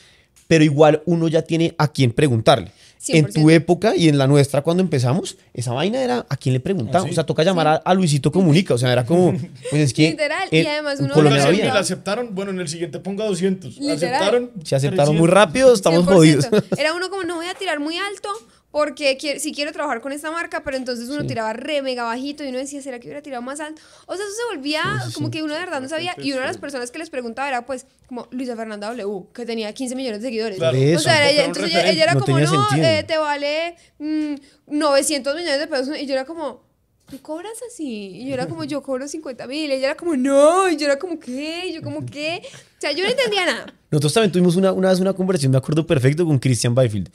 pero 0.49 0.65
igual 0.65 1.01
uno 1.05 1.29
ya 1.29 1.41
tiene 1.43 1.73
a 1.77 1.87
quién 1.93 2.11
preguntarle. 2.11 2.71
En 3.07 3.27
tu 3.31 3.43
100%. 3.47 3.51
época 3.53 3.95
y 3.95 4.09
en 4.09 4.17
la 4.17 4.27
nuestra 4.27 4.61
cuando 4.61 4.83
empezamos, 4.83 5.37
esa 5.53 5.71
vaina 5.71 6.03
era 6.03 6.25
a 6.27 6.35
quién 6.35 6.51
le 6.51 6.59
preguntaba. 6.59 6.99
¿Ah, 7.05 7.07
sí? 7.07 7.11
O 7.11 7.15
sea, 7.15 7.25
toca 7.25 7.43
llamar 7.43 7.65
a, 7.67 7.75
a 7.75 7.93
Luisito 7.93 8.29
Comunica. 8.29 8.73
O 8.73 8.77
sea, 8.77 8.91
era 8.91 9.05
como, 9.05 9.31
pues 9.69 9.81
es 9.83 9.93
que... 9.93 10.09
Literal, 10.09 10.49
en- 10.51 10.65
y 10.65 10.67
además 10.67 10.99
uno 10.99 11.13
Colombia 11.13 11.45
lo 11.45 11.51
no 11.53 11.57
había. 11.57 11.73
aceptaron, 11.79 12.35
bueno, 12.35 12.51
en 12.51 12.59
el 12.59 12.67
siguiente 12.67 12.99
ponga 12.99 13.23
200. 13.25 13.77
Literal. 13.77 13.95
Aceptaron. 13.95 14.51
Si 14.65 14.75
aceptaron 14.75 15.15
300. 15.15 15.19
muy 15.21 15.29
rápido, 15.29 15.73
estamos 15.73 16.01
100%. 16.05 16.13
jodidos. 16.13 16.47
Era 16.77 16.93
uno 16.93 17.09
como, 17.09 17.23
no 17.23 17.35
voy 17.37 17.45
a 17.45 17.53
tirar 17.53 17.79
muy 17.79 17.95
alto 17.97 18.27
porque 18.71 19.17
quiero, 19.17 19.39
si 19.39 19.51
quiero 19.51 19.71
trabajar 19.71 19.99
con 19.99 20.11
esta 20.11 20.29
marca, 20.29 20.63
pero 20.63 20.77
entonces 20.77 21.09
uno 21.09 21.25
tiraba 21.25 21.53
re 21.53 21.81
mega 21.81 22.03
bajito 22.03 22.43
y 22.43 22.49
uno 22.49 22.59
decía, 22.59 22.81
¿será 22.81 22.99
que 22.99 23.07
hubiera 23.07 23.21
tirado 23.21 23.41
más 23.41 23.59
alto? 23.59 23.81
O 24.05 24.15
sea, 24.15 24.23
eso 24.23 24.35
se 24.35 24.55
volvía 24.55 24.83
como 25.15 25.31
que 25.31 25.41
uno 25.41 25.53
de 25.53 25.59
verdad 25.59 25.81
no 25.81 25.89
sabía. 25.89 26.13
Y 26.19 26.33
una 26.33 26.41
de 26.41 26.47
las 26.47 26.57
personas 26.59 26.91
que 26.91 26.99
les 26.99 27.09
preguntaba 27.09 27.47
era, 27.47 27.65
pues, 27.65 27.87
como 28.07 28.27
Luisa 28.29 28.55
Fernanda 28.55 28.87
W, 28.93 29.25
que 29.33 29.45
tenía 29.45 29.73
15 29.73 29.95
millones 29.95 30.21
de 30.21 30.27
seguidores. 30.27 30.57
Claro. 30.57 30.77
O 30.77 30.81
eso. 30.81 30.99
sea, 30.99 31.29
era 31.31 31.45
entonces 31.45 31.71
ella, 31.71 31.89
ella 31.89 32.03
era 32.03 32.13
No 32.13 32.19
como, 32.21 32.39
no, 32.39 32.67
eh, 32.77 33.03
te 33.07 33.17
vale 33.17 33.75
mm, 33.97 34.35
900 34.67 35.35
millones 35.35 35.59
de 35.59 35.67
pesos. 35.67 35.97
Y 35.97 36.05
yo 36.05 36.13
era 36.13 36.25
como, 36.25 36.61
¿tú 37.09 37.19
cobras 37.23 37.57
así? 37.67 38.11
Y 38.21 38.27
yo 38.27 38.35
era 38.35 38.47
como, 38.47 38.65
yo 38.65 38.83
cobro 38.83 39.07
50 39.07 39.47
mil. 39.47 39.71
Y 39.71 39.73
ella 39.73 39.87
era 39.87 39.97
como, 39.97 40.15
no. 40.15 40.69
Y 40.69 40.77
yo 40.77 40.85
era 40.85 40.99
como, 40.99 41.19
¿qué? 41.19 41.69
Y 41.69 41.73
yo 41.73 41.81
como, 41.81 42.05
¿qué? 42.05 42.43
O 42.45 42.81
sea, 42.81 42.91
yo 42.91 43.03
no 43.03 43.09
entendía 43.09 43.47
nada. 43.47 43.73
Nosotros 43.89 44.13
también 44.13 44.31
tuvimos 44.31 44.55
una, 44.55 44.71
una 44.73 44.89
vez 44.89 44.99
una 44.99 45.13
conversación, 45.13 45.51
me 45.51 45.57
acuerdo 45.57 45.87
perfecto, 45.87 46.23
con 46.23 46.37
Christian 46.37 46.75
Byfield. 46.75 47.09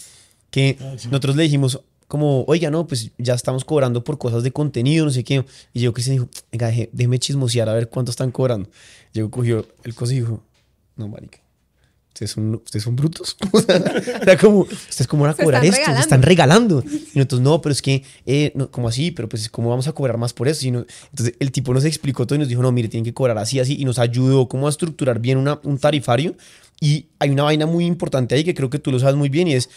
Que 0.54 0.76
Ah, 0.80 0.94
sí. 0.96 1.08
nosotros 1.08 1.34
le 1.34 1.42
dijimos, 1.42 1.80
como, 2.06 2.44
oiga, 2.46 2.70
no, 2.70 2.86
pues 2.86 3.10
ya 3.18 3.34
estamos 3.34 3.64
cobrando 3.64 4.04
por 4.04 4.18
cosas 4.18 4.44
de 4.44 4.52
contenido, 4.52 5.04
no 5.04 5.10
sé 5.10 5.24
qué. 5.24 5.44
Y 5.72 5.80
llegó 5.80 5.92
Christian 5.92 6.14
y 6.16 6.18
dijo, 6.20 6.30
venga, 6.52 6.88
déjeme 6.92 7.18
chismosear 7.18 7.68
a 7.68 7.72
ver 7.74 7.88
cuánto 7.88 8.12
están 8.12 8.30
cobrando. 8.30 8.68
Llegó, 9.12 9.30
cogió 9.30 9.66
el 9.82 9.94
coso 9.96 10.12
y 10.12 10.20
dijo, 10.20 10.40
no, 10.96 11.08
marica. 11.08 11.38
Ustedes 12.10 12.30
son, 12.30 12.54
ustedes 12.54 12.84
son 12.84 12.94
brutos. 12.94 13.36
O 13.52 13.60
sea, 13.60 13.76
era 14.22 14.36
como, 14.38 14.60
ustedes 14.60 15.08
cómo 15.08 15.24
van 15.24 15.32
a 15.32 15.34
Se 15.36 15.42
cobrar 15.42 15.64
esto, 15.64 15.92
se 15.92 15.98
están 16.00 16.22
regalando. 16.22 16.84
Y 16.86 17.18
nosotros, 17.18 17.40
no, 17.40 17.60
pero 17.60 17.72
es 17.72 17.82
que, 17.82 18.04
eh, 18.26 18.52
no, 18.54 18.70
como 18.70 18.86
así? 18.86 19.10
Pero 19.10 19.28
pues, 19.28 19.48
¿cómo 19.48 19.70
vamos 19.70 19.88
a 19.88 19.92
cobrar 19.92 20.16
más 20.16 20.32
por 20.32 20.46
eso? 20.46 20.64
Y 20.68 20.70
no- 20.70 20.86
entonces, 21.10 21.34
el 21.40 21.50
tipo 21.50 21.74
nos 21.74 21.84
explicó 21.84 22.24
todo 22.28 22.36
y 22.36 22.38
nos 22.38 22.48
dijo, 22.48 22.62
no, 22.62 22.70
mire, 22.70 22.86
tienen 22.88 23.04
que 23.04 23.12
cobrar 23.12 23.38
así, 23.38 23.58
así. 23.58 23.74
Y 23.80 23.84
nos 23.84 23.98
ayudó 23.98 24.46
como 24.48 24.68
a 24.68 24.70
estructurar 24.70 25.18
bien 25.18 25.38
una, 25.38 25.58
un 25.64 25.78
tarifario. 25.78 26.36
Y 26.80 27.06
hay 27.18 27.30
una 27.30 27.42
vaina 27.44 27.66
muy 27.66 27.84
importante 27.86 28.36
ahí 28.36 28.44
que 28.44 28.54
creo 28.54 28.70
que 28.70 28.78
tú 28.78 28.92
lo 28.92 29.00
sabes 29.00 29.16
muy 29.16 29.28
bien 29.28 29.48
y 29.48 29.54
es, 29.54 29.68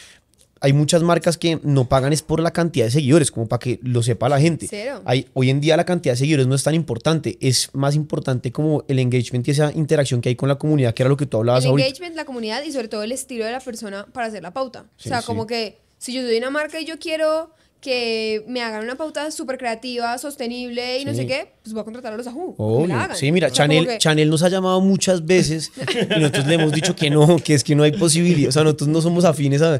hay 0.62 0.74
muchas 0.74 1.04
marcas 1.04 1.38
que 1.38 1.60
no 1.63 1.88
pagan 1.88 2.13
es 2.13 2.22
por 2.22 2.39
la 2.39 2.52
cantidad 2.52 2.86
de 2.86 2.91
seguidores, 2.91 3.32
como 3.32 3.48
para 3.48 3.60
que 3.60 3.80
lo 3.84 4.04
sepa 4.04 4.30
la 4.30 4.39
gente. 4.39 4.67
Cero. 4.70 5.02
Hay, 5.06 5.28
hoy 5.34 5.50
en 5.50 5.62
día 5.62 5.78
la 5.78 5.86
cantidad 5.86 6.13
de 6.13 6.17
seguidores 6.17 6.48
no 6.48 6.56
es 6.56 6.63
tan 6.63 6.76
importante, 6.76 7.38
es 7.41 7.70
más 7.74 7.96
importante 7.96 8.52
como 8.52 8.84
el 8.88 9.00
engagement 9.00 9.48
y 9.48 9.52
esa 9.52 9.72
interacción 9.74 10.22
que 10.22 10.30
hay 10.30 10.36
con 10.36 10.50
la 10.50 10.56
comunidad, 10.56 10.93
que 10.93 11.04
era 11.04 11.10
lo 11.10 11.17
que 11.17 11.26
tú 11.26 11.38
hablabas 11.38 11.63
el 11.63 11.72
ahorita. 11.72 11.88
engagement, 11.88 12.15
la 12.15 12.26
comunidad 12.26 12.63
y 12.63 12.72
sobre 12.72 12.88
todo 12.88 13.04
el 13.04 13.12
estilo 13.12 13.46
de 13.46 13.52
la 13.52 13.60
persona 13.60 14.06
para 14.12 14.28
hacer 14.28 14.43
la 14.43 14.52
pauta. 14.52 14.86
Sí, 14.98 15.10
o 15.10 15.10
sea, 15.10 15.22
sí. 15.22 15.28
como 15.28 15.48
que 15.48 15.78
si 15.98 16.13
yo 16.13 16.22
soy 16.22 16.38
una 16.38 16.50
marca 16.50 16.80
y 16.80 16.86
yo 16.86 17.00
quiero 17.00 17.52
que 17.81 18.43
me 18.47 18.61
hagan 18.61 18.83
una 18.83 18.95
pauta 18.95 19.29
súper 19.31 19.57
creativa, 19.57 20.17
sostenible 20.17 20.99
y 20.99 21.05
no 21.05 21.13
sé 21.13 21.25
qué, 21.27 21.53
pues 21.63 21.73
voy 21.73 21.81
a 21.81 21.83
contratar 21.83 22.13
a 22.13 22.17
los 22.17 22.27
Ajú. 22.27 22.55
que 22.55 22.61
me 22.63 22.69
Obvio. 22.69 22.87
la 22.87 23.03
hagan. 23.03 23.17
Sí, 23.17 23.31
mira, 23.31 23.47
O 23.47 23.53
sea, 23.55 23.65
como 23.67 23.73
Chanel, 23.79 23.87
que- 23.93 23.97
Chanel 23.99 24.29
nos 24.29 24.43
ha 24.43 24.49
llamado 24.49 24.81
muchas 24.81 25.25
veces 25.25 25.71
y 25.77 26.19
nosotros 26.19 26.47
le 26.47 26.55
hemos 26.55 26.71
dicho 26.71 26.95
que 26.95 27.09
no, 27.09 27.37
que 27.37 27.53
es 27.53 27.63
que 27.63 27.75
no 27.75 27.83
hay 27.83 27.91
posibilidad. 27.91 28.49
O 28.49 28.51
sea, 28.51 28.63
nosotros 28.63 28.89
no 28.89 29.01
somos 29.01 29.25
afines 29.25 29.61
a. 29.61 29.79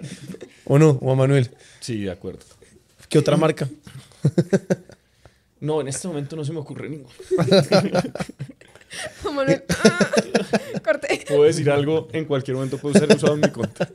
¿O 0.66 0.78
no, 0.80 0.94
Juan 0.96 1.18
Manuel? 1.18 1.50
Sí, 1.80 2.02
de 2.02 2.12
acuerdo. 2.12 2.40
¿Qué 3.10 3.18
otra 3.20 3.36
marca? 3.38 3.68
No, 5.60 5.82
en 5.82 5.88
este 5.88 6.08
momento 6.08 6.36
no 6.36 6.46
se 6.46 6.54
me 6.54 6.60
ocurre 6.60 6.90
ninguno. 6.90 7.10
Manuel, 9.24 9.64
ah, 9.84 10.10
corté. 10.84 11.26
Puedo 11.28 11.44
decir 11.44 11.70
algo 11.70 12.08
en 12.14 12.26
cualquier 12.26 12.56
momento, 12.56 12.78
puedo 12.78 12.98
ser 12.98 13.10
usado 13.16 13.34
en 13.36 13.42
mi 13.42 13.50
cuenta. 13.50 13.90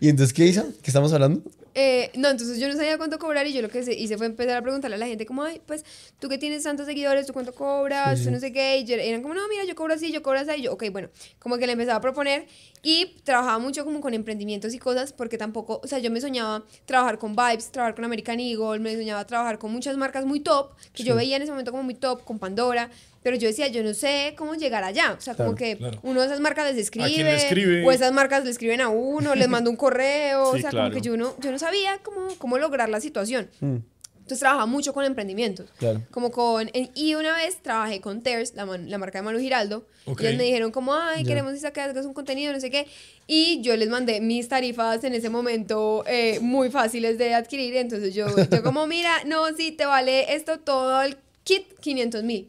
¿Y 0.00 0.08
entonces 0.08 0.32
qué 0.32 0.46
hizo? 0.46 0.64
¿Qué 0.82 0.90
estamos 0.90 1.12
hablando? 1.12 1.42
Eh, 1.74 2.10
no, 2.16 2.28
entonces 2.28 2.58
yo 2.58 2.66
no 2.68 2.74
sabía 2.74 2.98
cuánto 2.98 3.18
cobrar 3.20 3.46
y 3.46 3.52
yo 3.52 3.62
lo 3.62 3.68
que 3.68 3.84
se- 3.84 3.94
hice 3.94 4.16
fue 4.16 4.26
empezar 4.26 4.56
a 4.56 4.62
preguntarle 4.62 4.96
a 4.96 4.98
la 4.98 5.06
gente 5.06 5.26
como, 5.26 5.44
ay, 5.44 5.60
pues, 5.64 5.84
tú 6.18 6.28
que 6.28 6.36
tienes 6.36 6.64
tantos 6.64 6.86
seguidores, 6.86 7.26
¿tú 7.26 7.32
cuánto 7.32 7.54
cobras? 7.54 8.22
Tú 8.24 8.30
no 8.32 8.40
sé 8.40 8.52
qué. 8.52 8.78
Y 8.78 8.84
yo- 8.84 8.96
eran 8.96 9.22
como, 9.22 9.34
no, 9.34 9.46
mira, 9.48 9.64
yo 9.64 9.74
cobro 9.76 9.94
así, 9.94 10.10
yo 10.10 10.22
cobro 10.22 10.40
así. 10.40 10.50
Y 10.58 10.62
yo, 10.62 10.72
ok, 10.72 10.84
bueno, 10.90 11.08
como 11.38 11.56
que 11.56 11.66
le 11.66 11.72
empezaba 11.72 11.98
a 11.98 12.00
proponer 12.00 12.46
y 12.82 13.16
trabajaba 13.22 13.58
mucho 13.60 13.84
como 13.84 14.00
con 14.00 14.12
emprendimientos 14.14 14.74
y 14.74 14.78
cosas 14.78 15.12
porque 15.12 15.38
tampoco, 15.38 15.80
o 15.82 15.86
sea, 15.86 15.98
yo 16.00 16.10
me 16.10 16.20
soñaba 16.20 16.64
trabajar 16.84 17.18
con 17.18 17.36
Vibes, 17.36 17.70
trabajar 17.70 17.94
con 17.94 18.04
American 18.04 18.40
Eagle, 18.40 18.80
me 18.80 18.94
soñaba 18.96 19.24
trabajar 19.26 19.58
con 19.58 19.70
muchas 19.72 19.96
marcas 19.96 20.24
muy 20.24 20.40
top 20.40 20.72
que 20.92 21.04
yo 21.04 21.14
veía 21.14 21.36
en 21.36 21.42
ese 21.42 21.52
momento 21.52 21.70
como 21.70 21.82
muy 21.84 21.94
top, 21.94 22.24
con 22.24 22.38
Pandora. 22.40 22.90
Pero 23.28 23.36
yo 23.36 23.46
decía, 23.48 23.68
yo 23.68 23.82
no 23.82 23.92
sé 23.92 24.32
cómo 24.38 24.54
llegar 24.54 24.84
allá. 24.84 25.12
O 25.12 25.20
sea, 25.20 25.34
como 25.34 25.54
Claro, 25.54 25.56
que 25.72 25.76
claro. 25.76 26.00
uno 26.02 26.20
de 26.22 26.26
esas 26.28 26.40
marcas 26.40 26.64
les 26.72 26.78
escribe, 26.78 27.34
escribe? 27.36 27.84
o 27.84 27.92
esas 27.92 28.10
marcas 28.10 28.42
le 28.42 28.50
escriben 28.50 28.80
a 28.80 28.88
uno, 28.88 29.34
les 29.34 29.48
manda 29.48 29.68
un 29.68 29.76
correo. 29.76 30.52
Sí, 30.52 30.58
o 30.58 30.60
sea, 30.62 30.70
claro. 30.70 30.88
como 30.88 30.94
que 31.02 31.06
yo 31.06 31.16
no, 31.18 31.34
yo 31.40 31.50
no 31.52 31.58
sabía 31.58 31.98
cómo, 32.02 32.28
cómo 32.38 32.56
lograr 32.56 32.88
la 32.88 33.02
situación. 33.02 33.50
Mm, 33.60 33.76
Entonces 34.16 34.38
trabajaba 34.40 34.64
mucho 34.64 34.94
con 34.94 35.04
emprendimientos. 35.04 35.68
Claro. 35.78 36.00
Como 36.10 36.30
con... 36.30 36.70
en- 36.72 36.90
y 36.94 37.16
una 37.16 37.36
vez 37.36 37.58
trabajé 37.60 38.00
con 38.00 38.22
Tears, 38.22 38.54
la, 38.54 38.64
man- 38.64 38.88
la 38.90 38.96
marca 38.96 39.18
de 39.18 39.24
Manu 39.26 39.40
Giraldo. 39.40 39.86
Ok. 40.06 40.22
Y 40.22 40.26
ellos 40.26 40.38
me 40.38 40.44
dijeron 40.44 40.70
como, 40.70 40.94
ay, 40.94 41.22
Ya. 41.24 41.28
queremos 41.28 41.52
que 41.60 41.80
hagas 41.82 42.06
un 42.06 42.14
contenido, 42.14 42.50
no 42.54 42.60
sé 42.60 42.70
qué. 42.70 42.86
Y 43.26 43.60
yo 43.60 43.76
les 43.76 43.90
mandé 43.90 44.22
mis 44.22 44.48
tarifas 44.48 45.04
en 45.04 45.12
ese 45.12 45.28
momento 45.28 46.02
eh, 46.06 46.38
muy 46.40 46.70
fáciles 46.70 47.18
de 47.18 47.34
adquirir. 47.34 47.76
Entonces 47.76 48.14
yo, 48.14 48.26
yo 48.50 48.62
como, 48.62 48.86
mira, 48.86 49.12
no, 49.26 49.54
sí, 49.54 49.70
te 49.72 49.84
vale 49.84 50.34
esto 50.34 50.58
todo 50.60 51.02
el 51.02 51.18
kit 51.44 51.66
500 51.80 52.22
mil. 52.24 52.48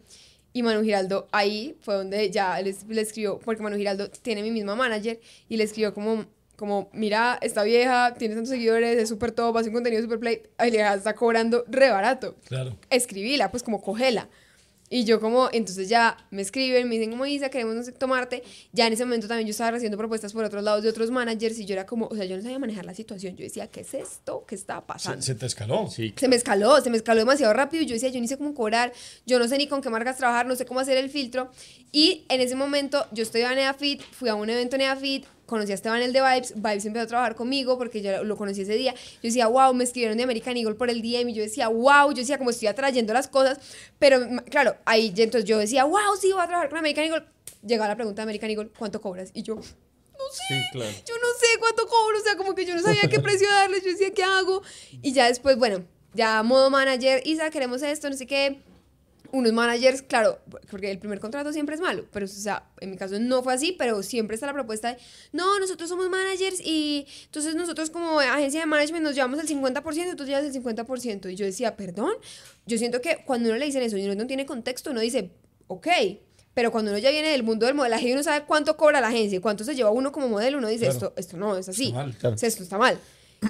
Y 0.54 0.64
Manu 0.64 0.84
Giraldo 0.84 1.28
ahí 1.32 1.78
fue 1.82 1.96
donde 1.96 2.30
ya 2.32 2.60
les- 2.62 2.86
le 2.88 3.02
escribió, 3.02 3.40
porque 3.40 3.62
Manu 3.62 3.78
Giraldo 3.78 4.10
tiene 4.10 4.42
mi 4.42 4.52
misma 4.52 4.76
manager 4.76 5.20
y 5.48 5.58
le 5.58 5.64
escribió 5.64 5.94
como, 5.94 6.26
como 6.56 6.90
mira, 6.92 7.38
esta 7.42 7.64
vieja 7.64 8.16
tiene 8.18 8.34
tantos 8.36 8.50
seguidores, 8.50 8.98
es 8.98 9.08
súper 9.10 9.32
top, 9.32 9.56
hace 9.58 9.70
un 9.70 9.76
contenido 9.76 10.02
súper 10.02 10.20
play, 10.20 10.42
ay, 10.58 10.72
la 10.72 10.76
vieja 10.78 10.94
está 10.96 11.14
cobrando 11.16 11.64
re 11.68 11.90
barato. 11.90 12.36
Claro. 12.48 12.76
Escribíla, 12.90 13.52
pues 13.52 13.64
como 13.64 13.82
cogela. 13.82 14.28
Y 14.90 15.04
yo 15.04 15.20
como, 15.20 15.50
entonces 15.52 15.88
ya 15.88 16.18
me 16.32 16.42
escriben, 16.42 16.90
me 16.90 16.96
dicen 16.96 17.12
como 17.12 17.26
Isa, 17.26 17.50
queremos 17.50 17.76
no 17.76 17.84
sé, 17.84 17.92
tomarte. 17.92 18.44
Ya 18.74 18.88
en 18.88 18.94
ese 18.94 19.06
momento 19.06 19.28
también 19.28 19.48
yo 19.48 19.52
estaba 19.52 19.78
haciendo 19.78 19.98
propuestas 19.98 20.34
por 20.34 20.44
otros 20.44 20.64
lados 20.64 20.84
de 20.84 20.90
otros 20.90 21.12
managers 21.12 21.60
y 21.60 21.66
yo 21.66 21.74
era 21.74 21.86
como, 21.86 22.08
o 22.08 22.16
sea, 22.16 22.26
yo 22.26 22.36
no 22.36 22.42
sabía 22.42 22.60
manejar 22.60 22.86
la 22.86 22.94
situación. 22.94 23.36
Yo 23.36 23.44
decía, 23.44 23.68
¿qué 23.68 23.82
es 23.82 23.94
esto? 23.94 24.46
¿Qué 24.48 24.56
está 24.56 24.86
pasando? 24.86 25.22
Se, 25.22 25.34
se 25.34 25.36
te 25.36 25.46
escaló. 25.46 25.88
Sí, 25.90 26.14
Se 26.16 26.28
me 26.28 26.36
escaló, 26.36 26.82
se 26.82 26.90
me 26.90 26.98
escaló 26.98 27.20
demasiado 27.20 27.54
rápido 27.54 27.84
y 27.84 27.86
yo 27.86 27.94
decía, 27.94 28.10
yo 28.10 28.20
ni 28.20 28.28
sé 28.28 28.38
cómo 28.38 28.54
cobrar, 28.54 28.92
yo 29.26 29.38
no 29.40 29.48
sé 29.48 29.58
ni 29.58 29.68
con 29.68 29.82
qué 29.82 29.90
marcas 29.90 30.18
trabajar, 30.18 30.48
no 30.48 30.56
sé 30.56 30.66
cómo 30.66 30.80
hacer 30.80 30.98
el 30.98 31.10
filtro. 31.10 31.52
Y 31.92 32.26
en 32.30 32.42
ese 32.42 32.56
momento 32.56 33.06
yo 33.12 33.24
estoy 33.24 33.42
a 33.42 33.54
Neafit, 33.54 34.02
fui 34.12 34.30
a 34.30 34.36
un 34.36 34.50
evento 34.50 34.78
Neafit, 34.78 35.26
conocí 35.50 35.72
a 35.72 35.76
Esteban 35.76 36.02
el 36.02 36.14
de 36.14 36.22
Vibes, 36.22 36.54
Vibes 36.56 36.86
empezó 36.86 37.04
a 37.04 37.08
trabajar 37.08 37.36
conmigo 37.36 37.78
porque 37.78 38.02
yo 38.02 38.24
lo 38.24 38.38
conocí 38.38 38.62
ese 38.62 38.76
día. 38.76 38.94
Yo 38.94 39.20
decía, 39.24 39.48
wow, 39.48 39.74
me 39.74 39.84
escribieron 39.84 40.18
de 40.18 40.24
American 40.24 40.56
Eagle 40.56 40.76
por 40.76 40.90
el 40.90 41.02
DM 41.02 41.30
y 41.30 41.34
yo 41.34 41.44
decía, 41.44 41.68
wow, 41.68 42.12
yo 42.12 42.18
decía, 42.18 42.38
como 42.38 42.52
estoy 42.52 42.68
atrayendo 42.68 43.14
las 43.14 43.28
cosas. 43.28 43.60
Pero 43.98 44.20
claro, 44.50 44.78
ahí 44.86 45.14
entonces 45.18 45.46
yo 45.46 45.58
decía, 45.58 45.84
wow, 45.84 46.16
sí, 46.20 46.32
voy 46.32 46.42
a 46.42 46.48
trabajar 46.48 46.70
con 46.70 46.80
American 46.80 47.06
Eagle. 47.06 47.26
Llegaba 47.66 47.90
la 47.90 47.96
pregunta 47.96 48.22
de 48.22 48.24
American 48.24 48.50
Eagle, 48.50 48.70
¿cuánto 48.78 49.02
cobras? 49.02 49.32
Y 49.34 49.44
yo, 49.44 49.56
no 49.56 49.62
sé, 50.32 50.44
sí, 50.48 50.62
claro. 50.72 50.92
yo 51.06 51.16
no 51.16 51.28
sé 51.40 51.60
cuánto 51.60 51.88
cobro, 51.88 52.18
o 52.18 52.24
sea, 52.24 52.38
como 52.38 52.56
que 52.56 52.66
yo 52.66 52.76
no 52.76 52.82
sabía 52.82 53.10
qué 53.10 53.20
precio 53.22 53.50
darle, 53.50 53.82
yo 53.82 53.92
decía, 53.92 54.14
¿qué 54.14 54.24
hago? 54.24 54.62
Y 55.02 55.12
ya 55.12 55.28
después, 55.28 55.58
bueno, 55.58 55.84
ya 56.14 56.42
modo 56.44 56.70
manager, 56.70 57.22
Isa, 57.26 57.50
queremos 57.50 57.82
esto, 57.82 58.10
no 58.10 58.16
sé 58.16 58.26
qué. 58.26 58.62
Unos 59.32 59.54
managers, 59.54 60.02
claro, 60.02 60.40
porque 60.70 60.90
el 60.90 61.00
primer 61.00 61.20
contrato 61.20 61.54
siempre 61.54 61.76
es 61.76 61.82
malo, 61.82 62.06
pero 62.12 62.26
o 62.26 62.30
sea, 62.30 62.68
en 62.80 62.92
mi 62.92 62.98
caso 62.98 63.20
no 63.20 63.44
fue 63.44 63.54
así, 63.54 63.76
pero 63.78 64.02
siempre 64.02 64.36
está 64.36 64.48
la 64.48 64.54
propuesta 64.54 64.94
de, 64.94 65.00
no, 65.32 65.60
nosotros 65.60 65.88
somos 65.90 66.10
managers 66.10 66.60
y 66.60 67.06
entonces 67.26 67.56
nosotros 67.56 67.90
como 67.90 68.20
agencia 68.20 68.60
de 68.62 68.66
management 68.66 69.04
nos 69.04 69.16
llevamos 69.16 69.40
el 69.40 69.48
50%, 69.48 70.16
tú 70.16 70.26
llevas 70.26 70.44
el 70.44 70.54
50%. 70.64 71.32
Y 71.32 71.36
yo 71.36 71.46
decía, 71.46 71.76
perdón, 71.78 72.14
yo 72.66 72.78
siento 72.78 73.02
que 73.02 73.24
cuando 73.26 73.50
uno 73.50 73.58
le 73.58 73.66
dicen 73.66 73.84
eso 73.84 73.98
y 73.98 74.06
uno 74.06 74.16
no 74.16 74.28
tiene 74.28 74.46
contexto, 74.46 74.92
uno 74.92 75.02
dice, 75.02 75.32
ok, 75.68 75.88
pero 76.54 76.72
cuando 76.72 76.92
uno 76.92 76.98
ya 76.98 77.12
viene 77.12 77.30
del 77.30 77.44
mundo 77.44 77.66
del 77.68 77.76
modelaje 77.76 78.10
y 78.10 78.14
uno 78.14 78.24
sabe 78.24 78.46
cuánto 78.46 78.76
cobra 78.76 79.00
la 79.00 79.08
agencia 79.10 79.38
y 79.38 79.42
cuánto 79.42 79.64
se 79.64 79.76
lleva 79.76 79.92
uno 79.92 80.12
como 80.12 80.28
modelo, 80.28 80.58
uno 80.58 80.68
dice, 80.68 80.86
Claro. 80.86 80.94
esto, 80.94 81.14
esto 81.16 81.38
no 81.38 81.56
es 81.58 81.70
así. 81.70 81.88
Está 81.88 81.98
mal. 82.04 82.16
Claro. 82.18 82.36
O 82.36 82.38
sea, 82.38 82.50
esto 82.50 82.64
está 82.64 82.78
mal. 82.78 83.00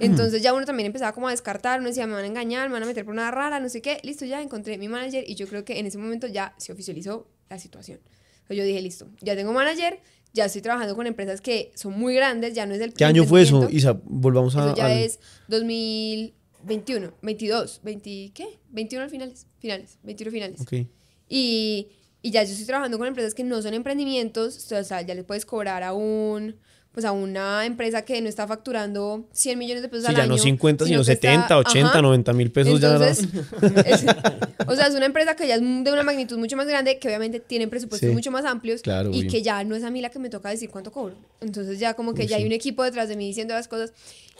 Entonces 0.02 0.42
ya 0.44 0.54
uno 0.54 0.66
también 0.66 0.88
empezaba 0.88 1.14
como 1.14 1.28
a 1.28 1.32
descartar, 1.32 1.80
uno 1.80 1.90
decía, 1.90 2.06
me 2.08 2.14
van 2.14 2.24
a 2.24 2.28
engañar, 2.28 2.70
me 2.70 2.74
van 2.74 2.84
a 2.84 2.86
meter 2.86 3.04
por 3.06 3.14
una 3.14 3.32
rara, 3.32 3.60
no 3.60 3.70
sé 3.70 3.82
qué. 3.82 4.00
Listo, 4.04 4.26
ya 4.26 4.42
encontré 4.42 4.78
mi 4.78 4.88
manager 4.88 5.24
y 5.28 5.36
yo 5.36 5.48
creo 5.48 5.66
que 5.66 5.80
en 5.80 5.86
ese 5.88 5.98
momento 5.98 6.28
ya 6.28 6.54
se 6.58 6.72
oficializó 6.72 7.28
la 7.50 7.58
situación. 7.60 8.00
Entonces 8.42 8.58
yo 8.58 8.64
dije, 8.64 8.82
listo, 8.82 9.08
ya 9.22 9.36
tengo 9.36 9.52
manager, 9.54 10.00
ya 10.34 10.46
estoy 10.46 10.62
trabajando 10.62 10.96
con 10.96 11.08
empresas 11.08 11.42
que 11.42 11.72
son 11.76 11.98
muy 11.98 12.14
grandes, 12.14 12.54
ya 12.54 12.66
no 12.68 12.76
es 12.76 12.82
el 12.82 12.94
¿Qué 12.94 13.04
año 13.06 13.26
fue 13.26 13.42
eso. 13.42 13.68
Isa? 13.70 14.00
Volvamos 14.04 14.56
a. 14.56 14.68
Eso 14.68 14.76
ya 14.76 14.86
al- 14.86 14.92
es 14.92 15.20
2021, 15.48 17.14
22, 17.22 17.82
20, 17.84 18.32
¿qué? 18.34 18.60
21 18.70 19.04
al 19.04 19.10
finales, 19.10 19.48
finales, 19.60 19.98
21 20.04 20.32
finales. 20.32 20.62
Ok. 20.62 20.74
Y, 21.28 21.88
y 22.22 22.32
ya 22.32 22.44
yo 22.44 22.52
estoy 22.52 22.66
trabajando 22.66 22.98
con 22.98 23.08
empresas 23.08 23.34
que 23.34 23.44
no 23.44 23.62
son 23.62 23.74
emprendimientos, 23.74 24.72
o 24.72 24.84
sea, 24.84 25.02
ya 25.02 25.16
le 25.16 25.24
puedes 25.24 25.46
cobrar 25.46 25.84
a 25.84 25.94
un 25.94 26.58
pues 26.92 27.06
a 27.06 27.12
una 27.12 27.66
empresa 27.66 28.02
que 28.04 28.20
no 28.22 28.28
está 28.28 28.48
facturando 28.48 29.26
100 29.32 29.60
millones 29.60 29.84
de 29.84 29.90
pesos 29.90 30.06
Sí, 30.06 30.10
al 30.10 30.16
ya 30.18 30.24
año. 30.24 30.32
no 30.34 30.38
50, 30.38 30.86
sino 30.86 31.02
está- 31.02 31.14
70, 31.14 31.58
80, 31.58 31.90
ajá. 31.90 32.02
90 32.02 32.34
mil 32.34 32.52
pesos 32.52 32.80
ya. 32.80 32.94
Entonces, 32.94 33.28
es- 33.86 34.06
o 34.68 34.76
sea, 34.76 34.88
es 34.88 34.96
una 34.96 35.06
empresa 35.06 35.36
que 35.36 35.48
ya 35.48 35.56
es 35.56 35.62
de 35.62 35.92
una 35.92 36.04
magnitud 36.04 36.38
mucho 36.38 36.58
más 36.58 36.68
grande, 36.68 36.98
que 36.98 37.08
obviamente 37.08 37.40
tiene 37.40 37.68
presupuestos 37.68 38.10
Sí. 38.10 38.14
mucho 38.14 38.32
más 38.32 38.44
amplios 38.46 38.82
Claro, 38.82 39.12
y 39.14 39.28
que 39.28 39.42
ya 39.42 39.64
no 39.64 39.76
es 39.76 39.84
a 39.84 39.92
mí 39.92 40.02
la 40.02 40.10
que 40.10 40.20
me 40.20 40.30
toca 40.30 40.50
decir 40.50 40.70
cuánto 40.70 40.92
cobro. 40.92 41.16
Entonces 41.42 41.80
ya 41.80 41.94
como 41.94 42.14
que 42.14 42.24
Uy, 42.24 42.28
ya 42.28 42.38
hay 42.38 42.46
un 42.46 42.52
equipo 42.52 42.84
detrás 42.84 43.08
de 43.08 43.16
mí 43.16 43.28
diciendo 43.28 43.54
las 43.54 43.68
cosas 43.68 43.94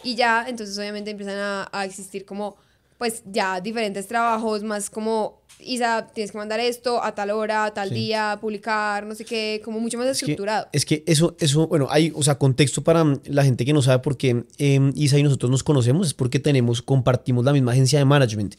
y 0.04 0.16
ya, 0.16 0.46
entonces 0.48 0.78
obviamente 0.78 1.12
empiezan 1.12 1.38
a, 1.38 1.70
a 1.72 1.86
existir 1.86 2.26
como, 2.26 2.58
pues 3.00 3.24
ya 3.26 3.60
diferentes 3.62 4.08
trabajos, 4.08 4.62
más 4.62 4.92
como, 4.92 5.40
Isa, 5.62 6.08
tienes 6.14 6.32
que 6.32 6.38
mandar 6.38 6.60
esto 6.60 7.04
a 7.04 7.16
tal 7.16 7.32
hora, 7.32 7.66
a 7.66 7.74
tal 7.74 7.90
Sí. 7.90 7.96
día, 7.96 8.38
publicar, 8.40 9.06
no 9.08 9.16
sé 9.16 9.26
qué, 9.26 9.62
como 9.66 9.80
mucho 9.80 9.98
más 9.98 10.08
Es 10.08 10.20
que- 10.20 10.26
estructurado. 10.26 10.68
Es 10.72 10.86
que 10.86 11.04
eso, 11.08 11.36
eso, 11.40 11.68
bueno, 11.68 11.88
hay, 11.90 12.12
o 12.16 12.22
sea, 12.24 12.38
contexto 12.38 12.84
para 12.84 13.04
la 13.26 13.44
gente 13.44 13.66
que 13.66 13.74
no 13.74 13.82
sabe 13.82 14.00
por 14.00 14.16
qué 14.16 14.44
eh, 14.58 14.92
Isa 14.96 15.18
y 15.18 15.24
nosotros 15.24 15.50
nos 15.50 15.64
conocemos, 15.64 16.08
es 16.08 16.14
porque 16.14 16.40
tenemos, 16.40 16.82
compartimos 16.82 17.44
la 17.46 17.54
misma 17.54 17.72
agencia 17.72 17.98
de 18.00 18.06
management. 18.06 18.56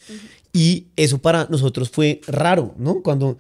Y 0.53 0.89
eso 0.97 1.19
para 1.19 1.47
nosotros 1.49 1.89
fue 1.91 2.21
raro, 2.27 2.75
¿no? 2.77 3.03
Cuando, 3.03 3.39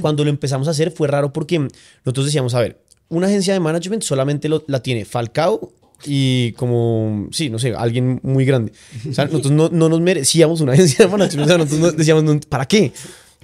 cuando 0.00 0.24
lo 0.24 0.30
empezamos 0.30 0.66
a 0.68 0.70
hacer 0.70 0.90
fue 0.90 1.06
raro 1.06 1.32
porque 1.32 1.58
nosotros 2.04 2.24
decíamos, 2.26 2.54
a 2.54 2.60
ver, 2.60 2.80
una 3.08 3.26
agencia 3.26 3.52
de 3.52 3.60
management 3.60 4.02
solamente 4.02 4.48
lo- 4.48 4.64
la 4.66 4.80
tiene 4.82 5.04
Falcao 5.04 5.72
y 6.04 6.52
como, 6.52 7.28
sí, 7.32 7.48
no 7.50 7.58
sé, 7.58 7.74
alguien 7.74 8.20
muy 8.22 8.44
grande. 8.44 8.72
O 9.08 9.12
sea, 9.12 9.24
nosotros 9.26 9.52
no, 9.52 9.68
no 9.70 9.88
nos 9.88 10.00
merecíamos 10.00 10.60
una 10.60 10.72
agencia 10.74 11.04
de 11.06 11.10
management, 11.10 11.44
o 11.46 11.48
sea, 11.48 11.58
nosotros 11.58 11.80
no- 11.80 11.92
decíamos, 11.92 12.46
¿para 12.46 12.66
qué? 12.66 12.92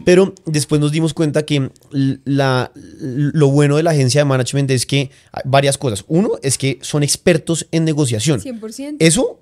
Pero 0.04 0.34
después 0.46 0.80
nos 0.80 0.90
dimos 0.90 1.14
cuenta 1.14 1.44
que 1.44 1.70
la, 1.90 2.72
lo 2.74 3.48
bueno 3.50 3.76
de 3.76 3.82
la 3.82 3.90
agencia 3.90 4.22
de 4.22 4.24
management 4.24 4.70
es 4.70 4.86
que 4.86 5.10
hay 5.30 5.42
varias 5.44 5.76
cosas. 5.78 6.04
Uno 6.08 6.32
es 6.42 6.58
que 6.58 6.78
son 6.80 7.02
expertos 7.02 7.68
en 7.70 7.84
negociación. 7.84 8.40
100%. 8.40 8.96
Eso, 8.98 9.38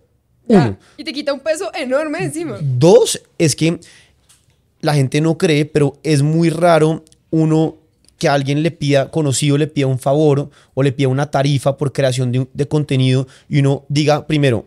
uno. 0.48 0.76
Y 0.96 1.04
te 1.04 1.12
quita 1.12 1.32
un 1.32 1.40
peso 1.40 1.70
enorme 1.72 2.24
encima. 2.24 2.58
Dos 2.60 3.22
es 3.38 3.54
que 3.54 3.78
la 4.80 4.94
gente 4.94 5.20
no 5.20 5.38
cree, 5.38 5.64
pero 5.66 5.98
es 6.02 6.20
muy 6.22 6.50
raro 6.50 7.04
uno 7.30 7.76
que 8.20 8.28
alguien 8.28 8.62
le 8.62 8.70
pida, 8.70 9.10
conocido 9.10 9.58
le 9.58 9.66
pida 9.66 9.86
un 9.88 9.98
favor 9.98 10.50
o 10.74 10.82
le 10.84 10.92
pida 10.92 11.08
una 11.08 11.30
tarifa 11.30 11.76
por 11.76 11.92
creación 11.92 12.30
de, 12.30 12.46
de 12.52 12.68
contenido 12.68 13.26
y 13.48 13.58
uno 13.60 13.84
diga 13.88 14.26
primero, 14.28 14.66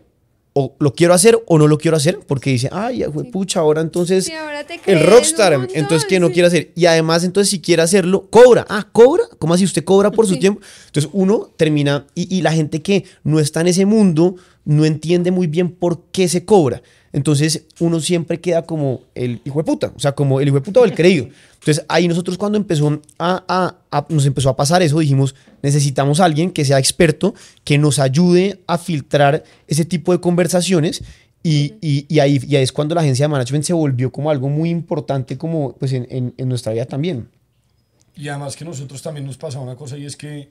o 0.54 0.74
lo 0.78 0.92
quiero 0.92 1.14
hacer 1.14 1.40
o 1.46 1.58
no 1.58 1.66
lo 1.66 1.78
quiero 1.78 1.96
hacer, 1.96 2.20
porque 2.26 2.50
dice, 2.50 2.68
ay, 2.72 3.04
pucha, 3.32 3.60
ahora 3.60 3.80
entonces 3.80 4.24
Sí, 4.24 4.32
ahora 4.32 4.64
el 4.86 5.00
rockstar, 5.06 5.58
montón, 5.58 5.76
entonces 5.76 6.06
que 6.08 6.20
no 6.20 6.28
sí. 6.28 6.32
quiere 6.32 6.46
hacer. 6.46 6.70
Y 6.76 6.86
además, 6.86 7.24
entonces 7.24 7.50
si 7.50 7.60
quiere 7.60 7.82
hacerlo, 7.82 8.28
cobra. 8.30 8.64
Ah, 8.68 8.86
cobra. 8.92 9.24
¿Cómo 9.38 9.54
así 9.54 9.64
usted 9.64 9.84
cobra 9.84 10.10
por 10.12 10.26
su 10.26 10.36
tiempo? 10.38 10.60
Entonces 10.86 11.10
uno 11.12 11.50
termina, 11.56 12.06
y, 12.14 12.32
y 12.36 12.42
la 12.42 12.52
gente 12.52 12.82
que 12.82 13.04
no 13.24 13.40
está 13.40 13.62
en 13.62 13.68
ese 13.68 13.84
mundo 13.84 14.36
no 14.64 14.84
entiende 14.84 15.30
muy 15.32 15.48
bien 15.48 15.70
por 15.72 16.02
qué 16.12 16.28
se 16.28 16.44
cobra. 16.44 16.82
Entonces 17.12 17.64
uno 17.78 18.00
siempre 18.00 18.40
queda 18.40 18.62
como 18.62 19.02
el 19.14 19.40
hijo 19.44 19.58
de 19.58 19.64
puta, 19.64 19.92
o 19.96 20.00
sea, 20.00 20.12
como 20.12 20.40
el 20.40 20.48
hijo 20.48 20.56
de 20.56 20.62
puta 20.62 20.80
o 20.80 20.84
el 20.84 20.94
creído. 20.94 21.28
Entonces 21.64 21.86
ahí 21.88 22.08
nosotros 22.08 22.36
cuando 22.36 22.58
empezó 22.58 23.00
a, 23.18 23.42
a- 23.48 23.76
a- 23.90 24.06
nos 24.10 24.26
empezó 24.26 24.50
a 24.50 24.56
pasar 24.56 24.82
eso, 24.82 24.98
dijimos, 24.98 25.34
necesitamos 25.62 26.20
a 26.20 26.26
alguien 26.26 26.50
que 26.50 26.62
sea 26.66 26.78
experto, 26.78 27.34
que 27.64 27.78
nos 27.78 27.98
ayude 27.98 28.60
a 28.66 28.76
filtrar 28.76 29.44
ese 29.66 29.86
tipo 29.86 30.12
de 30.12 30.20
conversaciones 30.20 31.02
y, 31.42 31.74
y- 31.80 32.04
y 32.08 32.18
ahí, 32.20 32.38
y 32.46 32.56
ahí 32.56 32.62
es 32.62 32.70
cuando 32.72 32.94
la 32.94 33.00
agencia 33.00 33.24
de 33.24 33.28
management 33.28 33.64
se 33.64 33.72
volvió 33.72 34.12
como 34.12 34.30
algo 34.30 34.50
muy 34.50 34.68
importante 34.68 35.38
como 35.38 35.74
pues 35.76 35.94
en, 35.94 36.06
en- 36.10 36.34
en 36.36 36.48
nuestra 36.50 36.72
vida 36.74 36.84
también. 36.84 37.30
Y 38.14 38.28
además 38.28 38.56
que 38.56 38.66
nosotros 38.66 39.00
también 39.00 39.24
nos 39.26 39.38
pasa 39.38 39.58
una 39.58 39.74
cosa 39.74 39.96
y 39.96 40.04
es 40.04 40.16
que 40.16 40.50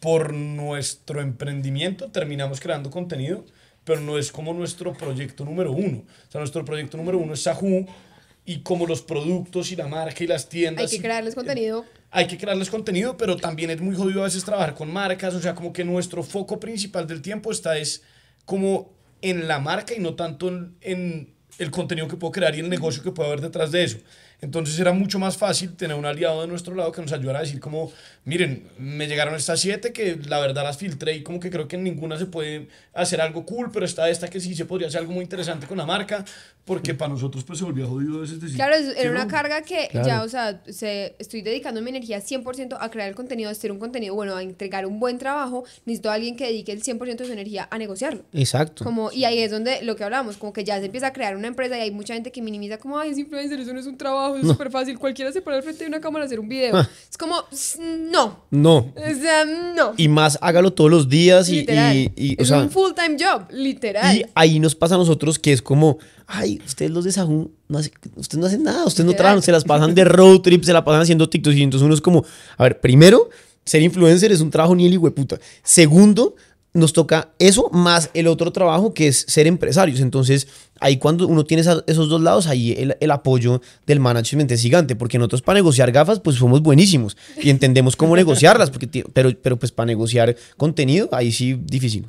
por 0.00 0.32
nuestro 0.32 1.20
emprendimiento 1.20 2.10
terminamos 2.10 2.60
creando 2.60 2.90
contenido, 2.90 3.44
pero 3.84 4.00
no 4.00 4.18
es 4.18 4.32
como 4.32 4.52
nuestro 4.54 4.92
proyecto 4.94 5.44
número 5.44 5.72
uno. 5.72 5.98
O 5.98 6.32
sea, 6.32 6.40
nuestro 6.40 6.64
proyecto 6.64 6.96
número 6.96 7.18
uno 7.18 7.34
es 7.34 7.42
Sahu 7.42 7.86
y 8.46 8.60
como 8.60 8.86
los 8.86 9.02
productos 9.02 9.72
y 9.72 9.76
la 9.76 9.88
marca 9.88 10.22
y 10.24 10.26
las 10.26 10.48
tiendas. 10.48 10.84
Hay 10.90 10.96
que 10.96 11.02
crearles 11.02 11.34
contenido. 11.34 11.84
hay 12.10 12.26
que 12.28 12.38
crearles 12.38 12.70
contenido, 12.70 13.16
pero 13.16 13.36
también 13.36 13.70
es 13.70 13.80
muy 13.80 13.94
jodido 13.94 14.22
a 14.22 14.24
veces 14.24 14.44
trabajar 14.44 14.74
con 14.74 14.90
marcas, 14.90 15.34
o 15.34 15.40
sea, 15.40 15.54
como 15.54 15.72
que 15.72 15.84
nuestro 15.84 16.22
foco 16.22 16.58
principal 16.58 17.06
del 17.06 17.20
tiempo 17.20 17.50
está 17.50 17.76
es 17.76 18.02
como 18.44 18.94
en 19.20 19.48
la 19.48 19.58
marca 19.58 19.94
y 19.94 19.98
no 19.98 20.14
tanto 20.14 20.48
en, 20.48 20.76
en 20.80 21.34
el 21.58 21.70
contenido 21.70 22.06
que 22.06 22.16
puedo 22.16 22.30
crear 22.30 22.54
y 22.54 22.60
el 22.60 22.70
negocio 22.70 23.02
que 23.02 23.10
puede 23.10 23.28
haber 23.28 23.40
detrás 23.40 23.72
de 23.72 23.84
eso. 23.84 23.98
Entonces 24.40 24.78
era 24.78 24.92
mucho 24.92 25.18
más 25.18 25.36
fácil 25.36 25.74
tener 25.76 25.96
un 25.96 26.04
aliado 26.04 26.42
de 26.42 26.46
nuestro 26.46 26.74
lado 26.74 26.92
que 26.92 27.00
nos 27.00 27.12
ayudara 27.12 27.38
a 27.38 27.42
decir 27.42 27.58
como, 27.58 27.90
miren, 28.24 28.68
me 28.78 29.06
llegaron 29.06 29.34
estas 29.34 29.60
siete 29.60 29.92
que 29.92 30.18
la 30.28 30.38
verdad 30.40 30.62
las 30.64 30.76
filtré 30.76 31.14
y 31.14 31.22
como 31.22 31.40
que 31.40 31.50
creo 31.50 31.66
que 31.68 31.76
en 31.76 31.84
ninguna 31.84 32.18
se 32.18 32.26
puede 32.26 32.68
hacer 32.92 33.20
algo 33.20 33.46
cool, 33.46 33.70
pero 33.72 33.86
está 33.86 34.08
esta 34.10 34.28
que 34.28 34.40
sí 34.40 34.54
se 34.54 34.64
podría 34.66 34.88
hacer 34.88 35.00
algo 35.00 35.12
muy 35.12 35.22
interesante 35.22 35.66
con 35.66 35.78
la 35.78 35.86
marca, 35.86 36.24
porque 36.64 36.94
para 36.94 37.12
nosotros 37.12 37.44
pues 37.44 37.58
se 37.60 37.64
volvió 37.64 37.88
jodido 37.88 38.18
a 38.18 38.20
veces 38.22 38.40
decir. 38.40 38.56
Claro, 38.56 38.74
era 38.74 39.10
una 39.10 39.24
no. 39.24 39.30
carga 39.30 39.62
que 39.62 39.88
Claro. 39.90 40.06
ya, 40.06 40.22
o 40.22 40.28
sea, 40.28 40.60
se, 40.68 41.14
estoy 41.18 41.40
dedicando 41.42 41.80
mi 41.80 41.90
energía 41.90 42.20
100% 42.20 42.76
a 42.78 42.90
crear 42.90 43.08
el 43.08 43.14
contenido, 43.14 43.48
a 43.48 43.52
hacer 43.52 43.70
un 43.72 43.78
contenido 43.78 44.14
bueno, 44.14 44.36
a 44.36 44.42
entregar 44.42 44.84
un 44.84 44.98
buen 44.98 45.18
trabajo. 45.18 45.64
Necesito 45.84 46.10
a 46.10 46.14
alguien 46.14 46.36
que 46.36 46.44
dedique 46.46 46.72
el 46.72 46.82
100% 46.82 47.16
de 47.16 47.24
su 47.24 47.32
energía 47.32 47.68
a 47.70 47.78
negociarlo. 47.78 48.24
Exacto. 48.32 48.84
Como, 48.84 49.12
y 49.12 49.24
ahí 49.24 49.38
es 49.38 49.50
donde 49.50 49.82
lo 49.82 49.94
que 49.96 50.04
hablábamos, 50.04 50.36
como 50.36 50.52
que 50.52 50.64
ya 50.64 50.78
se 50.80 50.86
empieza 50.86 51.08
a 51.08 51.12
crear 51.12 51.36
una 51.36 51.46
empresa 51.46 51.78
y 51.78 51.82
hay 51.82 51.90
mucha 51.90 52.14
gente 52.14 52.32
que 52.32 52.42
minimiza 52.42 52.78
como, 52.78 52.98
ay, 52.98 53.10
es 53.10 53.18
influencer, 53.18 53.60
eso 53.60 53.72
no 53.72 53.78
es 53.80 53.86
un 53.86 53.96
trabajo, 53.96 54.25
es 54.34 54.46
súper 54.46 54.70
fácil, 54.70 54.98
cualquiera 54.98 55.30
se 55.30 55.40
pone 55.42 55.56
al 55.58 55.62
frente 55.62 55.84
de 55.84 55.88
una 55.88 56.00
cámara 56.00 56.24
a 56.24 56.26
hacer 56.26 56.40
un 56.40 56.48
video. 56.48 56.74
Ah. 56.76 56.88
Es 57.10 57.16
como, 57.16 57.36
"S- 57.52 57.78
no, 57.80 58.44
No. 58.50 58.76
o 58.78 59.20
sea, 59.20 59.44
no. 59.44 59.92
Y 59.96 60.08
más 60.08 60.38
hágalo 60.40 60.72
todos 60.72 60.90
los 60.90 61.08
días 61.08 61.48
y, 61.48 61.58
y- 61.60 62.12
y, 62.16 62.32
o 62.38 62.42
es 62.42 62.48
sea, 62.48 62.58
un 62.62 62.70
full-time 62.70 63.16
job, 63.20 63.42
literal. 63.50 64.16
Y 64.16 64.24
ahí 64.34 64.58
nos 64.58 64.74
pasa 64.74 64.96
a 64.96 64.98
nosotros 64.98 65.38
que 65.38 65.52
es 65.52 65.62
como, 65.62 65.98
ay, 66.26 66.60
ustedes 66.66 66.90
los 66.90 67.04
de 67.04 67.12
Sahun, 67.12 67.52
no 67.68 67.78
hace- 67.78 67.92
ustedes 68.16 68.40
no 68.40 68.46
hacen 68.46 68.62
nada, 68.64 68.84
ustedes 68.84 69.04
no 69.04 69.12
Literal. 69.12 69.16
trabajan, 69.16 69.42
se 69.42 69.52
las 69.52 69.64
pasan 69.64 69.94
de 69.94 70.04
road 70.04 70.40
trip, 70.40 70.64
se 70.64 70.72
la 70.72 70.84
pasan 70.84 71.02
haciendo 71.02 71.28
TikToks 71.28 71.56
y 71.56 71.62
entonces 71.62 71.84
uno 71.84 71.94
es 71.94 72.00
como, 72.00 72.24
a 72.56 72.62
ver, 72.64 72.80
primero, 72.80 73.28
ser 73.64 73.82
influencer 73.82 74.32
es 74.32 74.40
un 74.40 74.50
trabajo 74.50 74.74
ni 74.74 74.86
el 74.86 74.94
hijo 74.94 75.04
de 75.06 75.10
puta. 75.12 75.38
Segundo, 75.62 76.34
nos 76.72 76.92
toca 76.92 77.30
eso 77.38 77.68
más 77.72 78.10
el 78.14 78.26
otro 78.26 78.52
trabajo 78.52 78.92
que 78.92 79.08
es 79.08 79.24
ser 79.28 79.46
empresarios. 79.46 79.98
Entonces, 80.00 80.46
ahí 80.80 80.96
cuando 80.98 81.26
uno 81.26 81.44
tiene 81.44 81.62
esos 81.62 82.08
dos 82.08 82.20
lados, 82.20 82.46
ahí 82.46 82.72
el, 82.72 82.96
el 83.00 83.10
apoyo 83.10 83.60
del 83.86 84.00
management 84.00 84.50
es 84.52 84.62
gigante, 84.62 84.96
porque 84.96 85.18
nosotros 85.18 85.42
para 85.42 85.58
negociar 85.58 85.92
gafas, 85.92 86.20
pues 86.20 86.36
somos 86.36 86.62
buenísimos 86.62 87.16
y 87.42 87.50
entendemos 87.50 87.96
cómo 87.96 88.16
negociarlas, 88.16 88.70
porque, 88.70 89.04
pero, 89.12 89.30
pero 89.40 89.58
pues 89.58 89.72
para 89.72 89.86
negociar 89.86 90.36
contenido, 90.56 91.08
ahí 91.12 91.32
sí 91.32 91.58
difícil. 91.64 92.06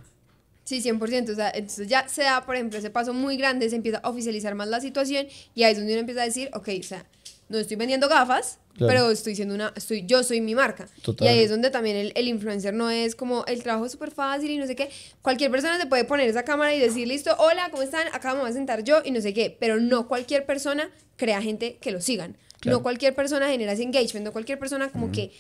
Sí, 0.67 0.81
100%. 0.81 1.29
O 1.31 1.35
sea, 1.35 1.49
entonces 1.55 1.87
ya 1.87 2.09
se 2.09 2.23
da, 2.23 2.45
por 2.45 2.55
ejemplo, 2.55 2.77
ese 2.77 2.89
paso 2.89 3.13
muy 3.13 3.37
grande, 3.37 3.69
se 3.69 3.77
empieza 3.77 3.99
a 3.99 4.09
oficializar 4.09 4.53
más 4.53 4.67
la 4.67 4.81
situación 4.81 5.25
y 5.55 5.63
ahí 5.63 5.71
es 5.71 5.77
donde 5.77 5.93
uno 5.93 6.01
empieza 6.01 6.23
a 6.23 6.25
decir, 6.25 6.49
ok, 6.53 6.67
o 6.79 6.83
sea, 6.83 7.05
no 7.47 7.57
estoy 7.57 7.77
vendiendo 7.77 8.09
gafas, 8.09 8.59
Claro. 8.75 8.93
pero 8.93 9.11
estoy 9.11 9.33
siendo 9.35 9.55
una, 9.55 9.71
estoy, 9.77 10.05
yo 10.05 10.21
soy 10.23 10.41
mi 10.41 10.53
marca. 10.55 10.87
Total. 11.01 11.25
Y 11.25 11.29
ahí 11.31 11.39
es 11.39 11.49
donde 11.49 11.69
también 11.71 11.95
el, 11.95 12.11
el 12.15 12.27
influencer 12.27 12.73
no 12.73 12.89
es 12.89 13.15
como 13.15 13.45
el 13.45 13.63
trabajo 13.63 13.87
súper 13.87 14.11
fácil 14.11 14.51
y 14.51 14.57
no 14.57 14.67
sé 14.67 14.75
qué. 14.75 14.89
Cualquier 15.21 15.49
persona 15.49 15.79
se 15.79 15.85
puede 15.87 16.03
poner 16.03 16.27
esa 16.29 16.43
cámara 16.43 16.75
y 16.75 16.79
decir, 16.79 17.07
listo, 17.07 17.33
hola, 17.39 17.69
¿cómo 17.71 17.81
están? 17.81 18.05
Acá 18.13 18.33
me 18.35 18.41
voy 18.41 18.49
a 18.49 18.53
sentar 18.53 18.83
yo 18.83 19.01
y 19.05 19.11
no 19.11 19.21
sé 19.21 19.33
qué. 19.33 19.55
Pero 19.59 19.79
no 19.79 20.07
cualquier 20.09 20.45
persona 20.45 20.91
crea 21.15 21.41
gente 21.41 21.77
que 21.79 21.91
lo 21.91 22.01
sigan. 22.01 22.35
Claro. 22.59 22.77
No 22.79 22.83
cualquier 22.83 23.15
persona 23.15 23.47
genera 23.49 23.71
ese 23.71 23.83
engagement, 23.83 24.25
no 24.25 24.31
cualquier 24.33 24.59
persona 24.59 24.89
como 24.89 25.11
que 25.11 25.31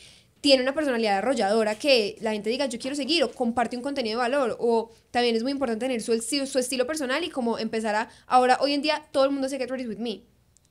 tiene 0.47 0.63
una 0.63 0.73
personalidad 0.73 1.17
arrolladora 1.17 1.75
que 1.75 2.15
la 2.21 2.31
gente 2.31 2.49
diga 2.49 2.67
yo 2.67 2.79
quiero 2.79 2.95
seguir 2.95 3.21
o 3.25 3.31
comparte 3.33 3.75
un 3.75 3.83
contenido 3.83 4.17
de 4.17 4.29
valor 4.29 4.55
o 4.61 4.89
también 5.11 5.35
es 5.35 5.43
muy 5.43 5.51
importante 5.51 5.85
tener 5.87 6.01
su, 6.01 6.17
su 6.21 6.57
estilo 6.57 6.87
personal 6.87 7.21
y 7.21 7.29
como 7.29 7.59
empezar 7.59 7.95
a 7.95 8.09
ahora 8.27 8.57
hoy 8.61 8.71
en 8.71 8.81
día 8.81 9.03
todo 9.11 9.25
el 9.25 9.31
mundo 9.31 9.47
hace 9.47 9.57
Get 9.57 9.69
Ready 9.69 9.87
With 9.87 9.97
Me 9.97 10.21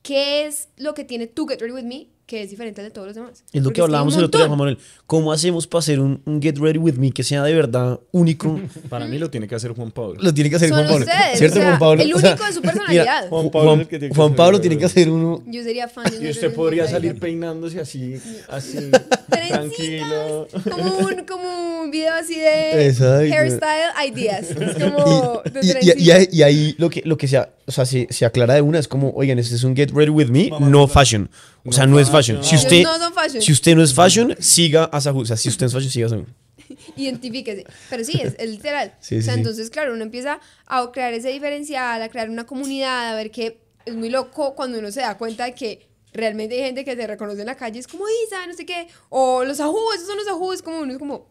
¿qué 0.01 0.47
es 0.47 0.68
lo 0.79 0.95
que 0.95 1.05
tiene 1.05 1.27
tu 1.27 1.47
Get 1.47 1.61
Ready 1.61 1.74
With 1.74 1.85
Me 1.85 2.07
que 2.27 2.43
es 2.43 2.51
diferente 2.51 2.83
de 2.83 2.91
todos 2.91 3.07
los 3.07 3.14
demás? 3.14 3.45
Es 3.53 3.61
lo 3.62 3.64
Porque 3.68 3.77
que 3.77 3.83
hablábamos 3.83 4.16
el 4.16 4.24
otro 4.24 4.41
día, 4.41 4.49
Juan. 4.49 4.59
Manuel. 4.59 4.79
¿Cómo 5.07 5.33
hacemos 5.33 5.68
para 5.68 5.79
hacer 5.79 6.01
un, 6.01 6.22
un 6.24 6.43
Get 6.43 6.59
Ready 6.59 6.79
With 6.79 6.95
Me 6.95 7.12
que 7.12 7.22
sea 7.22 7.45
de 7.45 7.55
verdad 7.55 8.01
único? 8.11 8.59
Para 8.89 9.07
mí 9.07 9.16
lo 9.16 9.31
tiene 9.31 9.47
que 9.47 9.55
hacer 9.55 9.70
Juan 9.74 9.93
Pablo. 9.93 10.16
Lo 10.20 10.35
tiene 10.35 10.51
que 10.51 10.57
hacer 10.57 10.70
Son 10.70 10.79
Juan 10.79 10.89
Pablo. 10.89 11.07
ustedes, 11.07 11.39
¿Cierto, 11.39 11.59
o 11.59 11.61
sea, 11.61 11.68
Juan 11.68 11.79
Pablo? 11.79 12.03
el 12.03 12.12
O 12.14 12.18
sea, 12.18 12.31
único 12.31 12.47
de 12.47 12.53
su 12.53 12.62
personalidad. 12.62 13.29
Juan 13.29 13.31
Juan 13.31 13.51
Pablo, 13.53 13.68
Pablo 13.68 13.72
es 13.74 13.81
el 13.81 13.87
que 13.89 13.99
tiene 14.01 14.11
que 14.11 14.16
Juan 14.16 14.27
hacer 14.27 14.37
Pablo 14.37 14.57
el 14.57 14.61
tiene 14.61 14.79
que 14.79 14.85
hacer 14.87 15.09
uno. 15.11 15.43
yo 15.47 15.62
sería 15.62 15.87
fan 15.89 16.05
de 16.11 16.27
Y 16.27 16.31
usted 16.31 16.53
podría 16.53 16.89
salir 16.89 17.16
peinándose 17.20 17.79
así, 17.79 18.20
así, 18.49 18.91
Tranquilo. 19.49 20.49
como 20.70 20.97
un, 21.09 21.24
como 21.26 21.80
un 21.82 21.90
video 21.90 22.14
así 22.14 22.36
de 22.38 22.86
Exacto. 22.88 23.32
hairstyle 23.34 24.09
ideas 24.12 24.51
es 24.51 24.74
como 24.84 25.42
de 25.44 25.61
Y, 25.62 25.66
y- 25.66 25.68
y- 25.68 25.70
trencitas. 25.70 26.34
y 26.34 26.42
ahí- 26.42 26.74
lo 26.78 26.90
que, 26.90 27.03
lo 27.05 27.16
que 27.16 27.28
se, 27.28 27.38
o 27.38 27.72
sea, 27.72 27.84
se, 27.86 28.07
se 28.11 28.24
aclara 28.24 28.55
de 28.55 28.61
una 28.62 28.78
es 28.78 28.88
como, 28.88 29.11
oigan, 29.11 29.38
este 29.38 29.55
es 29.55 29.64
un 29.64 29.74
Get 29.76 29.90
Ready 29.92 30.11
With 30.11 30.28
Me, 30.28 30.51
no 30.61 30.86
fashion. 30.88 31.30
O 31.64 31.72
sea, 31.72 31.86
No 31.86 31.99
es 31.99 32.11
fashion. 32.11 32.42
Si 32.44 32.55
usted, 32.57 32.82
no 32.82 32.99
son 32.99 33.12
fashion. 33.12 33.42
si 33.42 33.53
usted 33.53 33.74
no 33.74 33.82
es 33.82 33.92
fashion, 33.94 34.36
siga 34.38 34.84
a 34.84 35.01
Sahu. 35.01 35.20
O 35.20 35.24
sea, 35.24 35.36
si 35.36 35.49
usted 35.49 35.66
es 35.66 35.72
fashion, 35.72 35.90
siga 35.90 36.07
a 36.07 36.11
Sahu. 36.11 36.26
identifíquese. 36.97 37.64
Pero 37.90 38.05
sí, 38.05 38.20
es, 38.22 38.34
es 38.38 38.51
literal. 38.51 38.94
Sí, 39.01 39.18
o 39.18 39.22
sea, 39.22 39.34
sí. 39.34 39.40
entonces, 39.40 39.70
claro, 39.70 39.92
uno 39.94 40.03
empieza 40.03 40.40
a 40.66 40.90
crear 40.92 41.12
ese 41.14 41.28
diferencial, 41.30 42.01
a 42.03 42.09
crear 42.09 42.30
una 42.30 42.44
comunidad, 42.47 43.11
a 43.12 43.14
ver 43.16 43.30
que 43.30 43.59
es 43.84 43.94
muy 43.94 44.11
loco 44.11 44.55
cuando 44.55 44.78
uno 44.78 44.90
se 44.90 45.01
da 45.01 45.16
cuenta 45.16 45.44
de 45.44 45.55
que 45.55 45.86
realmente 46.17 46.55
hay 46.57 46.62
gente 46.62 46.85
que 46.85 46.97
te 46.97 47.07
reconoce 47.07 47.41
en 47.41 47.47
la 47.47 47.57
calle, 47.57 47.79
es 47.79 47.87
como 47.87 48.05
Isa, 48.27 48.47
no 48.47 48.55
sé 48.55 48.64
qué, 48.67 48.89
o 49.09 49.45
los 49.45 49.61
ajú, 49.61 49.79
esos 49.95 50.07
son 50.07 50.17
los 50.17 50.29
ajú, 50.29 50.53
es 50.53 50.62
como 50.62 50.81
uno 50.81 50.93
es 50.93 50.99
como... 50.99 51.31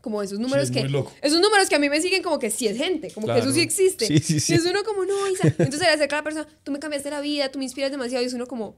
Como 0.00 0.22
esos 0.22 0.38
números 0.38 0.66
es 0.66 0.70
que. 0.70 0.82
muy 0.82 0.88
loco. 0.90 1.12
Esos 1.20 1.40
números 1.40 1.68
que 1.68 1.74
a 1.74 1.80
mí 1.80 1.88
me 1.90 2.00
siguen 2.00 2.22
como 2.22 2.38
que 2.38 2.48
sí 2.48 2.68
es 2.68 2.76
gente, 2.76 3.10
como 3.10 3.26
que 3.26 3.32
Claro. 3.32 3.44
eso 3.44 3.52
sí 3.52 3.60
existe. 3.60 4.06
Sí, 4.06 4.18
sí, 4.20 4.38
sí. 4.38 4.52
Y 4.52 4.54
es 4.56 4.64
uno 4.64 4.84
como, 4.84 5.04
no, 5.04 5.26
Isa. 5.28 5.48
Entonces 5.48 5.80
se 5.80 5.84
le 5.86 5.90
acerca 5.90 6.14
a 6.14 6.20
la 6.20 6.22
persona, 6.22 6.46
tú 6.62 6.70
me 6.70 6.78
cambiaste 6.78 7.10
la 7.10 7.20
vida, 7.20 7.50
tú 7.50 7.58
me 7.58 7.64
inspiras 7.64 7.90
demasiado. 7.90 8.22
Y 8.22 8.28
es 8.28 8.32
uno 8.32 8.46
como, 8.46 8.76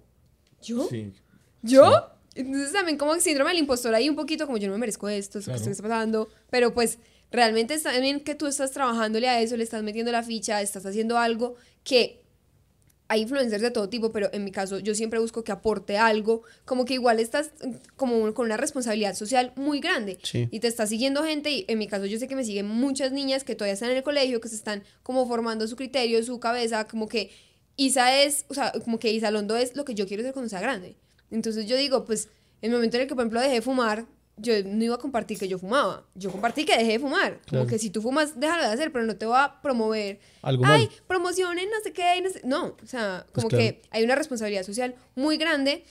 ¿yo? 0.62 0.88
Sí. 0.88 1.12
¿Yo? 1.60 2.06
Entonces 2.34 2.72
también 2.72 2.96
como 2.96 3.12
que 3.12 3.20
síndrome 3.20 3.50
del 3.50 3.58
impostor 3.58 3.94
ahí 3.94 4.08
un 4.08 4.16
poquito, 4.16 4.46
como 4.46 4.56
yo 4.56 4.68
no 4.68 4.72
me 4.72 4.78
merezco 4.78 5.06
esto, 5.10 5.38
esto 5.40 5.50
Claro. 5.50 5.64
que 5.66 5.70
está 5.70 5.82
pasando, 5.82 6.28
pero 6.48 6.72
pues 6.72 6.98
realmente 7.30 7.74
está 7.74 7.92
bien 7.98 8.20
que 8.20 8.34
tú 8.34 8.46
estás 8.46 8.70
trabajándole 8.70 9.28
a 9.28 9.42
eso, 9.42 9.54
le 9.58 9.64
estás 9.64 9.82
metiendo 9.82 10.10
la 10.10 10.22
ficha, 10.22 10.62
estás 10.62 10.86
haciendo 10.86 11.18
algo 11.18 11.56
que 11.84 12.22
hay 13.10 13.22
influencers 13.22 13.62
de 13.62 13.70
todo 13.70 13.88
tipo, 13.88 14.12
pero 14.12 14.28
en 14.32 14.44
mi 14.44 14.50
caso 14.52 14.78
yo 14.78 14.94
siempre 14.94 15.18
busco 15.18 15.42
que 15.42 15.50
aporte 15.50 15.96
algo, 15.96 16.42
como 16.66 16.84
que 16.84 16.94
igual 16.94 17.20
estás 17.20 17.50
mm, 17.64 17.72
como 17.96 18.34
con 18.34 18.46
una 18.46 18.56
responsabilidad 18.58 19.14
social 19.14 19.52
muy 19.56 19.80
grande 19.80 20.18
Sí. 20.22 20.48
y 20.50 20.60
te 20.60 20.68
está 20.68 20.86
siguiendo 20.86 21.24
gente 21.24 21.50
y 21.50 21.64
en 21.68 21.78
mi 21.78 21.86
caso 21.88 22.04
yo 22.06 22.18
sé 22.18 22.28
que 22.28 22.36
me 22.36 22.44
siguen 22.44 22.66
muchas 22.68 23.10
niñas 23.12 23.44
que 23.44 23.54
todavía 23.54 23.72
están 23.74 23.90
en 23.90 23.96
el 23.96 24.02
colegio, 24.02 24.40
que 24.40 24.48
se 24.48 24.56
están 24.56 24.84
como 25.02 25.26
formando 25.26 25.66
su 25.66 25.76
criterio, 25.76 26.22
su 26.22 26.38
cabeza, 26.38 26.86
como 26.86 27.08
que 27.08 27.30
Isa 27.76 28.22
es, 28.22 28.44
o 28.48 28.54
sea, 28.54 28.72
como 28.84 28.98
que 28.98 29.12
Isa 29.12 29.30
Londo 29.30 29.56
es 29.56 29.74
lo 29.76 29.84
que 29.84 29.94
yo 29.94 30.06
quiero 30.06 30.22
ser 30.22 30.32
cuando 30.32 30.48
sea 30.48 30.60
grande. 30.60 30.96
Entonces 31.30 31.66
yo 31.66 31.76
digo, 31.76 32.04
pues, 32.04 32.28
en 32.60 32.70
el 32.70 32.76
momento 32.76 32.96
en 32.96 33.02
el 33.02 33.08
que, 33.08 33.14
por 33.14 33.22
ejemplo, 33.22 33.40
dejé 33.40 33.54
de 33.54 33.62
fumar, 33.62 34.06
yo 34.40 34.54
no 34.64 34.84
iba 34.84 34.94
a 34.94 34.98
compartir 34.98 35.38
que 35.38 35.48
yo 35.48 35.58
fumaba. 35.58 36.04
Yo 36.14 36.30
compartí 36.30 36.64
que 36.64 36.76
dejé 36.76 36.92
de 36.92 36.98
fumar. 36.98 37.34
Como 37.48 37.62
Claro. 37.62 37.66
que 37.66 37.78
si 37.78 37.90
tú 37.90 38.00
fumas, 38.02 38.38
déjalo 38.38 38.62
de 38.62 38.68
hacer, 38.70 38.92
pero 38.92 39.04
no 39.04 39.16
te 39.16 39.26
voy 39.26 39.36
a 39.38 39.60
promover. 39.62 40.20
Algo 40.42 40.64
Ay, 40.66 40.86
mal. 40.86 40.96
promociones, 41.06 41.64
no 41.66 41.80
sé 41.82 41.92
qué, 41.92 42.20
no 42.22 42.30
sé. 42.30 42.40
No, 42.44 42.76
o 42.82 42.86
sea, 42.86 43.24
Pues 43.32 43.34
como 43.34 43.48
claro. 43.48 43.64
que 43.64 43.82
hay 43.90 44.04
una 44.04 44.14
responsabilidad 44.14 44.62
social 44.64 44.94
muy 45.14 45.36
grande 45.36 45.84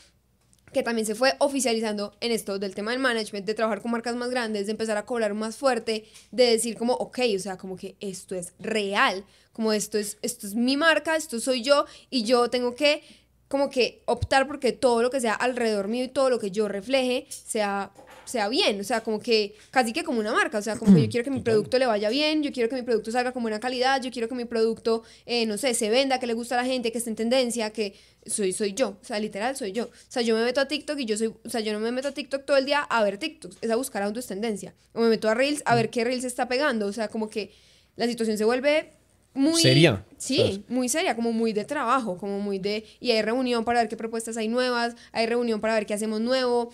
que 0.73 0.83
también 0.83 1.05
se 1.07 1.15
fue 1.15 1.33
oficializando 1.39 2.13
en 2.19 2.31
esto 2.33 2.59
del 2.59 2.75
tema 2.75 2.91
del 2.91 2.99
management, 2.99 3.45
de 3.45 3.53
trabajar 3.53 3.81
con 3.81 3.89
marcas 3.91 4.15
más 4.15 4.29
grandes, 4.29 4.65
de 4.65 4.71
empezar 4.73 4.97
a 4.97 5.05
cobrar 5.05 5.33
más 5.33 5.55
fuerte, 5.55 6.05
de 6.31 6.43
decir 6.51 6.75
como, 6.77 6.93
ok, 6.93 7.19
o 7.35 7.39
sea, 7.39 7.57
como 7.57 7.77
que 7.77 7.95
esto 8.01 8.35
es 8.35 8.53
real, 8.59 9.23
como 9.53 9.71
esto 9.71 9.97
es, 9.97 10.17
esto 10.21 10.45
es 10.45 10.55
mi 10.55 10.75
marca, 10.75 11.15
esto 11.15 11.39
soy 11.39 11.61
yo, 11.63 11.85
y 12.09 12.23
yo 12.23 12.49
tengo 12.49 12.75
que 12.75 13.01
como 13.47 13.69
que 13.69 14.03
optar 14.07 14.45
porque 14.45 14.73
todo 14.73 15.01
lo 15.01 15.09
que 15.09 15.21
sea 15.21 15.33
alrededor 15.33 15.87
mío 15.87 16.03
y 16.03 16.09
todo 16.09 16.29
lo 16.29 16.37
que 16.37 16.51
yo 16.51 16.67
refleje 16.67 17.27
sea 17.29 17.91
sea 18.27 18.49
bien, 18.49 18.79
o 18.79 18.83
sea, 18.83 19.01
como 19.01 19.19
que 19.19 19.55
casi 19.71 19.93
que 19.93 20.03
como 20.03 20.19
una 20.19 20.33
marca, 20.33 20.57
o 20.57 20.61
sea, 20.61 20.77
como 20.77 20.93
que 20.93 21.03
yo 21.03 21.09
quiero 21.11 21.23
que 21.23 21.31
mi 21.31 21.41
producto 21.41 21.79
le 21.79 21.85
vaya 21.85 22.09
bien, 22.09 22.43
yo 22.43 22.51
quiero 22.51 22.69
que 22.69 22.75
mi 22.75 22.81
producto 22.81 23.11
salga 23.11 23.31
con 23.31 23.41
buena 23.41 23.59
calidad, 23.59 24.01
yo 24.01 24.11
quiero 24.11 24.27
que 24.27 24.35
mi 24.35 24.45
producto, 24.45 25.03
eh, 25.25 25.45
no 25.45 25.57
sé, 25.57 25.73
se 25.73 25.89
venda, 25.89 26.19
que 26.19 26.27
le 26.27 26.33
gusta 26.33 26.59
a 26.59 26.61
la 26.61 26.67
gente, 26.67 26.91
que 26.91 26.97
esté 26.97 27.09
en 27.09 27.15
tendencia, 27.15 27.71
que 27.71 27.95
soy, 28.25 28.53
soy 28.53 28.73
yo, 28.73 28.97
o 29.01 29.05
sea, 29.05 29.19
literal 29.19 29.55
soy 29.55 29.71
yo. 29.71 29.85
O 29.85 30.09
sea, 30.09 30.21
yo 30.21 30.35
me 30.35 30.43
meto 30.43 30.61
a 30.61 30.67
TikTok 30.67 30.99
y 30.99 31.05
yo 31.05 31.17
soy, 31.17 31.33
o 31.43 31.49
sea, 31.49 31.61
yo 31.61 31.73
no 31.73 31.79
me 31.79 31.91
meto 31.91 32.09
a 32.09 32.11
TikTok 32.11 32.45
todo 32.45 32.57
el 32.57 32.65
día 32.65 32.81
a 32.81 33.03
ver 33.03 33.17
TikToks, 33.17 33.57
es 33.61 33.71
a 33.71 33.75
buscar 33.75 34.01
a 34.01 34.05
dónde 34.05 34.19
es 34.19 34.27
tendencia. 34.27 34.73
O 34.93 35.01
me 35.01 35.09
meto 35.09 35.29
a 35.29 35.33
Reels 35.33 35.63
a 35.65 35.75
ver 35.75 35.89
qué 35.89 36.03
Reels 36.03 36.23
está 36.23 36.47
pegando, 36.47 36.87
o 36.87 36.93
sea, 36.93 37.07
como 37.07 37.29
que 37.29 37.51
la 37.95 38.07
situación 38.07 38.37
se 38.37 38.45
vuelve 38.45 38.91
muy 39.37 39.61
Seria. 39.61 40.03
Sí, 40.17 40.63
muy 40.67 40.89
seria, 40.89 41.15
como 41.15 41.31
muy 41.31 41.53
de 41.53 41.63
trabajo, 41.63 42.17
como 42.17 42.39
muy 42.39 42.57
de 42.57 42.85
y 42.99 43.11
hay 43.11 43.21
reunión 43.21 43.63
para 43.65 43.81
ver 43.81 43.87
qué 43.87 43.95
propuestas 43.95 44.35
hay 44.35 44.47
nuevas, 44.47 44.95
hay 45.11 45.27
reunión 45.27 45.61
para 45.61 45.75
ver 45.75 45.85
qué 45.85 45.93
hacemos 45.93 46.21
nuevo, 46.21 46.71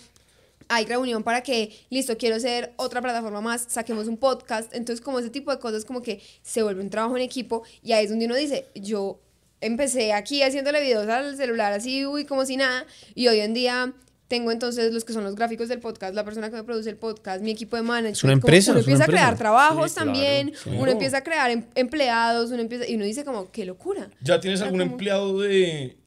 hay 0.70 0.86
reunión 0.86 1.24
para 1.24 1.41
que, 1.43 1.72
listo, 1.89 2.18
quiero 2.18 2.39
ser 2.39 2.74
otra 2.78 3.01
plataforma 3.01 3.41
más, 3.41 3.66
saquemos 3.68 4.07
un 4.07 4.18
podcast. 4.18 4.74
Entonces, 4.74 5.03
como 5.03 5.20
ese 5.20 5.30
tipo 5.30 5.51
de 5.51 5.59
cosas, 5.59 5.86
como 5.86 6.01
que 6.01 6.22
se 6.41 6.64
vuelve 6.64 6.82
un 6.82 6.89
trabajo 6.89 7.16
en 7.18 7.24
equipo 7.24 7.64
y 7.82 7.91
ahí 7.93 8.03
es 8.05 8.09
donde 8.09 8.26
uno 8.26 8.36
dice, 8.36 8.66
yo 8.76 9.20
empecé 9.61 10.14
aquí 10.14 10.41
haciéndole 10.43 10.82
videos 10.82 11.07
al 11.07 11.38
celular 11.38 11.72
así, 11.74 12.05
uy, 12.05 12.26
como 12.26 12.45
si 12.45 12.57
nada, 12.57 12.86
y 13.16 13.28
hoy 13.30 13.39
en 13.39 13.53
día 13.53 13.93
tengo 14.28 14.51
entonces 14.51 14.91
los 14.93 15.05
que 15.05 15.14
son 15.14 15.24
los 15.24 15.36
gráficos 15.36 15.68
del 15.70 15.80
podcast, 15.80 16.16
la 16.16 16.26
persona 16.26 16.49
que 16.49 16.55
me 16.55 16.64
produce 16.64 16.89
el 16.89 16.97
podcast, 16.97 17.41
mi 17.43 17.51
equipo 17.51 17.76
de 17.76 17.84
management. 17.84 18.16
Es 18.18 18.24
una 18.24 18.34
como 18.34 18.41
empresa, 18.47 18.72
Uno 18.72 18.80
empieza 18.80 19.03
a 19.03 19.07
crear 19.07 19.38
trabajos 19.38 19.91
Sí, 19.91 19.95
también, 19.99 20.51
claro. 20.64 20.80
uno 20.82 20.91
empieza 20.91 21.18
a 21.18 21.24
crear 21.24 21.51
em- 21.51 21.66
empleados, 21.76 22.49
uno 22.51 22.61
empieza, 22.61 22.88
y 22.89 22.95
uno 22.95 23.05
dice 23.05 23.24
como, 23.24 23.51
qué 23.51 23.64
locura. 23.66 24.09
¿Ya 24.22 24.39
tienes 24.39 24.61
algún 24.61 24.80
como- 24.80 24.91
empleado 24.93 25.39
de 25.41 25.97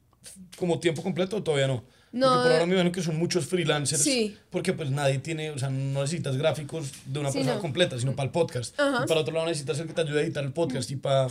como 0.59 0.81
tiempo 0.81 1.03
completo 1.03 1.37
o 1.37 1.43
todavía 1.43 1.69
no? 1.69 1.85
No, 2.17 2.27
Porque 2.29 2.43
por 2.43 2.53
ahora 2.53 2.63
eh, 2.63 2.67
me 2.67 2.73
imagino 2.75 2.93
que 2.93 3.03
son 3.03 3.19
muchos 3.19 3.47
freelancers. 3.47 4.03
Sí. 4.03 4.37
Porque 4.51 4.73
pues 4.73 4.91
nadie 4.91 5.19
tiene, 5.19 5.51
o 5.51 5.59
sea, 5.59 5.71
no 5.71 6.01
necesitas 6.01 6.37
gráficos 6.37 6.91
de 7.07 7.21
una 7.21 7.31
Sí, 7.31 7.39
persona 7.39 7.57
no. 7.57 7.61
completa, 7.61 7.99
sino 7.99 8.17
para 8.17 8.27
el 8.27 8.33
podcast. 8.33 8.79
Ajá. 8.81 9.05
Y 9.05 9.09
para 9.09 9.21
otro 9.21 9.35
lado 9.35 9.47
necesitas 9.47 9.79
el 9.81 9.87
que 9.87 9.93
te 9.93 10.01
ayude 10.01 10.21
a 10.21 10.23
editar 10.23 10.43
el 10.45 10.53
podcast 10.53 10.91
y 10.91 10.97
para 10.97 11.29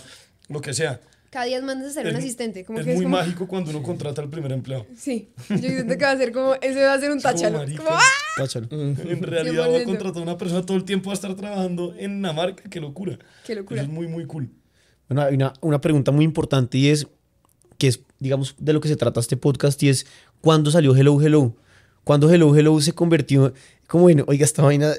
lo 0.49 0.61
que 0.61 0.73
sea. 0.73 1.01
Cada 1.31 1.45
día 1.47 1.61
mandas 1.61 1.89
a 1.89 1.93
ser 1.95 2.05
un 2.05 2.13
Es- 2.13 2.19
asistente, 2.19 2.63
como 2.63 2.79
es 2.79 2.85
que 2.85 2.91
muy 2.93 2.99
es 3.01 3.03
como, 3.05 3.17
mágico 3.17 3.47
cuando 3.47 3.71
uno 3.71 3.83
contrata 3.83 4.21
al 4.21 4.29
primer 4.29 4.51
empleado. 4.53 4.85
Sí, 4.97 5.29
yo 5.49 5.57
siento 5.57 5.97
que 5.97 6.05
va 6.05 6.11
a 6.11 6.17
ser 6.17 6.31
como, 6.31 6.53
eso 6.61 6.79
va 6.79 6.93
a 6.93 6.99
ser 6.99 7.11
un 7.11 7.19
como 7.21 7.33
táchalo. 7.33 7.57
marica. 7.57 7.83
Como, 7.83 7.95
¡ah! 7.97 8.01
Táchalo. 8.37 8.67
En 8.71 9.21
realidad 9.23 9.63
va 9.69 9.75
a 9.75 9.79
100%. 9.79 9.83
contratar 9.85 10.17
a 10.19 10.23
una 10.23 10.37
persona 10.37 10.65
todo 10.65 10.77
el 10.77 10.85
tiempo 10.85 11.07
va 11.09 11.13
a 11.13 11.15
estar 11.15 11.35
trabajando 11.35 11.93
en 11.97 12.11
una 12.11 12.31
marca. 12.31 12.63
Qué 12.69 12.79
locura. 12.79 13.17
Qué 13.45 13.55
locura. 13.55 13.81
Eso 13.81 13.89
es 13.89 13.93
muy, 13.93 14.07
muy 14.07 14.25
cool. 14.27 14.49
Bueno, 15.09 15.23
hay 15.23 15.35
una, 15.35 15.51
una 15.61 15.81
pregunta 15.81 16.11
muy 16.11 16.23
importante 16.23 16.77
y 16.77 16.87
es, 16.89 17.07
que 17.77 17.87
es, 17.89 17.99
digamos, 18.19 18.55
de 18.57 18.71
lo 18.71 18.79
que 18.79 18.87
se 18.87 18.95
trata 18.95 19.19
este 19.19 19.35
podcast 19.35 19.81
y 19.83 19.89
es, 19.89 20.05
¿cuándo 20.45 20.69
salió 20.69 20.95
Hello 20.95 21.19
Hello? 21.19 21.55
¿Cuándo 22.03 22.31
Hello 22.31 22.55
Hello 22.55 22.79
se 22.79 22.93
convirtió 22.93 23.51
como 23.87 24.11
en, 24.11 24.23
oiga, 24.27 24.45
esta 24.45 24.61
vaina 24.61 24.93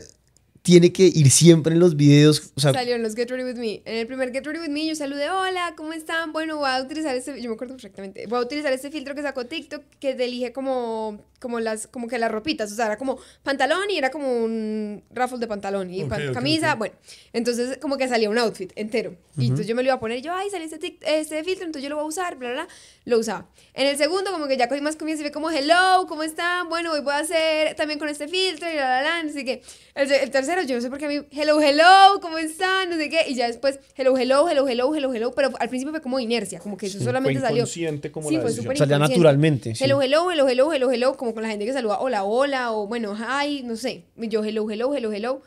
tiene 0.67 0.93
que 0.93 1.05
ir 1.05 1.31
siempre 1.31 1.73
en 1.75 1.79
los 1.79 1.95
videos? 1.95 2.51
O 2.57 2.61
sea, 2.61 2.73
Salió 2.73 2.97
en 2.97 3.03
los 3.05 3.15
Get 3.15 3.31
Ready 3.31 3.45
With 3.45 3.55
Me. 3.55 3.83
En 3.85 3.99
el 3.99 4.07
primer 4.09 4.33
Get 4.33 4.45
Ready 4.45 4.59
With 4.59 4.69
Me 4.71 4.85
yo 4.85 4.97
saludé, 4.97 5.31
hola, 5.31 5.75
¿cómo 5.77 5.93
están? 5.93 6.33
Bueno, 6.33 6.57
voy 6.57 6.69
a 6.69 6.83
utilizar 6.83 7.15
este, 7.15 7.41
yo 7.41 7.49
me 7.49 7.55
acuerdo 7.55 7.75
perfectamente, 7.75 8.27
voy 8.27 8.39
a 8.39 8.43
utilizar 8.43 8.73
este 8.73 8.91
filtro 8.91 9.15
que 9.15 9.23
sacó 9.23 9.47
TikTok 9.47 9.85
que 10.01 10.15
te 10.15 10.25
elige 10.25 10.53
como, 10.53 11.23
como 11.39 11.61
las, 11.61 11.87
como 11.87 12.09
que 12.09 12.19
las 12.19 12.33
ropitas, 12.33 12.73
o 12.73 12.75
sea, 12.75 12.87
era 12.87 12.97
como 12.99 13.17
pantalón 13.45 13.89
y 13.91 13.97
era 13.99 14.11
como 14.11 14.43
un 14.45 15.05
raffle 15.15 15.39
de 15.39 15.47
pantalón 15.47 15.95
y 15.95 16.03
Ok, 16.03 16.09
pan- 16.09 16.29
ok, 16.31 16.35
camisa, 16.35 16.73
ok. 16.73 16.79
bueno, 16.79 16.95
entonces 17.33 17.79
como 17.81 17.97
que 17.97 18.09
salía 18.09 18.29
un 18.29 18.39
outfit 18.39 18.73
entero. 18.75 19.15
Y 19.39 19.43
entonces 19.45 19.67
yo 19.67 19.75
me 19.77 19.83
lo 19.83 19.89
iba 19.89 19.95
a 19.97 20.01
poner 20.01 20.19
y 20.19 20.23
yo, 20.23 20.33
ay, 20.33 20.49
salió 20.51 20.65
este, 20.67 20.81
tic- 20.81 20.99
este 21.07 21.45
filtro, 21.45 21.67
entonces 21.67 21.83
yo 21.85 21.91
lo 21.91 21.97
voy 21.97 22.07
a 22.07 22.09
usar, 22.09 22.37
bla, 22.37 22.53
bla, 22.53 22.65
bla, 22.65 22.75
lo 23.05 23.19
usaba. 23.19 23.47
En 23.75 23.87
el 23.87 23.97
segundo 23.99 24.33
como 24.33 24.49
que 24.49 24.57
ya 24.57 24.67
cogí 24.67 24.81
más 24.81 24.97
confianza 24.97 25.21
y 25.23 25.25
ve 25.27 25.31
como, 25.31 25.51
hello, 25.51 26.07
¿cómo 26.09 26.23
están? 26.23 26.71
Bueno, 26.71 26.93
hoy 26.93 27.03
voy 27.03 27.13
a 27.13 27.19
hacer 27.19 27.75
también 27.77 27.99
con 27.99 28.09
este 28.09 28.29
filtro 28.29 28.67
y 28.71 28.75
la, 28.77 29.03
la, 29.03 29.23
la, 29.23 29.31
así 29.31 29.45
que 29.45 29.63
el, 29.95 30.11
el 30.11 30.31
yo 30.63 30.75
no 30.77 30.81
sé 30.81 30.89
por 30.91 30.99
qué 30.99 31.07
a 31.07 31.09
mí, 31.09 31.21
hello, 31.33 31.61
hello, 31.61 32.21
¿cómo 32.21 32.39
están? 32.39 32.89
No 32.91 32.97
sé 32.97 33.09
qué, 33.09 33.25
y 33.29 33.35
ya 33.35 33.47
después, 33.47 33.79
hello, 33.97 34.17
hello, 34.17 34.49
hello, 34.49 34.67
hello, 34.69 34.95
hello, 34.95 35.15
hello, 35.15 35.33
pero 35.33 35.51
al 35.59 35.69
principio 35.69 35.93
fue 35.93 36.01
como 36.01 36.19
inercia, 36.21 36.59
como 36.61 36.77
que 36.77 36.87
eso 36.87 36.99
solamente 37.01 37.41
fue 37.41 37.49
salió. 37.49 37.63
inconsciente 37.63 38.11
como 38.13 38.29
sí, 38.29 38.37
la 38.37 38.43
fue 38.43 38.53
súper 38.53 38.79
Salía 38.79 38.99
naturalmente, 38.99 39.75
sí. 39.75 39.85
Hello, 39.85 40.01
hello, 40.01 40.31
hello, 40.31 40.49
hello, 40.49 40.73
hello, 40.73 40.91
hello, 40.91 41.17
como 41.17 41.35
con 41.35 41.43
la 41.43 41.49
gente 41.51 41.65
que 41.65 41.73
saluda 41.73 41.99
hola, 42.01 42.25
hola, 42.25 42.73
o 42.73 42.87
bueno, 42.87 43.17
hi, 43.17 43.63
no 43.65 43.77
sé, 43.77 44.05
yo 44.17 44.45
hello, 44.45 44.71
hello, 44.71 44.95
hello, 44.95 45.13
hello, 45.13 45.43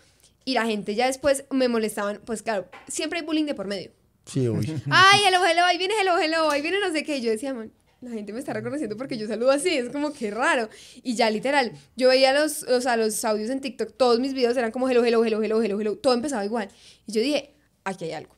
y 0.45 0.53
la 0.53 0.65
gente 0.65 0.95
ya 0.95 1.07
después 1.07 1.45
me 1.51 1.67
molestaban, 1.67 2.21
pues 2.25 2.41
claro, 2.41 2.67
siempre 2.87 3.19
hay 3.19 3.25
bullying 3.25 3.45
de 3.45 3.55
por 3.55 3.67
medio. 3.67 3.91
sí, 4.25 4.47
uy. 4.47 4.65
Ay, 4.89 5.21
hello, 5.27 5.39
hello, 5.45 5.63
ahí 5.65 5.77
viene 5.77 5.93
hello, 6.01 6.17
hello, 6.19 6.49
ahí 6.49 6.61
viene 6.61 6.79
no 6.79 6.91
sé 6.91 7.03
qué. 7.03 7.17
Y 7.17 7.21
yo 7.21 7.31
decía, 7.31 7.53
man, 7.53 7.71
la 8.01 8.11
gente 8.11 8.31
me 8.33 8.39
está 8.39 8.53
reconociendo 8.53 8.95
porque 8.95 9.17
yo 9.17 9.27
saludo 9.27 9.51
así, 9.51 9.69
es 9.69 9.89
como 9.89 10.13
que 10.13 10.31
raro. 10.31 10.69
Y 11.03 11.15
ya 11.15 11.29
literal, 11.29 11.71
yo 11.95 12.09
veía 12.09 12.33
los, 12.33 12.63
o 12.63 12.81
sea, 12.81 12.97
los 12.97 13.23
audios 13.25 13.49
en 13.49 13.61
TikTok, 13.61 13.95
todos 13.97 14.19
mis 14.19 14.33
videos 14.33 14.55
eran 14.57 14.71
como 14.71 14.89
hello, 14.89 15.03
hello, 15.03 15.23
hello, 15.23 15.41
hello, 15.43 15.61
hello, 15.61 15.79
hello, 15.79 15.97
todo 15.97 16.13
empezaba 16.13 16.45
igual. 16.45 16.69
Y 17.05 17.11
yo 17.11 17.21
dije, 17.21 17.55
aquí 17.83 18.05
hay 18.05 18.13
algo. 18.13 18.35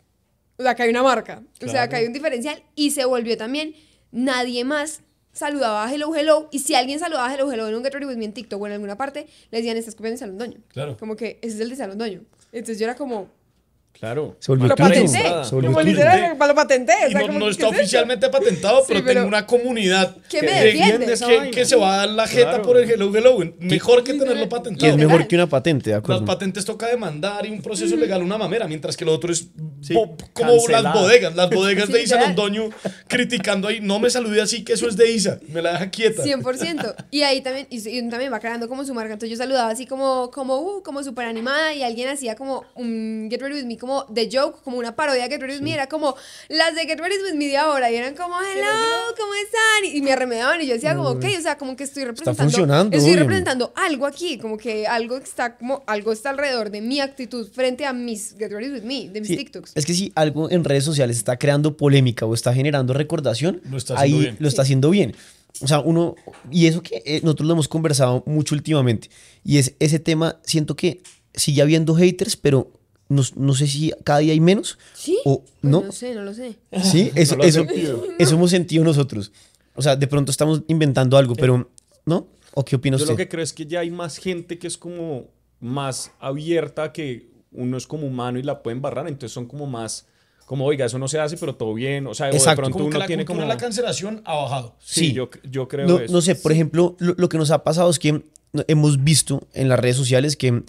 O 0.57 0.63
sea, 0.63 0.71
acá 0.71 0.83
hay 0.83 0.89
una 0.89 1.03
marca, 1.03 1.43
o 1.63 1.67
sea, 1.67 1.83
acá 1.83 1.97
hay 1.97 2.05
un 2.05 2.13
diferencial. 2.13 2.63
Y 2.75 2.91
se 2.91 3.05
volvió 3.05 3.37
también, 3.37 3.75
nadie 4.11 4.63
más 4.63 5.01
saludaba 5.33 5.85
a 5.85 5.93
hello, 5.93 6.13
hello. 6.15 6.49
Y 6.51 6.59
si 6.59 6.75
alguien 6.75 6.99
saludaba 6.99 7.29
a 7.29 7.33
hello, 7.33 7.51
hello 7.51 7.67
en 7.67 7.75
un 7.75 7.83
Get 7.83 7.93
Ready 7.93 8.05
With 8.05 8.17
Me 8.17 8.25
en 8.25 8.33
TikTok 8.33 8.61
o 8.61 8.67
en 8.67 8.73
alguna 8.73 8.97
parte, 8.97 9.27
le 9.49 9.57
decían, 9.57 9.77
estás 9.77 9.95
copiando 9.95 10.15
el 10.15 10.19
salondoño. 10.19 10.57
Claro. 10.67 10.97
Como 10.97 11.15
que 11.15 11.39
ese 11.41 11.55
es 11.55 11.61
el 11.61 11.69
de 11.69 11.75
salondoño. 11.75 12.21
Entonces 12.51 12.79
yo 12.79 12.85
era 12.85 12.95
como, 12.95 13.29
Claro. 13.93 14.35
Se 14.39 14.51
volvió 14.51 14.75
patenté. 14.75 15.21
Se 15.43 15.53
volvió 15.55 15.69
Como 15.71 15.81
literal, 15.83 16.35
lo 16.39 16.55
patenté. 16.55 16.93
o 17.07 17.09
sea, 17.11 17.19
no, 17.19 17.27
como, 17.27 17.39
no 17.39 17.45
¿qué 17.45 17.51
está 17.51 17.67
es 17.67 17.73
oficialmente 17.73 18.29
patentado, 18.29 18.79
Sí, 18.79 18.85
pero, 18.87 18.99
pero- 19.01 19.13
tengo 19.19 19.27
una 19.27 19.45
comunidad 19.45 20.15
¿Qué 20.27 20.41
me 20.41 20.47
que- 20.47 20.53
defiende? 20.63 21.51
que, 21.51 21.65
se 21.65 21.75
va 21.75 21.93
a 21.93 21.97
dar 21.97 22.09
la 22.09 22.25
jeta 22.27 22.49
Claro. 22.49 22.63
por 22.63 22.77
el 22.79 22.89
Hello 22.89 23.15
Hello. 23.15 23.37
Mejor 23.59 24.03
que 24.03 24.13
tenerlo 24.13 24.39
Y 24.39 24.43
es 24.43 24.47
patentado. 24.49 24.97
mejor 24.97 25.27
que 25.27 25.35
una 25.35 25.47
patente, 25.47 25.91
de 25.91 25.95
Las 25.97 26.03
acuerdo. 26.03 26.25
patentes 26.25 26.65
toca 26.65 26.87
demandar 26.87 27.45
y 27.45 27.51
un 27.51 27.61
proceso 27.61 27.95
legal 27.95 28.23
una 28.23 28.39
mamera, 28.39 28.67
mientras 28.67 28.97
que 28.97 29.05
lo 29.05 29.13
otro 29.13 29.31
es 29.31 29.49
Sí, 29.81 29.93
como 29.93 30.17
cancelada. 30.33 30.81
las 30.81 30.93
bodegas, 30.93 31.35
las 31.35 31.49
bodegas 31.51 31.85
Sí, 31.87 31.93
de 31.93 32.01
Isa. 32.03 32.19
Londoño 32.21 32.69
criticando 33.07 33.67
ahí, 33.67 33.81
no 33.81 33.99
me 33.99 34.09
saludé 34.09 34.41
así, 34.41 34.63
que 34.63 34.73
eso 34.73 34.87
es 34.87 34.97
de 34.97 35.11
Isa, 35.11 35.39
me 35.49 35.61
la 35.61 35.73
deja 35.73 35.89
quieta. 35.91 36.23
100%. 36.23 36.95
Y 37.11 37.21
ahí 37.21 37.41
también, 37.41 37.67
y, 37.69 37.81
también 38.09 38.31
va 38.33 38.39
creando 38.39 38.67
como 38.67 38.83
su 38.85 38.93
marca. 38.93 39.13
Entonces 39.13 39.37
yo 39.37 39.43
saludaba 39.43 39.69
así 39.69 39.85
como, 39.85 40.31
como, 40.31 40.57
uh, 40.59 40.81
como 40.83 41.03
súper 41.03 41.25
animada 41.25 41.73
y 41.73 41.83
alguien 41.83 42.09
hacía 42.09 42.35
como 42.35 42.63
un 42.75 43.27
Get 43.29 43.41
Ready 43.41 43.55
With 43.55 43.65
Me, 43.65 43.77
como 43.81 44.05
de 44.09 44.29
joke, 44.31 44.61
como 44.63 44.77
una 44.77 44.95
parodia 44.95 45.23
de 45.23 45.29
Get 45.29 45.41
Ready 45.41 45.55
With 45.55 45.61
Me. 45.63 45.73
Era 45.73 45.87
como 45.89 46.15
las 46.49 46.75
de 46.75 46.81
Get 46.83 46.99
Ready 46.99 47.15
With 47.23 47.33
Me 47.33 47.47
de 47.47 47.57
ahora 47.57 47.89
y 47.91 47.95
eran 47.95 48.13
como, 48.15 48.35
hello, 48.39 48.67
¿cómo 49.17 49.33
están? 49.33 49.85
Y, 49.91 49.97
y 49.97 50.01
me 50.03 50.13
arremedaban 50.13 50.61
y 50.61 50.67
yo 50.67 50.75
decía 50.75 50.95
como, 50.95 51.09
ok, 51.09 51.25
o 51.39 51.41
sea, 51.41 51.57
como 51.57 51.75
que 51.75 51.83
estoy 51.85 52.03
representando. 52.05 52.43
funcionando, 52.43 52.95
Estoy 52.95 53.15
representando 53.15 53.73
algo 53.75 54.05
aquí, 54.05 54.37
como 54.37 54.55
que 54.57 54.85
algo 54.85 55.17
está, 55.17 55.57
como, 55.57 55.83
algo 55.87 56.11
está 56.11 56.29
alrededor 56.29 56.69
de 56.69 56.79
mi 56.81 56.99
actitud 56.99 57.49
frente 57.51 57.83
a 57.87 57.91
mis 57.91 58.35
Get 58.37 58.51
Ready 58.51 58.71
With 58.71 58.83
Me, 58.83 59.09
de 59.09 59.19
mis 59.19 59.29
Sí, 59.29 59.37
TikToks. 59.37 59.71
Es 59.73 59.85
que 59.87 59.95
si 59.95 60.11
algo 60.13 60.51
en 60.51 60.63
redes 60.63 60.83
sociales 60.83 61.17
está 61.17 61.37
creando 61.37 61.75
polémica 61.75 62.27
o 62.27 62.35
está 62.35 62.53
generando 62.53 62.93
recordación, 62.93 63.61
Lo 63.67 63.77
está 63.77 63.95
haciendo 63.95 64.17
ahí 64.17 64.21
bien. 64.23 64.37
lo 64.39 64.47
está 64.47 64.61
haciendo 64.61 64.89
bien. 64.91 65.15
O 65.61 65.67
sea, 65.67 65.79
uno, 65.79 66.15
y 66.51 66.67
eso 66.67 66.83
que 66.83 67.01
eh, 67.03 67.19
nosotros 67.23 67.47
lo 67.47 67.53
hemos 67.53 67.67
conversado 67.67 68.21
mucho 68.27 68.53
últimamente, 68.53 69.09
y 69.43 69.57
es 69.57 69.73
ese 69.79 69.97
tema, 69.97 70.39
siento 70.43 70.75
que 70.75 71.01
sigue 71.33 71.61
habiendo 71.63 71.95
haters, 71.95 72.35
pero 72.35 72.71
no, 73.11 73.21
no 73.35 73.53
sé 73.53 73.67
si 73.67 73.91
cada 74.03 74.19
día 74.19 74.33
hay 74.33 74.39
menos 74.39 74.77
¿Sí? 74.93 75.17
o 75.25 75.41
Pues 75.41 75.53
no. 75.61 75.81
No 75.81 75.91
sé, 75.91 76.15
no 76.15 76.23
lo 76.23 76.33
sé. 76.33 76.55
Sí, 76.83 77.11
eso, 77.15 77.35
has 77.39 77.45
eso, 77.45 77.65
eso 78.19 78.35
hemos 78.35 78.49
sentido 78.51 78.83
nosotros. 78.83 79.31
O 79.75 79.81
sea, 79.81 79.95
de 79.95 80.07
pronto 80.07 80.31
estamos 80.31 80.61
inventando 80.67 81.17
algo, 81.17 81.35
pero 81.35 81.69
¿no? 82.05 82.27
¿O 82.53 82.65
qué 82.65 82.75
opina 82.75 82.97
Yo 82.97 83.03
usted? 83.03 83.13
lo 83.13 83.17
que 83.17 83.27
creo 83.29 83.43
es 83.43 83.53
que 83.53 83.65
ya 83.65 83.79
hay 83.81 83.91
más 83.91 84.17
gente 84.17 84.57
que 84.59 84.67
es 84.67 84.77
como 84.77 85.27
más 85.59 86.11
abierta, 86.19 86.91
que 86.91 87.29
uno 87.51 87.77
es 87.77 87.85
como 87.87 88.07
humano 88.07 88.39
y 88.39 88.43
la 88.43 88.63
pueden 88.63 88.81
barrar, 88.81 89.07
entonces 89.07 89.33
son 89.33 89.45
como 89.45 89.67
más, 89.67 90.07
como, 90.45 90.65
oiga, 90.65 90.85
eso 90.85 90.97
no 90.99 91.07
se 91.07 91.19
hace, 91.19 91.37
pero 91.37 91.55
todo 91.55 91.73
bien. 91.73 92.07
O 92.07 92.13
sea, 92.13 92.29
o 92.29 92.31
de 92.33 92.39
pronto 92.55 92.71
Como 92.71 92.85
que 92.85 92.89
uno 92.89 92.99
la 92.99 93.07
tiene 93.07 93.25
como... 93.25 93.41
de 93.41 93.47
la 93.47 93.57
cancelación 93.57 94.21
ha 94.25 94.35
bajado. 94.35 94.75
Sí, 94.79 95.07
Sí. 95.07 95.13
yo, 95.13 95.29
yo 95.49 95.67
creo 95.67 95.87
no, 95.87 95.99
eso. 95.99 96.11
no 96.13 96.21
sé, 96.21 96.35
por 96.35 96.51
ejemplo, 96.51 96.95
lo, 96.99 97.13
lo 97.17 97.29
que 97.29 97.37
nos 97.37 97.51
ha 97.51 97.63
pasado 97.63 97.89
es 97.89 97.99
que 97.99 98.11
no- 98.53 98.63
hemos 98.67 99.01
visto 99.03 99.47
en 99.53 99.69
las 99.69 99.79
redes 99.79 99.95
sociales 99.95 100.35
que, 100.35 100.63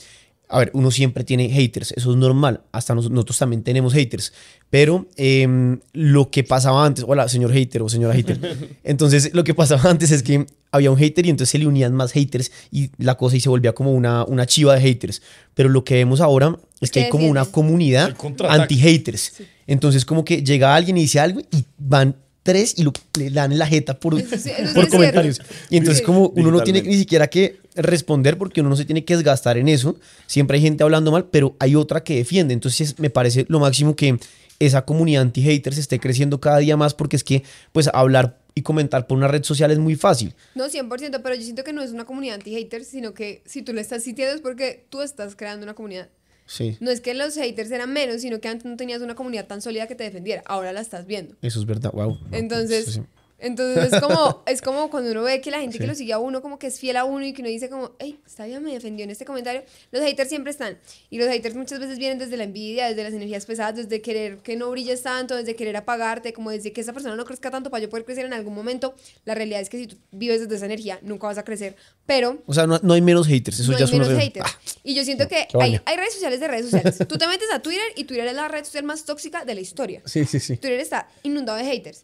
a 0.53 0.59
ver, 0.59 0.70
uno 0.74 0.90
siempre 0.90 1.24
tiene 1.24 1.48
haters, 1.48 1.92
eso 1.96 2.11
es 2.11 2.16
normal, 2.16 2.61
hasta 2.72 2.94
nos- 2.94 3.11
nosotros 3.11 3.38
también 3.38 3.62
tenemos 3.62 3.92
haters, 3.94 4.32
pero 4.70 5.07
em, 5.16 5.80
lo 5.92 6.30
que 6.30 6.44
pasaba 6.44 6.84
antes, 6.84 7.05
hola, 7.09 7.28
señor 7.28 7.53
hater 7.53 7.82
o 7.82 7.88
señora 7.88 8.14
hater, 8.14 8.38
entonces 8.84 9.30
lo 9.34 9.44
que 9.44 9.55
pasaba 9.55 9.88
antes 9.90 10.11
es 10.11 10.22
que 10.22 10.46
había 10.70 10.90
un 10.90 10.98
hater 10.98 11.26
y 11.26 11.30
entonces 11.30 11.50
se 11.50 11.59
le 11.59 11.66
unían 11.66 11.94
más 11.94 12.12
haters 12.12 12.50
y 12.70 12.90
la 12.98 13.16
cosa 13.16 13.36
y 13.36 13.40
se 13.40 13.48
volvía 13.48 13.72
como 13.72 13.92
una, 13.92 14.24
una 14.24 14.46
chiva 14.46 14.74
de 14.74 14.80
haters, 14.82 15.22
pero 15.55 15.68
lo 15.68 15.84
que 15.84 15.94
vemos 15.94 16.20
ahora 16.20 16.57
es 16.80 16.90
que 16.90 17.05
hay 17.05 17.09
como 17.11 17.26
una 17.28 17.44
comunidad 17.46 18.14
anti-haters, 18.48 19.34
entonces 19.66 20.05
como 20.05 20.24
que 20.24 20.42
llega 20.42 20.74
alguien 20.74 20.96
y 20.98 21.03
dice 21.03 21.20
algo 21.20 21.40
y 21.40 21.64
van 21.78 22.16
tres 22.42 22.74
y 22.76 22.82
lo, 22.82 22.92
le 23.18 23.30
dan 23.30 23.53
en 23.53 23.59
la 23.59 23.66
jeta 23.66 23.98
por, 23.98 24.18
Eso 24.18 24.36
sí, 24.36 24.50
eso 24.50 24.68
sí 24.68 24.74
por 24.74 24.88
comentarios. 24.88 25.36
cierto. 25.36 25.55
Y 25.70 25.76
entonces 25.76 25.98
Sí. 26.00 26.05
como 26.05 26.28
uno 26.28 26.50
no 26.50 26.61
tiene 26.62 26.82
ni 26.82 26.96
siquiera 26.98 27.28
que 27.28 27.61
responder 27.75 28.39
porque 28.39 28.61
uno 28.61 28.70
no 28.70 28.77
se 28.77 28.85
tiene 28.85 29.05
que 29.05 29.14
desgastar 29.16 29.57
en 29.59 29.68
eso. 29.68 29.97
Siempre 30.27 30.57
hay 30.57 30.62
gente 30.62 30.83
hablando 30.85 31.11
mal, 31.12 31.27
pero 31.31 31.57
hay 31.59 31.75
otra 31.75 32.03
que 32.05 32.16
defiende. 32.16 32.55
Entonces 32.55 32.99
me 32.99 33.11
parece 33.11 33.47
lo 33.49 33.61
máximo 33.61 33.97
que 33.97 34.18
esa 34.59 34.85
comunidad 34.85 35.23
anti-haters 35.23 35.79
esté 35.79 35.99
creciendo 35.99 36.41
cada 36.41 36.59
día 36.59 36.77
más 36.77 36.95
porque 36.95 37.16
es 37.16 37.25
que 37.25 37.43
pues 37.73 37.89
hablar 37.93 38.39
y 38.55 38.62
comentar 38.62 39.07
por 39.07 39.16
una 39.16 39.29
red 39.29 39.43
social 39.43 39.70
es 39.70 39.79
muy 39.79 39.97
fácil. 39.97 40.35
No, 40.55 40.66
100%, 40.66 41.20
pero 41.23 41.35
yo 41.35 41.43
siento 41.43 41.64
que 41.64 41.73
no 41.73 41.83
es 41.83 41.91
una 41.91 42.05
comunidad 42.05 42.37
anti-haters, 42.37 42.87
sino 42.87 43.14
que 43.14 43.43
si 43.47 43.62
tú 43.62 43.73
le 43.73 43.81
estás 43.81 44.05
sintiendo 44.05 44.35
es 44.35 44.41
porque 44.41 44.85
tú 44.91 45.01
estás 45.01 45.35
creando 45.37 45.64
una 45.64 45.75
comunidad. 45.75 46.09
Sí, 46.45 46.77
No 46.81 46.91
es 46.91 47.01
que 47.01 47.14
los 47.14 47.35
haters 47.35 47.70
eran 47.70 47.93
menos, 47.93 48.20
sino 48.20 48.41
que 48.41 48.49
antes 48.49 48.66
no 48.66 48.77
tenías 48.77 49.01
una 49.01 49.14
comunidad 49.14 49.47
tan 49.47 49.62
sólida 49.62 49.87
que 49.87 49.95
te 49.95 50.05
defendiera. 50.05 50.43
Ahora 50.45 50.73
la 50.73 50.81
estás 50.81 51.07
viendo. 51.07 51.35
eso 51.41 51.61
es 51.61 51.66
verdad. 51.66 51.93
Wow. 51.93 52.18
Entonces, 52.31 53.01
entonces 53.43 53.93
es 53.93 54.01
como, 54.01 54.43
es 54.47 54.62
como 54.62 54.90
cuando 54.90 55.11
uno 55.11 55.22
ve 55.22 55.40
que 55.40 55.51
la 55.51 55.61
gente 55.61 55.78
que 55.78 55.86
lo 55.86 55.95
sigue 55.95 56.12
a 56.12 56.18
uno 56.18 56.40
como 56.40 56.59
que 56.59 56.68
es 56.68 56.78
fiel 56.78 56.97
a 56.97 57.05
uno 57.05 57.26
y 57.26 57.32
que 57.32 57.43
uno 57.43 57.51
dice 57.51 57.68
como, 57.68 57.93
hey, 57.99 58.18
esta 58.26 58.47
vida 58.47 58.61
me 58.61 58.72
defendió 58.72 59.05
en 59.05 59.11
este 59.11 59.24
comentario. 59.24 59.62
Los 59.90 60.03
haters 60.03 60.28
siempre 60.28 60.51
están. 60.51 60.78
Y 61.11 61.18
los 61.18 61.28
haters 61.28 61.55
muchas 61.55 61.80
veces 61.80 61.99
vienen 61.99 62.18
desde 62.18 62.36
la 62.36 62.45
envidia, 62.45 62.88
desde 62.88 63.03
las 63.03 63.12
energías 63.12 63.45
pesadas, 63.45 63.76
desde 63.76 64.01
querer 64.01 64.38
que 64.38 64.57
no 64.57 64.70
brilles 64.70 65.03
tanto, 65.03 65.36
desde 65.36 65.57
querer 65.57 65.76
apagarte, 65.76 66.32
como 66.32 66.51
desde 66.51 66.72
que 66.72 66.80
esa 66.80 66.93
persona 66.93 67.16
no 67.16 67.24
crezca 67.24 67.51
tanto 67.51 67.70
para 67.70 67.82
yo 67.82 67.90
poder 67.90 68.05
crecer 68.05 68.24
en 68.24 68.32
algún 68.32 68.55
momento. 68.55 68.95
La 69.24 69.34
realidad 69.34 69.61
es 69.61 69.68
que 69.68 69.78
si 69.78 69.86
tú 69.88 69.97
vives 70.12 70.40
desde 70.40 70.57
esa 70.57 70.66
energía, 70.66 70.99
nunca 71.03 71.26
vas 71.26 71.38
a 71.38 71.45
crecer. 71.45 71.76
Pero 72.07 72.43
O 72.47 72.55
sea, 72.55 72.66
no, 72.66 72.78
no 72.82 72.95
hay 72.95 73.01
menos 73.01 73.26
haters. 73.26 73.61
Eso 73.61 73.72
no 73.72 73.78
ya 73.78 73.84
hay 73.84 73.90
es 73.90 73.99
menos 73.99 74.09
haters. 74.09 74.47
Ah, 74.49 74.59
y 74.84 74.95
yo 74.95 75.05
siento 75.05 75.28
que 75.28 75.49
hay, 75.61 75.80
hay 75.84 75.97
redes 75.97 76.14
sociales 76.14 76.40
de 76.40 76.49
redes 76.49 76.70
sociales. 76.70 76.99
Tú 77.09 77.18
te 77.18 77.26
metes 77.26 77.51
a 77.53 77.61
Twitter 77.61 77.84
y 77.97 78.05
Twitter 78.05 78.26
es 78.26 78.34
la 78.34 78.49
red 78.49 78.64
social 78.64 78.84
más 78.84 79.05
tóxica 79.05 79.45
de 79.45 79.55
la 79.55 79.61
historia. 79.61 80.03
sí, 80.05 80.24
sí, 80.24 80.40
sí. 80.40 80.57
Twitter 80.57 80.80
está 80.80 81.09
inundado 81.22 81.59
de 81.59 81.64
haters. 81.64 82.03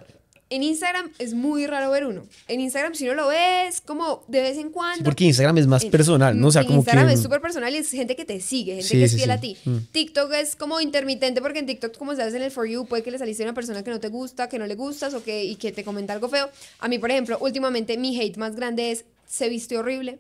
En 0.51 0.63
Instagram 0.63 1.11
es 1.19 1.35
muy 1.35 1.67
raro 1.67 1.91
ver 1.91 2.07
uno. 2.07 2.23
En 2.49 2.61
Instagram, 2.61 2.95
si 2.95 3.05
uno 3.05 3.15
lo 3.15 3.29
ves, 3.29 3.83
como 3.83 4.25
de 4.29 4.41
vez 4.41 4.57
en 4.57 4.71
cuando. 4.71 4.97
Sí, 4.99 5.03
porque 5.05 5.25
Instagram 5.25 5.59
es 5.59 5.67
más 5.67 5.85
En- 5.85 5.91
personal, 5.91 6.41
¿no? 6.41 6.49
O 6.49 6.51
sea, 6.51 6.63
en 6.63 6.69
como 6.69 6.79
Instagram 6.81 7.07
que... 7.09 7.13
es 7.15 7.21
súper 7.23 7.41
personal 7.41 7.73
y 7.75 7.77
es 7.79 7.91
gente 7.91 8.17
que 8.17 8.25
te 8.25 8.41
sigue, 8.41 8.73
gente 8.77 8.89
Sí, 8.89 8.97
que 8.99 9.05
es 9.05 9.11
sí, 9.11 9.17
fiel 9.19 9.31
a 9.31 9.41
ti. 9.41 9.57
Mm. 9.65 9.77
TikTok 9.93 10.33
es 10.33 10.57
como 10.57 10.81
intermitente 10.81 11.43
porque 11.43 11.59
en 11.59 11.67
TikTok, 11.67 11.97
como 11.99 12.13
estás 12.13 12.33
en 12.33 12.43
el 12.43 12.51
For 12.51 12.67
You, 12.67 12.87
puede 12.87 13.03
que 13.03 13.11
le 13.11 13.19
saliste 13.19 13.43
a 13.43 13.47
una 13.47 13.55
persona 13.55 13.83
que 13.85 13.91
no 13.91 14.01
te 14.01 14.09
gusta, 14.09 14.49
que 14.49 14.59
no 14.59 14.67
le 14.67 14.75
gustas 14.75 15.13
o 15.15 15.23
que, 15.23 15.45
y 15.45 15.57
que 15.57 15.71
te 15.73 15.85
comenta 15.85 16.15
algo 16.15 16.29
feo. 16.29 16.49
A 16.79 16.89
mí, 16.89 16.99
por 16.99 17.11
ejemplo, 17.11 17.37
últimamente 17.41 17.99
mi 17.99 18.19
hate 18.19 18.37
más 18.39 18.57
grande 18.57 18.91
es 18.93 19.05
se 19.27 19.51
viste 19.51 19.77
horrible. 19.77 20.19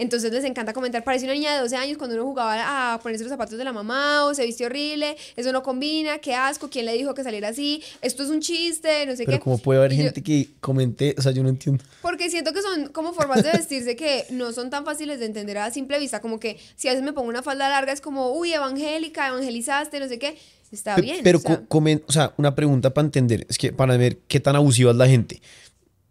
Entonces 0.00 0.32
les 0.32 0.44
encanta 0.44 0.72
comentar, 0.72 1.04
parece 1.04 1.24
una 1.26 1.34
niña 1.34 1.54
de 1.54 1.60
12 1.60 1.76
años 1.76 1.98
cuando 1.98 2.16
uno 2.16 2.24
jugaba 2.24 2.94
a 2.94 2.98
ponerse 3.00 3.22
los 3.22 3.30
zapatos 3.30 3.56
de 3.58 3.64
la 3.64 3.72
mamá 3.72 4.24
o 4.24 4.34
se 4.34 4.44
viste 4.46 4.64
horrible, 4.66 5.16
eso 5.36 5.52
no 5.52 5.62
combina, 5.62 6.18
qué 6.18 6.34
asco, 6.34 6.68
¿quién 6.70 6.86
le 6.86 6.94
dijo 6.94 7.14
que 7.14 7.22
saliera 7.22 7.48
así? 7.48 7.82
Esto 8.02 8.22
es 8.22 8.30
un 8.30 8.40
chiste, 8.40 9.04
no 9.06 9.14
sé 9.14 9.24
Pero 9.24 9.38
qué. 9.38 9.44
como 9.44 9.58
puede 9.58 9.78
haber 9.80 9.92
Y 9.92 9.96
yo- 9.98 10.02
gente 10.04 10.22
que 10.22 10.48
comente, 10.60 11.14
o 11.18 11.22
sea, 11.22 11.32
yo 11.32 11.42
no 11.42 11.48
entiendo. 11.50 11.84
porque 12.02 12.30
siento 12.30 12.52
que 12.52 12.62
son 12.62 12.88
como 12.88 13.12
formas 13.12 13.42
de 13.42 13.52
vestirse 13.52 13.94
que 13.96 14.24
no 14.30 14.52
son 14.52 14.70
tan 14.70 14.84
fáciles 14.84 15.20
de 15.20 15.26
entender 15.26 15.58
a 15.58 15.70
simple 15.70 15.98
vista. 15.98 16.20
Como 16.20 16.40
que 16.40 16.58
si 16.76 16.88
a 16.88 16.92
veces 16.92 17.04
me 17.04 17.12
pongo 17.12 17.28
una 17.28 17.42
falda 17.42 17.68
larga 17.68 17.92
es 17.92 18.00
como, 18.00 18.32
uy, 18.32 18.52
evangélica, 18.54 19.28
evangelizaste, 19.28 20.00
no 20.00 20.08
sé 20.08 20.18
qué. 20.18 20.36
Está 20.72 20.96
bien. 20.96 21.18
Pero, 21.24 21.38
o 21.38 21.40
sea, 21.40 21.62
comen- 21.68 22.02
o 22.06 22.12
sea, 22.12 22.32
una 22.36 22.54
pregunta 22.54 22.94
para 22.94 23.04
entender, 23.04 23.44
es 23.50 23.58
que 23.58 23.72
para 23.72 23.96
ver 23.96 24.18
qué 24.28 24.38
tan 24.40 24.54
abusiva 24.56 24.92
es 24.92 24.96
la 24.96 25.08
gente. 25.08 25.42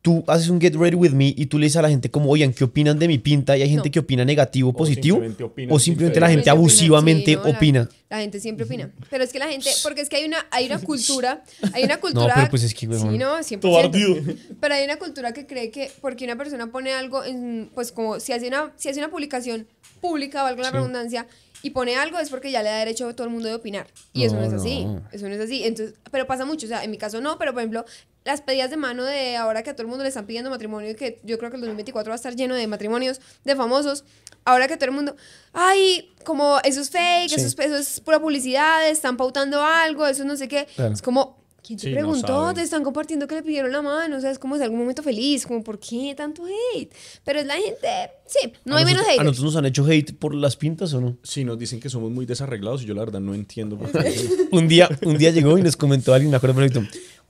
Tú 0.01 0.23
haces 0.27 0.47
un 0.47 0.61
get 0.61 0.75
ready 0.75 0.95
with 0.95 1.11
me 1.11 1.33
y 1.35 1.47
tú 1.47 1.59
le 1.59 1.65
dices 1.65 1.75
a 1.77 1.81
la 1.81 1.89
gente 1.89 2.09
como, 2.09 2.29
oigan, 2.31 2.53
¿qué 2.53 2.63
opinan 2.63 2.97
de 2.97 3.07
mi 3.07 3.17
pinta? 3.17 3.57
Y 3.57 3.63
hay 3.63 3.69
gente 3.69 3.89
No. 3.89 3.91
que 3.91 3.99
opina 3.99 4.23
negativo, 4.23 4.71
positivo. 4.71 5.15
simplemente 5.17 5.43
opinan 5.43 5.75
O 5.75 5.79
simplemente 5.79 6.19
la 6.21 6.27
gente 6.29 6.41
opina, 6.43 6.51
abusivamente 6.53 7.31
sí, 7.33 7.35
no, 7.35 7.49
opina. 7.49 7.89
La, 8.09 8.19
gente 8.19 8.39
siempre 8.39 8.65
opina. 8.65 8.89
Pero 9.09 9.25
es 9.25 9.33
que 9.33 9.39
la 9.39 9.49
gente, 9.49 9.69
porque 9.83 9.99
es 10.01 10.07
que 10.07 10.15
hay 10.15 10.23
una, 10.25 10.37
hay 10.51 10.67
una 10.67 10.79
cultura, 10.79 11.43
hay 11.73 11.83
una 11.83 11.97
cultura. 12.01 12.27
No, 12.27 12.33
pero 12.33 12.49
pues 12.49 12.63
es 12.63 12.73
que, 12.73 12.79
Sí, 12.79 12.87
huevón. 12.87 13.17
no, 13.17 13.39
100%. 13.39 13.59
Todo 13.59 13.77
ardido. 13.77 14.15
Pero 14.61 14.73
hay 14.73 14.85
una 14.85 14.95
cultura 14.95 15.33
que 15.33 15.45
cree 15.45 15.69
que 15.69 15.91
porque 15.99 16.23
una 16.23 16.37
persona 16.37 16.71
pone 16.71 16.93
algo, 16.93 17.25
en, 17.25 17.69
pues 17.75 17.91
como 17.91 18.21
si 18.21 18.31
hace 18.31 18.47
una, 18.47 18.71
si 18.77 18.87
hace 18.87 18.99
una 18.99 19.09
publicación 19.11 19.67
pública, 19.99 20.43
valga 20.43 20.63
la 20.63 20.71
redundancia, 20.71 21.27
y 21.61 21.71
pone 21.71 21.95
algo 21.95 22.19
es 22.19 22.29
porque 22.29 22.51
ya 22.51 22.63
le 22.63 22.69
da 22.69 22.77
derecho 22.77 23.07
a 23.09 23.13
todo 23.15 23.27
el 23.27 23.33
mundo 23.33 23.47
de 23.49 23.55
opinar. 23.55 23.87
Y 24.13 24.23
eso 24.23 24.35
no 24.35 24.43
es 24.43 24.53
así. 24.53 24.85
no. 24.85 25.01
Eso 25.11 25.27
no 25.27 25.35
es 25.35 25.41
así. 25.41 25.63
Entonces, 25.63 25.95
pero 26.11 26.25
pasa 26.27 26.45
mucho. 26.45 26.65
O 26.65 26.69
sea, 26.69 26.83
en 26.83 26.91
mi 26.91 26.97
caso 26.97 27.19
no, 27.21 27.37
pero 27.37 27.53
por 27.53 27.61
ejemplo, 27.61 27.85
las 28.25 28.41
pedidas 28.41 28.69
de 28.69 28.77
mano 28.77 29.03
de 29.05 29.35
ahora 29.37 29.63
que 29.63 29.69
a 29.71 29.73
todo 29.73 29.83
el 29.83 29.87
mundo 29.87 30.03
le 30.03 30.09
están 30.09 30.25
pidiendo 30.25 30.49
matrimonio, 30.49 30.91
y 30.91 30.95
que 30.95 31.19
yo 31.23 31.37
creo 31.37 31.49
que 31.49 31.55
el 31.55 31.61
2024 31.61 32.09
va 32.11 32.13
a 32.13 32.17
estar 32.17 32.35
lleno 32.35 32.55
de 32.55 32.67
matrimonios 32.67 33.19
de 33.43 33.55
famosos. 33.55 34.03
Ahora 34.45 34.67
que 34.67 34.75
todo 34.77 34.85
el 34.85 34.95
mundo, 34.95 35.15
ay, 35.53 36.13
como 36.23 36.59
eso 36.63 36.81
es 36.81 36.89
fake, 36.89 37.29
Sí. 37.29 37.35
eso, 37.35 37.47
es, 37.47 37.59
eso 37.59 37.75
es 37.77 37.99
pura 38.01 38.19
publicidad, 38.19 38.87
están 38.89 39.17
pautando 39.17 39.63
algo, 39.63 40.05
eso 40.07 40.23
no 40.25 40.35
sé 40.37 40.47
qué. 40.47 40.67
Claro. 40.75 40.93
Es 40.93 41.01
como, 41.01 41.38
¿quién 41.69 41.77
te 41.79 41.87
Sí, 41.87 41.93
preguntó? 41.93 42.51
te 42.53 42.61
están 42.63 42.83
compartiendo 42.83 43.27
que 43.27 43.35
le 43.35 43.43
pidieron 43.43 43.71
la 43.71 43.81
mano, 43.83 44.17
o 44.17 44.19
sea, 44.19 44.31
es 44.31 44.39
como 44.39 44.57
de 44.57 44.63
algún 44.63 44.79
momento 44.79 45.03
feliz, 45.03 45.45
como, 45.45 45.63
¿por 45.63 45.79
qué 45.79 46.15
tanto 46.17 46.43
hate? 46.45 46.91
Pero 47.23 47.39
es 47.39 47.45
la 47.45 47.55
gente, 47.55 47.87
sí, 48.25 48.51
no 48.65 48.75
¿A 48.75 48.79
hay 48.79 48.85
menos 48.85 49.01
nosotros- 49.03 49.19
¿A 49.19 49.23
nosotros 49.23 49.45
nos 49.45 49.55
han 49.57 49.65
hecho 49.67 49.85
hate 49.85 50.13
por 50.17 50.33
las 50.33 50.55
pintas 50.55 50.93
o 50.93 51.01
no? 51.01 51.17
Sí, 51.23 51.43
nos 51.45 51.59
dicen 51.59 51.79
que 51.79 51.89
somos 51.89 52.09
muy 52.11 52.25
desarreglados 52.25 52.81
y 52.81 52.85
yo 52.87 52.93
la 52.95 53.01
verdad 53.01 53.19
no 53.19 53.35
entiendo 53.35 53.77
por 53.77 53.91
qué. 53.91 54.15
Un 54.51 54.67
día, 54.67 54.89
un 55.03 55.17
día 55.17 55.29
llegó 55.29 55.57
y 55.57 55.61
nos 55.61 55.77
comentó 55.77 56.13
alguien, 56.13 56.31
me 56.31 56.37
acuerdo 56.37 56.55
perfecto. 56.55 56.81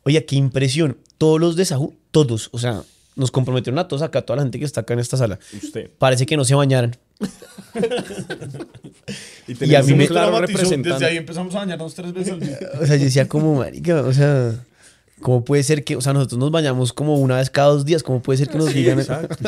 Oye, 0.03 0.23
qué 0.25 0.37
impresión. 0.37 0.97
Todos 1.17 1.39
los 1.41 1.55
de 1.57 1.65
Sahu, 1.65 1.93
todos, 2.11 2.47
o 2.53 2.59
sea, 2.59 2.83
nos 3.17 3.31
comprometieron 3.31 3.77
a 3.79 3.87
todos 3.89 4.01
acá, 4.01 4.21
toda 4.21 4.37
la 4.37 4.43
gente 4.43 4.57
que 4.59 4.63
está 4.65 4.81
acá 4.81 4.93
en 4.93 4.99
esta 5.01 5.17
sala. 5.17 5.37
Usted. 5.61 5.91
Parece 5.97 6.25
que 6.25 6.37
no 6.37 6.45
se 6.45 6.55
bañaran. 6.55 6.95
Y 9.47 9.65
Y 9.65 9.75
a 9.75 9.83
mí 9.83 9.93
me- 9.93 10.07
claro 10.07 10.39
Desde 10.41 11.05
ahí 11.05 11.17
empezamos 11.17 11.53
a 11.55 11.59
bañarnos 11.59 11.93
tres 11.95 12.13
veces 12.13 12.33
al 12.33 12.39
día. 12.39 12.59
O 12.81 12.85
sea, 12.85 12.95
yo 12.95 13.03
decía 13.05 13.27
como, 13.27 13.55
marica, 13.55 14.01
o 14.01 14.13
sea, 14.13 14.53
¿cómo 15.21 15.43
puede 15.43 15.63
ser 15.63 15.83
que, 15.83 15.95
o 15.95 16.01
sea, 16.01 16.13
nosotros 16.13 16.39
nos 16.39 16.51
bañamos 16.51 16.93
como 16.93 17.15
una 17.17 17.37
vez 17.37 17.49
cada 17.49 17.69
dos 17.69 17.85
días? 17.85 18.03
¿Cómo 18.03 18.21
puede 18.21 18.37
ser 18.37 18.49
que 18.49 18.57
nos 18.57 18.67
Sí, 18.69 18.75
digan? 18.75 18.99
exacto. 18.99 19.35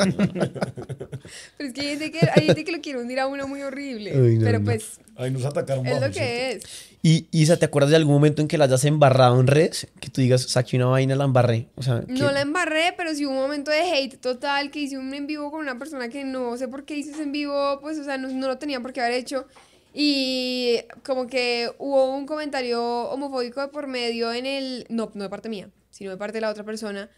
Pero 1.58 1.70
es 1.70 1.74
que 1.74 1.82
hay 1.82 1.88
gente 1.90 2.12
que, 2.12 2.20
hay 2.36 2.46
gente 2.48 2.64
que 2.66 2.72
lo 2.72 2.82
quiere 2.82 3.00
hundir 3.00 3.20
a 3.20 3.28
uno 3.28 3.48
muy 3.48 3.62
horrible. 3.62 4.20
Uy, 4.20 4.38
no, 4.38 4.46
pero 4.46 4.60
no. 4.60 4.66
pues, 4.66 5.00
Ahí 5.16 5.32
nos 5.32 5.46
atacaron. 5.46 5.86
es 5.86 5.94
lo 5.94 6.00
vamos, 6.02 6.18
que 6.18 6.52
es. 6.54 6.64
Y, 7.04 7.28
Isa, 7.32 7.58
¿te 7.58 7.66
acuerdas 7.66 7.90
de 7.90 7.96
algún 7.96 8.14
momento 8.14 8.42
en 8.44 8.48
que 8.48 8.60
la 8.60 8.66
hayas 8.66 8.86
embarrado 8.86 9.40
en 9.40 9.48
redes? 9.48 9.88
Que 10.00 10.10
tú 10.10 10.22
digas, 10.22 10.44
saqué 10.44 10.78
una 10.78 10.86
vaina, 10.86 11.16
la 11.16 11.24
embarré. 11.26 11.68
O 11.76 11.82
sea, 11.82 12.02
que- 12.02 12.14
No 12.14 12.32
la 12.32 12.42
embarré, 12.42 12.94
pero 12.96 13.16
sí 13.16 13.26
hubo 13.26 13.34
un 13.34 13.40
momento 13.42 13.72
de 13.72 13.80
hate 13.82 14.20
total 14.22 14.70
que 14.70 14.82
hice 14.82 14.98
un 15.00 15.12
en 15.14 15.26
vivo 15.26 15.50
con 15.50 15.62
una 15.62 15.80
persona 15.80 16.10
que 16.10 16.24
no 16.24 16.56
sé 16.58 16.68
por 16.68 16.86
qué 16.86 16.96
hice 16.96 17.12
ese 17.12 17.24
en 17.24 17.32
vivo, 17.32 17.80
pues, 17.82 17.98
o 17.98 18.04
sea, 18.04 18.18
no, 18.20 18.28
no 18.28 18.48
lo 18.48 18.58
tenía 18.60 18.80
por 18.82 18.94
qué 18.94 19.02
haber 19.02 19.14
hecho. 19.14 19.48
Y 19.94 20.78
como 21.04 21.28
que 21.28 21.72
hubo 21.80 22.16
un 22.16 22.26
comentario 22.26 22.82
homofóbico 23.10 23.62
de 23.62 23.68
por 23.70 23.88
medio 23.88 24.32
en 24.32 24.46
el. 24.46 24.86
No, 24.90 25.12
no 25.16 25.24
de 25.24 25.30
parte 25.30 25.50
mía, 25.50 25.70
sino 25.90 26.12
de 26.12 26.18
parte 26.18 26.34
de 26.38 26.42
la 26.42 26.50
otra 26.50 26.64
persona. 26.64 27.10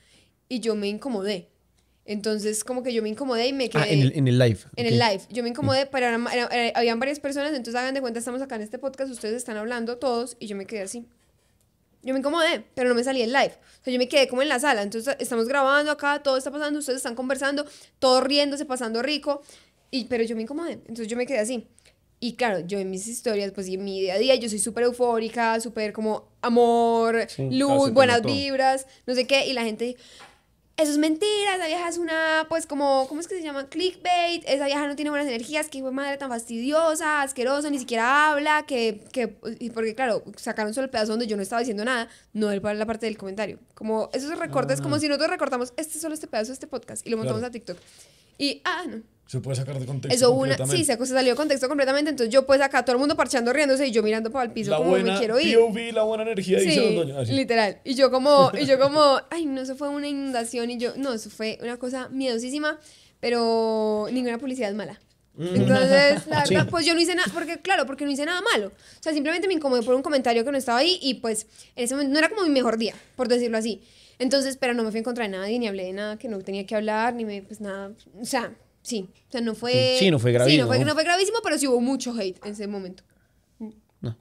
Y 0.50 0.60
yo 0.60 0.76
me 0.76 0.88
incomodé. 0.88 1.50
Entonces, 2.06 2.64
como 2.64 2.84
que 2.84 2.94
yo 2.94 3.02
me 3.02 3.10
incomodé 3.10 3.48
y 3.48 3.54
me 3.54 3.70
quedé. 3.70 3.82
Ah, 3.84 3.88
en 3.88 4.02
el, 4.02 4.12
en 4.16 4.28
el 4.28 4.38
live. 4.38 4.60
En 4.76 4.86
ok. 4.88 4.92
el 4.92 5.00
live. 5.00 5.22
Yo 5.30 5.42
me 5.44 5.50
incomodé, 5.50 5.86
pero 5.86 6.08
eran- 6.08 6.28
era- 6.34 6.48
era- 6.48 6.78
habían 6.78 7.00
varias 7.00 7.20
personas, 7.20 7.50
entonces 7.52 7.76
hagan 7.76 7.94
de 7.94 8.02
cuenta, 8.02 8.20
estamos 8.20 8.42
acá 8.42 8.56
en 8.58 8.62
este 8.62 8.78
podcast, 8.78 9.10
ustedes 9.12 9.36
están 9.36 9.56
hablando 9.58 9.98
todos 9.98 10.36
y 10.40 10.48
yo 10.48 10.56
me 10.58 10.66
quedé 10.66 10.82
así. 10.82 11.06
Yo 12.02 12.14
me 12.14 12.20
incomodé, 12.20 12.66
pero 12.76 12.90
no 12.90 12.96
me 12.96 13.04
salí 13.06 13.22
el 13.22 13.32
live. 13.32 13.54
O 13.80 13.84
sea, 13.86 13.94
yo 13.94 13.98
me 13.98 14.10
quedé 14.10 14.28
como 14.28 14.42
en 14.42 14.50
la 14.50 14.60
sala. 14.60 14.82
Entonces 14.82 15.16
estamos 15.20 15.48
grabando 15.48 15.90
acá, 15.92 16.22
todo 16.22 16.36
está 16.36 16.52
pasando, 16.52 16.80
ustedes 16.80 16.98
están 16.98 17.16
conversando, 17.16 17.66
todo 18.00 18.20
riéndose, 18.20 18.66
pasando 18.66 19.02
rico. 19.02 19.42
Y, 19.90 20.06
pero 20.06 20.24
yo 20.26 20.36
me 20.36 20.42
incomodé. 20.42 20.74
Entonces 20.74 21.08
yo 21.08 21.16
me 21.16 21.26
quedé 21.26 21.40
así. 21.40 21.66
Y 22.20 22.34
claro, 22.36 22.60
yo 22.60 22.80
en 22.80 22.90
mis 22.90 23.08
historias, 23.08 23.52
pues 23.54 23.70
y 23.70 23.76
en 23.76 23.86
mi 23.86 24.02
día 24.02 24.16
a 24.16 24.18
día, 24.18 24.36
yo 24.36 24.50
soy 24.50 24.60
súper 24.60 24.84
eufórica, 24.84 25.60
súper 25.62 25.94
como 25.94 26.30
amor, 26.42 27.26
Sí, 27.30 27.50
luz, 27.52 27.92
buenas 27.94 28.22
vibras, 28.22 28.86
no 29.06 29.14
sé 29.16 29.26
qué. 29.26 29.46
Y 29.48 29.54
la 29.54 29.64
gente, 29.64 29.96
eso 30.76 30.92
es 30.92 30.98
mentira, 30.98 31.56
esa 31.56 31.68
vieja 31.68 31.88
es 31.88 31.98
una, 31.98 32.46
pues 32.50 32.66
como, 32.66 33.06
¿cómo 33.08 33.22
es 33.22 33.28
que 33.28 33.36
se 33.36 33.44
llama? 33.44 33.68
Clickbait, 33.70 34.44
esa 34.48 34.66
vieja 34.66 34.88
no 34.88 34.96
tiene 34.96 35.12
buenas 35.12 35.28
energías, 35.28 35.68
que 35.70 35.82
de 35.82 35.92
madre 35.92 36.18
tan 36.18 36.30
fastidiosa, 36.30 37.22
asquerosa, 37.22 37.70
ni 37.70 37.78
siquiera 37.80 38.32
habla, 38.32 38.66
que, 38.66 39.02
que, 39.12 39.38
y 39.60 39.70
porque 39.70 39.94
claro, 39.94 40.24
sacaron 40.36 40.74
solo 40.74 40.86
el 40.86 40.90
pedazo 40.90 41.12
donde 41.12 41.28
yo 41.28 41.36
no 41.38 41.44
estaba 41.44 41.60
diciendo 41.60 41.86
nada, 41.86 42.10
no 42.34 42.52
el- 42.52 42.62
la 42.64 42.86
parte 42.88 43.06
del 43.06 43.18
comentario. 43.18 43.60
Como 43.76 44.10
esos 44.14 44.36
recortes, 44.40 44.82
como 44.82 44.98
si 45.00 45.08
nosotros 45.08 45.30
recortamos 45.30 45.74
este 45.78 46.00
solo 46.00 46.16
este 46.16 46.28
pedazo 46.28 46.48
de 46.48 46.54
este 46.54 46.68
podcast 46.68 47.06
y 47.06 47.10
lo 47.12 47.18
montamos 47.18 47.42
Claro. 47.42 47.50
a 47.50 47.52
TikTok. 47.52 47.78
Y, 48.40 48.62
ah, 48.66 48.84
no. 48.88 49.02
Se 49.34 49.42
puede 49.42 49.56
sacar 49.56 49.80
de 49.80 49.88
contexto. 49.88 50.16
Eso 50.16 50.32
una, 50.32 50.56
sí, 50.68 50.86
se, 50.86 50.96
se 50.96 51.06
salió 51.08 51.32
de 51.32 51.36
contexto 51.36 51.68
completamente, 51.68 52.12
entonces 52.12 52.32
yo 52.32 52.46
pues 52.46 52.62
acá 52.62 52.86
todo 52.86 52.96
el 52.96 53.00
mundo 53.00 53.16
parchando, 53.16 53.52
riéndose 53.52 53.88
y 53.88 53.92
yo 53.92 54.04
mirando 54.04 54.30
para 54.30 54.46
el 54.46 54.52
piso 54.52 54.70
La 54.70 54.78
como 54.78 54.92
buena 54.92 55.14
me 55.14 55.18
quiero 55.18 55.40
ir. 55.40 55.58
POV, 55.58 55.92
la 55.92 56.04
buena 56.04 56.22
energía, 56.22 56.60
dice 56.60 56.72
Sí, 56.72 56.80
los 56.80 56.96
doños. 56.98 57.18
Así. 57.18 57.32
literal. 57.32 57.80
Y 57.84 57.96
yo 57.96 58.12
como, 58.12 58.52
y 58.62 58.68
yo 58.68 58.78
como, 58.78 59.20
ay, 59.32 59.48
no, 59.48 59.62
eso 59.62 59.76
fue 59.76 59.90
una 59.90 60.08
inundación 60.08 60.70
y 60.70 60.78
yo, 60.78 60.94
no, 60.98 61.14
eso 61.14 61.32
fue 61.32 61.58
una 61.64 61.78
cosa 61.78 62.10
miedosísima, 62.10 62.80
pero 63.20 64.06
ninguna 64.12 64.38
publicidad 64.38 64.70
es 64.70 64.76
mala. 64.76 65.02
Entonces, 65.36 66.28
la 66.28 66.44
verdad, 66.48 66.68
pues 66.70 66.86
yo 66.86 66.94
no 66.94 67.02
hice 67.02 67.16
nada, 67.16 67.32
porque 67.34 67.58
claro, 67.58 67.88
porque 67.88 68.06
no 68.06 68.12
hice 68.12 68.28
nada 68.28 68.40
malo. 68.54 68.68
O 68.68 69.02
sea, 69.02 69.14
simplemente 69.14 69.48
me 69.48 69.56
incomodé 69.56 69.82
por 69.82 69.96
un 69.96 70.04
comentario 70.04 70.46
que 70.46 70.52
no 70.52 70.60
estaba 70.60 70.78
ahí 70.78 71.00
y 71.02 71.16
pues 71.16 71.48
en 71.76 71.86
ese 71.86 71.96
momento 71.96 72.14
no 72.14 72.20
era 72.20 72.30
como 72.30 72.44
mi 72.44 72.52
mejor 72.52 72.78
día, 72.78 72.94
por 73.16 73.30
decirlo 73.30 73.58
así. 73.58 73.82
Entonces, 74.20 74.58
pero 74.58 74.76
no 74.76 74.84
me 74.84 74.92
fui 74.92 75.00
en 75.00 75.04
contra 75.04 75.24
de 75.24 75.32
nadie, 75.32 75.58
ni 75.58 75.68
hablé 75.68 75.86
de 75.86 75.94
nada 75.94 76.20
que 76.20 76.28
no 76.28 76.38
tenía 76.42 76.68
que 76.68 76.76
hablar, 76.76 77.16
ni 77.16 77.26
me, 77.26 77.42
pues 77.42 77.62
nada, 77.62 77.94
o 78.22 78.26
sea, 78.26 78.54
sí, 78.84 79.10
o 79.28 79.32
sea, 79.32 79.42
no 79.42 79.56
fue... 79.56 79.96
Sí, 79.98 80.12
no 80.12 80.20
fue 80.20 80.30
Sí, 80.32 80.34
gravísimo. 80.36 80.64
no 80.64 80.68
fue, 80.68 80.86
no 80.86 80.94
fue 80.94 81.04
gravísimo, 81.04 81.40
pero 81.44 81.58
sí 81.58 81.68
hubo 81.68 81.82
mucho 81.82 82.14
hate 82.14 82.38
en 82.46 82.52
ese 82.52 82.68
momento. 82.68 83.04
No, 84.02 84.16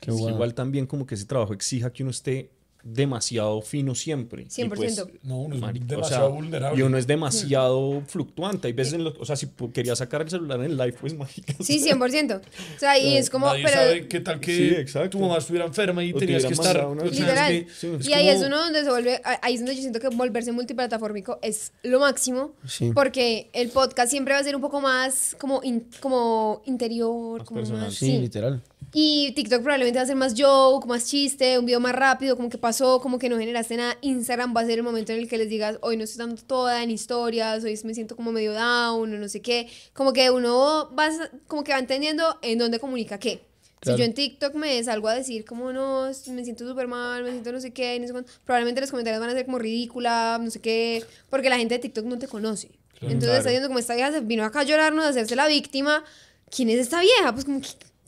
qué 0.00 0.10
Es 0.10 0.16
guau. 0.16 0.30
Igual 0.34 0.54
también 0.54 0.86
como 0.86 1.06
que 1.06 1.14
ese 1.14 1.26
trabajo 1.26 1.52
exija 1.52 1.92
que 1.92 2.02
uno 2.02 2.10
esté 2.10 2.50
demasiado 2.88 3.60
fino 3.62 3.94
siempre. 3.94 4.42
Y 4.42 4.46
100%. 4.46 4.68
pues, 4.76 5.24
No, 5.24 5.40
uno 5.40 5.54
es 5.56 5.60
marica, 5.60 5.84
o 5.86 5.88
demasiado 5.88 6.26
sea, 6.28 6.34
vulnerable. 6.34 6.78
Y 6.78 6.82
uno 6.82 6.96
es 6.98 7.06
demasiado 7.06 8.02
fluctuante. 8.06 8.68
Hay 8.68 8.72
veces, 8.74 8.94
en 8.94 9.04
lo- 9.04 9.14
o 9.18 9.24
sea, 9.24 9.34
si 9.36 9.48
quería 9.72 9.96
sacar 9.96 10.22
el 10.22 10.30
celular 10.30 10.60
en 10.60 10.66
el 10.66 10.76
live, 10.76 10.94
pues 11.00 11.16
mágica. 11.16 11.54
Sí, 11.60 11.80
100%. 11.80 12.36
O 12.76 12.78
sea, 12.78 12.98
y 12.98 13.16
es 13.16 13.28
como, 13.30 13.46
Nadie 13.46 13.64
pero 13.64 13.74
sabe 13.76 14.08
qué 14.08 14.20
tal 14.20 14.40
que 14.40 14.56
Sí, 14.56 14.68
exacto. 14.76 15.10
tu 15.10 15.18
mamá 15.18 15.38
estuviera 15.38 15.66
enferma 15.66 16.04
y 16.04 16.12
O 16.12 16.14
te 16.18 16.26
tenías 16.26 16.44
que 16.44 16.52
estar. 16.54 16.86
una- 16.86 17.02
o 17.02 17.06
sea, 17.06 17.12
es 17.12 17.18
Literal. 17.20 17.52
que 17.52 17.70
Sí. 17.72 18.08
y 18.08 18.12
ahí 18.12 18.28
es 18.28 18.36
como- 18.36 18.46
uno 18.46 18.58
donde 18.58 18.84
se 18.84 18.90
vuelve, 18.90 19.20
ahí 19.42 19.54
es 19.54 19.60
donde 19.60 19.74
yo 19.74 19.80
siento 19.80 19.98
que 20.00 20.08
volverse 20.08 20.52
multiplataformico 20.52 21.38
es 21.42 21.72
lo 21.82 22.00
máximo, 22.00 22.52
Sí. 22.66 22.92
porque 22.94 23.50
el 23.52 23.68
podcast 23.70 24.10
siempre 24.10 24.34
va 24.34 24.40
a 24.40 24.44
ser 24.44 24.54
un 24.54 24.62
poco 24.62 24.80
más 24.80 25.34
como, 25.40 25.60
in- 25.64 25.86
como 26.00 26.62
interior, 26.66 27.38
Más 27.40 27.48
como 27.48 27.60
personal. 27.60 27.84
más, 27.86 27.94
Sí, 27.94 28.06
sí. 28.06 28.18
literal. 28.18 28.62
Y 28.92 29.32
TikTok 29.32 29.62
probablemente 29.62 29.98
va 29.98 30.04
a 30.04 30.06
ser 30.06 30.16
más 30.16 30.34
joke, 30.36 30.86
más 30.86 31.06
chiste, 31.06 31.58
un 31.58 31.66
video 31.66 31.80
más 31.80 31.94
rápido, 31.94 32.34
como 32.36 32.48
que 32.48 32.56
pasó, 32.56 33.00
como 33.00 33.18
que 33.18 33.28
no 33.28 33.36
generaste 33.38 33.76
nada. 33.76 33.98
Instagram 34.00 34.56
va 34.56 34.62
a 34.62 34.64
ser 34.66 34.78
el 34.78 34.84
momento 34.84 35.12
en 35.12 35.18
el 35.18 35.28
que 35.28 35.36
les 35.36 35.50
digas, 35.50 35.76
hoy 35.82 35.96
no 35.96 36.04
estoy 36.04 36.18
dando 36.18 36.40
toda 36.42 36.82
en 36.82 36.90
historias, 36.90 37.62
hoy 37.64 37.78
me 37.84 37.92
siento 37.92 38.16
como 38.16 38.32
medio 38.32 38.54
down, 38.54 39.12
o 39.12 39.18
no 39.18 39.28
sé 39.28 39.42
qué. 39.42 39.68
Como 39.92 40.12
que 40.12 40.30
uno 40.30 40.90
va, 40.98 41.10
como 41.46 41.62
que 41.62 41.72
va 41.72 41.78
entendiendo 41.78 42.38
en 42.42 42.58
dónde 42.58 42.78
comunica 42.78 43.18
qué. 43.18 43.44
Claro. 43.80 43.98
Si 43.98 44.02
yo 44.02 44.06
en 44.06 44.14
TikTok 44.14 44.54
me 44.54 44.82
salgo 44.82 45.08
a 45.08 45.14
decir 45.14 45.44
como 45.44 45.72
no, 45.72 46.08
me 46.28 46.44
siento 46.44 46.66
súper 46.66 46.88
mal, 46.88 47.22
me 47.22 47.32
siento 47.32 47.52
no 47.52 47.60
sé 47.60 47.72
qué, 47.72 48.00
no 48.00 48.06
sé 48.06 48.12
cuánto", 48.12 48.32
probablemente 48.46 48.80
los 48.80 48.90
comentarios 48.90 49.20
van 49.20 49.28
a 49.28 49.34
ser 49.34 49.44
como 49.44 49.58
ridícula, 49.58 50.38
no 50.40 50.50
sé 50.50 50.60
qué, 50.60 51.04
porque 51.28 51.50
la 51.50 51.58
gente 51.58 51.74
de 51.74 51.80
TikTok 51.80 52.06
no 52.06 52.18
te 52.18 52.28
conoce. 52.28 52.70
Entonces 53.02 53.18
Claro. 53.18 53.34
está 53.36 53.50
diciendo 53.50 53.68
como 53.68 53.78
esta 53.78 53.94
vieja 53.94 54.10
se 54.10 54.20
vino 54.20 54.42
acá 54.42 54.60
a 54.60 54.64
llorarnos, 54.64 55.04
a 55.04 55.08
hacerse 55.10 55.36
la 55.36 55.46
víctima. 55.48 56.02
¿Quién 56.50 56.70
es 56.70 56.78
esta 56.78 57.00
vieja? 57.02 57.32
Pues 57.32 57.44
como, 57.44 57.60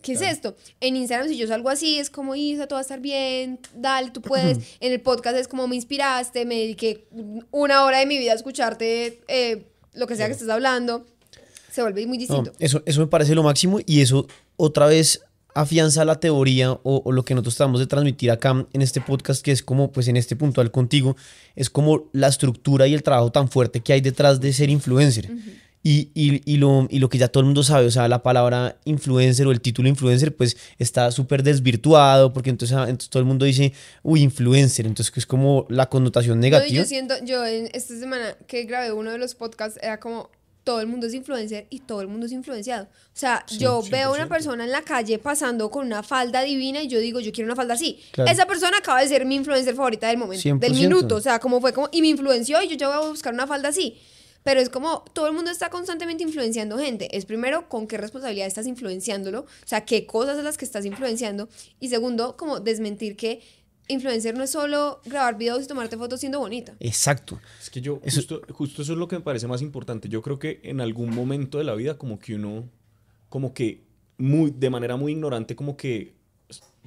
¿qué, 0.03 0.13
qué 0.13 0.13
es 0.15 0.21
esto? 0.23 0.57
En 0.81 0.97
Instagram 0.97 1.29
si 1.29 1.37
yo 1.37 1.47
salgo 1.47 1.69
así 1.71 1.99
es 1.99 2.11
como, 2.11 2.35
Isa, 2.35 2.67
todo 2.67 2.77
va 2.77 2.81
a 2.81 2.83
estar 2.83 3.01
bien, 3.01 3.59
dale, 3.75 4.11
tú 4.11 4.21
puedes. 4.23 4.59
en 4.81 4.93
el 4.93 5.01
podcast 5.01 5.37
es 5.37 5.49
como 5.49 5.67
me 5.69 5.77
inspiraste, 5.77 6.45
me 6.45 6.57
dediqué 6.57 7.07
una 7.51 7.85
hora 7.85 7.99
de 7.99 8.07
mi 8.07 8.19
vida 8.19 8.33
a 8.33 8.37
escucharte 8.37 9.21
eh, 9.29 9.67
lo 9.95 10.07
que 10.07 10.17
sea 10.17 10.27
que 10.27 10.33
estés 10.33 10.49
hablando. 10.49 11.05
Se 11.71 11.83
vuelve 11.83 12.07
muy 12.07 12.17
No, 12.19 12.21
distinto. 12.21 12.53
eso, 12.59 12.83
eso 12.87 13.01
me 13.01 13.07
parece 13.07 13.35
lo 13.35 13.43
máximo 13.43 13.79
y 13.85 14.01
eso 14.01 14.27
otra 14.57 14.87
vez 14.87 15.21
afianza 15.55 16.05
la 16.05 16.21
teoría 16.21 16.73
o, 16.73 17.03
o 17.05 17.11
lo 17.13 17.25
que 17.25 17.35
nosotros 17.35 17.57
tratamos 17.57 17.81
de 17.81 17.87
transmitir 17.87 18.31
acá 18.31 18.67
en 18.73 18.83
este 18.83 19.01
podcast, 19.01 19.43
que 19.43 19.51
es 19.53 19.63
como, 19.63 19.91
pues 19.91 20.07
en 20.09 20.17
este 20.17 20.37
puntual 20.37 20.71
contigo, 20.71 21.17
es 21.57 21.69
como 21.69 22.09
la 22.13 22.29
estructura 22.29 22.87
y 22.87 22.95
el 22.95 23.03
trabajo 23.03 23.33
tan 23.33 23.49
fuerte 23.49 23.81
que 23.81 23.93
hay 23.93 24.01
detrás 24.01 24.41
de 24.41 24.53
ser 24.53 24.71
influencer. 24.71 25.29
Y, 25.91 26.11
y- 26.15 26.43
y 26.45 26.57
lo, 26.59 26.87
y 26.91 26.99
lo 26.99 27.09
que 27.09 27.17
ya 27.19 27.29
todo 27.29 27.41
el 27.41 27.47
mundo 27.47 27.63
sabe, 27.63 27.87
o 27.87 27.91
sea, 27.91 28.09
la 28.09 28.23
palabra 28.23 28.77
influencer 28.85 29.47
o 29.47 29.53
el 29.53 29.61
título 29.61 29.89
influencer, 29.89 30.37
pues 30.37 30.57
está 30.79 31.11
súper 31.11 31.43
desvirtuado, 31.43 32.33
porque 32.33 32.51
entonces, 32.51 32.77
ah, 32.77 32.83
entonces 32.89 33.09
todo 33.09 33.21
el 33.21 33.27
mundo 33.27 33.45
dice, 33.47 33.73
uy, 34.03 34.23
influencer, 34.23 34.87
entonces 34.87 35.11
que 35.11 35.21
es 35.21 35.27
como 35.27 35.67
la 35.71 35.89
connotación 35.89 36.39
No, 36.39 36.43
negativa. 36.43 36.83
yo 36.83 36.85
siento, 36.85 37.15
yo 37.25 37.47
en 37.47 37.71
esta 37.73 37.99
semana 37.99 38.37
que 38.47 38.65
grabé 38.65 38.93
uno 38.93 39.13
de 39.13 39.19
los 39.19 39.35
podcasts 39.35 39.79
era 39.83 39.99
como 39.99 40.31
todo 40.65 40.81
el 40.83 40.87
mundo 40.87 41.07
es 41.07 41.15
influencer 41.15 41.67
y 41.71 41.79
todo 41.81 42.03
el 42.03 42.09
mundo 42.09 42.27
es 42.27 42.33
influenciado. 42.33 42.85
O 42.85 43.19
sea, 43.19 43.47
yo 43.59 43.83
veo 43.91 44.09
a 44.09 44.13
una 44.13 44.27
100%. 44.27 44.29
persona 44.29 44.65
en 44.65 44.71
la 44.71 44.83
calle 44.83 45.19
pasando 45.19 45.71
con 45.71 45.87
una 45.87 46.03
falda 46.03 46.43
divina 46.43 46.83
y 46.83 46.89
yo 46.89 46.99
digo, 46.99 47.21
yo 47.21 47.33
quiero 47.33 47.47
una 47.47 47.57
falda 47.57 47.73
así. 47.73 47.99
Claro. 48.13 48.31
Esa 48.31 48.45
persona 48.45 48.77
acaba 48.77 49.01
de 49.01 49.09
ser 49.09 49.25
mi 49.25 49.37
influencer 49.37 49.75
favorita 49.75 50.09
del 50.09 50.19
momento, 50.19 50.43
del 50.59 50.73
100%. 50.75 50.75
minuto. 50.75 51.17
O 51.17 51.21
sea, 51.23 51.39
como 51.39 51.63
fue 51.63 51.73
como, 51.73 51.89
y 51.91 52.03
me 52.03 52.09
influenció 52.09 52.61
y 52.61 52.69
yo 52.69 52.75
ya 52.77 52.89
voy 52.89 53.07
a 53.07 53.09
buscar 53.09 53.33
una 53.33 53.47
falda 53.47 53.71
así. 53.71 53.97
Pero 54.49 54.61
es 54.61 54.71
como 54.71 55.05
todo 55.13 55.27
el 55.27 55.35
mundo 55.35 55.51
está 55.51 55.69
constantemente 55.69 56.23
influenciando 56.23 56.79
gente. 56.79 57.15
Es 57.15 57.27
primero, 57.27 57.69
con 57.69 57.87
qué 57.87 57.99
responsabilidad 57.99 58.47
estás 58.47 58.67
influenciándolo. 58.67 59.41
O 59.41 59.47
sea, 59.67 59.85
qué 59.85 60.07
cosas 60.07 60.37
son 60.37 60.45
las 60.47 60.57
que 60.57 60.65
estás 60.65 60.87
influenciando. 60.87 61.51
Y 61.81 61.91
segundo, 61.91 62.35
como 62.39 62.59
desmentir 62.59 63.15
que 63.15 63.43
influencer 63.89 64.35
no 64.39 64.45
es 64.45 64.51
solo 64.51 65.03
grabar 65.05 65.37
videos 65.37 65.63
y 65.65 65.67
tomarte 65.67 65.99
fotos 65.99 66.21
siendo 66.21 66.39
bonita. 66.39 66.75
Exacto. 66.81 67.39
Es 67.61 67.69
que 67.69 67.83
yo, 67.83 68.01
Eso- 68.03 68.21
justo, 68.21 68.41
justo 68.55 68.81
eso 68.81 68.93
es 68.95 68.99
lo 68.99 69.07
que 69.07 69.17
me 69.17 69.23
parece 69.23 69.47
más 69.47 69.61
importante. 69.61 70.09
Yo 70.09 70.23
creo 70.23 70.39
que 70.39 70.61
en 70.63 70.81
algún 70.81 71.15
momento 71.15 71.59
de 71.59 71.65
la 71.65 71.75
vida, 71.75 71.99
como 71.99 72.19
que 72.19 72.37
uno, 72.37 72.71
como 73.29 73.53
que 73.53 73.83
muy, 74.17 74.51
de 74.51 74.71
manera 74.71 74.97
muy 74.97 75.13
ignorante, 75.13 75.57
como 75.57 75.77
que 75.77 76.15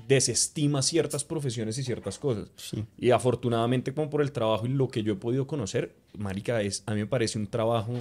desestima 0.07 0.81
ciertas 0.81 1.23
profesiones 1.23 1.77
y 1.77 1.83
ciertas 1.83 2.19
cosas. 2.19 2.49
Sí. 2.55 2.85
Y 2.97 3.11
afortunadamente, 3.11 3.93
como 3.93 4.09
por 4.09 4.21
el 4.21 4.31
trabajo 4.31 4.65
y 4.65 4.69
lo 4.69 4.87
que 4.87 5.03
yo 5.03 5.13
he 5.13 5.17
podido 5.17 5.47
conocer, 5.47 5.95
Marica, 6.17 6.61
es, 6.61 6.83
a 6.85 6.93
mí 6.93 7.01
me 7.01 7.07
parece 7.07 7.39
un 7.39 7.47
trabajo 7.47 7.93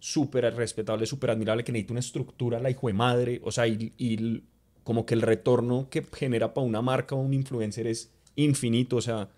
súper 0.00 0.54
respetable, 0.54 1.06
súper 1.06 1.30
admirable, 1.30 1.64
que 1.64 1.72
necesita 1.72 1.92
una 1.92 2.00
estructura, 2.00 2.60
la 2.60 2.70
hijo 2.70 2.86
de 2.86 2.92
madre, 2.92 3.40
o 3.44 3.50
sea, 3.50 3.66
y, 3.66 3.92
y 3.98 4.42
como 4.84 5.04
que 5.04 5.14
el 5.14 5.22
retorno 5.22 5.88
que 5.90 6.04
genera 6.14 6.54
para 6.54 6.66
una 6.66 6.82
marca 6.82 7.14
o 7.14 7.18
un 7.18 7.34
influencer 7.34 7.86
es 7.86 8.10
infinito, 8.36 8.96
o 8.96 9.02
sea, 9.02 9.28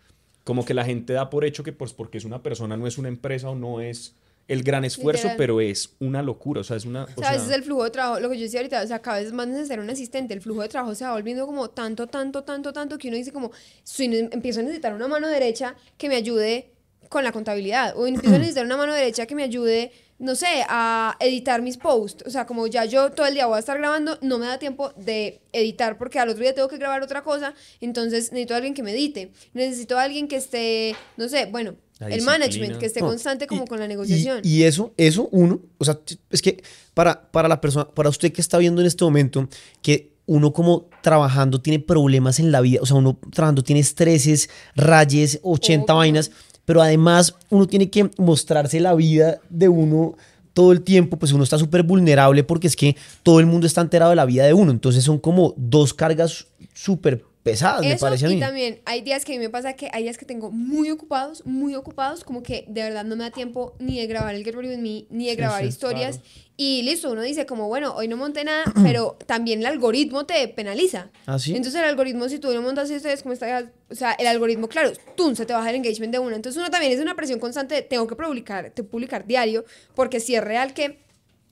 como 0.44 0.64
que 0.64 0.74
la 0.74 0.84
gente 0.84 1.12
da 1.12 1.30
por 1.30 1.44
hecho 1.44 1.62
que 1.62 1.72
pues 1.72 1.92
porque 1.92 2.18
es 2.18 2.24
una 2.24 2.42
persona, 2.42 2.76
no 2.76 2.86
es 2.86 2.98
una 2.98 3.08
empresa 3.08 3.50
o 3.50 3.54
no 3.54 3.80
es 3.80 4.14
el 4.50 4.64
gran 4.64 4.84
esfuerzo, 4.84 5.28
Literal. 5.28 5.36
pero 5.36 5.60
es 5.60 5.94
una 6.00 6.22
locura, 6.22 6.62
o 6.62 6.64
sea, 6.64 6.76
es 6.76 6.84
una... 6.84 7.04
O 7.04 7.20
sea, 7.20 7.30
a 7.30 7.32
veces 7.34 7.50
el 7.52 7.62
flujo 7.62 7.84
de 7.84 7.90
trabajo, 7.90 8.18
lo 8.18 8.28
que 8.28 8.36
yo 8.36 8.42
decía 8.42 8.58
ahorita, 8.58 8.82
o 8.82 8.86
sea, 8.88 9.00
cada 9.00 9.20
vez 9.20 9.32
más 9.32 9.46
necesario 9.46 9.84
un 9.84 9.90
asistente. 9.90 10.34
El 10.34 10.40
flujo 10.40 10.60
de 10.62 10.68
trabajo 10.68 10.92
se 10.96 11.04
va 11.04 11.12
volviendo 11.12 11.46
como 11.46 11.70
tanto, 11.70 12.08
tanto, 12.08 12.42
tanto, 12.42 12.72
tanto 12.72 12.98
que 12.98 13.06
uno 13.06 13.16
dice 13.16 13.30
como, 13.30 13.52
si 13.84 14.06
empiezo 14.06 14.58
a 14.58 14.64
necesitar 14.64 14.92
una 14.92 15.06
mano 15.06 15.28
derecha 15.28 15.76
que 15.96 16.08
me 16.08 16.16
ayude 16.16 16.72
con 17.08 17.22
la 17.22 17.30
contabilidad. 17.30 17.96
O 17.96 18.08
empiezo 18.08 18.34
a 18.34 18.38
necesitar 18.40 18.66
una 18.66 18.76
mano 18.76 18.92
derecha 18.92 19.24
que 19.24 19.36
me 19.36 19.44
ayude, 19.44 19.92
no 20.18 20.34
sé, 20.34 20.64
a 20.68 21.16
editar 21.20 21.62
mis 21.62 21.76
posts. 21.76 22.24
O 22.26 22.30
sea, 22.30 22.44
como 22.44 22.66
ya 22.66 22.84
yo 22.86 23.12
todo 23.12 23.26
el 23.26 23.34
día 23.34 23.46
voy 23.46 23.54
a 23.54 23.60
estar 23.60 23.78
grabando, 23.78 24.18
no 24.20 24.38
me 24.38 24.46
da 24.46 24.58
tiempo 24.58 24.92
de 24.96 25.42
editar 25.52 25.96
porque 25.96 26.18
al 26.18 26.28
otro 26.28 26.42
día 26.42 26.56
tengo 26.56 26.66
que 26.66 26.76
grabar 26.76 27.04
otra 27.04 27.22
cosa. 27.22 27.54
Entonces 27.80 28.32
necesito 28.32 28.54
a 28.54 28.56
alguien 28.56 28.74
que 28.74 28.82
me 28.82 28.90
edite. 28.90 29.30
Necesito 29.52 29.96
a 29.96 30.02
alguien 30.02 30.26
que 30.26 30.36
esté, 30.36 30.96
no 31.16 31.28
sé, 31.28 31.46
bueno, 31.46 31.76
el 32.00 32.22
management, 32.22 32.78
que 32.78 32.86
esté 32.86 33.00
No, 33.00 33.06
constante 33.08 33.46
como 33.46 33.64
y- 33.64 33.66
con 33.66 33.78
la 33.78 33.86
negociación. 33.86 34.40
Y, 34.42 34.62
eso, 34.62 34.92
eso 34.96 35.28
uno, 35.32 35.60
o 35.78 35.84
sea, 35.84 35.98
es 36.30 36.40
que 36.42 36.62
para, 36.94 37.30
para 37.30 37.48
la 37.48 37.60
persona, 37.60 37.86
para 37.88 38.08
usted 38.08 38.32
que 38.32 38.40
está 38.40 38.58
viendo 38.58 38.80
en 38.80 38.86
este 38.86 39.04
momento, 39.04 39.48
que 39.82 40.10
uno 40.26 40.52
como 40.52 40.88
trabajando 41.02 41.60
tiene 41.60 41.78
problemas 41.80 42.38
en 42.38 42.52
la 42.52 42.60
vida, 42.60 42.80
o 42.82 42.86
sea, 42.86 42.96
uno 42.96 43.18
trabajando 43.32 43.62
tiene 43.62 43.80
estreses, 43.80 44.48
rayes, 44.76 45.40
80 45.42 45.92
Obvio. 45.92 45.96
vainas, 45.98 46.30
pero 46.64 46.80
además 46.82 47.34
uno 47.50 47.66
tiene 47.66 47.90
que 47.90 48.10
mostrarse 48.16 48.78
la 48.80 48.94
vida 48.94 49.40
de 49.50 49.68
uno 49.68 50.14
todo 50.52 50.72
el 50.72 50.82
tiempo, 50.82 51.16
pues 51.18 51.32
uno 51.32 51.44
está 51.44 51.58
súper 51.58 51.82
vulnerable 51.82 52.44
porque 52.44 52.66
es 52.66 52.76
que 52.76 52.96
todo 53.22 53.40
el 53.40 53.46
mundo 53.46 53.66
está 53.66 53.80
enterado 53.80 54.10
de 54.10 54.16
la 54.16 54.24
vida 54.24 54.44
de 54.46 54.52
uno, 54.52 54.70
entonces 54.70 55.02
son 55.04 55.18
como 55.18 55.54
dos 55.56 55.94
cargas 55.94 56.46
súper 56.74 57.24
pesadas, 57.42 57.80
me 57.80 57.92
Eso, 57.92 58.06
parece 58.06 58.26
a 58.26 58.30
y 58.30 58.34
mí. 58.34 58.40
también 58.40 58.80
hay 58.84 59.00
días 59.00 59.24
que 59.24 59.32
a 59.32 59.36
mí 59.36 59.38
me 59.38 59.48
pasa 59.48 59.72
que 59.72 59.88
hay 59.92 60.02
días 60.02 60.18
que 60.18 60.26
tengo 60.26 60.50
muy 60.50 60.90
ocupados, 60.90 61.44
muy 61.46 61.74
ocupados, 61.74 62.22
como 62.24 62.42
que 62.42 62.64
de 62.68 62.82
verdad 62.82 63.04
no 63.04 63.16
me 63.16 63.24
da 63.24 63.30
tiempo 63.30 63.74
ni 63.78 63.98
de 63.98 64.06
grabar 64.06 64.34
el 64.34 64.44
Get 64.44 64.54
Ready 64.54 64.68
With 64.68 64.78
Me, 64.78 65.06
ni 65.10 65.26
de 65.26 65.36
grabar 65.36 65.62
sí, 65.62 65.68
historias. 65.68 66.20
Y 66.56 66.82
listo, 66.82 67.10
uno 67.10 67.22
dice 67.22 67.46
como, 67.46 67.68
bueno, 67.68 67.94
hoy 67.96 68.06
no 68.08 68.18
monté 68.18 68.44
nada, 68.44 68.64
pero 68.82 69.16
también 69.26 69.60
el 69.60 69.66
algoritmo 69.66 70.26
te 70.26 70.46
penaliza. 70.48 71.10
¿Ah, 71.24 71.38
sí? 71.38 71.56
Entonces 71.56 71.80
el 71.80 71.88
algoritmo, 71.88 72.28
si 72.28 72.38
tú 72.38 72.52
no 72.52 72.60
montas 72.60 72.90
historias 72.90 73.22
como 73.22 73.32
esta, 73.32 73.70
o 73.88 73.94
sea, 73.94 74.12
el 74.12 74.26
algoritmo, 74.26 74.68
claro, 74.68 74.92
tú 75.16 75.34
se 75.34 75.46
te 75.46 75.54
baja 75.54 75.70
el 75.70 75.76
engagement 75.76 76.12
de 76.12 76.18
una. 76.18 76.36
Entonces 76.36 76.60
uno 76.60 76.70
también 76.70 76.92
es 76.92 77.00
una 77.00 77.14
presión 77.16 77.40
constante 77.40 77.74
de 77.76 77.82
tengo 77.82 78.06
que 78.06 78.16
publicar, 78.16 78.70
te 78.70 78.82
publicar 78.82 79.26
diario, 79.26 79.64
porque 79.94 80.20
si 80.20 80.34
es 80.34 80.44
real 80.44 80.74
que 80.74 80.98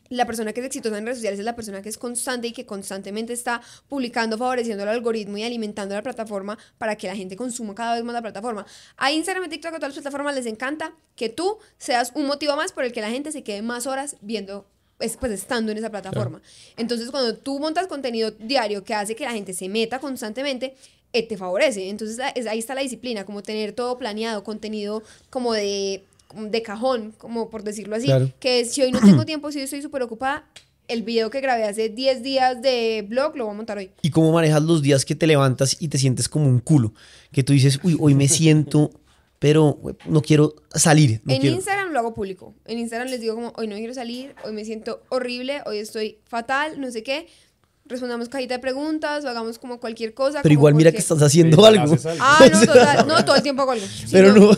la 0.09 0.27
persona 0.27 0.53
que 0.53 0.61
es 0.61 0.67
exitosa 0.67 0.99
en 0.99 1.05
redes 1.05 1.19
sociales 1.19 1.39
es 1.39 1.45
la 1.45 1.57
persona 1.57 1.83
que 1.83 1.89
es 1.89 1.99
constante 1.99 2.49
y 2.49 2.53
que 2.53 2.67
constantemente 2.67 3.33
está 3.33 3.61
publicando, 3.89 4.39
favoreciendo 4.39 4.85
el 4.85 4.89
algoritmo 4.89 5.37
y 5.39 5.45
alimentando 5.45 5.95
la 5.95 6.03
plataforma 6.03 6.59
para 6.79 6.97
que 6.97 7.07
la 7.07 7.17
gente 7.17 7.37
consuma 7.37 7.75
cada 7.75 7.95
vez 7.95 8.05
más 8.05 8.15
la 8.15 8.23
plataforma. 8.23 8.67
A 8.97 9.13
Instagram 9.13 9.49
TikTok, 9.49 9.75
a 9.75 9.77
todas 9.77 9.95
las 9.95 10.03
plataformas 10.03 10.35
les 10.35 10.47
encanta 10.47 10.95
que 11.17 11.29
tú 11.29 11.59
seas 11.79 12.13
un 12.15 12.27
motivo 12.27 12.57
más 12.57 12.73
por 12.73 12.85
el 12.85 12.93
que 12.93 13.01
la 13.01 13.11
gente 13.11 13.33
se 13.33 13.43
quede 13.43 13.63
más 13.63 13.87
horas 13.87 14.17
viendo, 14.21 14.67
pues, 14.97 15.17
pues 15.17 15.33
estando 15.33 15.73
en 15.73 15.79
esa 15.79 15.91
plataforma. 15.91 16.41
Entonces, 16.77 17.11
cuando 17.11 17.37
tú 17.37 17.59
montas 17.59 17.87
contenido 17.87 18.31
diario 18.31 18.85
que 18.85 18.95
hace 18.95 19.17
que 19.17 19.25
la 19.25 19.33
gente 19.33 19.53
se 19.53 19.69
meta 19.69 19.99
constantemente, 19.99 20.75
eh, 21.13 21.27
te 21.27 21.37
favorece. 21.37 21.89
Entonces, 21.89 22.19
ahí 22.21 22.59
está 22.59 22.75
la 22.75 22.83
disciplina, 22.83 23.25
como 23.25 23.43
tener 23.43 23.73
todo 23.73 23.97
planeado, 23.99 24.45
contenido 24.45 25.03
como 25.31 25.55
de 25.55 26.05
de 26.35 26.63
cajón, 26.63 27.13
como 27.19 27.49
por 27.51 27.63
decirlo 27.63 27.97
así, 27.97 28.07
Claro. 28.07 28.31
que 28.41 28.65
si 28.65 28.83
hoy 28.83 28.93
no 28.93 29.01
tengo 29.01 29.25
tiempo, 29.27 29.51
si 29.53 29.59
hoy 29.59 29.65
estoy 29.65 29.83
súper 29.83 30.03
ocupada, 30.03 30.47
el 30.89 31.03
video 31.03 31.29
que 31.31 31.41
grabé 31.41 31.65
hace 31.65 31.89
10 31.91 32.23
días 32.23 32.63
de 32.63 33.05
blog 33.07 33.37
lo 33.37 33.45
voy 33.45 33.53
a 33.55 33.57
montar 33.57 33.77
hoy. 33.79 33.91
y 34.03 34.11
cómo 34.11 34.33
manejas 34.33 34.63
los 34.63 34.81
días 34.83 35.05
que 35.05 35.15
te 35.15 35.27
levantas 35.27 35.77
y 35.81 35.89
te 35.89 35.99
sientes 35.99 36.29
como 36.29 36.47
un 36.47 36.61
culo. 36.61 36.95
Que 37.31 37.43
tú 37.43 37.53
dices, 37.53 37.79
uy, 37.83 37.97
hoy 38.01 38.15
me 38.15 38.27
siento, 38.29 38.91
pero 39.39 39.79
no 40.07 40.23
quiero 40.23 40.55
salir. 40.75 41.21
No 41.25 41.35
en 41.35 41.41
quiero. 41.41 41.57
Instagram 41.57 41.93
lo 41.93 41.99
hago 41.99 42.15
público. 42.15 42.55
En 42.65 42.79
Instagram 42.79 43.09
les 43.09 43.21
digo 43.21 43.35
como, 43.35 43.53
hoy 43.57 43.67
no 43.69 43.77
quiero 43.77 43.93
salir, 43.95 44.35
hoy 44.45 44.53
me 44.53 44.65
siento 44.65 45.03
horrible, 45.11 45.61
hoy 45.67 45.79
estoy 45.79 46.19
fatal, 46.25 46.81
no 46.81 46.91
sé 46.91 47.03
qué. 47.03 47.27
Respondamos 47.89 48.29
cajita 48.29 48.55
de 48.55 48.61
preguntas 48.61 49.25
o 49.25 49.29
hagamos 49.29 49.59
como 49.59 49.81
cualquier 49.81 50.13
cosa. 50.15 50.43
Pero 50.43 50.53
igual 50.53 50.75
mira 50.75 50.93
que 50.93 50.99
estás 50.99 51.23
haciendo 51.23 51.57
Sí, 51.59 51.65
algo. 51.79 51.97
Ah, 52.21 52.47
no, 52.53 52.61
total. 52.67 53.07
No, 53.09 53.25
todo 53.25 53.37
el 53.37 53.43
tiempo 53.43 53.63
hago 53.63 53.73
algo. 53.73 53.87
Sí, 53.89 54.07
Pero 54.13 54.33
no. 54.33 54.51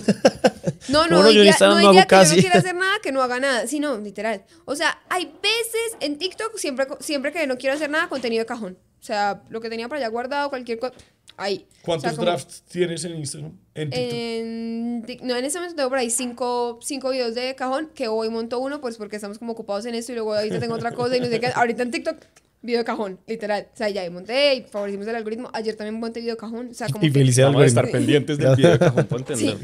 No, 0.89 1.07
no, 1.07 1.22
hay 1.22 1.35
yo 1.35 1.45
no 1.45 1.66
no 1.68 1.76
hago 1.76 1.93
día 1.93 2.03
que 2.07 2.16
yo 2.16 2.20
casi. 2.20 2.37
no 2.37 2.41
quiera 2.43 2.59
hacer 2.59 2.74
nada 2.76 2.97
que 3.03 3.12
no 3.12 3.22
haga 3.22 3.39
nada. 3.41 3.66
Sí, 3.66 3.78
no, 3.81 3.99
literal. 3.99 4.45
O 4.64 4.74
sea, 4.74 4.99
hay 5.09 5.26
veces 5.43 5.97
en 6.01 6.18
TikTok, 6.18 6.57
siempre, 6.57 6.87
siempre 7.01 7.33
que 7.33 7.47
no 7.47 7.57
quiero 7.57 7.76
hacer 7.76 7.89
nada, 7.91 8.09
contenido 8.09 8.41
de 8.41 8.47
cajón. 8.47 8.76
O 9.01 9.03
sea, 9.03 9.43
lo 9.49 9.61
que 9.61 9.70
tenía 9.70 9.89
para 9.89 10.01
allá 10.01 10.09
guardado, 10.09 10.51
cualquier 10.51 10.78
cosa, 10.78 10.93
ahí. 11.37 11.66
¿Cuántos 11.83 12.07
O 12.07 12.09
sea, 12.11 12.16
como- 12.16 12.26
drafts 12.31 12.62
tienes 12.68 13.05
en 13.05 13.16
Instagram? 13.16 13.53
En 13.74 15.03
TikTok. 15.07 15.26
no, 15.26 15.37
en 15.37 15.45
este 15.45 15.59
momento 15.59 15.76
tengo 15.76 15.89
por 15.89 15.99
ahí 15.99 16.11
cinco, 16.11 16.78
cinco 16.83 17.11
videos 17.11 17.35
de 17.35 17.55
cajón, 17.55 17.91
que 17.95 18.09
hoy 18.09 18.28
monto 18.28 18.59
uno, 18.59 18.81
pues 18.81 18.97
porque 18.99 19.16
estamos 19.16 19.39
como 19.39 19.53
ocupados 19.53 19.87
en 19.87 19.95
esto 19.95 20.12
y 20.12 20.16
luego 20.16 20.35
ahorita 20.35 20.59
tengo 20.61 20.74
otra 20.74 20.93
cosa 20.93 21.16
y 21.16 21.20
no 21.20 21.26
sé 21.26 21.41
qué. 21.41 21.47
Ahorita 21.55 21.83
en 21.83 21.91
TikTok, 21.93 22.16
video 22.62 22.78
de 22.80 22.84
cajón, 22.84 23.18
literal. 23.26 23.68
O 23.72 23.76
sea, 23.76 23.88
ya 23.88 24.08
monté 24.11 24.54
y 24.54 24.62
favorecimos 24.62 25.06
el 25.06 25.14
algoritmo. 25.16 25.50
Ayer 25.54 25.74
también 25.76 25.98
monté 25.98 26.20
video 26.20 26.34
de 26.34 26.38
cajón. 26.40 26.68
O 26.70 26.74
sea, 26.74 26.88
como 26.88 27.04
Y 27.04 27.08
que- 27.12 27.18
felicidades 27.18 27.54
algoritmo. 27.54 27.80
estar 27.80 27.90
pendientes 27.92 28.38
del 28.38 28.56
video 28.56 28.72
de 28.72 28.78
cajón 28.78 29.06
para 29.06 29.36
Sí, 29.36 29.56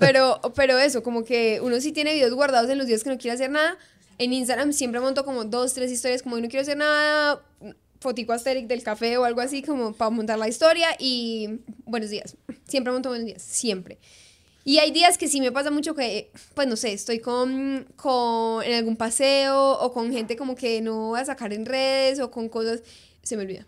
pero, 0.00 0.40
pero 0.56 0.78
eso, 0.78 1.02
como 1.02 1.24
que 1.24 1.60
uno 1.62 1.80
sí 1.80 1.92
tiene 1.92 2.12
videos 2.14 2.34
guardados 2.34 2.70
en 2.70 2.78
los 2.78 2.86
días 2.86 3.04
que 3.04 3.10
no 3.10 3.18
quiere 3.18 3.34
hacer 3.34 3.50
nada. 3.50 3.76
En 4.18 4.32
Instagram 4.32 4.72
siempre 4.72 5.00
monto 5.00 5.24
como 5.24 5.44
dos, 5.44 5.72
tres 5.74 5.90
historias, 5.90 6.22
como 6.22 6.36
hoy 6.36 6.42
no 6.42 6.48
quiero 6.48 6.62
hacer 6.62 6.76
nada, 6.76 7.40
fotico 8.00 8.32
asteric 8.32 8.66
del 8.66 8.82
café 8.82 9.16
o 9.16 9.24
algo 9.24 9.40
así, 9.40 9.62
como 9.62 9.92
para 9.94 10.10
montar 10.10 10.38
la 10.38 10.48
historia 10.48 10.88
y 10.98 11.60
buenos 11.84 12.10
días. 12.10 12.36
Siempre 12.68 12.92
monto 12.92 13.08
buenos 13.10 13.26
días, 13.26 13.40
siempre. 13.42 13.98
Y 14.64 14.78
hay 14.78 14.90
días 14.90 15.16
que 15.16 15.28
sí 15.28 15.40
me 15.40 15.52
pasa 15.52 15.70
mucho 15.70 15.94
que, 15.94 16.30
pues 16.54 16.68
no 16.68 16.76
sé, 16.76 16.92
estoy 16.92 17.20
con, 17.20 17.86
con 17.96 18.62
en 18.62 18.74
algún 18.74 18.96
paseo 18.96 19.72
o 19.80 19.92
con 19.92 20.12
gente 20.12 20.36
como 20.36 20.54
que 20.54 20.80
no 20.80 21.08
voy 21.08 21.20
a 21.20 21.24
sacar 21.24 21.52
en 21.52 21.64
redes 21.64 22.20
o 22.20 22.30
con 22.30 22.48
cosas, 22.48 22.82
se 23.22 23.36
me 23.36 23.42
olvida. 23.42 23.66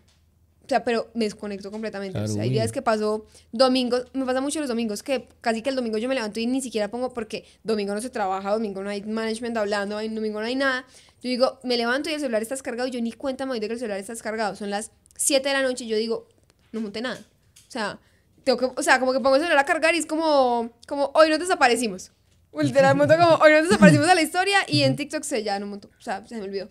O 0.65 0.69
sea, 0.69 0.85
pero 0.85 1.09
me 1.13 1.25
desconecto 1.25 1.71
completamente. 1.71 2.17
O 2.17 2.25
sea, 2.25 2.35
Claro, 2.35 2.43
hay 2.43 2.49
días 2.49 2.71
que 2.71 2.81
paso 2.81 3.25
domingos, 3.51 4.05
me 4.13 4.25
pasa 4.25 4.39
mucho 4.39 4.59
los 4.59 4.69
domingos 4.69 5.03
que 5.03 5.27
casi 5.41 5.61
que 5.61 5.69
el 5.69 5.75
domingo 5.75 5.97
yo 5.97 6.07
me 6.07 6.15
levanto 6.15 6.39
y 6.39 6.47
ni 6.47 6.61
siquiera 6.61 6.89
pongo 6.89 7.13
porque 7.13 7.43
domingo 7.63 7.93
no 7.93 7.99
se 7.99 8.09
trabaja, 8.09 8.51
domingo 8.51 8.81
no 8.81 8.89
hay 8.89 9.03
management 9.03 9.57
hablando, 9.57 9.95
domingo 9.95 10.39
no 10.39 10.45
hay 10.45 10.55
nada. 10.55 10.85
Yo 11.21 11.29
digo, 11.29 11.59
me 11.63 11.75
levanto 11.75 12.09
y 12.09 12.13
el 12.13 12.19
celular 12.19 12.41
está 12.41 12.55
descargado 12.55 12.87
y 12.87 12.91
yo 12.91 13.01
ni 13.01 13.11
cuenta 13.11 13.45
me 13.45 13.51
doy 13.51 13.59
de 13.59 13.67
que 13.67 13.73
el 13.73 13.79
celular 13.79 13.99
está 13.99 14.13
descargado. 14.13 14.55
Son 14.55 14.69
las 14.69 14.91
7 15.17 15.47
de 15.47 15.53
la 15.53 15.63
noche 15.63 15.83
y 15.83 15.87
yo 15.87 15.97
digo, 15.97 16.29
no 16.71 16.79
monté 16.79 17.01
nada. 17.01 17.19
O 17.67 17.71
sea, 17.71 17.99
tengo 18.43 18.57
que, 18.57 18.65
o 18.79 18.83
sea, 18.83 18.99
como 18.99 19.13
que 19.13 19.19
pongo 19.19 19.35
el 19.35 19.41
celular 19.41 19.59
a 19.59 19.65
cargar 19.65 19.95
y 19.95 19.97
es 19.99 20.05
como, 20.05 20.71
como 20.87 21.11
hoy 21.15 21.29
nos 21.29 21.39
desaparecimos. 21.39 22.11
Literal, 22.55 22.95
monto 22.95 23.15
como 23.17 23.35
hoy 23.43 23.51
nos 23.51 23.63
desaparecimos 23.63 24.05
de 24.07 24.13
la 24.15 24.21
historia 24.21 24.59
y 24.67 24.83
en 24.83 24.95
TikTok 24.95 25.23
se 25.23 25.43
ya 25.43 25.57
no 25.59 25.65
monto. 25.65 25.89
O 25.97 26.01
sea, 26.01 26.25
se 26.27 26.35
me 26.35 26.43
olvidó. 26.43 26.69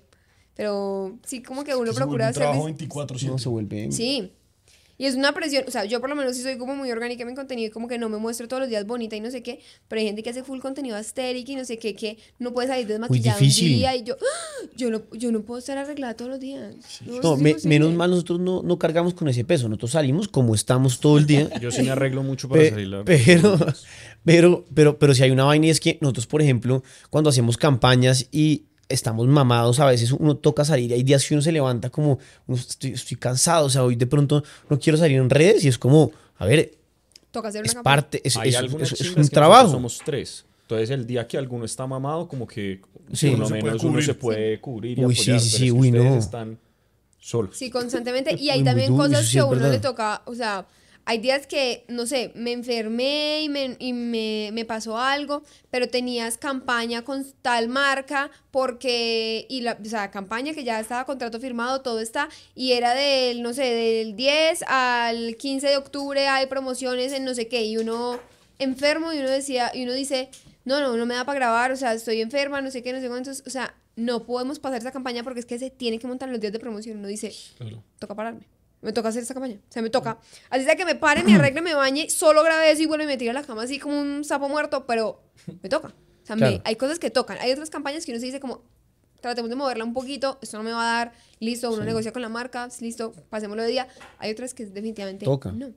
Pero 0.55 1.19
sí, 1.25 1.43
como 1.43 1.65
que 1.65 1.75
uno 1.75 1.93
se 1.93 1.97
procura 1.97 2.29
hacer. 2.29 2.43
trabajo 2.43 2.69
dis- 2.69 2.77
24/7. 2.89 3.27
No 3.27 3.39
se 3.39 3.49
vuelve. 3.49 3.91
Sí. 3.91 4.33
Y 4.99 5.07
es 5.07 5.15
una 5.17 5.33
presión, 5.33 5.65
o 5.67 5.71
sea, 5.71 5.85
yo 5.85 6.01
por 6.01 6.09
lo 6.11 6.15
menos 6.17 6.37
sí 6.37 6.43
soy 6.43 6.59
como 6.59 6.77
muy 6.77 6.91
orgánica 6.91 7.23
en 7.23 7.29
mi 7.29 7.35
contenido 7.35 7.69
y 7.69 7.71
como 7.71 7.89
que 7.89 7.99
no 7.99 8.09
me 8.09 8.19
muestro 8.19 8.47
todos 8.47 8.61
los 8.61 8.69
días 8.69 8.87
bonita 8.87 9.17
y 9.17 9.21
no 9.21 9.31
sé 9.31 9.43
qué, 9.43 9.59
pero 9.89 10.01
hay 10.01 10.07
gente 10.07 10.23
que 10.23 10.31
hace 10.31 10.45
full 10.45 10.61
contenido 10.61 10.97
astérico 10.97 11.51
y 11.53 11.57
no 11.57 11.65
sé 11.65 11.79
qué, 11.79 11.95
que 11.95 12.19
no 12.39 12.53
puede 12.53 12.69
salir 12.69 12.87
desmaquillada 12.87 13.39
un 13.41 13.49
día 13.79 13.97
y 13.97 14.05
yo, 14.05 14.15
¡ah! 14.21 14.67
yo 14.77 14.91
no, 14.91 15.03
yo 15.13 15.33
no 15.33 15.43
puedo 15.43 15.59
estar 15.59 15.77
arreglada 15.79 16.15
todos 16.15 16.31
los 16.33 16.41
días. 16.41 16.75
No, 17.07 17.21
No, 17.23 17.37
me- 17.37 17.57
menos 17.65 17.93
mal 17.95 18.11
nosotros 18.11 18.39
no, 18.41 18.63
no 18.63 18.79
cargamos 18.79 19.15
con 19.15 19.29
ese 19.29 19.45
peso. 19.45 19.69
Nosotros 19.69 19.93
salimos 19.93 20.29
como 20.29 20.55
estamos 20.55 21.01
todo 21.01 21.19
el 21.19 21.27
día. 21.27 21.49
Yo 21.61 21.71
sí 21.73 21.83
me 21.83 21.91
arreglo 21.91 22.23
mucho 22.23 22.49
para 22.49 22.61
Pe- 22.63 22.71
salir 22.71 22.89
la... 22.89 23.05
pero, 23.05 23.59
pero, 24.25 24.65
pero, 24.75 24.99
pero 24.99 25.15
si 25.15 25.23
hay 25.23 25.31
una 25.31 25.45
vaina 25.45 25.67
y 25.67 25.71
es 25.71 25.81
que 25.81 25.99
nosotros, 26.01 26.27
por 26.27 26.43
ejemplo, 26.43 26.83
cuando 27.11 27.31
hacemos 27.31 27.57
campañas 27.57 28.29
y 28.31 28.65
estamos 28.89 29.27
mamados, 29.29 29.81
a 29.81 29.87
veces 29.87 30.13
uno 30.13 30.37
toca 30.37 30.65
salir. 30.65 30.91
y 30.91 30.95
Hay 30.95 31.03
días 31.03 31.27
que 31.27 31.35
uno 31.35 31.43
se 31.43 31.53
levanta 31.53 31.89
como, 31.91 32.19
"Uno, 32.47 32.59
estoy, 32.59 32.93
estoy 32.93 33.17
cansado, 33.17 33.67
o 33.67 33.71
sea, 33.71 33.85
hoy 33.85 33.97
de 33.97 34.07
pronto 34.07 34.43
no 34.69 34.79
quiero 34.79 34.99
salir 34.99 35.19
en 35.19 35.31
redes 35.31 35.65
y 35.65 35.69
es 35.69 35.79
como, 35.79 36.11
a 36.39 36.47
ver, 36.47 36.73
Toca 37.31 37.49
hacer 37.49 37.61
una 37.63 37.67
es 37.67 37.75
campaña. 37.75 37.97
parte, 37.97 38.21
es, 38.25 38.37
un 39.17 39.29
trabajo. 39.29 39.71
Somos 39.71 39.99
tres. 40.05 40.45
Entonces, 40.63 40.91
el 40.91 41.07
día 41.07 41.27
que 41.27 41.39
alguno 41.39 41.65
está 41.65 41.87
mamado, 41.87 42.29
como 42.29 42.47
que 42.47 42.81
Sí. 43.13 43.29
por 43.31 43.37
Uno 43.41 43.49
lo 43.49 43.51
menos 43.57 43.85
uno 43.85 44.01
se 44.03 44.15
puede 44.15 44.61
cubrir 44.61 44.99
y 44.99 45.05
Uy, 45.05 45.15
sí, 45.15 45.23
apoyar. 45.31 45.41
sí, 45.41 45.49
sí, 45.51 45.65
que 45.65 45.73
uy, 45.73 45.91
no. 45.91 46.17
están 46.17 46.59
solos. 47.19 47.57
Sí, 47.57 47.71
constantemente. 47.71 48.35
Y 48.39 48.51
hay 48.51 48.63
también 48.65 48.89
duro, 48.91 49.05
cosas 49.05 49.27
sí 49.27 49.33
que 49.35 49.39
a 49.41 49.45
uno 49.47 49.69
le 49.69 49.79
toca, 49.81 50.23
o 50.27 50.35
sea, 50.35 50.67
hay 51.05 51.19
días 51.19 51.47
que, 51.47 51.85
no 51.89 52.07
sé, 52.07 52.31
me 52.35 52.53
enfermé 52.53 53.43
y 53.43 53.49
me, 53.49 53.77
y 53.79 53.93
me, 53.93 54.51
me 54.53 54.65
pasó 54.65 54.99
algo, 54.99 55.43
pero 55.71 55.89
tenías 55.89 56.39
campaña 56.39 57.03
con 57.03 57.25
tal 57.43 57.69
marca 57.69 58.31
porque, 58.51 59.47
y 59.49 59.63
la, 59.63 59.79
o 59.81 59.85
sea, 59.85 60.11
campaña 60.11 60.55
que 60.55 60.65
ya 60.65 60.79
estaba 60.79 61.05
contrato 61.05 61.41
firmado, 61.41 61.81
todo 61.83 62.01
está, 62.01 62.29
y 62.55 62.73
era 62.73 62.95
del, 62.95 63.43
no 63.43 63.53
sé, 63.53 63.65
del 63.65 64.15
10 64.15 64.65
al 64.69 65.37
15 65.37 65.67
de 65.69 65.77
octubre 65.77 66.29
hay 66.29 66.47
promociones 66.47 67.13
en 67.13 67.25
no 67.25 67.35
sé 67.35 67.49
qué, 67.49 67.65
y 67.65 67.77
uno 67.79 68.21
enfermo 68.59 69.13
y 69.13 69.19
uno 69.19 69.29
decía, 69.31 69.73
y 69.75 69.83
uno 69.83 69.93
dice, 69.93 70.29
no, 70.65 70.81
no, 70.81 70.97
no 70.97 71.07
me 71.07 71.15
da 71.15 71.25
para 71.25 71.39
grabar, 71.39 71.73
o 71.73 71.77
sea, 71.77 71.95
estoy 71.95 72.21
enferma, 72.21 72.61
no 72.61 72.71
sé 72.71 72.83
qué, 72.83 72.93
no 72.93 73.01
sé 73.01 73.09
cuántos, 73.09 73.43
o 73.47 73.51
sea, 73.51 73.75
no 73.97 74.25
podemos 74.25 74.59
pasar 74.59 74.79
esa 74.81 74.93
campaña 74.93 75.23
porque 75.23 75.41
es 75.41 75.47
que 75.47 75.59
se 75.59 75.71
tiene 75.71 75.99
que 75.99 76.07
montar 76.07 76.29
los 76.29 76.41
días 76.41 76.53
de 76.53 76.59
promoción. 76.59 76.99
Uno 76.99 77.09
dice, 77.09 77.35
Claro. 77.59 77.83
toca 77.99 78.15
pararme. 78.15 78.47
Me 78.83 78.93
toca 78.93 79.09
hacer 79.09 79.23
esta 79.23 79.33
campaña. 79.35 79.57
O 79.57 79.73
sea, 79.73 79.81
me 79.81 79.91
toca. 79.91 80.19
Así 80.51 80.65
sea 80.65 80.77
que 80.77 80.85
me 80.85 80.95
pare, 80.97 81.23
me 81.23 81.35
arregle, 81.37 81.63
me 81.63 81.75
bañe, 81.75 82.11
solo 82.11 82.43
grabé 82.43 82.71
eso 82.73 82.83
y 82.83 82.87
vuelvo 82.87 83.05
y 83.05 83.07
me 83.07 83.17
tiro 83.17 83.31
a 83.31 83.35
la 83.35 83.43
cama 83.45 83.63
así 83.63 83.79
como 83.79 83.99
un 84.01 84.25
sapo 84.25 84.49
muerto, 84.49 84.85
pero 84.87 85.23
me 85.63 85.69
toca. 85.69 85.89
O 85.89 86.27
sea, 86.27 86.37
me- 86.37 86.41
Claro. 86.41 86.63
hay 86.65 86.77
cosas 86.77 86.99
que 86.99 87.11
tocan. 87.11 87.39
Hay 87.41 87.51
otras 87.53 87.71
campañas 87.71 88.05
que 88.05 88.13
uno 88.13 88.21
se 88.21 88.27
dice 88.27 88.41
como, 88.41 88.63
tratemos 89.21 89.49
de 89.51 89.57
moverla 89.57 89.85
un 89.85 89.95
poquito, 89.95 90.39
esto 90.43 90.57
no 90.59 90.65
me 90.65 90.73
va 90.73 90.83
a 90.83 90.97
dar, 91.05 91.13
listo, 91.39 91.71
uno 91.73 91.85
negocia 91.85 92.13
con 92.13 92.23
la 92.23 92.29
marca, 92.29 92.69
listo, 92.81 93.13
pasémoslo 93.31 93.63
de 93.63 93.69
día. 93.69 93.89
Hay 94.19 94.33
otras 94.33 94.53
que 94.53 94.67
definitivamente 94.67 95.25
Toca. 95.25 95.53
no. 95.53 95.71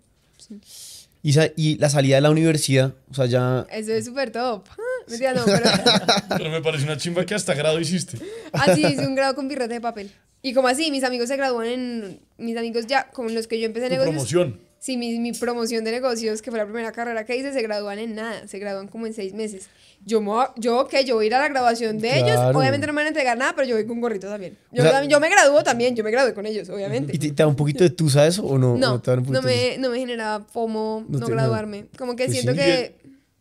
Y, 1.22 1.34
sa- 1.34 1.49
y 1.56 1.78
la 1.80 1.89
salida 1.89 2.16
de 2.18 2.22
la 2.22 2.30
universidad, 2.30 2.93
o 3.10 3.14
sea, 3.16 3.26
ya... 3.26 3.66
Eso 3.72 3.93
es 3.93 4.06
súper 4.06 4.32
top. 4.32 4.68
Mentira, 5.08 5.34
no, 5.34 5.43
pero 5.45 5.62
Pero 6.38 6.49
me 6.51 6.62
parece 6.62 6.84
una 6.86 6.97
chimba 6.97 7.26
que 7.26 7.34
hasta 7.36 7.53
grado 7.56 7.80
hiciste. 7.80 8.20
así 8.53 8.86
hice 8.86 9.08
un 9.08 9.16
grado 9.16 9.34
con 9.36 9.47
birrete 9.47 9.74
de 9.76 9.82
papel. 9.82 10.12
Y 10.48 10.54
como 10.54 10.68
así, 10.68 10.91
mis 10.91 11.04
amigos 11.04 11.28
se 11.28 11.38
gradúan 11.38 11.66
en, 11.68 12.20
mis 12.38 12.56
amigos 12.56 12.86
ya, 12.86 13.10
con 13.10 13.34
los 13.34 13.48
que 13.48 13.60
yo 13.60 13.66
empecé 13.66 13.89
negocios. 13.89 14.12
promoción. 14.14 14.60
Sí, 14.78 14.96
mi, 14.96 15.18
mi 15.18 15.32
promoción 15.32 15.84
de 15.84 15.91
negocios, 15.91 16.43
que 16.43 16.52
fue 16.52 16.60
la 16.60 16.66
primera 16.66 16.91
carrera 16.91 17.26
que 17.26 17.36
hice, 17.36 17.52
se 17.52 17.64
gradúan 17.64 17.98
en 17.98 18.14
nada, 18.14 18.48
se 18.48 18.60
gradúan 18.60 18.88
como 18.88 19.08
en 19.08 19.16
seis 19.16 19.34
meses. 19.34 19.68
Yo, 20.06 20.22
yo 20.58 20.88
que 20.88 21.04
yo 21.04 21.16
voy 21.16 21.26
a 21.26 21.28
ir 21.28 21.34
a 21.34 21.39
la 21.39 21.48
graduación 21.48 21.98
de 21.98 22.20
ellos, 22.20 22.34
Claro. 22.36 22.60
obviamente 22.60 22.86
no 22.86 22.93
me 22.93 22.98
van 22.98 23.06
a 23.06 23.08
entregar 23.08 23.36
nada, 23.36 23.54
pero 23.56 23.68
yo 23.68 23.76
voy 23.76 23.88
con 23.88 24.00
gorrito 24.00 24.28
también. 24.28 24.56
Yo, 24.72 24.84
O 24.84 24.86
sea- 24.88 25.04
yo 25.06 25.20
me 25.20 25.30
gradúo 25.30 25.64
también, 25.64 25.96
yo 25.96 26.04
me 26.04 26.12
gradué 26.12 26.36
con 26.36 26.46
ellos, 26.46 26.70
obviamente. 26.70 27.16
¿Y 27.16 27.18
te, 27.18 27.30
te 27.30 27.34
da 27.41 27.48
un 27.48 27.56
poquito 27.56 27.84
de 27.84 27.89
tusa 27.89 28.28
eso 28.28 28.46
o 28.46 28.60
no? 28.60 28.78
no, 28.78 28.93
¿O 28.93 29.02
te 29.02 29.10
da 29.10 29.18
un 29.18 29.32
no 29.32 29.41
me, 29.41 29.80
no 29.80 29.89
me 29.89 29.98
genera 29.98 30.41
FOMO 30.41 31.06
No 31.10 31.18
no, 31.18 31.26
graduarme. 31.26 31.86
Como 31.98 32.16
que 32.16 32.26
Pues 32.26 32.34
siento 32.39 32.52
sí. 32.52 32.60
que... 32.60 32.96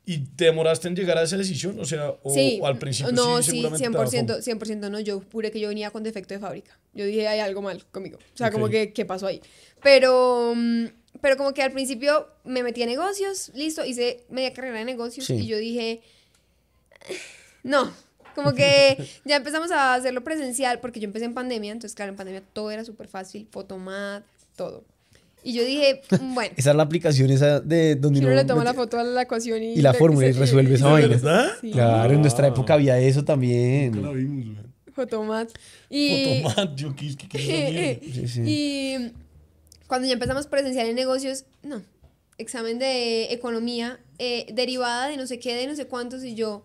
¿Y 0.07 0.19
te 0.19 0.45
demoraste 0.45 0.87
en 0.89 0.97
llegar 0.97 1.17
a 1.17 1.23
esa 1.23 1.37
decisión? 1.39 1.81
O 1.81 1.85
sea, 1.87 2.15
o, 2.23 2.35
sí, 2.35 2.59
o 2.61 2.67
al 2.67 2.79
principio 2.79 3.11
no, 3.13 3.43
sí, 3.43 3.53
seguramente 3.53 3.87
te 3.89 3.91
daba 3.91 4.07
100%, 4.07 4.59
100% 4.61 4.91
no, 4.91 5.01
yo 5.01 5.23
juré 5.33 5.51
que 5.51 5.61
yo 5.61 5.69
venía 5.69 5.91
con 5.91 6.03
defecto 6.03 6.35
de 6.35 6.41
fábrica. 6.41 6.79
Yo 6.93 7.07
dije, 7.07 7.27
hay 7.27 7.41
algo 7.41 7.63
mal 7.63 7.87
conmigo. 7.87 8.19
O 8.19 8.37
sea, 8.37 8.51
como 8.51 8.67
Ok. 8.67 8.71
que, 8.71 8.93
¿qué 8.93 9.07
pasó 9.07 9.27
ahí? 9.27 9.41
Pero, 9.83 10.53
mm, 10.55 10.85
pero 11.23 11.39
como 11.39 11.55
que 11.55 11.63
al 11.63 11.73
principio 11.73 12.29
me 12.45 12.63
metí 12.63 12.83
a 12.83 12.87
negocios, 12.87 13.51
listo, 13.55 13.83
hice 13.85 14.25
media 14.29 14.53
carrera 14.53 14.79
de 14.79 14.85
negocios 14.85 15.27
Sí. 15.27 15.35
y 15.37 15.47
yo 15.47 15.57
dije, 15.57 16.03
no, 17.63 17.91
como 18.35 18.53
que 18.53 18.97
ya 19.25 19.37
empezamos 19.37 19.71
a 19.71 19.95
hacerlo 19.95 20.23
presencial 20.23 20.81
porque 20.81 21.01
yo 21.01 21.05
empecé 21.07 21.25
en 21.25 21.35
pandemia, 21.35 21.73
entonces 21.73 21.95
claro, 21.95 22.11
en 22.11 22.17
pandemia 22.17 22.43
todo 22.53 22.71
era 22.71 22.85
súper 22.85 23.09
fácil, 23.09 23.47
fotomat, 23.51 24.25
todo. 24.57 24.85
Y 25.47 25.53
yo 25.53 25.62
dije, 25.64 26.01
bueno, 26.32 26.55
Esa 26.57 26.70
es 26.70 26.76
la 26.76 26.82
aplicación 26.82 27.30
esa 27.30 27.61
de 27.61 27.97
donde 27.97 28.18
si 28.20 28.24
uno 28.24 28.34
le 28.34 28.45
toma 28.47 28.64
la 28.64 28.72
foto 28.72 28.99
a 28.99 29.05
la 29.05 29.22
ecuación 29.22 29.62
y... 29.62 29.74
y 29.74 29.82
la 29.82 29.92
fórmula 29.92 30.26
y 30.26 30.32
resuelve 30.32 30.74
esa 30.74 30.86
¿De 30.86 30.92
vaina. 30.92 31.09
verdad? 31.09 31.49
Sí. 31.61 31.70
Claro, 31.70 32.12
en 32.14 32.20
nuestra 32.22 32.47
época 32.49 32.72
había 32.74 32.99
eso 32.99 33.20
Nunca 33.20 33.32
la 33.32 33.34
también. 33.34 33.92
vimos, 33.92 34.12
güey. 34.14 34.57
Fotomat. 34.95 35.51
Y... 35.90 36.40
Fotomat, 36.42 36.76
yo 36.76 36.95
quis 36.97 37.16
que. 37.16 38.01
Sí, 38.14 38.28
sí. 38.28 38.42
Y 38.47 39.12
cuando 39.86 40.07
ya 40.09 40.14
empezamos 40.14 40.47
presencial 40.47 40.86
en 40.88 40.97
negocios, 40.97 41.45
no. 41.62 41.82
Examen 42.38 42.78
de 42.78 43.24
economía, 43.32 44.01
eh, 44.18 44.47
derivada 44.53 45.09
de 45.09 45.16
no 45.18 45.26
sé 45.26 45.38
qué, 45.38 45.55
de 45.55 45.66
no 45.66 45.76
sé 45.76 45.86
cuántos, 45.86 46.24
y 46.24 46.34
yo, 46.34 46.64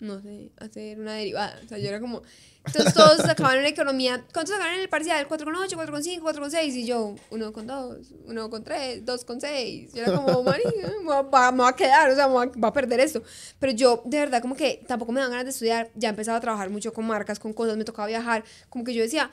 no 0.00 0.20
sé, 0.20 0.50
hacer 0.56 0.98
una 0.98 1.14
derivada. 1.14 1.60
O 1.64 1.68
sea, 1.68 1.78
yo 1.78 1.88
era 1.88 2.00
como. 2.00 2.22
Entonces 2.66 2.94
todos 2.94 3.18
sacaban 3.18 3.58
en 3.58 3.66
economía. 3.66 4.24
¿Cuántos 4.32 4.54
sacaban 4.54 4.74
en 4.74 4.80
el 4.80 4.88
parcial? 4.88 5.28
4,8, 5.28 5.76
4,5, 5.76 6.20
4,6. 6.20 6.74
Y 6.74 6.86
yo, 6.86 7.14
1,2, 7.30 8.00
1,3, 8.26 9.04
2,6. 9.04 9.92
Yo 9.94 10.02
era 10.02 10.14
como, 10.16 10.42
marica, 10.44 10.70
me 11.02 11.06
va, 11.08 11.22
va- 11.22 11.52
me 11.52 11.58
va 11.62 11.68
a 11.68 11.76
quedar, 11.76 12.10
o 12.10 12.14
sea, 12.14 12.26
me 12.28 12.34
va, 12.34 12.46
va 12.46 12.68
a 12.68 12.72
perder 12.72 13.00
esto. 13.00 13.22
Pero 13.58 13.72
yo, 13.72 14.02
de 14.06 14.18
verdad, 14.20 14.40
como 14.40 14.56
que 14.56 14.82
tampoco 14.88 15.12
me 15.12 15.20
dan 15.20 15.30
ganas 15.30 15.44
de 15.44 15.50
estudiar. 15.50 15.90
Ya 15.94 16.08
empezaba 16.08 16.38
a 16.38 16.40
trabajar 16.40 16.70
mucho 16.70 16.92
con 16.92 17.06
marcas, 17.06 17.38
con 17.38 17.52
cosas, 17.52 17.76
me 17.76 17.84
tocaba 17.84 18.08
viajar. 18.08 18.44
Como 18.70 18.84
que 18.84 18.94
yo 18.94 19.02
decía, 19.02 19.30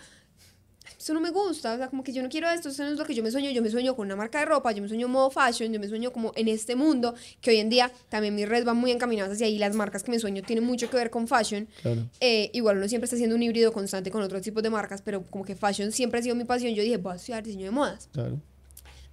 eso 1.02 1.14
no 1.14 1.20
me 1.22 1.32
gusta, 1.32 1.74
o 1.74 1.78
sea, 1.78 1.90
como 1.90 2.04
que 2.04 2.14
yo 2.14 2.22
no 2.22 2.30
quiero 2.30 2.50
esto, 2.50 2.70
eso 2.70 2.84
no 2.84 2.92
es 2.92 2.98
lo 2.98 3.06
que 3.06 3.14
yo 3.14 3.24
me 3.24 3.32
sueño, 3.32 3.50
yo 3.52 3.62
me 3.62 3.70
sueño 3.70 3.96
con 3.96 4.06
una 4.06 4.16
marca 4.16 4.40
de 4.40 4.46
ropa, 4.46 4.72
yo 4.72 4.82
me 4.82 4.88
sueño 4.88 5.08
modo 5.08 5.30
fashion, 5.32 5.74
yo 5.74 5.80
me 5.80 5.88
sueño 5.88 6.12
como 6.14 6.32
en 6.36 6.48
este 6.48 6.76
mundo, 6.76 7.16
que 7.42 7.52
hoy 7.52 7.58
en 7.58 7.70
día 7.70 7.92
también 8.10 8.36
mis 8.36 8.48
redes 8.48 8.66
van 8.66 8.78
muy 8.78 8.92
encaminadas 8.92 9.34
hacia 9.34 9.48
ahí, 9.48 9.58
las 9.58 9.76
marcas 9.76 10.04
que 10.04 10.12
me 10.12 10.20
sueño 10.20 10.44
tienen 10.44 10.64
mucho 10.64 10.90
que 10.90 10.98
ver 10.98 11.10
con 11.10 11.28
fashion, 11.28 11.68
Claro. 11.82 12.08
Eh, 12.20 12.50
igual 12.54 12.78
uno 12.78 12.88
siempre 12.88 13.06
está 13.06 13.16
haciendo 13.16 13.36
un 13.36 13.44
híbrido 13.44 13.72
constante 13.74 14.12
con 14.12 14.22
otros 14.22 14.42
tipos 14.42 14.62
de 14.64 14.70
marcas, 14.70 15.02
pero 15.02 15.24
como 15.24 15.44
que 15.44 15.56
fashion 15.56 15.92
siempre 15.92 16.20
ha 16.20 16.24
sido 16.24 16.36
mi 16.36 16.44
pasión, 16.46 16.74
yo 16.74 16.84
dije, 16.84 16.98
voy 16.98 17.14
a 17.14 17.16
estudiar 17.16 17.44
diseño 17.44 17.66
de 17.66 17.72
modas, 17.72 18.08
Claro. 18.12 18.40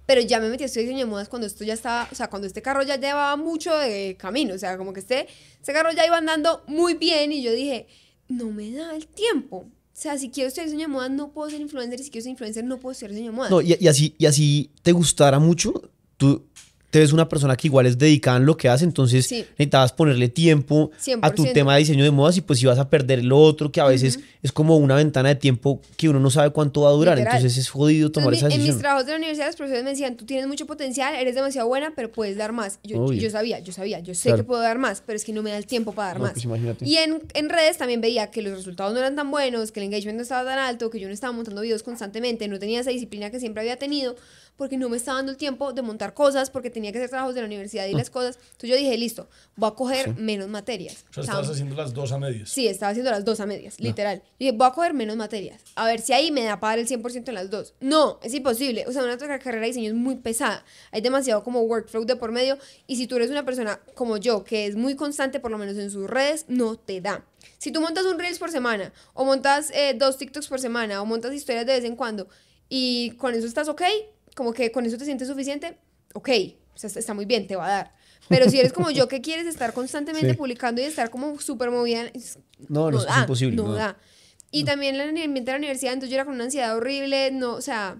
pero 0.05 0.21
ya 0.21 0.39
me 0.39 0.49
metí 0.49 0.63
a 0.63 0.65
estudiar 0.67 0.85
diseño 0.87 1.05
de 1.05 1.11
modas 1.11 1.29
cuando 1.29 1.47
esto 1.47 1.63
ya 1.63 1.73
estaba, 1.73 2.07
o 2.11 2.15
sea, 2.15 2.29
cuando 2.29 2.47
este 2.47 2.61
carro 2.61 2.83
ya 2.83 2.95
llevaba 2.97 3.35
mucho 3.35 3.75
de 3.77 4.15
camino, 4.19 4.53
o 4.53 4.57
sea, 4.57 4.77
como 4.77 4.93
que 4.93 4.99
este, 4.99 5.27
este 5.59 5.73
carro 5.73 5.91
ya 5.91 6.05
iba 6.05 6.17
andando 6.17 6.63
muy 6.67 6.93
bien 6.95 7.31
y 7.31 7.41
yo 7.41 7.51
dije, 7.51 7.87
no 8.27 8.51
me 8.51 8.71
da 8.71 8.95
el 8.95 9.07
tiempo. 9.07 9.65
Sea, 10.01 10.17
si 10.17 10.29
quiero 10.29 10.47
estudiar 10.47 10.67
diseño 10.67 10.87
de 10.87 10.93
moda, 10.93 11.09
no 11.09 11.31
puedo 11.31 11.49
ser 11.49 11.61
influencer. 11.61 11.99
Y 11.99 12.03
si 12.03 12.09
quiero 12.09 12.23
ser 12.23 12.31
influencer, 12.31 12.63
no 12.63 12.79
puedo 12.79 12.93
estudiar 12.93 13.11
diseño 13.11 13.31
de 13.31 13.35
moda. 13.35 13.49
No, 13.49 13.61
y, 13.61 13.75
y 13.79 13.87
así, 13.87 14.15
y 14.17 14.25
así 14.25 14.71
te 14.81 14.91
gustara 14.91 15.39
mucho, 15.39 15.89
tú 16.17 16.45
te 16.89 16.99
ves 16.99 17.13
una 17.13 17.29
persona 17.29 17.55
que 17.55 17.67
igual 17.67 17.85
es 17.85 17.97
dedicada 17.97 18.37
en 18.37 18.45
lo 18.45 18.57
que 18.57 18.67
hace, 18.69 18.83
entonces 18.83 19.25
Sí. 19.27 19.45
necesitabas 19.57 19.93
ponerle 19.93 20.27
tiempo 20.29 20.89
a 21.21 21.29
tu 21.31 21.43
100%. 21.43 21.53
tema 21.53 21.73
de 21.75 21.79
diseño 21.79 22.03
de 22.03 22.11
modas 22.11 22.37
y 22.37 22.41
pues 22.41 22.61
ibas 22.63 22.79
a 22.79 22.89
perder 22.89 23.23
lo 23.23 23.37
otro, 23.37 23.71
que 23.71 23.79
a 23.79 23.85
veces 23.85 24.19
es 24.41 24.51
como 24.51 24.77
una 24.77 24.95
ventana 24.95 25.29
de 25.29 25.35
tiempo 25.35 25.81
que 25.97 26.09
uno 26.09 26.19
no 26.19 26.29
sabe 26.31 26.49
cuánto 26.51 26.81
va 26.81 26.89
a 26.89 26.93
durar, 26.93 27.17
Literal. 27.17 27.37
entonces 27.37 27.57
es 27.59 27.69
jodido 27.69 28.11
tomar 28.11 28.33
Entonces, 28.33 28.39
esa 28.39 28.47
mi- 28.47 28.53
en 28.55 28.59
mis 28.59 28.67
decisión. 28.67 28.81
trabajos 28.81 29.05
de 29.05 29.11
la 29.11 29.17
universidad, 29.17 29.47
los 29.47 29.55
profesores 29.55 29.83
me 29.83 29.89
decían, 29.91 30.17
tú 30.17 30.25
tienes 30.25 30.47
mucho 30.47 30.65
potencial, 30.65 31.13
eres 31.15 31.35
demasiado 31.35 31.67
buena, 31.67 31.93
pero 31.95 32.11
puedes 32.11 32.37
dar 32.37 32.53
más. 32.53 32.79
Yo, 32.83 33.05
sabía, 33.29 33.59
yo 33.59 33.71
sabía, 33.71 33.99
yo 33.99 34.15
sé 34.15 34.29
Claro. 34.29 34.37
que 34.37 34.43
puedo 34.45 34.61
dar 34.61 34.79
más, 34.79 35.03
pero 35.05 35.15
es 35.17 35.23
que 35.25 35.33
no 35.33 35.43
me 35.43 35.51
da 35.51 35.57
el 35.57 35.65
tiempo 35.67 35.91
para 35.93 36.07
dar 36.09 36.17
No, 36.17 36.23
más. 36.23 36.33
pues 36.33 36.45
imagínate. 36.45 36.85
Y 36.87 36.97
en, 36.97 37.21
en 37.35 37.49
redes 37.49 37.77
también 37.77 38.01
veía 38.01 38.31
que 38.31 38.41
los 38.41 38.57
resultados 38.57 38.93
no 38.93 38.99
eran 38.99 39.15
tan 39.15 39.29
buenos, 39.29 39.71
que 39.71 39.79
el 39.79 39.85
engagement 39.85 40.15
no 40.17 40.23
estaba 40.23 40.49
tan 40.49 40.57
alto, 40.59 40.89
que 40.89 40.99
yo 40.99 41.07
no 41.07 41.13
estaba 41.13 41.33
montando 41.33 41.61
videos 41.61 41.83
constantemente, 41.83 42.47
no 42.47 42.57
tenía 42.57 42.79
esa 42.79 42.89
disciplina 42.89 43.29
que 43.29 43.39
siempre 43.39 43.61
había 43.61 43.77
tenido, 43.77 44.15
porque 44.59 44.77
no 44.77 44.89
me 44.89 44.97
estaba 44.97 45.19
dando 45.19 45.31
el 45.31 45.37
tiempo 45.37 45.71
de 45.71 45.81
montar 45.81 46.13
cosas, 46.13 46.49
porque 46.49 46.69
tenía 46.69 46.91
que 46.91 46.97
hacer 46.97 47.09
trabajos 47.09 47.33
de 47.33 47.39
la 47.39 47.47
universidad 47.47 47.85
y 47.85 47.93
las 47.93 48.09
cosas. 48.09 48.35
Entonces 48.35 48.69
yo 48.71 48.75
dije, 48.75 48.97
listo, 48.97 49.29
voy 49.55 49.69
a 49.69 49.73
coger 49.73 50.15
menos 50.17 50.49
materias. 50.49 51.05
O 51.11 51.13
sea, 51.13 51.23
estabas 51.23 51.49
haciendo 51.49 51.77
las 51.77 51.93
dos 51.93 52.11
a 52.11 52.19
medias. 52.19 52.49
Sí, 52.49 52.67
estaba 52.67 52.89
haciendo 52.89 53.09
las 53.09 53.23
dos 53.23 53.39
a 53.39 53.45
medias, 53.45 53.79
literal. 53.79 54.21
Y 54.37 54.45
dije, 54.45 54.57
voy 54.57 54.67
a 54.67 54.71
coger 54.71 54.93
menos 54.93 55.15
materias. 55.15 55.61
A 55.75 55.85
ver 55.85 56.01
si 56.01 56.11
ahí 56.11 56.29
me 56.29 56.43
da 56.43 56.59
para 56.59 56.71
dar 56.71 56.79
el 56.79 56.87
100% 56.89 57.29
en 57.29 57.35
las 57.35 57.49
dos. 57.49 57.73
No, 57.79 58.19
es 58.21 58.33
imposible. 58.33 58.83
O 58.85 58.91
sea, 58.91 59.01
una 59.01 59.13
otra 59.13 59.39
carrera 59.39 59.61
de 59.61 59.67
diseño 59.67 59.87
es 59.87 59.95
muy 59.95 60.17
pesada. 60.17 60.65
Hay 60.91 60.99
demasiado 60.99 61.41
como 61.41 61.61
workflow 61.61 62.03
de 62.03 62.17
por 62.17 62.33
medio. 62.33 62.57
Y 62.85 62.97
si 62.97 63.07
tú 63.07 63.15
eres 63.15 63.31
una 63.31 63.45
persona 63.45 63.79
como 63.95 64.17
yo, 64.17 64.43
que 64.43 64.65
es 64.65 64.75
muy 64.75 64.97
constante, 64.97 65.39
por 65.39 65.51
lo 65.51 65.57
menos 65.57 65.77
en 65.77 65.89
sus 65.89 66.09
redes, 66.09 66.43
no 66.49 66.75
te 66.75 66.99
da. 66.99 67.25
Si 67.59 67.71
tú 67.71 67.79
montas 67.79 68.05
un 68.05 68.19
Reels 68.19 68.39
por 68.39 68.51
semana, 68.51 68.91
o 69.13 69.23
montas 69.23 69.71
eh, 69.73 69.93
dos 69.97 70.17
TikToks 70.17 70.49
por 70.49 70.59
semana, 70.59 71.01
o 71.01 71.05
montas 71.05 71.33
historias 71.33 71.65
de 71.65 71.71
vez 71.71 71.85
en 71.85 71.95
cuando, 71.95 72.27
y 72.69 73.11
con 73.17 73.33
eso 73.33 73.47
estás 73.47 73.67
ok, 73.67 73.81
como 74.39 74.53
que 74.53 74.71
con 74.71 74.85
eso 74.85 74.97
te 74.97 75.03
sientes 75.03 75.27
suficiente, 75.27 75.77
ok, 76.13 76.29
o 76.73 76.77
sea, 76.79 76.89
está- 76.89 77.13
muy 77.13 77.25
bien, 77.25 77.45
te 77.45 77.57
va 77.57 77.65
a 77.67 77.69
dar. 77.69 77.95
Pero 78.29 78.49
si 78.49 78.57
eres 78.59 78.71
como 78.71 78.89
yo 78.89 79.07
que 79.09 79.19
quieres 79.21 79.45
estar 79.47 79.73
constantemente 79.73 80.31
Sí. 80.31 80.37
publicando 80.37 80.79
y 80.81 80.85
estar 80.85 81.09
como 81.09 81.37
súper 81.41 81.71
movida, 81.71 82.03
es- 82.13 82.39
No, 82.69 82.89
no, 82.89 82.99
es 82.99 83.05
da, 83.05 83.19
imposible, 83.19 83.55
No, 83.57 83.63
no 83.63 83.73
da. 83.73 83.79
da. 83.87 83.97
Y 84.51 84.63
también 84.63 84.95
en 84.95 85.01
el 85.01 85.07
ambiente 85.25 85.51
de 85.51 85.51
la 85.51 85.57
universidad, 85.57 85.91
entonces 85.93 86.09
yo 86.11 86.15
era 86.15 86.23
con 86.25 86.35
una 86.35 86.45
ansiedad 86.45 86.73
horrible, 86.75 87.31
no, 87.31 87.51
o 87.53 87.61
sea, 87.61 87.97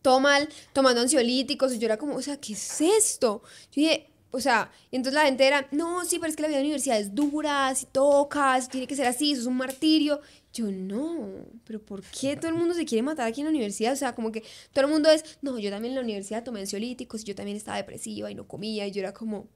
todo 0.00 0.20
mal, 0.20 0.48
tomando 0.72 1.00
ansiolíticos, 1.00 1.74
y 1.74 1.78
yo 1.80 1.86
era 1.86 1.96
como, 1.96 2.14
o 2.14 2.22
sea, 2.22 2.36
¿qué 2.38 2.52
es 2.52 2.80
esto? 2.80 3.42
Yo 3.72 3.82
dije, 3.82 4.10
o 4.30 4.40
sea, 4.40 4.70
y 4.92 4.96
entonces 4.96 5.14
la 5.14 5.24
gente 5.26 5.44
era, 5.46 5.66
no, 5.72 6.04
sí, 6.04 6.18
pero 6.18 6.30
es 6.30 6.36
que 6.36 6.42
la 6.42 6.48
vida 6.48 6.58
de 6.58 6.62
la 6.62 6.66
universidad 6.68 6.98
es 7.00 7.14
dura, 7.14 7.74
si 7.74 7.86
tocas, 7.86 8.68
tiene 8.68 8.86
que 8.86 8.94
ser 8.96 9.06
así, 9.06 9.32
eso 9.32 9.40
es 9.42 9.46
un 9.46 9.56
martirio. 9.56 10.20
Yo, 10.58 10.72
no, 10.72 11.46
pero 11.64 11.80
¿por 11.80 12.02
qué 12.02 12.36
todo 12.36 12.48
el 12.48 12.56
mundo 12.56 12.74
se 12.74 12.84
quiere 12.84 13.02
matar 13.02 13.28
aquí 13.28 13.42
en 13.42 13.44
la 13.44 13.50
universidad? 13.50 13.92
O 13.92 13.96
sea, 13.96 14.16
como 14.16 14.32
que 14.32 14.42
todo 14.72 14.86
el 14.86 14.90
mundo 14.90 15.08
es, 15.08 15.38
no, 15.40 15.56
yo 15.56 15.70
también 15.70 15.92
en 15.92 15.98
la 15.98 16.02
universidad 16.02 16.42
tomé 16.42 16.58
ansiolíticos, 16.58 17.22
yo 17.22 17.36
también 17.36 17.56
estaba 17.56 17.76
depresiva 17.76 18.28
y 18.28 18.34
no 18.34 18.48
comía, 18.48 18.84
y 18.84 18.90
yo 18.90 18.98
era 18.98 19.14
como, 19.14 19.46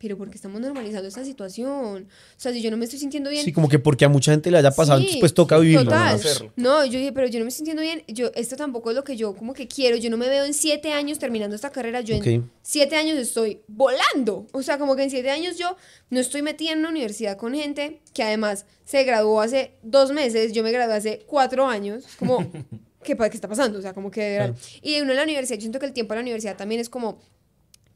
pero 0.00 0.16
¿por 0.16 0.30
qué 0.30 0.36
estamos 0.36 0.62
normalizando 0.62 1.06
esta 1.06 1.26
situación? 1.26 2.08
O 2.08 2.40
sea, 2.40 2.52
si 2.54 2.62
yo 2.62 2.70
no 2.70 2.78
me 2.78 2.84
estoy 2.84 2.98
sintiendo 2.98 3.28
bien, 3.28 3.44
Sí, 3.44 3.52
como 3.52 3.68
que 3.68 3.78
porque 3.78 4.06
a 4.06 4.08
mucha 4.08 4.32
gente 4.32 4.50
le 4.50 4.56
haya 4.56 4.70
pasado, 4.70 4.98
Sí, 4.98 5.04
entonces 5.04 5.20
pues 5.20 5.34
toca 5.34 5.58
vivirlo. 5.58 5.84
Total. 5.84 6.08
¿no? 6.08 6.14
hacerlo. 6.14 6.52
No, 6.56 6.84
yo 6.86 6.98
dije, 6.98 7.12
pero 7.12 7.26
yo 7.26 7.38
no 7.38 7.44
me 7.44 7.50
estoy 7.50 7.66
sintiendo 7.66 7.82
bien. 7.82 8.02
Yo, 8.08 8.30
esto 8.34 8.56
tampoco 8.56 8.90
es 8.90 8.96
lo 8.96 9.04
que 9.04 9.16
yo 9.16 9.34
como 9.34 9.52
que 9.52 9.68
quiero. 9.68 9.98
Yo 9.98 10.08
no 10.08 10.16
me 10.16 10.30
veo 10.30 10.46
en 10.46 10.54
siete 10.54 10.94
años 10.94 11.18
terminando 11.18 11.54
esta 11.54 11.70
carrera. 11.70 12.00
Yo 12.00 12.16
en 12.16 12.50
siete 12.62 12.96
años 12.96 13.18
estoy 13.18 13.60
volando. 13.68 14.46
O 14.52 14.62
sea, 14.62 14.78
como 14.78 14.96
que 14.96 15.02
en 15.02 15.10
siete 15.10 15.30
años 15.30 15.58
yo 15.58 15.76
no 16.08 16.18
estoy 16.18 16.40
metida 16.40 16.72
en 16.72 16.78
una 16.78 16.88
universidad 16.88 17.36
con 17.36 17.54
gente 17.54 18.00
que 18.14 18.22
además 18.22 18.64
se 18.86 19.04
graduó 19.04 19.42
hace 19.42 19.74
dos 19.82 20.12
meses. 20.12 20.54
Yo 20.54 20.62
me 20.62 20.72
gradué 20.72 20.94
hace 20.94 21.24
cuatro 21.26 21.66
años. 21.66 22.04
Como, 22.18 22.50
¿qué, 23.04 23.14
qué 23.18 23.28
está 23.34 23.48
pasando? 23.48 23.78
O 23.78 23.82
sea, 23.82 23.92
como 23.92 24.10
que... 24.10 24.22
de 24.22 24.38
verdad. 24.38 24.56
Y 24.80 24.98
uno 25.02 25.10
en 25.10 25.16
la 25.18 25.24
universidad, 25.24 25.58
yo 25.58 25.62
siento 25.62 25.78
que 25.78 25.84
el 25.84 25.92
tiempo 25.92 26.14
en 26.14 26.20
la 26.20 26.22
universidad 26.22 26.56
también 26.56 26.80
es 26.80 26.88
como 26.88 27.18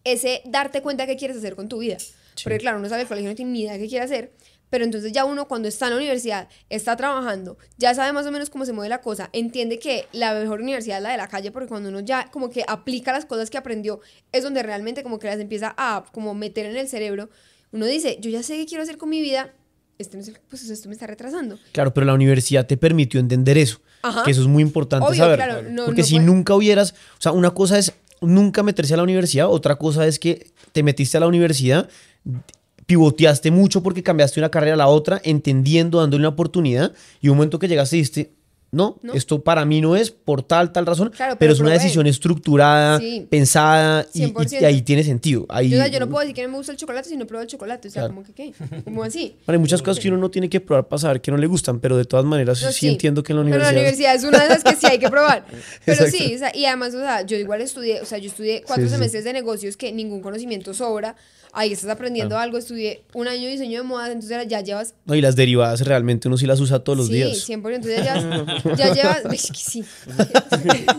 ese 0.05 0.43
darte 0.45 0.83
cuenta 0.83 1.07
qué 1.07 1.17
quieres 1.17 1.37
hacer 1.37 1.57
con 1.57 1.69
tu 1.69 1.79
vida. 1.79 1.97
Porque 2.43 2.59
claro, 2.59 2.79
uno 2.79 2.89
sale 2.89 3.01
del 3.01 3.09
colegio 3.09 3.31
no 3.31 3.37
tiene 3.37 3.53
ni 3.53 3.63
idea 3.63 3.79
qué 3.79 3.89
quiere 3.89 4.05
hacer, 4.05 4.33
pero 4.71 4.85
entonces 4.85 5.13
ya 5.13 5.25
uno 5.25 5.47
cuando 5.47 5.69
está 5.69 5.87
en 5.87 5.91
la 5.93 5.97
universidad, 5.99 6.49
está 6.69 6.97
trabajando, 6.97 7.57
ya 7.79 7.95
sabe 7.95 8.13
más 8.13 8.27
o 8.27 8.33
menos 8.33 8.51
cómo 8.51 8.65
se 8.67 8.73
mueve 8.73 8.89
la 8.89 9.01
cosa, 9.01 9.31
entiende 9.33 9.79
que 9.79 10.07
la 10.13 10.35
mejor 10.35 10.61
universidad 10.61 10.97
es 10.97 11.03
la 11.05 11.11
de 11.11 11.17
la 11.17 11.29
calle, 11.29 11.53
porque 11.53 11.69
cuando 11.69 11.91
uno 11.91 12.01
ya 12.01 12.29
como 12.33 12.51
que 12.51 12.65
aplica 12.67 13.13
las 13.13 13.25
cosas 13.25 13.51
que 13.51 13.57
aprendió, 13.59 14.01
es 14.33 14.43
donde 14.43 14.65
realmente 14.65 15.05
como 15.05 15.21
que 15.21 15.29
las 15.29 15.39
empieza 15.39 15.75
a 15.79 16.05
como 16.13 16.35
meter 16.35 16.67
en 16.67 16.77
el 16.77 16.89
cerebro. 16.89 17.31
Uno 17.71 17.87
dice, 17.87 18.19
yo 18.21 18.31
ya 18.31 18.43
sé 18.43 18.57
qué 18.57 18.67
quiero 18.67 18.83
hacer 18.83 18.99
con 18.99 19.11
mi 19.11 19.21
vida, 19.21 19.53
este 19.99 20.19
pues 20.51 20.69
esto 20.69 20.89
me 20.89 20.95
está 20.95 21.07
retrasando. 21.07 21.57
Claro, 21.71 21.95
pero 21.95 22.05
la 22.05 22.15
universidad 22.15 22.67
te 22.67 22.77
permitió 22.77 23.21
entender 23.21 23.57
eso. 23.59 23.81
Ajá. 24.03 24.25
Que 24.25 24.33
eso 24.33 24.43
es 24.43 24.49
muy 24.49 24.63
importante 24.63 25.07
Obvio, 25.07 25.19
saber. 25.19 25.37
claro, 25.37 25.63
no- 25.63 25.87
Porque 25.87 26.01
no 26.03 26.07
si 26.07 26.15
puede- 26.17 26.27
nunca 26.27 26.55
hubieras, 26.55 26.93
o 27.17 27.21
sea, 27.23 27.31
una 27.33 27.53
cosa 27.53 27.79
es 27.79 27.93
nunca 28.27 28.63
meterse 28.63 28.95
a 28.95 28.97
la 28.97 29.03
universidad, 29.03 29.49
otra 29.49 29.77
cosa 29.77 30.07
es 30.07 30.19
que 30.19 30.49
te 30.73 30.83
metiste 30.83 31.17
a 31.17 31.21
la 31.21 31.27
universidad, 31.27 31.89
pivoteaste 32.87 33.51
mucho 33.51 33.83
porque 33.83 34.03
cambiaste 34.03 34.41
una 34.41 34.51
carrera 34.51 34.75
a 34.75 34.79
la 34.79 34.89
otra, 34.89 35.21
entendiendo, 35.25 36.01
dándole 36.01 36.23
una 36.23 36.31
oportunidad, 36.31 36.93
y 37.21 37.29
un 37.29 37.37
momento 37.37 37.59
que 37.59 37.69
llegaste 37.69 37.97
dijiste, 37.97 38.33
no, 38.75 38.99
No. 39.03 39.15
esto 39.15 39.43
para 39.43 39.65
mí 39.65 39.81
no 39.81 39.97
es 39.97 40.11
por 40.11 40.43
tal, 40.43 40.73
tal 40.73 40.85
razón, 40.87 41.11
Claro, 41.11 41.33
pero, 41.33 41.39
pero 41.39 41.53
es 41.55 41.61
una 41.61 41.71
decisión 41.73 42.07
estructurada, 42.07 42.99
Sí. 42.99 43.27
pensada, 43.31 44.07
y- 44.13 44.19
y, 44.25 44.27
100%. 44.27 44.61
y 44.63 44.65
ahí 44.65 44.83
tiene 44.83 45.03
sentido. 45.05 45.47
Ahí, 45.49 45.71
Yo, 45.71 45.79
o 45.79 45.81
sea, 45.81 45.89
yo 45.89 46.01
no 46.01 46.09
puedo 46.09 46.21
decir 46.21 46.35
que 46.35 46.43
no 46.43 46.49
me 46.51 46.57
gusta 46.57 46.73
el 46.73 46.79
chocolate 46.79 47.09
si 47.09 47.17
no 47.17 47.27
pruebo 47.27 47.43
el 47.43 47.49
chocolate, 47.49 47.89
o 47.89 47.91
sea, 47.91 48.03
Claro. 48.03 48.15
como 48.15 48.27
que 48.27 48.33
qué, 48.33 48.53
como 48.85 49.03
así. 49.05 49.37
Bueno, 49.47 49.57
hay 49.57 49.59
muchas 49.61 49.81
cosas 49.83 50.03
que 50.03 50.09
uno 50.09 50.19
no 50.19 50.31
tiene 50.31 50.49
que 50.49 50.61
probar 50.61 50.89
para 50.89 50.99
saber 51.01 51.21
que 51.21 51.31
no 51.31 51.37
le 51.37 51.47
gustan, 51.47 51.81
pero 51.81 51.97
de 51.97 52.05
todas 52.05 52.25
maneras 52.27 52.61
No, 52.63 52.73
sí, 52.73 52.89
entiendo 52.89 53.23
que 53.23 53.33
en 53.33 53.39
la 53.39 53.45
Pero 53.45 53.57
universidad... 53.57 53.73
la 53.75 53.81
universidad 53.81 54.15
es 54.17 54.25
una 54.25 54.43
de 54.43 54.49
las 54.49 54.65
que 54.65 54.77
sí 54.77 54.87
hay 54.87 54.99
que 54.99 55.09
probar. 55.09 55.45
Pero 55.85 56.05
Exacto. 56.05 56.17
sí, 56.25 56.35
o 56.35 56.39
sea, 56.39 56.53
y 56.57 56.65
además, 56.67 56.95
o 56.95 56.99
sea, 57.01 57.23
yo 57.23 57.37
igual 57.37 57.61
estudié, 57.61 58.01
o 58.01 58.05
sea, 58.07 58.19
yo 58.19 58.29
estudié 58.29 58.63
cuatro 58.67 58.85
sí. 58.87 58.91
semestres 58.91 59.25
de 59.25 59.33
negocios 59.33 59.77
que 59.77 59.93
ningún 59.93 60.21
conocimiento 60.21 60.75
sobra. 60.75 61.17
Ahí 61.55 61.73
estás 61.73 61.89
aprendiendo 61.91 62.37
algo, 62.37 62.59
estudié 62.59 63.05
un 63.15 63.29
año 63.29 63.45
de 63.45 63.53
diseño 63.53 63.83
de 63.83 63.87
moda, 63.87 64.11
entonces 64.11 64.47
ya 64.49 64.61
llevas... 64.61 64.95
No, 65.05 65.15
y 65.15 65.21
las 65.21 65.37
derivadas 65.37 65.83
realmente 65.83 66.27
uno 66.29 66.37
sí 66.37 66.47
las 66.47 66.61
usa 66.61 66.81
todos 66.81 66.99
los 66.99 67.07
sí, 67.07 67.15
días. 67.15 67.49
100%, 67.49 67.75
entonces 67.75 68.05
ya 68.05 68.15
llevas... 68.21 68.65
Ya 68.77 68.93
llevas 68.93 69.25
es 69.33 69.47
que 69.51 69.59
sí. 69.59 69.85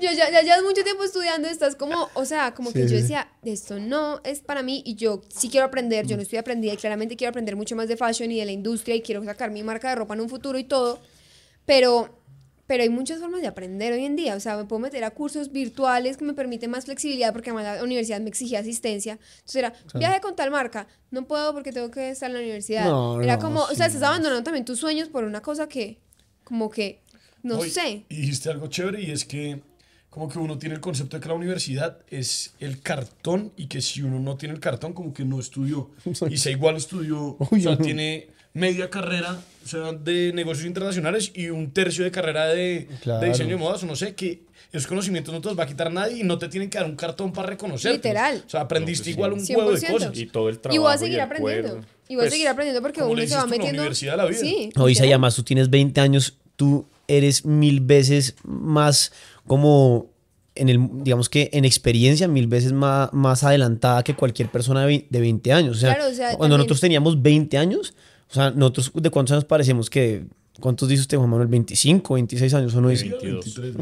Yo 0.00 0.10
ya, 0.10 0.30
ya 0.30 0.42
llevas 0.42 0.62
mucho 0.62 0.82
tiempo 0.82 1.02
estudiando, 1.02 1.48
estás 1.48 1.76
como, 1.76 2.10
o 2.12 2.24
sea, 2.26 2.52
como 2.52 2.72
que 2.72 2.80
Sí, 2.80 2.82
yo 2.82 2.88
sí, 2.88 2.96
sí. 2.96 3.02
decía, 3.02 3.28
esto 3.42 3.78
no 3.78 4.20
es 4.24 4.40
para 4.40 4.62
mí 4.62 4.82
y 4.84 4.96
yo 4.96 5.22
sí 5.28 5.48
quiero 5.48 5.64
aprender, 5.66 6.06
yo 6.06 6.16
no 6.16 6.22
estoy 6.22 6.38
aprendida 6.38 6.74
y 6.74 6.76
claramente 6.76 7.16
quiero 7.16 7.30
aprender 7.30 7.56
mucho 7.56 7.74
más 7.74 7.88
de 7.88 7.96
fashion 7.96 8.30
y 8.30 8.38
de 8.38 8.44
la 8.44 8.52
industria 8.52 8.96
y 8.96 9.00
quiero 9.00 9.24
sacar 9.24 9.50
mi 9.50 9.62
marca 9.62 9.88
de 9.88 9.94
ropa 9.94 10.12
en 10.12 10.20
un 10.20 10.28
futuro 10.28 10.58
y 10.58 10.64
todo, 10.64 11.00
pero, 11.64 12.10
pero 12.66 12.82
hay 12.82 12.88
muchas 12.88 13.20
formas 13.20 13.40
de 13.42 13.46
aprender 13.46 13.92
hoy 13.92 14.04
en 14.04 14.16
día, 14.16 14.34
o 14.36 14.40
sea, 14.40 14.56
me 14.56 14.64
puedo 14.64 14.80
meter 14.80 15.04
a 15.04 15.10
cursos 15.10 15.52
virtuales 15.52 16.16
que 16.16 16.24
me 16.24 16.32
permiten 16.34 16.70
más 16.70 16.84
flexibilidad 16.86 17.32
porque 17.32 17.50
además 17.50 17.76
la 17.78 17.84
universidad 17.84 18.20
me 18.20 18.28
exigía 18.28 18.60
asistencia, 18.60 19.18
entonces 19.36 19.56
era, 19.56 19.74
viaje 19.94 20.20
con 20.20 20.34
tal 20.36 20.50
marca, 20.50 20.86
no 21.10 21.26
puedo 21.26 21.52
porque 21.52 21.72
tengo 21.72 21.90
que 21.90 22.10
estar 22.10 22.28
en 22.30 22.34
la 22.34 22.40
universidad, 22.40 22.84
No, 22.86 23.20
era 23.20 23.36
no, 23.36 23.42
como, 23.42 23.60
o 23.64 23.74
sea, 23.74 23.88
sí. 23.90 23.96
estás 23.96 24.02
abandonando 24.08 24.42
también 24.44 24.64
tus 24.64 24.78
sueños 24.80 25.08
por 25.08 25.24
una 25.24 25.40
cosa 25.42 25.68
que, 25.68 25.98
como 26.44 26.70
que, 26.70 27.02
no 27.42 27.58
Hoy- 27.58 27.70
sé. 27.70 28.04
Y 28.08 28.16
dijiste 28.16 28.50
algo 28.50 28.68
chévere 28.68 29.02
y 29.02 29.10
es 29.10 29.24
que 29.24 29.60
como 30.08 30.28
que 30.28 30.38
uno 30.38 30.56
tiene 30.58 30.76
el 30.76 30.80
concepto 30.80 31.16
de 31.16 31.20
que 31.22 31.28
la 31.28 31.34
universidad 31.34 31.98
es 32.08 32.54
el 32.60 32.80
cartón 32.80 33.52
y 33.56 33.66
que 33.66 33.82
si 33.82 34.00
uno 34.00 34.20
no 34.20 34.36
tiene 34.36 34.54
el 34.54 34.60
cartón 34.60 34.92
como 34.92 35.12
que 35.12 35.24
no 35.24 35.40
estudió. 35.40 35.90
Y 36.30 36.36
se 36.38 36.52
igual 36.52 36.76
estudió, 36.76 37.20
o 37.20 37.48
Uy, 37.50 37.62
sea, 37.62 37.72
no. 37.72 37.78
tiene 37.78 38.28
media 38.54 38.88
carrera 38.88 39.38
o 39.64 39.68
sea, 39.68 39.92
de 39.92 40.32
negocios 40.34 40.66
internacionales 40.66 41.32
y 41.34 41.48
un 41.48 41.70
tercio 41.72 42.04
de 42.04 42.10
carrera 42.10 42.46
de, 42.48 42.86
Claro. 43.02 43.20
de 43.20 43.28
diseño 43.28 43.50
de 43.50 43.56
modas. 43.56 43.82
O 43.82 43.86
no 43.86 43.96
sé, 43.96 44.14
que 44.14 44.42
esos 44.72 44.86
conocimientos 44.86 45.32
no 45.32 45.40
te 45.40 45.48
los 45.48 45.58
va 45.58 45.62
a 45.64 45.66
quitar 45.66 45.90
nadie 45.92 46.18
y 46.18 46.22
no 46.22 46.36
te 46.38 46.48
tienen 46.48 46.68
que 46.68 46.76
dar 46.78 46.86
un 46.86 46.96
cartón 46.96 47.32
para 47.32 47.48
reconocer. 47.48 47.92
Literal. 47.92 48.42
O 48.46 48.50
sea, 48.50 48.60
aprendiste 48.60 49.10
No, 49.10 49.16
pues 49.16 49.16
igual 49.16 49.32
un 49.32 49.38
huevo 49.66 49.72
de 49.72 49.78
100%. 49.80 49.92
cosas. 49.92 50.18
Y 50.18 50.26
todo 50.26 50.48
el 50.50 50.58
trabajo. 50.58 50.74
Y 50.74 50.78
voy 50.78 50.92
a 50.92 50.98
seguir 50.98 51.20
aprendiendo. 51.20 51.80
Y 52.08 52.16
voy 52.16 52.24
a 52.24 52.24
Pues, 52.24 52.32
seguir 52.32 52.48
aprendiendo 52.48 52.82
porque 52.82 53.02
uno 53.02 53.14
le 53.14 53.26
se 53.26 53.34
va 53.34 53.40
la 53.42 53.46
metiendo. 53.46 53.78
universidad 53.80 54.12
de 54.12 54.16
la 54.18 54.24
vida. 54.26 54.38
Sí. 54.38 54.70
No, 54.76 54.88
Isa, 54.88 55.06
y 55.06 55.08
además 55.10 55.34
tú 55.34 55.42
tienes 55.42 55.70
20 55.70 56.00
años, 56.02 56.36
tú 56.56 56.86
eres 57.08 57.44
mil 57.46 57.80
veces 57.80 58.34
más 58.44 59.12
como 59.46 60.10
en 60.54 60.68
el, 60.68 60.78
digamos 61.02 61.28
que 61.30 61.48
en 61.54 61.64
experiencia, 61.64 62.28
mil 62.28 62.46
veces 62.46 62.72
más, 62.72 63.10
más 63.12 63.42
adelantada 63.42 64.02
que 64.04 64.14
cualquier 64.14 64.50
persona 64.50 64.82
de 64.82 64.86
vein- 64.86 65.06
de 65.08 65.20
20 65.20 65.52
años. 65.52 65.78
O 65.78 65.80
sea, 65.80 65.94
Claro, 65.94 66.10
o 66.10 66.14
sea, 66.14 66.26
cuando 66.36 66.40
también- 66.42 66.58
nosotros 66.58 66.80
teníamos 66.80 67.22
20 67.22 67.56
años, 67.58 67.94
o 68.34 68.40
sea, 68.40 68.50
nosotros 68.50 68.90
de 68.94 69.10
cuántos 69.10 69.32
años 69.32 69.44
parecemos 69.44 69.88
que, 69.88 70.24
¿cuántos 70.58 70.88
dice 70.88 71.02
usted, 71.02 71.16
Juan 71.18 71.30
Manuel? 71.30 71.46
25, 71.46 72.14
26 72.14 72.54
años, 72.54 72.74
¿o 72.74 72.80
no 72.80 72.88
dice? 72.88 73.08
22. 73.08 73.54
23, 73.54 73.76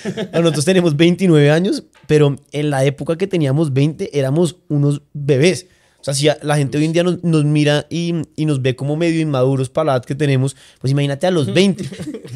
23. 0.00 0.32
No, 0.32 0.40
Nosotros 0.40 0.64
tenemos 0.64 0.96
29 0.96 1.50
años, 1.52 1.84
pero 2.08 2.36
en 2.50 2.70
la 2.70 2.84
época 2.84 3.16
que 3.16 3.28
teníamos 3.28 3.72
20 3.72 4.18
éramos 4.18 4.56
unos 4.68 5.02
bebés. 5.12 5.66
O 6.00 6.04
sea, 6.04 6.12
si 6.14 6.26
la 6.42 6.56
gente 6.56 6.76
hoy 6.78 6.86
en 6.86 6.92
día 6.92 7.04
nos, 7.04 7.22
nos 7.22 7.44
mira 7.44 7.86
y, 7.88 8.12
y 8.34 8.44
nos 8.46 8.60
ve 8.60 8.74
como 8.74 8.96
medio 8.96 9.20
inmaduros 9.20 9.68
para 9.70 9.84
la 9.84 9.92
edad 9.92 10.04
que 10.04 10.16
tenemos, 10.16 10.56
pues 10.80 10.90
imagínate 10.90 11.28
a 11.28 11.30
los 11.30 11.54
20. 11.54 11.84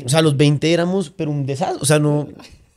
O 0.04 0.08
sea, 0.08 0.20
a 0.20 0.22
los 0.22 0.36
20 0.36 0.72
éramos, 0.72 1.10
pero 1.10 1.32
un 1.32 1.44
desastre. 1.44 1.78
O 1.82 1.84
sea, 1.84 1.98
no. 1.98 2.28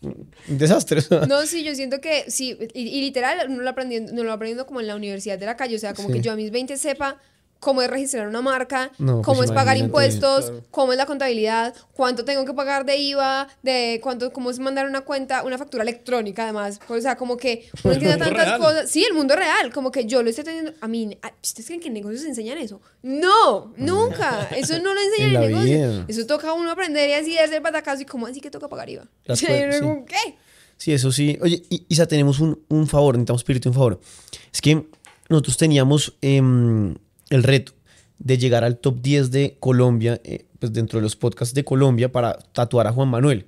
Un 0.02 0.58
desastre. 0.58 1.04
No, 1.28 1.46
sí, 1.46 1.64
yo 1.64 1.76
siento 1.76 2.02
que 2.02 2.24
sí, 2.32 2.58
y, 2.74 2.82
y 2.88 3.02
literal, 3.02 3.56
no 3.56 3.62
lo, 3.62 3.70
aprendiendo, 3.70 4.14
no 4.14 4.24
lo 4.24 4.32
aprendiendo 4.34 4.66
como 4.66 4.80
en 4.82 4.88
la 4.88 4.96
universidad 4.96 5.38
de 5.38 5.46
la 5.46 5.56
calle, 5.58 5.76
o 5.76 5.80
sea, 5.80 5.94
como 5.94 6.08
Sí. 6.08 6.16
que 6.16 6.22
yo 6.22 6.32
a 6.32 6.36
mis 6.36 6.50
20 6.50 6.76
sepa 6.78 7.18
cómo 7.60 7.82
es 7.82 7.90
registrar 7.90 8.28
una 8.28 8.42
marca, 8.42 8.92
No, 8.98 9.22
cómo 9.22 9.38
pues 9.40 9.50
es 9.50 9.56
pagar 9.56 9.78
impuestos, 9.78 10.54
cómo 10.72 10.94
es 10.94 10.98
la 10.98 11.06
contabilidad, 11.06 11.76
cuánto 11.94 12.24
tengo 12.24 12.46
que 12.46 12.54
pagar 12.54 12.86
de 12.86 12.98
IVA, 12.98 13.48
de 13.64 14.00
cuánto, 14.02 14.32
cómo 14.32 14.50
es 14.50 14.60
mandar 14.60 14.88
una 14.88 15.02
cuenta, 15.02 15.44
una 15.44 15.58
factura 15.58 15.84
electrónica 15.84 16.44
además. 16.44 16.80
O 16.88 17.00
sea, 17.02 17.16
como 17.18 17.38
que 17.38 17.70
uno 17.84 17.94
entiende 17.94 18.18
tantas 18.18 18.46
real. 18.48 18.60
cosas. 18.60 18.90
Sí, 18.90 19.04
el 19.04 19.14
mundo 19.14 19.36
real, 19.36 19.74
como 19.74 19.92
que 19.92 20.06
yo 20.06 20.24
lo 20.24 20.30
estoy 20.30 20.46
teniendo. 20.46 20.74
A 20.80 20.88
mí, 20.88 21.18
¿ustedes 21.44 21.66
creen 21.66 21.82
que 21.82 21.88
en 21.88 21.94
negocios 21.94 22.24
enseñan 22.26 22.58
eso? 22.58 22.82
No, 23.02 23.74
nunca. 23.78 24.48
Eso 24.56 24.80
no 24.82 24.94
lo 24.94 25.00
enseñan 25.00 25.36
En 25.36 25.44
en, 25.44 25.52
negocios. 25.52 26.06
Eso 26.08 26.26
toca 26.26 26.50
a 26.50 26.54
uno 26.54 26.72
aprender 26.72 27.10
y 27.10 27.14
así 27.14 27.38
hacer 27.38 27.62
patacazo 27.62 28.02
y 28.02 28.06
cómo 28.06 28.28
así 28.28 28.42
que 28.42 28.52
toca 28.52 28.68
pagar 28.68 28.90
IVA. 28.90 29.08
O 29.28 29.36
sea, 29.36 29.72
sí. 29.72 29.80
¿Qué? 30.08 30.36
Sí, 30.78 30.94
eso 30.94 31.12
sí. 31.12 31.38
Oye, 31.42 31.62
Isa, 31.90 32.08
tenemos 32.08 32.40
un, 32.40 32.64
un 32.70 32.88
favor, 32.88 33.16
necesitamos 33.16 33.44
pedirte 33.44 33.68
un 33.68 33.76
favor. 33.76 34.00
Es 34.52 34.62
que 34.62 34.86
nosotros 35.28 35.58
teníamos 35.58 36.16
em, 36.22 36.96
el 37.30 37.44
reto 37.44 37.74
de 38.18 38.38
llegar 38.38 38.64
al 38.64 38.78
top 38.78 39.02
10 39.02 39.32
de 39.32 39.58
Colombia, 39.60 40.20
eh, 40.24 40.46
pues 40.60 40.74
dentro 40.74 41.00
de 41.00 41.04
los 41.04 41.16
podcasts 41.16 41.54
de 41.54 41.64
Colombia, 41.64 42.12
para 42.12 42.38
tatuar 42.52 42.88
a 42.88 42.92
Juan 42.92 43.10
Manuel. 43.10 43.46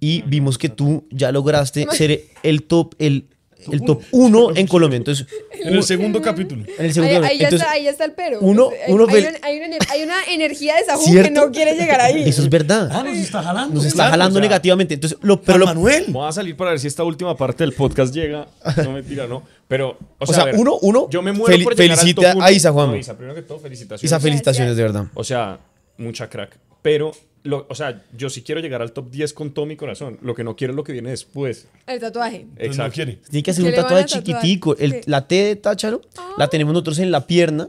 Y 0.00 0.22
vimos 0.22 0.58
que 0.58 0.68
tú 0.68 1.06
ya 1.10 1.32
lograste 1.32 1.86
ser 1.90 2.24
el 2.42 2.64
top, 2.64 2.94
el, 2.98 3.28
el 3.72 3.82
top 3.82 4.02
1 4.12 4.48
en 4.56 4.66
Colombia. 4.66 4.96
Entonces, 4.98 5.26
En 5.52 5.74
el 5.74 5.82
segundo 5.82 6.22
capítulo. 6.22 6.64
en 6.78 6.84
el 6.84 6.92
segundo. 6.94 7.16
Ahí, 7.18 7.24
ahí 7.32 7.38
ya 7.38 7.44
entonces, 7.44 7.60
está, 7.66 7.72
ahí 7.72 7.84
ya 7.84 7.90
está 7.90 8.04
el 8.04 8.12
pero. 8.12 8.38
uno- 8.40 8.70
uno 8.88 9.06
hay, 9.08 9.24
hay 9.42 9.58
una- 9.58 9.76
hay 9.90 10.02
una 10.02 10.24
energía 10.28 10.76
de 10.76 10.84
Saúl 10.84 11.22
que 11.22 11.30
no 11.30 11.50
quiere 11.50 11.74
llegar 11.74 12.00
ahí. 12.00 12.22
Eso 12.28 12.42
es 12.42 12.48
verdad. 12.48 12.88
Ah, 12.92 13.02
nos 13.02 13.16
está 13.16 13.42
jalando. 13.42 13.74
Nos 13.74 13.84
está 13.84 14.08
jalando 14.10 14.38
o 14.38 14.40
sea, 14.40 14.48
negativamente. 14.48 14.94
Entonces, 14.94 15.18
lo, 15.22 15.40
pero 15.40 15.58
Juan 15.58 15.60
lo- 15.60 15.66
Manuel. 15.66 16.04
Vamos 16.08 16.28
a 16.28 16.32
salir 16.32 16.56
para 16.56 16.70
ver 16.70 16.80
si 16.80 16.86
esta 16.86 17.02
última 17.02 17.36
parte 17.36 17.64
del 17.64 17.72
podcast 17.72 18.14
llega. 18.14 18.46
No 18.84 18.92
mentira, 18.92 19.26
no. 19.26 19.42
Pero, 19.68 19.90
o 19.90 19.98
O 20.18 20.26
sea, 20.26 20.44
ver, 20.44 20.54
uno- 20.56 20.78
uno 20.82 21.08
yo 21.10 21.22
me 21.22 21.32
muero 21.32 21.56
fel- 21.56 21.64
por 21.64 21.74
llegar 21.74 21.92
al 21.92 21.98
felicita 21.98 22.32
top 22.34 22.42
a. 22.42 22.52
Isa, 22.52 22.70
Juanma. 22.72 22.92
No, 22.92 22.98
Isa, 22.98 23.16
primero 23.16 23.34
que 23.34 23.42
todo, 23.42 23.58
felicitaciones. 23.58 24.04
Isa, 24.04 24.20
felicitaciones, 24.20 24.76
de 24.76 24.82
verdad. 24.82 25.06
O 25.14 25.24
sea, 25.24 25.58
mucha 25.98 26.28
crack. 26.28 26.56
Pero, 26.86 27.10
lo, 27.42 27.66
o 27.68 27.74
sea, 27.74 28.04
yo 28.16 28.30
sí 28.30 28.42
quiero 28.42 28.60
llegar 28.60 28.80
al 28.80 28.92
top 28.92 29.10
10 29.10 29.32
con 29.32 29.52
todo 29.52 29.66
mi 29.66 29.74
corazón. 29.76 30.18
Lo 30.22 30.36
que 30.36 30.44
no 30.44 30.54
quiero 30.54 30.72
es 30.72 30.76
lo 30.76 30.84
que 30.84 30.92
viene 30.92 31.10
después. 31.10 31.66
El 31.86 31.98
tatuaje. 31.98 32.46
Exacto. 32.58 32.84
no 32.88 32.92
quiere. 32.92 33.12
Tiene 33.28 33.42
que 33.42 33.50
hacer 33.50 33.64
¿Qué 33.64 33.70
un 33.70 33.74
tatuaje 33.76 34.04
chiquitico. 34.04 34.76
La 35.06 35.26
T 35.26 35.34
de 35.34 35.56
Tácharo 35.56 36.00
la 36.38 36.46
tenemos 36.48 36.72
nosotros 36.72 37.00
en 37.00 37.10
la 37.10 37.26
pierna 37.26 37.68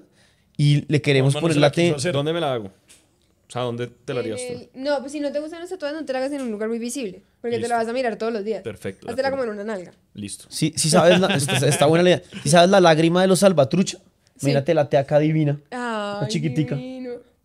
y 0.55 0.85
le 0.91 1.01
queremos 1.01 1.33
poner 1.35 1.57
la 1.57 1.67
la 1.67 1.71
T. 1.71 1.93
hacer. 1.95 2.13
¿Dónde 2.13 2.31
me 2.31 2.39
la 2.39 2.53
hago? 2.53 2.65
O 2.67 3.49
sea, 3.51 3.61
¿dónde 3.63 3.87
te 3.87 4.13
la 4.13 4.19
harías 4.19 4.39
tú? 4.45 4.53
el- 4.53 4.69
No, 4.83 4.99
pues 4.99 5.13
si 5.13 5.19
no 5.19 5.31
te 5.31 5.39
gustan 5.39 5.61
los 5.61 5.69
tatuajes, 5.69 5.97
no 5.99 6.05
te 6.05 6.13
la 6.13 6.19
hagas 6.19 6.31
en 6.33 6.41
un 6.41 6.51
lugar 6.51 6.69
muy 6.69 6.77
visible. 6.79 7.23
Porque 7.41 7.55
te 7.55 7.61
Listo. 7.61 7.73
la 7.73 7.77
vas 7.77 7.87
a 7.87 7.93
mirar 7.93 8.17
todos 8.17 8.33
los 8.33 8.43
días. 8.43 8.61
Perfecto, 8.61 9.09
Hazla 9.09 9.31
como 9.31 9.43
en 9.45 9.49
una 9.49 9.63
nalga. 9.63 9.93
Listo. 10.13 10.45
Si, 10.49 10.73
si 10.75 10.89
sabes, 10.89 11.19
la- 11.19 11.33
está, 11.35 11.65
está 11.67 11.85
buena 11.87 12.03
la 12.03 12.09
idea. 12.11 12.21
Si 12.43 12.49
sabes 12.49 12.69
la 12.69 12.79
lágrima 12.81 13.21
de 13.21 13.27
los 13.27 13.39
salvatrucha, 13.39 13.99
mírate 14.41 14.73
la 14.73 14.89
T 14.89 14.97
acá 14.97 15.17
divina. 15.17 15.59
Ay, 15.71 16.27
chiquitica. 16.27 16.75
divino. 16.75 16.96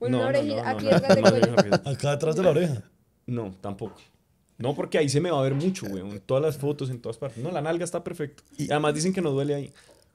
Una 0.08 0.18
no, 0.18 0.26
orejita. 0.26 0.62
no, 0.62 0.68
Aquí 0.68 0.84
no, 0.84 0.90
detrás 0.90 1.14
del 1.16 1.24
cuello. 1.24 1.46
no, 1.56 1.62
no. 1.84 1.90
Acá 1.90 2.10
detrás 2.12 2.36
de 2.36 2.42
la 2.42 2.50
oreja. 2.50 2.82
No, 3.26 3.54
tampoco. 3.60 3.96
No, 4.58 4.74
porque 4.74 4.98
ahí 4.98 5.08
se 5.08 5.20
me 5.20 5.30
va 5.30 5.38
a 5.40 5.42
ver 5.42 5.54
mucho, 5.54 5.86
güey. 5.88 6.02
En 6.08 6.20
todas 6.20 6.42
las 6.42 6.56
fotos, 6.58 6.90
en 6.90 7.00
todas 7.00 7.18
partes. 7.18 7.42
No, 7.42 7.50
la 7.50 7.60
nalga 7.62 7.84
está 7.84 8.04
perfecto. 8.04 8.42
Y 8.56 8.70
además 8.70 8.94
dicen 8.94 9.12
que 9.12 9.20
no 9.20 9.30
duele 9.30 9.54
ahí. 9.54 9.72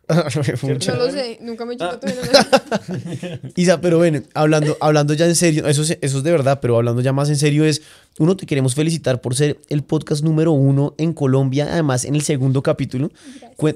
No 0.97 1.05
lo 1.05 1.11
sé, 1.11 1.37
nunca 1.41 1.65
me 1.65 1.73
he 1.73 1.75
hecho 1.75 1.85
Ah. 1.85 1.99
Isa, 3.55 3.81
pero 3.81 3.97
bueno, 3.97 4.21
hablando, 4.33 4.77
hablando 4.79 5.13
ya 5.13 5.25
en 5.25 5.35
serio, 5.35 5.67
eso 5.67 5.81
es, 5.83 5.97
eso 6.01 6.17
es 6.19 6.23
de 6.23 6.31
verdad, 6.31 6.59
pero 6.61 6.77
hablando 6.77 7.01
ya 7.01 7.11
más 7.13 7.29
en 7.29 7.35
serio 7.37 7.65
es, 7.65 7.81
uno, 8.19 8.35
te 8.37 8.45
queremos 8.45 8.73
felicitar 8.73 9.21
por 9.21 9.35
ser 9.35 9.59
el 9.69 9.83
podcast 9.83 10.23
número 10.23 10.51
uno 10.53 10.95
en 10.97 11.13
Colombia, 11.13 11.67
además 11.71 12.05
en 12.05 12.15
el 12.15 12.21
segundo 12.21 12.63
capítulo. 12.63 13.11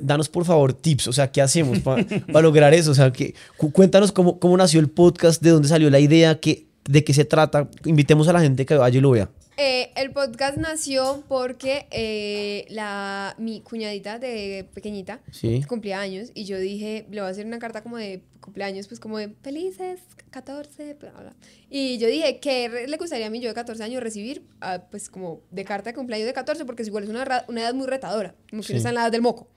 Danos 0.02 0.30
por 0.30 0.46
favor 0.46 0.74
tips, 0.74 1.08
o 1.08 1.14
sea, 1.14 1.32
¿qué 1.32 1.42
hacemos 1.42 1.80
para 1.80 2.42
lograr 2.42 2.74
eso? 2.74 2.92
O 2.92 2.96
sea, 2.96 3.12
que, 3.12 3.36
cu- 3.58 3.72
cuéntanos 3.72 4.12
cómo, 4.12 4.40
cómo 4.40 4.56
nació 4.58 4.80
el 4.80 4.90
podcast, 4.90 5.42
de 5.42 5.50
dónde 5.52 5.68
salió 5.68 5.90
la 5.90 6.00
idea, 6.00 6.40
qué, 6.40 6.66
de 6.86 7.04
qué 7.04 7.14
se 7.14 7.26
trata. 7.26 7.70
Invitemos 7.86 8.28
a 8.30 8.34
la 8.34 8.42
gente 8.42 8.66
que 8.66 8.76
vaya 8.76 8.98
y 8.98 9.02
lo 9.02 9.12
vea. 9.12 9.30
Eh, 9.64 9.91
el 9.95 10.09
podcast 10.12 10.57
nació 10.57 11.24
porque 11.28 11.86
eh, 11.91 12.66
la, 12.70 13.36
mi 13.38 13.62
cuñadita 13.62 14.18
de 14.18 14.68
pequeñita 14.74 15.22
Sí. 15.32 15.62
cumplía 15.68 15.99
años 16.01 16.32
y 16.34 16.45
yo 16.45 16.57
dije, 16.57 17.05
le 17.12 17.22
voy 17.22 17.28
a 17.28 17.32
hacer 17.32 17.45
una 17.45 17.59
carta 17.59 17.84
como 17.84 17.97
de 17.97 18.24
cumpleaños, 18.39 18.88
pues 18.88 18.99
como 18.99 19.20
de 19.20 19.30
felices 19.43 19.99
14, 20.32 20.95
bla, 20.95 21.12
bla. 21.12 21.36
Y 21.70 21.99
yo 21.99 22.07
dije, 22.07 22.39
¿qué 22.39 22.88
le 22.88 22.97
gustaría 22.97 23.28
a 23.28 23.30
mí 23.30 23.39
yo 23.39 23.49
de 23.49 23.53
14 23.53 23.84
años 23.84 24.01
recibir? 24.01 24.41
Ah, 24.62 24.82
pues 24.89 25.12
como 25.12 25.41
de 25.51 25.64
carta 25.64 25.91
de 25.91 25.93
cumpleaños 25.95 26.26
de 26.26 26.34
14, 26.34 26.66
porque 26.66 26.82
es 26.82 26.88
igual 26.88 27.03
es 27.03 27.12
una, 27.12 27.45
una 27.47 27.62
edad 27.62 27.76
muy 27.76 27.86
retadora, 27.86 28.34
como 28.49 28.64
que 28.64 28.68
Sí. 28.70 28.74
no 28.74 28.78
está 28.78 28.89
en 28.89 28.95
la 28.95 29.01
edad 29.03 29.12
del 29.12 29.22
moco. 29.22 29.47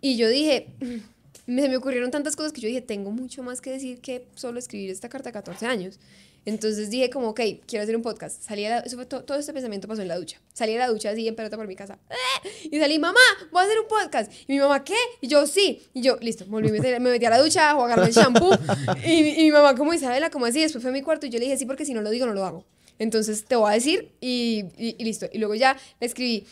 Y 0.00 0.16
yo 0.16 0.26
dije, 0.30 0.68
me, 1.46 1.60
se 1.60 1.68
me 1.68 1.76
ocurrieron 1.76 2.10
tantas 2.10 2.34
cosas 2.34 2.52
que 2.54 2.62
yo 2.62 2.68
dije, 2.68 2.80
tengo 2.80 3.10
mucho 3.10 3.42
más 3.42 3.60
que 3.60 3.72
decir 3.72 4.00
que 4.00 4.26
solo 4.36 4.58
escribir 4.58 4.88
esta 4.88 5.10
carta 5.10 5.28
de 5.28 5.32
14 5.34 5.66
años. 5.66 6.00
Entonces 6.46 6.90
dije 6.90 7.08
como, 7.10 7.28
ok, 7.30 7.40
quiero 7.66 7.82
hacer 7.84 7.96
un 7.96 8.02
podcast. 8.02 8.42
Salí 8.42 8.64
a 8.66 8.70
la- 8.70 8.78
eso 8.80 8.96
fue 8.96 9.06
to- 9.06 9.24
todo 9.24 9.38
este 9.38 9.52
pensamiento 9.52 9.88
pasó 9.88 10.02
en 10.02 10.08
la 10.08 10.16
ducha. 10.18 10.40
Salí 10.52 10.72
de 10.72 10.78
la 10.78 10.88
ducha 10.88 11.10
así 11.10 11.26
en 11.26 11.34
pelota 11.34 11.56
por 11.56 11.66
mi 11.66 11.74
casa. 11.76 11.98
¡Eh! 12.10 12.68
Y 12.70 12.78
salí, 12.78 12.98
mamá, 12.98 13.18
voy 13.50 13.62
a 13.62 13.64
hacer 13.66 13.78
un 13.80 13.88
podcast. 13.88 14.30
Y 14.46 14.52
mi 14.52 14.58
mamá, 14.58 14.84
¿qué? 14.84 14.96
Y 15.22 15.28
yo, 15.28 15.46
sí. 15.46 15.82
Y 15.94 16.02
yo, 16.02 16.16
listo, 16.20 16.44
volví, 16.46 16.70
me 16.70 16.80
metí, 16.80 16.92
me 17.00 17.10
metí 17.10 17.24
a 17.24 17.30
la 17.30 17.38
ducha, 17.40 17.70
a 17.70 17.74
jugarme 17.74 18.06
el 18.06 18.12
shampoo. 18.12 18.50
Y, 19.06 19.40
y 19.40 19.44
mi 19.44 19.50
mamá, 19.52 19.74
como 19.74 19.94
Isabela, 19.94 20.30
como 20.30 20.46
así. 20.46 20.60
Después 20.60 20.82
fue 20.82 20.90
a 20.90 20.92
mi 20.92 21.02
cuarto 21.02 21.26
y 21.26 21.30
yo 21.30 21.38
le 21.38 21.46
dije, 21.46 21.56
sí, 21.56 21.66
porque 21.66 21.84
si 21.86 21.94
no 21.94 22.02
lo 22.02 22.10
digo, 22.10 22.26
no 22.26 22.34
lo 22.34 22.44
hago. 22.44 22.64
Entonces 22.98 23.44
te 23.44 23.56
voy 23.56 23.70
a 23.70 23.74
decir 23.74 24.12
y, 24.20 24.64
y- 24.76 24.96
y 24.98 25.04
listo. 25.04 25.26
Y 25.32 25.38
luego 25.38 25.54
ya 25.54 25.76
le 26.00 26.06
escribí, 26.06 26.46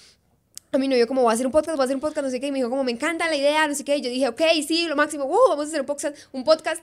a 0.75 0.79
mi 0.79 0.89
novio 0.89 1.07
como 1.07 1.21
voy 1.23 1.31
a 1.31 1.35
hacer 1.35 1.45
un 1.45 1.53
podcast, 1.53 1.77
voy 1.77 1.83
a 1.83 1.85
hacer 1.85 1.97
un 1.97 2.01
podcast, 2.01 2.25
no 2.25 2.31
sé 2.31 2.41
qué, 2.41 2.47
y 2.47 2.51
me 2.51 2.57
dijo 2.59 2.71
como 2.71 2.83
me 2.83 2.93
encanta 2.93 3.29
la 3.29 3.37
idea, 3.37 3.69
no 3.69 3.75
sé 3.75 3.85
qué, 3.85 3.99
y 3.99 4.01
yo 4.01 4.09
dije, 4.09 4.27
ok, 4.29 4.41
sí, 4.67 4.87
lo 4.89 4.97
máximo, 4.97 5.27
wow, 5.27 5.51
vamos 5.51 5.67
a 5.67 5.69
hacer 5.69 5.81
un 5.81 5.87
podcast, 5.87 6.17
un 6.33 6.45
podcast. 6.45 6.83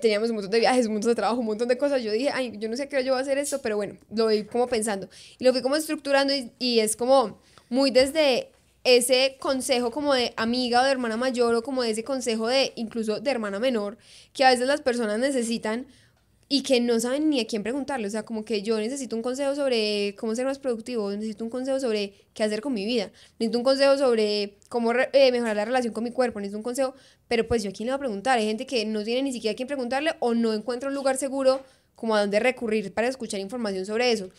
Teníamos 0.00 0.30
un 0.30 0.36
montón 0.36 0.50
de 0.50 0.60
viajes, 0.60 0.86
un 0.86 0.94
montón 0.94 1.10
de 1.10 1.14
trabajo, 1.14 1.40
un 1.40 1.46
montón 1.46 1.68
de 1.68 1.76
cosas. 1.76 2.02
Yo 2.02 2.12
dije, 2.12 2.30
ay, 2.32 2.56
yo 2.58 2.68
no 2.68 2.76
sé 2.76 2.88
qué 2.88 3.04
yo 3.04 3.12
voy 3.12 3.18
a 3.18 3.22
hacer 3.22 3.38
esto, 3.38 3.60
pero 3.60 3.76
bueno, 3.76 3.96
lo 4.14 4.24
voy 4.24 4.44
como 4.44 4.66
pensando. 4.66 5.08
Y 5.38 5.44
lo 5.44 5.52
fui 5.52 5.62
como 5.62 5.76
estructurando 5.76 6.34
y, 6.34 6.50
y 6.58 6.80
es 6.80 6.96
como 6.96 7.38
muy 7.68 7.90
desde 7.90 8.50
ese 8.84 9.36
consejo 9.38 9.90
como 9.90 10.14
de 10.14 10.32
amiga 10.36 10.80
o 10.80 10.84
de 10.84 10.90
hermana 10.90 11.16
mayor 11.16 11.54
o 11.54 11.62
como 11.62 11.82
de 11.82 11.90
ese 11.90 12.04
consejo 12.04 12.48
de 12.48 12.72
incluso 12.76 13.20
de 13.20 13.30
hermana 13.30 13.58
menor 13.58 13.98
que 14.32 14.44
a 14.44 14.50
veces 14.50 14.66
las 14.66 14.80
personas 14.80 15.18
necesitan 15.18 15.86
y 16.52 16.64
que 16.64 16.80
no 16.80 16.98
saben 16.98 17.30
ni 17.30 17.38
a 17.38 17.46
quién 17.46 17.62
preguntarle. 17.62 18.08
O 18.08 18.10
sea, 18.10 18.24
como 18.24 18.44
que 18.44 18.62
yo 18.62 18.76
necesito 18.78 19.14
un 19.14 19.22
consejo 19.22 19.54
sobre 19.54 20.16
cómo 20.18 20.34
ser 20.34 20.46
más 20.46 20.58
productivo, 20.58 21.08
necesito 21.12 21.44
un 21.44 21.50
consejo 21.50 21.78
sobre 21.78 22.12
qué 22.34 22.42
hacer 22.42 22.60
con 22.60 22.74
mi 22.74 22.84
vida, 22.84 23.12
necesito 23.38 23.58
un 23.58 23.62
consejo 23.62 23.96
sobre 23.96 24.58
cómo 24.68 24.92
eh, 24.92 25.30
mejorar 25.30 25.56
la 25.56 25.64
relación 25.64 25.94
con 25.94 26.02
mi 26.02 26.10
cuerpo, 26.10 26.40
necesito 26.40 26.58
un 26.58 26.64
consejo, 26.64 26.94
pero 27.28 27.46
pues 27.46 27.62
yo 27.62 27.70
a 27.70 27.72
quién 27.72 27.86
le 27.86 27.92
voy 27.92 27.96
a 27.96 28.00
preguntar. 28.00 28.36
Hay 28.36 28.46
gente 28.46 28.66
que 28.66 28.84
no 28.84 29.04
tiene 29.04 29.22
ni 29.22 29.32
siquiera 29.32 29.52
a 29.52 29.56
quién 29.56 29.68
preguntarle 29.68 30.14
o 30.18 30.34
no 30.34 30.52
encuentra 30.52 30.88
un 30.88 30.94
lugar 30.96 31.16
seguro 31.18 31.62
como 31.94 32.16
a 32.16 32.20
donde 32.20 32.40
recurrir 32.40 32.92
para 32.92 33.06
escuchar 33.06 33.38
información 33.38 33.86
sobre 33.86 34.10
eso. 34.10 34.30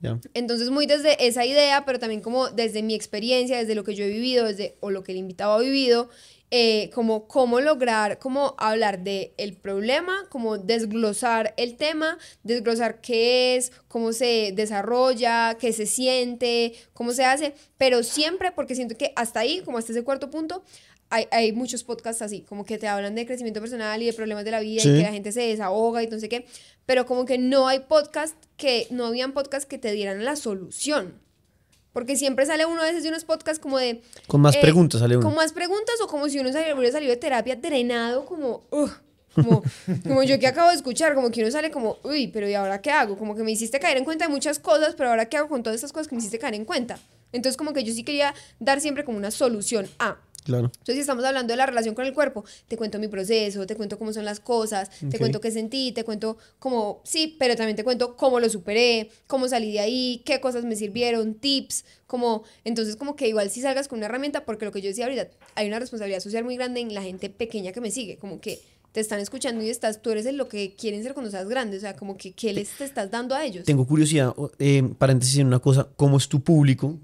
Ya. 0.00 0.20
Entonces, 0.34 0.70
muy 0.70 0.86
desde 0.86 1.26
esa 1.26 1.44
idea, 1.46 1.84
pero 1.86 1.98
también 1.98 2.20
como 2.20 2.48
desde 2.48 2.82
mi 2.82 2.94
experiencia, 2.94 3.58
desde 3.58 3.74
lo 3.74 3.84
que 3.84 3.94
yo 3.94 4.04
he 4.04 4.08
vivido, 4.08 4.44
desde, 4.46 4.76
o 4.80 4.90
lo 4.90 5.02
que 5.02 5.12
el 5.12 5.18
invitado 5.18 5.54
ha 5.54 5.60
vivido, 5.60 6.10
eh, 6.52 6.90
como 6.94 7.26
cómo 7.26 7.60
lograr, 7.60 8.20
como 8.20 8.54
hablar 8.58 9.02
de 9.02 9.34
el 9.36 9.56
problema, 9.56 10.26
como 10.28 10.58
desglosar 10.58 11.54
el 11.56 11.76
tema, 11.76 12.18
desglosar 12.44 13.00
qué 13.00 13.56
es, 13.56 13.72
cómo 13.88 14.12
se 14.12 14.52
desarrolla, 14.54 15.56
qué 15.58 15.72
se 15.72 15.86
siente, 15.86 16.74
cómo 16.92 17.12
se 17.12 17.24
hace, 17.24 17.54
pero 17.78 18.04
siempre, 18.04 18.52
porque 18.52 18.76
siento 18.76 18.96
que 18.96 19.12
hasta 19.16 19.40
ahí, 19.40 19.60
como 19.64 19.78
hasta 19.78 19.90
ese 19.90 20.04
cuarto 20.04 20.30
punto, 20.30 20.62
hay, 21.10 21.26
hay 21.30 21.52
muchos 21.52 21.84
podcasts 21.84 22.22
así, 22.22 22.42
como 22.42 22.64
que 22.64 22.78
te 22.78 22.88
hablan 22.88 23.14
de 23.14 23.26
crecimiento 23.26 23.60
personal 23.60 24.02
y 24.02 24.06
de 24.06 24.12
problemas 24.12 24.44
de 24.44 24.50
la 24.50 24.60
vida 24.60 24.82
Sí. 24.82 24.88
y 24.90 24.96
que 24.96 25.02
la 25.02 25.12
gente 25.12 25.32
se 25.32 25.40
desahoga 25.42 26.02
y 26.02 26.08
no 26.08 26.18
sé 26.18 26.28
qué, 26.28 26.46
pero 26.84 27.06
como 27.06 27.24
que 27.24 27.38
no 27.38 27.68
hay 27.68 27.80
podcast 27.80 28.34
que, 28.56 28.86
no 28.90 29.06
habían 29.06 29.32
podcasts 29.32 29.66
que 29.66 29.78
te 29.78 29.92
dieran 29.92 30.24
la 30.24 30.36
solución. 30.36 31.14
Porque 31.92 32.16
siempre 32.16 32.44
sale 32.44 32.66
uno 32.66 32.82
a 32.82 32.84
veces 32.84 33.04
de 33.04 33.08
unos 33.08 33.24
podcasts 33.24 33.58
como 33.58 33.78
de... 33.78 34.02
Con 34.26 34.42
más 34.42 34.54
eh, 34.56 34.58
preguntas 34.60 35.00
sale 35.00 35.16
uno. 35.16 35.26
Con 35.26 35.34
más 35.34 35.52
preguntas 35.54 35.94
o 36.02 36.06
como 36.06 36.28
si 36.28 36.38
uno 36.38 36.50
hubiera 36.50 36.92
salido 36.92 37.10
de 37.10 37.16
terapia 37.16 37.56
drenado 37.56 38.26
como... 38.26 38.64
"Ugh", 38.70 38.90
como, 39.34 39.62
como 40.02 40.22
yo 40.22 40.38
que 40.38 40.46
acabo 40.46 40.70
de 40.70 40.76
escuchar, 40.76 41.14
como 41.14 41.30
que 41.30 41.40
uno 41.42 41.50
sale 41.50 41.70
como, 41.70 41.98
uy, 42.04 42.28
pero 42.28 42.48
¿y 42.48 42.54
ahora 42.54 42.80
qué 42.82 42.90
hago? 42.90 43.16
Como 43.18 43.34
que 43.34 43.42
me 43.42 43.52
hiciste 43.52 43.78
caer 43.80 43.96
en 43.98 44.04
cuenta 44.04 44.26
de 44.26 44.30
muchas 44.30 44.58
cosas, 44.58 44.94
pero 44.94 45.10
ahora 45.10 45.26
qué 45.28 45.36
hago 45.38 45.48
con 45.48 45.62
todas 45.62 45.74
estas 45.76 45.92
cosas 45.92 46.08
que 46.08 46.14
me 46.14 46.20
hiciste 46.20 46.38
caer 46.38 46.54
en 46.54 46.64
cuenta. 46.64 46.98
Entonces 47.32 47.56
como 47.56 47.72
que 47.72 47.82
yo 47.84 47.92
sí 47.94 48.02
quería 48.02 48.34
dar 48.60 48.80
siempre 48.80 49.04
como 49.04 49.16
una 49.18 49.30
solución 49.30 49.88
a... 49.98 50.18
Claro. 50.46 50.66
Entonces, 50.66 50.94
si 50.94 51.00
estamos 51.00 51.24
hablando 51.24 51.52
de 51.52 51.56
la 51.56 51.66
relación 51.66 51.96
con 51.96 52.06
el 52.06 52.14
cuerpo, 52.14 52.44
te 52.68 52.76
cuento 52.76 53.00
mi 53.00 53.08
proceso, 53.08 53.66
te 53.66 53.74
cuento 53.74 53.98
cómo 53.98 54.12
son 54.12 54.24
las 54.24 54.38
cosas, 54.38 54.90
te 55.10 55.18
cuento 55.18 55.40
qué 55.40 55.50
sentí, 55.50 55.90
te 55.90 56.04
cuento 56.04 56.38
cómo, 56.60 57.00
sí, 57.02 57.34
pero 57.36 57.56
también 57.56 57.74
te 57.74 57.82
cuento 57.82 58.16
cómo 58.16 58.38
lo 58.38 58.48
superé, 58.48 59.10
cómo 59.26 59.48
salí 59.48 59.72
de 59.72 59.80
ahí, 59.80 60.22
qué 60.24 60.40
cosas 60.40 60.64
me 60.64 60.76
sirvieron, 60.76 61.34
tips, 61.34 61.84
como, 62.06 62.44
entonces 62.62 62.94
como 62.94 63.16
que 63.16 63.26
igual 63.26 63.50
si 63.50 63.60
salgas 63.60 63.88
con 63.88 63.98
una 63.98 64.06
herramienta, 64.06 64.44
porque 64.44 64.64
lo 64.64 64.70
que 64.70 64.80
yo 64.80 64.88
decía 64.88 65.06
ahorita, 65.06 65.26
hay 65.56 65.66
una 65.66 65.80
responsabilidad 65.80 66.20
social 66.20 66.44
muy 66.44 66.54
grande 66.54 66.78
en 66.78 66.94
la 66.94 67.02
gente 67.02 67.28
pequeña 67.28 67.72
que 67.72 67.80
me 67.80 67.90
sigue, 67.90 68.16
como 68.18 68.40
que 68.40 68.60
te 68.96 69.00
están 69.02 69.20
escuchando 69.20 69.62
y 69.62 69.68
estás, 69.68 70.00
tú 70.00 70.10
eres 70.10 70.24
el 70.24 70.38
lo 70.38 70.48
que 70.48 70.74
quieren 70.74 71.02
ser 71.02 71.12
cuando 71.12 71.30
seas 71.30 71.46
grande, 71.50 71.76
o 71.76 71.80
sea, 71.80 71.94
como 71.96 72.16
que 72.16 72.32
qué 72.32 72.54
les 72.54 72.70
te 72.70 72.84
estás 72.84 73.10
dando 73.10 73.34
a 73.34 73.44
ellos. 73.44 73.66
Tengo 73.66 73.86
curiosidad, 73.86 74.32
eh, 74.58 74.82
paréntesis 74.96 75.36
en 75.36 75.48
una 75.48 75.58
cosa, 75.58 75.86
¿cómo 75.96 76.16
es 76.16 76.28
tu 76.30 76.40
público? 76.42 76.98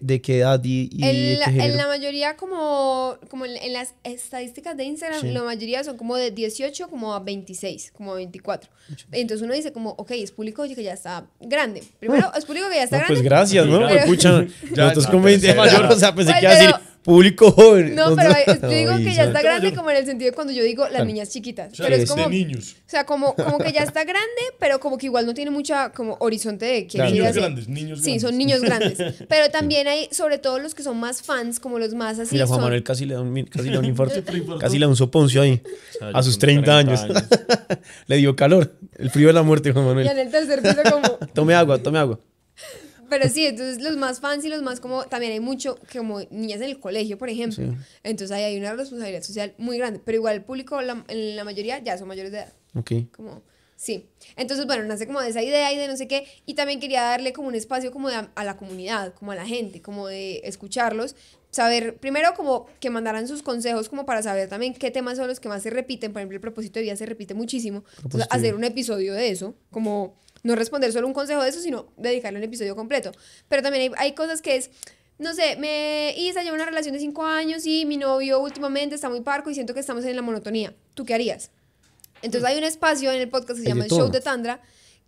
¿De 0.00 0.22
qué 0.22 0.38
edad 0.38 0.58
y, 0.64 0.88
y 0.90 1.04
En 1.04 1.10
qué 1.10 1.36
la, 1.58 1.64
en 1.66 1.76
la 1.76 1.86
mayoría, 1.86 2.36
como, 2.36 3.16
como 3.28 3.44
en, 3.44 3.58
en 3.58 3.74
las 3.74 3.92
estadísticas 4.04 4.74
de 4.74 4.84
Instagram, 4.84 5.20
Sí. 5.20 5.30
la 5.32 5.42
mayoría 5.42 5.84
son 5.84 5.98
como 5.98 6.16
de 6.16 6.30
18 6.30 6.88
como 6.88 7.12
a 7.14 7.20
26, 7.20 7.90
como 7.92 8.12
a 8.12 8.14
24. 8.14 8.70
Entonces 9.10 9.44
uno 9.44 9.52
dice 9.52 9.70
como, 9.72 9.90
ok, 9.90 10.12
es 10.12 10.32
público 10.32 10.62
que 10.62 10.82
ya 10.82 10.94
está 10.94 11.26
grande. 11.40 11.82
Primero, 12.00 12.32
es 12.34 12.46
público 12.46 12.68
que 12.70 12.76
ya 12.76 12.84
está 12.84 12.98
No, 13.00 13.04
pues 13.06 13.20
grande. 13.22 13.28
gracias, 13.28 13.66
¿no? 13.66 13.86
Pero- 13.86 14.00
Escuchan, 14.00 14.48
Ya, 14.74 14.84
nosotros 14.94 15.08
ya, 15.12 15.18
20 15.20 15.46
pero- 15.48 15.60
mayor, 15.62 15.84
o 15.92 15.96
sea, 15.98 16.14
pensé 16.14 16.30
Pues, 16.32 16.40
que 16.40 16.44
iba 16.46 16.52
a 16.52 16.56
decir 16.56 16.70
pero- 16.74 16.91
público 17.02 17.50
joven. 17.52 17.94
No, 17.94 18.14
pero 18.16 18.32
yo 18.62 18.68
digo 18.68 18.96
que 18.98 19.14
ya 19.14 19.24
está 19.24 19.42
grande 19.42 19.74
como 19.74 19.90
en 19.90 19.96
el 19.98 20.06
sentido 20.06 20.30
de 20.30 20.34
cuando 20.34 20.52
yo 20.52 20.62
digo 20.62 20.88
las 20.88 21.04
niñas 21.04 21.30
chiquitas. 21.30 21.72
O 21.72 21.76
sea, 21.76 21.86
pero 21.86 21.96
es 21.96 22.02
es 22.04 22.10
como, 22.10 22.22
de 22.24 22.28
niños. 22.30 22.76
o 22.86 22.90
sea, 22.90 23.04
como, 23.04 23.34
como 23.34 23.58
que 23.58 23.72
ya 23.72 23.82
está 23.82 24.04
grande, 24.04 24.42
pero 24.60 24.78
como 24.80 24.98
que 24.98 25.06
igual 25.06 25.26
no 25.26 25.34
tiene 25.34 25.50
mucha 25.50 25.90
como 25.92 26.16
horizonte 26.20 26.64
de 26.66 26.86
qué 26.86 26.98
Niños 27.02 27.26
hacer. 27.28 27.42
grandes, 27.42 27.68
niños 27.68 27.98
Sí, 28.00 28.04
grandes. 28.04 28.22
son 28.22 28.38
niños 28.38 28.60
grandes. 28.60 28.98
Pero 29.28 29.50
también 29.50 29.86
hay, 29.88 30.08
sobre 30.12 30.38
todo 30.38 30.58
los 30.58 30.74
que 30.74 30.82
son 30.82 30.98
más 31.00 31.22
fans, 31.22 31.58
como 31.60 31.78
los 31.78 31.94
más 31.94 32.18
así. 32.18 32.34
Mira, 32.34 32.46
Juan 32.46 32.56
son- 32.58 32.64
Manuel 32.64 32.82
casi 32.84 33.04
le 33.06 33.14
da 33.14 33.20
un, 33.20 33.44
casi 33.44 33.68
le 33.68 33.74
da 33.74 33.78
un 33.80 33.84
infarto. 33.86 34.22
casi 34.58 34.78
le 34.78 34.84
da 34.86 34.88
un 34.88 34.96
soponcio 34.96 35.42
ahí. 35.42 35.62
sea, 35.98 36.10
a 36.14 36.22
sus 36.22 36.34
con 36.34 36.40
30, 36.40 36.76
años. 36.78 37.00
le 38.06 38.16
dio 38.16 38.36
calor. 38.36 38.72
El 38.96 39.10
frío 39.10 39.26
de 39.28 39.32
la 39.32 39.42
muerte, 39.42 39.72
Juan 39.72 39.84
Y 39.84 39.88
Manuel. 39.88 40.06
en 40.08 40.18
el 40.18 40.30
tercer 40.30 40.62
piso 40.62 40.76
como... 40.90 41.08
Tome 41.34 41.54
agua, 41.54 41.78
tome 41.78 41.98
agua. 41.98 42.20
Pero 43.12 43.28
sí, 43.28 43.44
entonces 43.44 43.82
los 43.82 43.98
más 43.98 44.20
fans 44.20 44.42
y 44.42 44.48
los 44.48 44.62
más 44.62 44.80
como... 44.80 45.04
También 45.04 45.32
hay 45.32 45.40
mucho 45.40 45.78
como 45.92 46.20
niñas 46.30 46.62
en 46.62 46.70
el 46.70 46.80
colegio, 46.80 47.18
por 47.18 47.28
ejemplo. 47.28 47.62
Sí. 47.62 47.70
Entonces 48.02 48.34
ahí 48.34 48.42
hay 48.42 48.56
una 48.56 48.72
responsabilidad 48.72 49.22
social 49.22 49.52
muy 49.58 49.76
grande. 49.76 50.00
Pero 50.02 50.16
igual 50.16 50.36
el 50.36 50.42
público, 50.42 50.80
la, 50.80 51.04
en 51.08 51.36
la 51.36 51.44
mayoría, 51.44 51.78
ya 51.80 51.98
son 51.98 52.08
mayores 52.08 52.32
de 52.32 52.38
edad. 52.38 52.54
Ok. 52.74 52.92
Como, 53.14 53.42
sí. 53.76 54.08
Entonces, 54.36 54.64
bueno, 54.64 54.84
nace 54.84 55.06
como 55.06 55.20
de 55.20 55.28
esa 55.28 55.42
idea 55.42 55.70
y 55.74 55.76
de 55.76 55.88
no 55.88 55.96
sé 55.98 56.08
qué. 56.08 56.26
Y 56.46 56.54
también 56.54 56.80
quería 56.80 57.02
darle 57.02 57.34
como 57.34 57.48
un 57.48 57.54
espacio 57.54 57.92
como 57.92 58.08
de 58.08 58.14
a, 58.14 58.30
a 58.34 58.44
la 58.44 58.56
comunidad, 58.56 59.12
como 59.12 59.32
a 59.32 59.34
la 59.34 59.44
gente, 59.44 59.82
como 59.82 60.06
de 60.06 60.40
escucharlos. 60.44 61.14
Saber, 61.50 61.98
primero 61.98 62.32
como 62.34 62.64
que 62.80 62.88
mandaran 62.88 63.28
sus 63.28 63.42
consejos 63.42 63.90
como 63.90 64.06
para 64.06 64.22
saber 64.22 64.48
también 64.48 64.72
qué 64.72 64.90
temas 64.90 65.18
son 65.18 65.28
los 65.28 65.38
que 65.38 65.50
más 65.50 65.62
se 65.62 65.68
repiten. 65.68 66.14
Por 66.14 66.20
ejemplo, 66.20 66.36
el 66.36 66.40
propósito 66.40 66.78
de 66.78 66.84
vida 66.84 66.96
se 66.96 67.04
repite 67.04 67.34
muchísimo. 67.34 67.84
Entonces, 68.02 68.26
hacer 68.30 68.54
un 68.54 68.64
episodio 68.64 69.12
de 69.12 69.28
eso, 69.28 69.54
como 69.70 70.16
no 70.42 70.54
responder 70.54 70.92
solo 70.92 71.06
un 71.06 71.12
consejo 71.12 71.42
de 71.42 71.50
eso, 71.50 71.60
sino 71.60 71.92
dedicarle 71.96 72.38
un 72.38 72.44
episodio 72.44 72.74
completo. 72.76 73.12
Pero 73.48 73.62
también 73.62 73.92
hay, 73.92 74.08
hay 74.08 74.14
cosas 74.14 74.42
que 74.42 74.56
es, 74.56 74.70
no 75.18 75.34
sé, 75.34 75.56
me 75.56 76.14
Isa 76.16 76.42
lleva 76.42 76.54
una 76.54 76.66
relación 76.66 76.94
de 76.94 77.00
cinco 77.00 77.24
años 77.24 77.66
y 77.66 77.86
mi 77.86 77.96
novio 77.96 78.40
últimamente 78.40 78.94
está 78.94 79.08
muy 79.08 79.20
parco 79.20 79.50
y 79.50 79.54
siento 79.54 79.74
que 79.74 79.80
estamos 79.80 80.04
en 80.04 80.16
la 80.16 80.22
monotonía. 80.22 80.74
¿Tú 80.94 81.04
qué 81.04 81.14
harías? 81.14 81.50
Entonces 82.22 82.48
hay 82.48 82.56
un 82.56 82.64
espacio 82.64 83.10
en 83.12 83.20
el 83.20 83.28
podcast 83.28 83.58
que 83.58 83.62
se 83.64 83.68
llama 83.68 83.84
el. 83.84 83.90
Show 83.90 84.10
de 84.10 84.20
Tandra, 84.20 84.60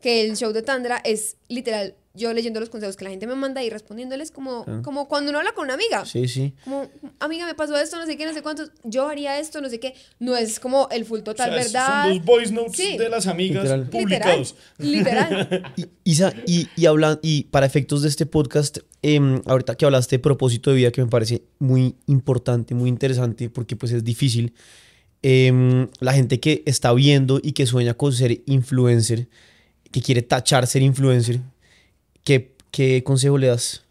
que 0.04 0.20
el 0.20 0.36
Show 0.36 0.52
de 0.52 0.60
Tandra 0.60 1.00
es 1.02 1.38
literal 1.48 1.94
yo 2.16 2.32
leyendo 2.32 2.60
los 2.60 2.68
consejos 2.70 2.96
que 2.96 3.04
la 3.04 3.10
gente 3.10 3.26
me 3.26 3.34
manda 3.34 3.64
y 3.64 3.70
respondiéndoles 3.70 4.30
como, 4.30 4.64
como 4.84 5.08
cuando 5.08 5.30
uno 5.30 5.38
habla 5.40 5.52
con 5.52 5.64
una 5.64 5.74
amiga. 5.74 6.04
Sí, 6.04 6.28
sí. 6.28 6.54
Como, 6.62 6.88
amiga, 7.18 7.44
me 7.44 7.54
pasó 7.54 7.76
esto, 7.76 7.98
no 7.98 8.06
sé 8.06 8.16
qué, 8.16 8.24
no 8.24 8.32
sé 8.32 8.40
cuántos, 8.40 8.70
yo 8.84 9.08
haría 9.08 9.40
esto, 9.40 9.60
no 9.60 9.68
sé 9.68 9.80
qué. 9.80 9.94
No 10.20 10.36
es 10.36 10.60
como 10.60 10.88
el 10.92 11.04
full 11.06 11.22
total, 11.22 11.50
O 11.50 11.54
sea, 11.54 11.62
¿verdad? 11.64 12.02
Son 12.04 12.14
los 12.16 12.24
voice 12.24 12.52
notes 12.52 12.76
Sí. 12.76 12.96
de 12.98 13.08
las 13.08 13.26
amigas 13.26 13.64
Literal. 13.64 13.88
Publicados. 13.90 14.54
literal. 14.78 15.72
Y, 15.76 15.86
Isa, 16.12 16.32
y, 16.46 16.68
y, 16.76 16.86
hablan, 16.86 17.18
y 17.20 17.44
para 17.44 17.66
efectos 17.66 18.02
de 18.02 18.08
este 18.10 18.26
podcast, 18.26 18.78
em, 19.02 19.42
ahorita 19.46 19.74
que 19.74 19.84
hablaste 19.84 20.16
de 20.16 20.20
propósito 20.20 20.70
de 20.70 20.76
vida, 20.76 20.92
que 20.92 21.02
me 21.02 21.10
parece 21.10 21.42
muy 21.58 21.96
importante, 22.06 22.74
muy 22.76 22.90
interesante, 22.90 23.50
porque 23.50 23.74
pues 23.74 23.90
es 23.90 24.04
difícil, 24.04 24.54
em, 25.22 25.88
la 25.98 26.12
gente 26.12 26.38
que 26.38 26.62
está 26.64 26.92
viendo 26.92 27.40
y 27.42 27.52
que 27.54 27.66
sueña 27.66 27.94
con 27.94 28.12
ser 28.12 28.42
influencer, 28.46 29.28
que 29.94 30.02
quiere 30.02 30.22
tachar 30.22 30.66
ser 30.66 30.82
influencer, 30.82 31.38
¿qué, 32.24 32.52
qué 32.72 33.04
consejo 33.04 33.38
le 33.38 33.46
das? 33.46 33.84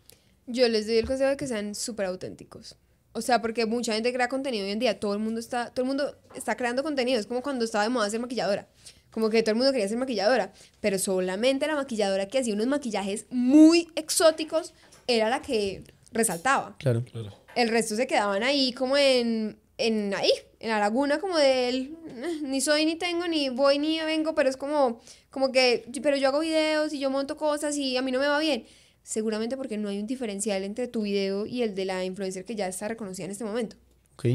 Yo 0.47 0.67
les 0.67 0.85
doy 0.85 0.97
el 0.97 1.07
consejo 1.07 1.30
de 1.30 1.38
que 1.38 1.47
sean 1.47 1.75
súper 1.75 2.07
auténticos. 2.07 2.75
O 3.13 3.21
sea, 3.21 3.41
porque 3.41 3.65
mucha 3.65 3.93
gente 3.93 4.11
crea 4.11 4.27
contenido 4.27 4.65
hoy 4.65 4.71
en 4.71 4.80
día. 4.80 4.99
Todo 4.99 5.13
el 5.13 5.19
mundo 5.19 5.39
está, 5.39 5.69
todo 5.69 5.84
el 5.84 5.88
mundo 5.88 6.17
está 6.35 6.57
creando 6.57 6.84
contenido. 6.84 7.21
Es 7.21 7.25
como 7.25 7.41
cuando 7.41 7.63
estaba 7.63 7.85
de 7.85 7.89
moda 7.89 8.09
ser 8.09 8.19
maquilladora. 8.19 8.67
Como 9.11 9.30
que 9.30 9.43
todo 9.43 9.51
el 9.51 9.55
mundo 9.55 9.71
quería 9.71 9.88
ser 9.88 9.97
maquilladora. 9.97 10.51
Pero 10.81 10.99
solamente 10.99 11.67
la 11.67 11.75
maquilladora 11.75 12.27
que 12.27 12.39
hacía 12.39 12.53
unos 12.53 12.67
maquillajes 12.67 13.25
muy 13.30 13.88
exóticos 13.95 14.73
era 15.07 15.30
la 15.30 15.41
que 15.41 15.85
resaltaba. 16.11 16.75
Claro. 16.80 17.05
Claro. 17.05 17.31
El 17.55 17.69
resto 17.69 17.95
se 17.95 18.07
quedaban 18.07 18.43
ahí 18.43 18.73
como 18.73 18.97
en, 18.97 19.57
en 19.77 20.13
ahí, 20.13 20.31
en 20.59 20.69
la 20.69 20.79
laguna 20.79 21.19
como 21.19 21.37
del 21.37 21.95
"Eh, 22.07 22.39
ni 22.43 22.61
soy 22.61 22.85
ni 22.85 22.95
tengo 22.95 23.27
ni 23.27 23.49
voy 23.49 23.79
ni 23.79 23.99
vengo, 24.01 24.35
pero 24.35 24.49
es 24.49 24.57
como 24.57 25.01
como 25.29 25.51
que 25.51 25.85
pero 26.01 26.15
yo 26.17 26.27
hago 26.29 26.39
videos 26.39 26.93
y 26.93 26.99
yo 26.99 27.09
monto 27.09 27.37
cosas 27.37 27.75
y 27.77 27.97
a 27.97 28.01
mí 28.01 28.11
no 28.11 28.19
me 28.19 28.27
va 28.27 28.39
bien. 28.39 28.65
Seguramente 29.03 29.57
porque 29.57 29.77
no 29.77 29.89
hay 29.89 29.99
un 29.99 30.07
diferencial 30.07 30.63
entre 30.63 30.87
tu 30.87 31.01
video 31.01 31.45
y 31.45 31.61
el 31.63 31.75
de 31.75 31.85
la 31.85 32.05
influencer 32.05 32.45
que 32.45 32.55
ya 32.55 32.67
está 32.67 32.87
reconocida 32.87 33.25
en 33.25 33.31
este 33.31 33.43
momento. 33.43 33.75
Ok. 34.13 34.25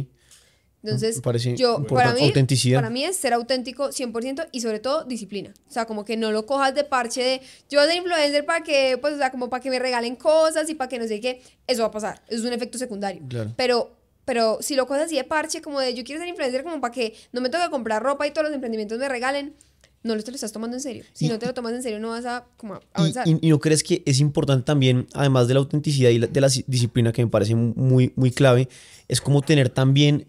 Entonces, 0.81 1.20
yo, 1.56 1.85
para 1.86 2.15
mí, 2.15 2.32
para 2.74 2.89
mí 2.90 3.05
es 3.05 3.16
ser 3.16 3.32
auténtico 3.32 3.89
100% 3.89 4.48
y 4.52 4.60
sobre 4.60 4.78
todo 4.78 5.05
disciplina. 5.05 5.52
O 5.69 5.73
sea, 5.73 5.86
como 5.86 6.05
que 6.05 6.16
no 6.16 6.31
lo 6.31 6.47
cojas 6.47 6.73
de 6.74 6.85
parche 6.85 7.20
de 7.23 7.40
yo 7.69 7.85
de 7.85 7.97
influencer 7.97 8.47
para 8.47 8.62
que, 8.62 8.97
pues, 9.01 9.15
o 9.15 9.16
sea, 9.19 9.32
como 9.32 9.51
para 9.51 9.60
que 9.60 9.70
me 9.70 9.81
regalen 9.81 10.15
cosas 10.15 10.70
y 10.70 10.74
para 10.77 10.89
que 10.89 11.01
no 11.01 11.09
sé 11.09 11.20
qué. 11.20 11.43
Eso 11.66 11.82
va 11.82 11.89
a 11.89 11.90
pasar. 11.90 12.23
Eso 12.28 12.39
es 12.40 12.44
un 12.47 12.52
efecto 12.52 12.78
secundario. 12.78 13.23
Claro. 13.28 13.55
Pero, 13.56 13.98
pero 14.29 14.59
si 14.61 14.75
lo 14.77 14.87
coges 14.87 15.05
así 15.05 15.17
de 15.17 15.25
parche, 15.25 15.63
como 15.63 15.81
de 15.81 15.95
yo 15.95 16.05
quiero 16.05 16.21
ser 16.21 16.29
influencer 16.29 16.63
como 16.63 16.83
para 16.83 16.93
que 16.93 17.15
no 17.33 17.41
me 17.41 17.49
toque 17.49 17.71
comprar 17.71 18.03
ropa 18.03 18.27
y 18.27 18.31
todos 18.31 18.45
los 18.49 18.55
emprendimientos 18.55 18.99
me 18.99 19.09
regalen, 19.09 19.55
no 20.03 20.15
lo 20.15 20.23
te 20.23 20.31
lo 20.31 20.35
estás 20.35 20.53
tomando 20.53 20.77
en 20.77 20.83
serio. 20.83 21.03
Si 21.15 21.25
Y- 21.25 21.29
no 21.31 21.39
te 21.39 21.47
lo 21.47 21.55
tomas 21.55 21.73
en 21.73 21.83
serio, 21.83 21.99
no 21.99 22.11
vas 22.11 22.27
a 22.27 22.45
como 22.59 22.75
a 22.75 22.81
Y, 22.81 22.83
avanzar. 22.93 23.27
y- 23.27 23.39
y 23.41 23.49
no 23.49 23.59
crees 23.59 23.83
que 23.83 24.03
es 24.05 24.21
importante 24.21 24.65
también, 24.65 25.07
además 25.15 25.49
de 25.49 25.55
la 25.55 25.61
autenticidad 25.61 26.11
y 26.11 26.19
la- 26.19 26.27
de 26.27 26.41
la 26.43 26.49
disciplina 26.67 27.11
que 27.11 27.25
me 27.25 27.31
parece 27.31 27.55
muy, 27.55 28.13
muy 28.17 28.31
clave, 28.31 28.69
es 29.09 29.23
como 29.23 29.41
tener 29.41 29.71
también, 29.71 30.27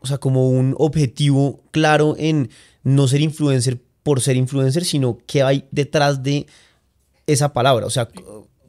o 0.00 0.06
sea, 0.06 0.16
como 0.16 0.48
un 0.48 0.74
objetivo 0.78 1.60
claro 1.72 2.14
en 2.18 2.48
no 2.84 3.06
ser 3.06 3.20
influencer 3.20 3.78
por 4.02 4.22
ser 4.22 4.36
influencer, 4.36 4.86
sino 4.86 5.18
qué 5.26 5.42
hay 5.42 5.66
detrás 5.70 6.22
de 6.22 6.46
esa 7.26 7.52
palabra. 7.52 7.84
O 7.84 7.90
sea, 7.90 8.08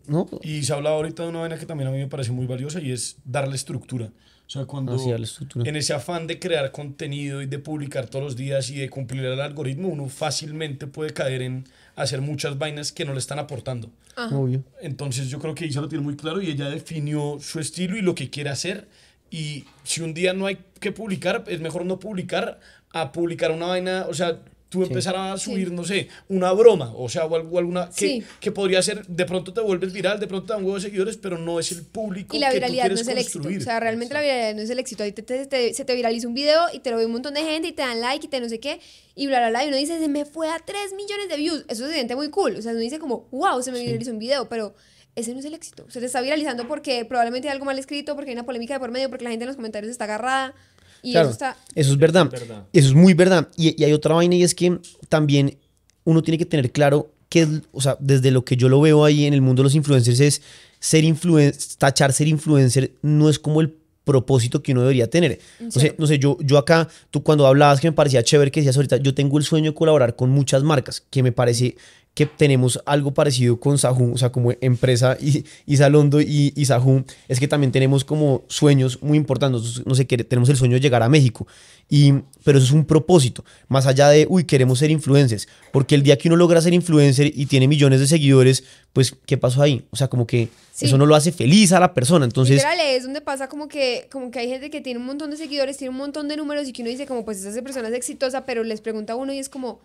¿no? 0.07 0.27
Y 0.43 0.63
se 0.63 0.73
hablaba 0.73 0.97
ahorita 0.97 1.23
de 1.23 1.29
una 1.29 1.39
vaina 1.39 1.57
que 1.57 1.65
también 1.65 1.87
a 1.87 1.91
mí 1.91 1.99
me 1.99 2.07
parece 2.07 2.33
muy 2.33 2.47
valiosa 2.47 2.81
y 2.81 2.91
es 2.91 3.15
darle 3.23 3.55
estructura. 3.55 4.11
O 4.51 4.53
sea, 4.53 4.65
cuando 4.65 4.95
estructura. 4.95 5.69
en 5.69 5.77
ese 5.77 5.93
afán 5.93 6.27
de 6.27 6.37
crear 6.37 6.73
contenido 6.73 7.41
y 7.41 7.45
de 7.45 7.57
publicar 7.57 8.07
todos 8.07 8.25
los 8.25 8.35
días 8.35 8.69
y 8.69 8.79
de 8.79 8.89
cumplir 8.89 9.23
el 9.23 9.39
algoritmo, 9.39 9.87
uno 9.87 10.09
fácilmente 10.09 10.87
puede 10.87 11.11
caer 11.13 11.41
en 11.41 11.63
hacer 11.95 12.19
muchas 12.19 12.57
vainas 12.57 12.91
que 12.91 13.05
no 13.05 13.13
le 13.13 13.19
están 13.19 13.39
aportando. 13.39 13.89
Obvio. 14.17 14.61
Entonces 14.81 15.29
yo 15.29 15.39
creo 15.39 15.55
que 15.55 15.67
Isa 15.67 15.79
lo 15.79 15.87
tiene 15.87 16.03
muy 16.03 16.17
claro 16.17 16.41
y 16.41 16.49
ella 16.49 16.69
definió 16.69 17.37
su 17.39 17.61
estilo 17.61 17.95
y 17.95 18.01
lo 18.01 18.13
que 18.13 18.29
quiere 18.29 18.49
hacer. 18.49 18.89
Y 19.29 19.63
si 19.85 20.01
un 20.01 20.13
día 20.13 20.33
no 20.33 20.47
hay 20.47 20.57
que 20.81 20.91
publicar, 20.91 21.45
es 21.47 21.61
mejor 21.61 21.85
no 21.85 21.97
publicar 21.97 22.59
a 22.91 23.13
publicar 23.13 23.51
una 23.51 23.67
vaina, 23.67 24.05
o 24.09 24.13
sea, 24.13 24.41
tú 24.71 24.81
empezar 24.83 25.15
a 25.17 25.37
subir, 25.37 25.69
no 25.71 25.83
sé, 25.83 26.07
una 26.29 26.53
broma, 26.53 26.93
o 26.95 27.09
sea, 27.09 27.25
o 27.25 27.35
algo, 27.35 27.59
alguna 27.59 27.89
que, 27.89 28.07
Sí. 28.07 28.23
que 28.39 28.51
podría 28.53 28.81
ser, 28.81 29.05
de 29.05 29.25
pronto 29.25 29.53
te 29.53 29.59
vuelves 29.59 29.91
viral, 29.91 30.17
de 30.17 30.27
pronto 30.27 30.47
te 30.47 30.53
dan 30.53 30.59
un 30.61 30.65
huevo 30.67 30.77
de 30.77 30.81
seguidores, 30.83 31.17
pero 31.17 31.37
no 31.37 31.59
es 31.59 31.73
el 31.73 31.83
público 31.83 32.35
Y 32.35 32.39
la 32.39 32.47
que 32.47 32.53
tú 32.53 32.55
viralidad 32.61 32.83
no 32.83 32.87
quieres 32.87 33.01
es 33.01 33.07
el 33.09 33.17
éxito. 33.17 33.33
construir. 33.39 33.61
O 33.61 33.63
sea, 33.65 33.79
realmente 33.81 34.13
la 34.13 34.21
viralidad 34.21 34.55
no 34.55 34.61
es 34.61 34.69
el 34.69 34.79
éxito. 34.79 35.03
Ahí 35.03 35.11
te- 35.11 35.23
te- 35.23 35.45
te- 35.45 35.73
se 35.73 35.83
te 35.85 35.93
viraliza 35.93 36.25
un 36.27 36.33
video 36.33 36.61
y 36.73 36.79
te 36.79 36.89
lo 36.89 36.95
ve 36.97 37.05
un 37.05 37.11
montón 37.11 37.33
de 37.33 37.43
gente 37.43 37.67
y 37.67 37.73
te 37.73 37.81
dan 37.81 37.99
like 37.99 38.25
y 38.25 38.29
te 38.29 38.39
no 38.39 38.47
sé 38.47 38.61
qué. 38.61 38.79
Y 39.13 39.27
bla, 39.27 39.39
bla, 39.39 39.49
bla. 39.49 39.65
Y 39.65 39.67
uno 39.67 39.75
dice, 39.77 39.99
se 39.99 40.07
me 40.07 40.23
fue 40.25 40.49
a 40.49 40.57
3 40.57 40.93
millones 40.95 41.27
de 41.27 41.35
views. 41.35 41.65
Eso 41.67 41.85
se 41.85 41.93
siente 41.93 42.15
muy 42.15 42.29
cool. 42.29 42.55
O 42.55 42.61
sea, 42.61 42.71
uno 42.71 42.79
dice 42.79 42.97
como, 42.97 43.27
wow, 43.31 43.61
se 43.61 43.73
me 43.73 43.81
viralizó 43.83 44.11
un 44.11 44.19
video. 44.19 44.47
Pero 44.47 44.73
ese 45.15 45.33
no 45.33 45.39
es 45.39 45.45
el 45.45 45.53
éxito. 45.53 45.85
Se 45.89 45.99
te 45.99 46.05
está 46.05 46.21
viralizando 46.21 46.65
porque 46.69 47.03
probablemente 47.03 47.49
hay 47.49 47.51
algo 47.51 47.65
mal 47.65 47.77
escrito, 47.77 48.15
porque 48.15 48.31
hay 48.31 48.35
una 48.35 48.45
polémica 48.45 48.75
de 48.75 48.79
por 48.79 48.91
medio, 48.91 49.09
porque 49.09 49.25
la 49.25 49.31
gente 49.31 49.43
en 49.43 49.47
los 49.47 49.57
comentarios 49.57 49.91
está 49.91 50.05
agarrada. 50.05 50.55
Y 51.03 51.11
Claro, 51.11 51.29
eso 51.29 51.33
está... 51.33 51.57
Eso 51.75 51.91
es 51.91 51.97
verdad. 51.97 52.29
verdad. 52.29 52.65
Eso 52.73 52.87
es 52.89 52.93
muy 52.93 53.13
verdad. 53.13 53.47
Y, 53.57 53.79
y 53.81 53.85
hay 53.85 53.93
otra 53.93 54.15
vaina 54.15 54.35
y 54.35 54.43
es 54.43 54.55
que 54.55 54.79
también 55.09 55.57
uno 56.03 56.21
tiene 56.21 56.37
que 56.37 56.45
tener 56.45 56.71
claro 56.71 57.11
que, 57.29 57.47
o 57.71 57.81
sea, 57.81 57.97
desde 57.99 58.29
lo 58.31 58.43
que 58.43 58.57
yo 58.57 58.67
lo 58.67 58.81
veo 58.81 59.05
ahí 59.05 59.25
en 59.25 59.33
el 59.33 59.41
mundo 59.41 59.61
de 59.61 59.65
los 59.65 59.75
influencers 59.75 60.19
es 60.19 60.41
ser 60.79 61.03
influencer, 61.03 61.77
tachar 61.77 62.11
ser 62.11 62.27
influencer 62.27 62.91
no 63.01 63.29
es 63.29 63.39
como 63.39 63.61
el 63.61 63.73
propósito 64.03 64.61
que 64.61 64.71
uno 64.73 64.81
debería 64.81 65.09
tener. 65.09 65.39
No 65.59 65.71
sé, 65.71 65.95
no 65.97 66.07
sé, 66.07 66.19
yo, 66.19 66.37
yo 66.41 66.57
acá, 66.57 66.89
tú 67.11 67.23
cuando 67.23 67.45
hablabas 67.47 67.79
que 67.79 67.87
me 67.87 67.93
parecía 67.93 68.23
chévere 68.23 68.51
que 68.51 68.59
decías 68.59 68.75
ahorita, 68.75 68.97
yo 68.97 69.13
tengo 69.13 69.37
el 69.37 69.43
sueño 69.43 69.71
de 69.71 69.75
colaborar 69.75 70.15
con 70.15 70.29
muchas 70.29 70.63
marcas, 70.63 71.03
que 71.09 71.23
me 71.23 71.31
parece 71.31 71.77
que 72.13 72.25
tenemos 72.25 72.81
algo 72.85 73.13
parecido 73.13 73.57
con 73.57 73.77
Sahú, 73.77 74.13
o 74.13 74.17
sea, 74.17 74.31
como 74.33 74.51
empresa 74.59 75.17
y, 75.21 75.45
y 75.65 75.77
Salondo 75.77 76.19
y, 76.19 76.51
y 76.55 76.65
Sahú, 76.65 77.05
es 77.29 77.39
que 77.39 77.47
también 77.47 77.71
tenemos 77.71 78.03
como 78.03 78.43
sueños 78.47 79.01
muy 79.01 79.17
importantes. 79.17 79.85
No 79.85 79.95
sé, 79.95 80.05
que 80.05 80.17
tenemos 80.17 80.49
el 80.49 80.57
sueño 80.57 80.73
de 80.73 80.81
llegar 80.81 81.03
a 81.03 81.09
México, 81.09 81.47
y, 81.89 82.13
pero 82.43 82.57
eso 82.57 82.67
es 82.67 82.73
un 82.73 82.83
propósito, 82.83 83.45
más 83.69 83.85
allá 83.87 84.09
de, 84.09 84.27
uy, 84.29 84.43
queremos 84.43 84.79
ser 84.79 84.91
influencers, 84.91 85.47
porque 85.71 85.95
el 85.95 86.03
día 86.03 86.17
que 86.17 86.27
uno 86.27 86.35
logra 86.35 86.61
ser 86.61 86.73
influencer 86.73 87.31
y 87.33 87.45
tiene 87.45 87.67
millones 87.69 88.01
de 88.01 88.07
seguidores, 88.07 88.65
pues, 88.91 89.15
¿qué 89.25 89.37
pasó 89.37 89.61
ahí? 89.61 89.85
O 89.91 89.95
sea, 89.95 90.07
como 90.09 90.27
que 90.27 90.49
Sí. 90.73 90.85
eso 90.85 90.97
no 90.97 91.05
lo 91.05 91.15
hace 91.15 91.31
feliz 91.33 91.73
a 91.73 91.79
la 91.81 91.93
persona. 91.93 92.25
Entonces, 92.25 92.55
Literal 92.55 92.79
es 92.79 93.03
donde 93.03 93.19
pasa 93.21 93.47
como 93.49 93.67
que, 93.67 94.07
como 94.11 94.31
que 94.31 94.39
hay 94.39 94.47
gente 94.47 94.69
que 94.69 94.79
tiene 94.81 94.99
un 94.99 95.05
montón 95.05 95.29
de 95.29 95.37
seguidores, 95.37 95.77
tiene 95.77 95.91
un 95.91 95.97
montón 95.97 96.27
de 96.29 96.37
números 96.37 96.67
y 96.67 96.73
que 96.73 96.81
uno 96.81 96.89
dice 96.89 97.05
como 97.05 97.23
pues 97.25 97.43
esa 97.43 97.61
persona 97.61 97.89
es 97.89 97.93
exitosa, 97.93 98.45
pero 98.45 98.63
les 98.63 98.79
pregunta 98.81 99.13
a 99.13 99.15
uno 99.17 99.31
y 99.33 99.37
es 99.37 99.49
como, 99.49 99.79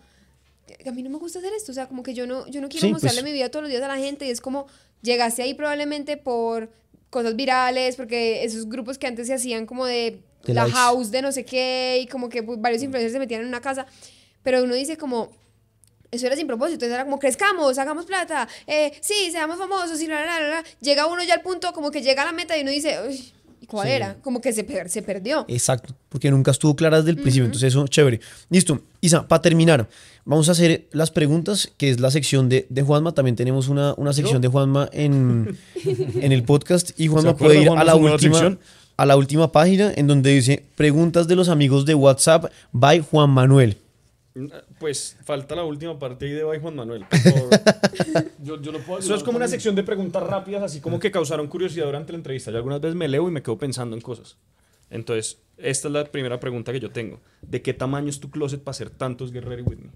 a 0.85 0.91
mí 0.91 1.03
no 1.03 1.09
me 1.09 1.17
gusta 1.17 1.39
hacer 1.39 1.53
esto, 1.53 1.71
o 1.71 1.75
sea, 1.75 1.87
como 1.87 2.03
que 2.03 2.13
yo 2.13 2.27
no, 2.27 2.47
yo 2.47 2.61
no 2.61 2.69
quiero 2.69 2.87
Sí, 2.87 2.91
mostrarle 2.93 3.21
pues- 3.21 3.31
mi 3.31 3.37
vida 3.37 3.49
todos 3.49 3.63
los 3.63 3.69
días 3.71 3.81
a 3.83 3.87
la 3.87 3.97
gente 3.97 4.25
y 4.25 4.29
es 4.29 4.41
como, 4.41 4.67
llegaste 5.01 5.41
ahí 5.43 5.53
probablemente 5.53 6.17
por 6.17 6.71
cosas 7.09 7.35
virales, 7.35 7.95
porque 7.95 8.43
esos 8.43 8.67
grupos 8.67 8.97
que 8.97 9.07
antes 9.07 9.27
se 9.27 9.33
hacían 9.33 9.65
como 9.65 9.85
de, 9.85 10.21
De 10.45 10.53
la 10.53 10.63
likes. 10.63 10.75
house 10.77 11.11
de 11.11 11.21
no 11.21 11.31
sé 11.31 11.45
qué 11.45 11.99
y 12.01 12.07
como 12.07 12.29
que 12.29 12.43
pues, 12.43 12.59
varios 12.61 12.83
influencers 12.83 13.13
se 13.13 13.19
metían 13.19 13.41
en 13.41 13.47
una 13.47 13.61
casa, 13.61 13.85
pero 14.43 14.63
uno 14.63 14.75
dice 14.75 14.97
como, 14.97 15.31
eso 16.11 16.25
era 16.27 16.35
sin 16.35 16.47
propósito, 16.47 16.85
eso 16.85 16.93
era 16.93 17.03
como 17.03 17.19
crezcamos, 17.19 17.77
hagamos 17.77 18.05
plata, 18.05 18.47
eh, 18.65 18.91
sí, 19.01 19.29
seamos 19.31 19.57
famosos 19.57 20.01
y 20.01 20.07
la, 20.07 20.25
la, 20.25 20.39
la, 20.39 20.47
la. 20.47 20.63
Llega 20.81 21.05
uno 21.05 21.23
ya 21.23 21.33
al 21.33 21.41
punto 21.41 21.73
como 21.73 21.91
que 21.91 22.01
llega 22.01 22.21
a 22.23 22.25
la 22.25 22.31
meta 22.31 22.57
y 22.57 22.61
uno 22.61 22.71
dice, 22.71 22.97
"Uy, 23.07 23.33
¿y 23.59 23.65
cuál 23.65 23.87
Sí. 23.87 23.93
era? 23.93 24.15
Como 24.21 24.39
que 24.39 24.53
se, 24.53 24.63
per- 24.63 24.89
se 24.89 25.01
perdió. 25.01 25.45
Exacto, 25.49 25.93
porque 26.09 26.31
nunca 26.31 26.51
estuvo 26.51 26.75
clara 26.77 26.97
desde 26.99 27.09
el 27.11 27.17
principio, 27.17 27.45
entonces 27.45 27.73
eso, 27.73 27.85
chévere. 27.87 28.21
Listo, 28.49 28.81
Isa, 29.01 29.27
para 29.27 29.41
terminar, 29.41 29.87
vamos 30.27 30.49
a 30.49 30.51
hacer 30.51 30.87
las 30.91 31.09
preguntas, 31.09 31.71
que 31.77 31.89
es 31.89 31.99
la 32.01 32.11
sección 32.11 32.49
de, 32.49 32.67
de 32.69 32.83
Juanma, 32.83 33.13
también 33.13 33.35
tenemos 33.35 33.69
una, 33.69 33.93
una 33.95 34.11
sección 34.11 34.41
de 34.41 34.49
Juanma 34.49 34.89
en, 34.91 35.57
en 35.85 36.31
el 36.31 36.43
podcast 36.43 36.91
y 36.99 37.07
Juanma 37.07 37.31
acuerda 37.31 37.53
puede 37.53 37.61
ir 37.61 37.67
Juanma 37.67 37.81
a 37.81 37.85
la, 37.85 37.95
última, 37.95 38.57
a 38.97 39.05
la 39.05 39.15
última 39.15 39.51
página 39.51 39.91
en 39.95 40.05
donde 40.05 40.31
dice 40.31 40.65
preguntas 40.75 41.27
de 41.29 41.37
los 41.37 41.47
amigos 41.47 41.85
de 41.85 41.95
WhatsApp 41.95 42.51
by 42.73 42.99
Juan 42.99 43.29
Manuel. 43.29 43.77
Pues 44.79 45.17
falta 45.23 45.55
la 45.55 45.63
última 45.63 45.97
parte 45.97 46.25
ahí 46.25 46.31
de 46.31 46.43
Bay 46.43 46.59
Juan 46.59 46.75
Manuel. 46.75 47.05
Yo, 48.43 48.61
yo 48.61 48.71
no 48.71 48.77
puedo 48.79 48.99
Eso 48.99 49.15
es 49.15 49.23
como 49.23 49.37
una 49.37 49.47
sección 49.47 49.73
de 49.73 49.81
preguntas 49.81 50.21
rápidas, 50.21 50.61
así 50.61 50.79
como 50.79 50.99
que 50.99 51.09
causaron 51.09 51.47
curiosidad 51.47 51.85
durante 51.85 52.11
la 52.11 52.19
entrevista. 52.19 52.51
Yo 52.51 52.57
algunas 52.57 52.79
veces 52.79 52.95
me 52.95 53.07
leo 53.07 53.27
y 53.27 53.31
me 53.31 53.41
quedo 53.41 53.57
pensando 53.57 53.95
en 53.95 54.01
cosas. 54.01 54.37
Entonces, 54.91 55.39
esta 55.57 55.87
es 55.87 55.93
la 55.93 56.05
primera 56.05 56.39
pregunta 56.39 56.71
que 56.71 56.79
yo 56.79 56.91
tengo. 56.91 57.19
¿De 57.41 57.61
qué 57.63 57.73
tamaño 57.73 58.09
es 58.09 58.19
tu 58.19 58.29
closet 58.29 58.61
para 58.61 58.71
hacer 58.71 58.89
tantos 58.91 59.33
Ready 59.33 59.63
With 59.63 59.79
Me? 59.79 59.89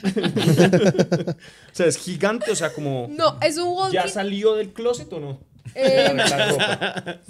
o 0.02 1.74
sea, 1.74 1.86
es 1.86 1.96
gigante, 1.98 2.50
o 2.50 2.56
sea, 2.56 2.72
como... 2.72 3.08
No, 3.10 3.38
es 3.42 3.56
un 3.58 3.68
walking. 3.68 3.94
¿Ya 3.94 4.08
salió 4.08 4.54
del 4.54 4.72
closet 4.72 5.12
o 5.12 5.20
no? 5.20 5.40
eh, 5.74 6.12
La 6.14 6.48
ropa. 6.50 7.20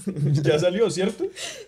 ya 0.43 0.59
salió, 0.59 0.91
¿cierto? 0.91 1.25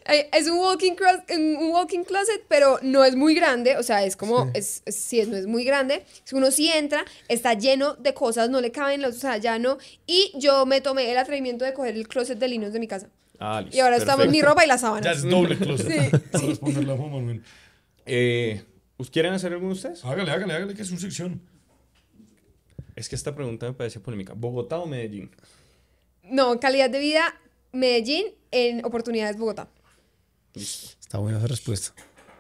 eh, 0.06 0.28
es 0.32 0.48
un 0.48 0.58
walking, 0.58 0.92
un 1.36 1.70
walking 1.70 2.04
closet, 2.04 2.42
pero 2.48 2.78
no 2.82 3.04
es 3.04 3.14
muy 3.16 3.34
grande. 3.34 3.76
O 3.76 3.82
sea, 3.82 4.04
es 4.04 4.16
como, 4.16 4.50
es, 4.54 4.82
es- 4.86 4.94
sí, 4.96 5.20
es- 5.20 5.28
no 5.28 5.36
es 5.36 5.46
muy 5.46 5.64
grande. 5.64 6.04
Si 6.24 6.34
uno 6.34 6.50
sí 6.50 6.68
entra, 6.70 7.04
está 7.28 7.54
lleno 7.54 7.94
de 7.94 8.14
cosas, 8.14 8.48
no 8.50 8.60
le 8.60 8.72
caben 8.72 9.02
los, 9.02 9.16
o 9.16 9.18
sea, 9.20 9.36
ya 9.36 9.58
no. 9.58 9.78
Y 10.06 10.32
yo 10.36 10.64
me 10.66 10.80
tomé 10.80 11.10
el 11.12 11.18
atrevimiento 11.18 11.64
de 11.64 11.74
coger 11.74 11.94
el 11.96 12.08
closet 12.08 12.38
de 12.38 12.48
linos 12.48 12.72
de 12.72 12.80
mi 12.80 12.88
casa. 12.88 13.08
Ah, 13.38 13.60
listo, 13.60 13.76
Y 13.76 13.80
ahora 13.80 13.96
estamos 13.96 14.26
mi 14.26 14.38
perfecto. 14.40 14.48
ropa 14.50 14.64
y 14.64 14.68
las 14.68 14.80
Ya 14.80 14.86
sábanas. 14.86 15.16
es 15.18 15.22
doble 15.24 15.56
closet. 15.58 16.22
Sí, 16.38 16.58
Manuel. 16.62 17.42
Eh, 18.06 18.62
¿us 18.64 18.73
¿Quieren 19.12 19.32
hacer 19.34 19.52
alguno 19.52 19.70
de 19.70 19.74
ustedes? 19.74 20.04
Hágale, 20.04 20.30
hágale, 20.30 20.54
hágale, 20.54 20.74
que 20.74 20.82
es 20.82 20.88
su 20.88 20.96
sección. 20.98 21.40
Es 22.96 23.08
que 23.08 23.16
esta 23.16 23.34
pregunta 23.34 23.66
me 23.66 23.72
parece 23.72 24.00
polémica. 24.00 24.34
¿Bogotá 24.34 24.78
o 24.78 24.86
Medellín? 24.86 25.30
No, 26.22 26.58
calidad 26.60 26.88
de 26.90 27.00
vida, 27.00 27.34
Medellín, 27.72 28.26
en 28.50 28.84
oportunidades 28.84 29.36
Bogotá. 29.36 29.68
Está 30.54 31.18
buena 31.18 31.38
esa 31.38 31.48
respuesta. 31.48 31.92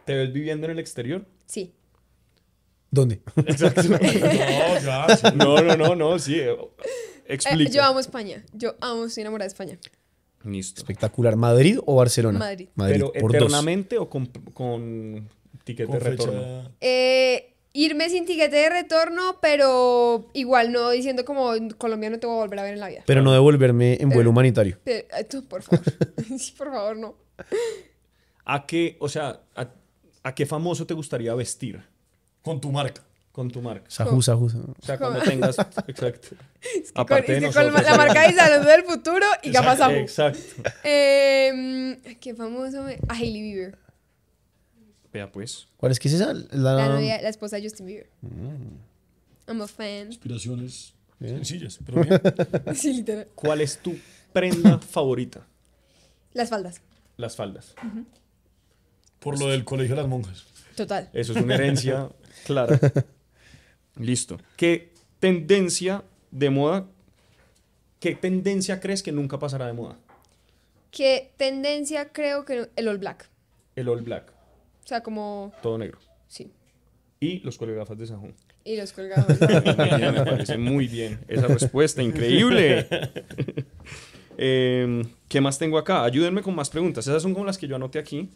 ¿Te 0.04 0.14
ves 0.14 0.32
viviendo 0.32 0.66
en 0.66 0.72
el 0.72 0.78
exterior? 0.78 1.26
Sí. 1.46 1.74
¿Dónde? 2.90 3.20
Exacto. 3.36 3.82
No, 3.88 3.98
ya. 4.00 5.16
sí. 5.16 5.26
No, 5.34 5.60
no, 5.60 5.76
no, 5.76 5.94
no, 5.96 6.18
sí. 6.18 6.38
eh, 6.38 6.50
Eh, 7.26 7.34
Explica. 7.34 7.70
yo 7.70 7.82
amo 7.82 7.98
España. 8.00 8.44
Yo 8.52 8.76
amo, 8.80 9.06
estoy 9.06 9.22
enamorada 9.22 9.46
de 9.46 9.52
España. 9.52 9.78
Listo. 10.44 10.80
Espectacular. 10.82 11.36
¿Madrid 11.36 11.78
o 11.84 11.96
Barcelona? 11.96 12.38
Madrid. 12.38 12.68
¿Pero 12.76 13.12
por 13.12 13.32
dos. 13.32 13.34
eternamente 13.42 13.98
o 13.98 14.08
con, 14.08 14.26
con 14.26 15.28
Con 15.86 15.98
de 15.98 15.98
retorno? 16.00 16.70
Eh, 16.80 17.54
irme 17.72 18.08
sin 18.10 18.24
tiquete 18.26 18.54
de 18.56 18.68
retorno, 18.68 19.38
pero 19.40 20.28
igual 20.34 20.70
no 20.72 20.90
diciendo 20.90 21.24
como 21.24 21.54
en 21.54 21.70
Colombia 21.70 22.10
no 22.10 22.18
te 22.20 22.26
voy 22.26 22.36
a 22.36 22.40
volver 22.40 22.58
a 22.58 22.62
ver 22.62 22.74
en 22.74 22.80
la 22.80 22.88
vida. 22.88 23.02
Pero 23.06 23.22
no 23.22 23.32
devolverme 23.32 23.96
en 24.00 24.10
vuelo 24.10 24.30
humanitario. 24.30 24.78
Pero, 24.84 25.06
eh, 25.18 25.24
tú, 25.24 25.44
por 25.46 25.62
favor. 25.62 25.84
sí, 26.38 26.52
por 26.56 26.70
favor, 26.70 26.96
no. 26.96 27.16
¿A 28.44 28.66
qué, 28.66 28.96
o 29.00 29.08
sea, 29.08 29.40
a, 29.56 29.68
a 30.22 30.34
qué 30.34 30.44
famoso 30.46 30.86
te 30.86 30.94
gustaría 30.94 31.34
vestir 31.34 31.82
Con 32.42 32.60
tu 32.60 32.70
marca. 32.70 33.02
con 33.32 33.50
tu 33.50 33.60
marca? 33.62 33.86
Sajú, 33.88 34.20
sajú. 34.22 34.50
sajú. 34.50 34.74
O 34.80 34.84
sea, 34.86 34.98
cuando 34.98 35.20
tengas, 35.22 35.56
exacto. 35.88 36.36
Es 36.62 36.92
que 36.92 37.00
Aparte 37.00 37.32
con, 37.32 37.40
de 37.40 37.46
es 37.48 37.54
que 37.56 37.60
con 37.62 37.72
nosotros, 37.72 37.90
la 37.90 37.96
marca 37.96 38.28
de 38.28 38.34
salud 38.34 38.66
del 38.66 38.84
futuro 38.84 39.26
y 39.42 39.50
gafas 39.50 39.78
Samu. 39.78 39.96
Exacto. 39.96 40.40
Eh, 40.84 41.98
qué 42.20 42.34
famoso. 42.34 42.82
me- 42.82 42.98
A 43.08 43.14
Hailey 43.14 43.40
Bieber. 43.42 43.78
Vea 45.14 45.30
pues. 45.30 45.68
¿Cuál 45.76 45.92
es 45.92 46.00
que 46.00 46.08
es 46.08 46.14
esa? 46.14 46.34
La, 46.34 46.74
La 46.74 46.88
novia, 46.88 47.22
la 47.22 47.28
esposa 47.28 47.54
de 47.56 47.62
Justin 47.62 47.86
Bieber. 47.86 48.10
Mm. 48.20 49.48
I'm 49.48 49.62
a 49.62 49.68
fan. 49.68 50.08
Inspiraciones 50.08 50.92
sencillas, 51.20 51.78
pero 51.86 52.02
bien. 52.02 52.20
Sí, 52.74 52.92
literal. 52.94 53.28
¿Cuál 53.36 53.60
es 53.60 53.78
tu 53.78 53.96
prenda 54.32 54.78
favorita? 54.90 55.46
Las 56.32 56.50
faldas. 56.50 56.80
Las 57.16 57.36
faldas. 57.36 57.76
Por 59.20 59.38
lo 59.38 59.46
del 59.46 59.64
colegio 59.64 59.94
de 59.94 60.02
las 60.02 60.10
monjas. 60.10 60.46
Total. 60.74 61.08
Eso 61.12 61.32
es 61.32 61.40
una 61.40 61.54
herencia 61.54 62.10
clara. 62.44 62.80
Listo. 63.94 64.38
¿Qué 64.56 64.92
tendencia 65.20 66.02
de 66.32 66.50
moda, 66.50 66.88
qué 68.00 68.16
tendencia 68.16 68.80
crees 68.80 69.04
que 69.04 69.12
nunca 69.12 69.38
pasará 69.38 69.68
de 69.68 69.74
moda? 69.74 69.96
¿Qué 70.90 71.32
tendencia 71.36 72.10
creo 72.12 72.44
que 72.44 72.68
el 72.74 72.88
all 72.88 72.98
black? 72.98 73.28
El 73.76 73.88
all 73.88 74.02
black, 74.02 74.32
O 74.84 74.86
sea, 74.86 75.02
como. 75.02 75.52
todo 75.62 75.78
negro. 75.78 75.98
Sí. 76.28 76.50
Y 77.20 77.38
los 77.40 77.56
coreógrafos 77.56 77.98
de 77.98 78.06
Sajón. 78.06 78.34
Y 78.64 78.76
los 78.76 78.92
colgados. 78.92 79.28
Me 79.40 80.24
parece 80.24 80.58
muy 80.58 80.88
bien 80.88 81.20
esa 81.28 81.46
respuesta, 81.46 82.02
increíble. 82.02 82.86
Em, 84.36 85.04
¿Qué 85.28 85.40
más 85.40 85.60
tengo 85.60 85.78
acá? 85.78 86.02
Ayúdenme 86.02 86.42
con 86.42 86.56
más 86.56 86.68
preguntas. 86.68 87.06
Esas 87.06 87.22
son 87.22 87.34
como 87.34 87.46
las 87.46 87.56
que 87.56 87.68
yo 87.68 87.76
anoté 87.76 88.00
aquí. 88.00 88.30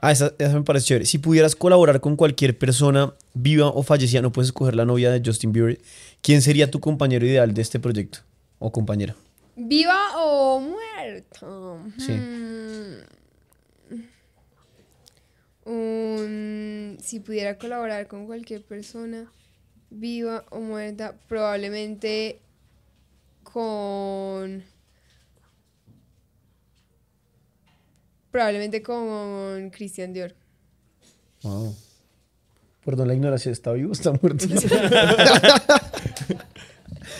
Ah, 0.00 0.10
esa, 0.10 0.32
esa 0.38 0.54
me 0.54 0.62
parece 0.62 0.86
chévere. 0.86 1.04
Si 1.04 1.18
pudieras 1.18 1.54
colaborar 1.54 2.00
con 2.00 2.16
cualquier 2.16 2.56
persona 2.56 3.12
viva 3.34 3.66
o 3.66 3.82
fallecida, 3.82 4.22
no 4.22 4.32
puedes 4.32 4.48
escoger 4.48 4.74
la 4.74 4.86
novia 4.86 5.10
de 5.10 5.20
Justin 5.22 5.52
Bieber. 5.52 5.78
¿Quién 6.22 6.40
sería 6.40 6.70
tu 6.70 6.80
compañero 6.80 7.26
ideal 7.26 7.52
de 7.52 7.60
este 7.60 7.78
proyecto? 7.80 8.20
O 8.58 8.72
compañera. 8.72 9.14
¿Viva 9.54 10.16
o 10.16 10.58
muerto? 10.58 11.80
Sí. 11.98 12.12
Hmm. 12.12 13.21
Un- 15.64 16.98
si 17.00 17.20
pudiera 17.20 17.56
colaborar 17.58 18.06
con 18.08 18.26
cualquier 18.26 18.62
persona, 18.62 19.30
viva 19.90 20.44
o 20.50 20.60
muerta, 20.60 21.14
probablemente 21.28 22.40
con... 23.42 24.64
Probablemente 28.30 28.82
con 28.82 29.70
Christian 29.70 30.12
Dior. 30.12 30.34
Wow. 31.42 31.76
Perdón 32.84 33.08
la 33.08 33.14
ignorancia, 33.14 33.52
¿está 33.52 33.72
vivo 33.72 33.90
o 33.90 33.92
está 33.92 34.12
muerto? 34.12 34.46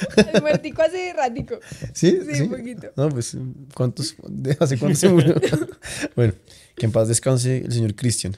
El 0.34 0.40
muertico 0.40 0.82
hace 0.82 1.12
ratico. 1.12 1.58
¿Sí? 1.92 2.18
Sí, 2.30 2.42
un 2.42 2.50
poquito. 2.50 2.88
No, 2.96 3.08
pues, 3.08 3.36
¿cuántos? 3.74 4.14
¿Hace 4.58 4.78
cuánto 4.78 4.98
se 4.98 5.08
murió? 5.08 5.34
bueno, 6.16 6.34
que 6.76 6.86
en 6.86 6.92
paz 6.92 7.08
descanse 7.08 7.58
el 7.58 7.72
señor 7.72 7.94
Cristian. 7.94 8.36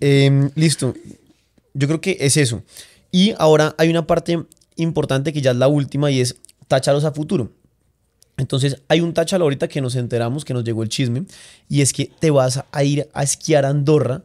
Em, 0.00 0.50
listo. 0.54 0.94
Yo 1.74 1.86
creo 1.86 2.00
que 2.00 2.16
es 2.20 2.36
eso. 2.36 2.62
Y 3.10 3.34
ahora 3.38 3.74
hay 3.78 3.88
una 3.88 4.06
parte 4.06 4.44
importante 4.76 5.32
que 5.32 5.40
ya 5.40 5.52
es 5.52 5.56
la 5.56 5.68
última 5.68 6.10
y 6.10 6.20
es 6.20 6.36
tacharos 6.66 7.04
a 7.04 7.12
futuro. 7.12 7.50
Entonces, 8.36 8.80
hay 8.88 9.00
un 9.00 9.12
tachalo 9.14 9.44
ahorita 9.44 9.68
que 9.68 9.80
nos 9.80 9.96
enteramos, 9.96 10.44
que 10.44 10.54
nos 10.54 10.64
llegó 10.64 10.82
el 10.82 10.88
chisme, 10.88 11.24
y 11.68 11.82
es 11.82 11.92
que 11.92 12.10
te 12.20 12.30
vas 12.30 12.62
a 12.70 12.84
ir 12.84 13.08
a 13.12 13.22
esquiar 13.24 13.64
a 13.64 13.70
Andorra 13.70 14.22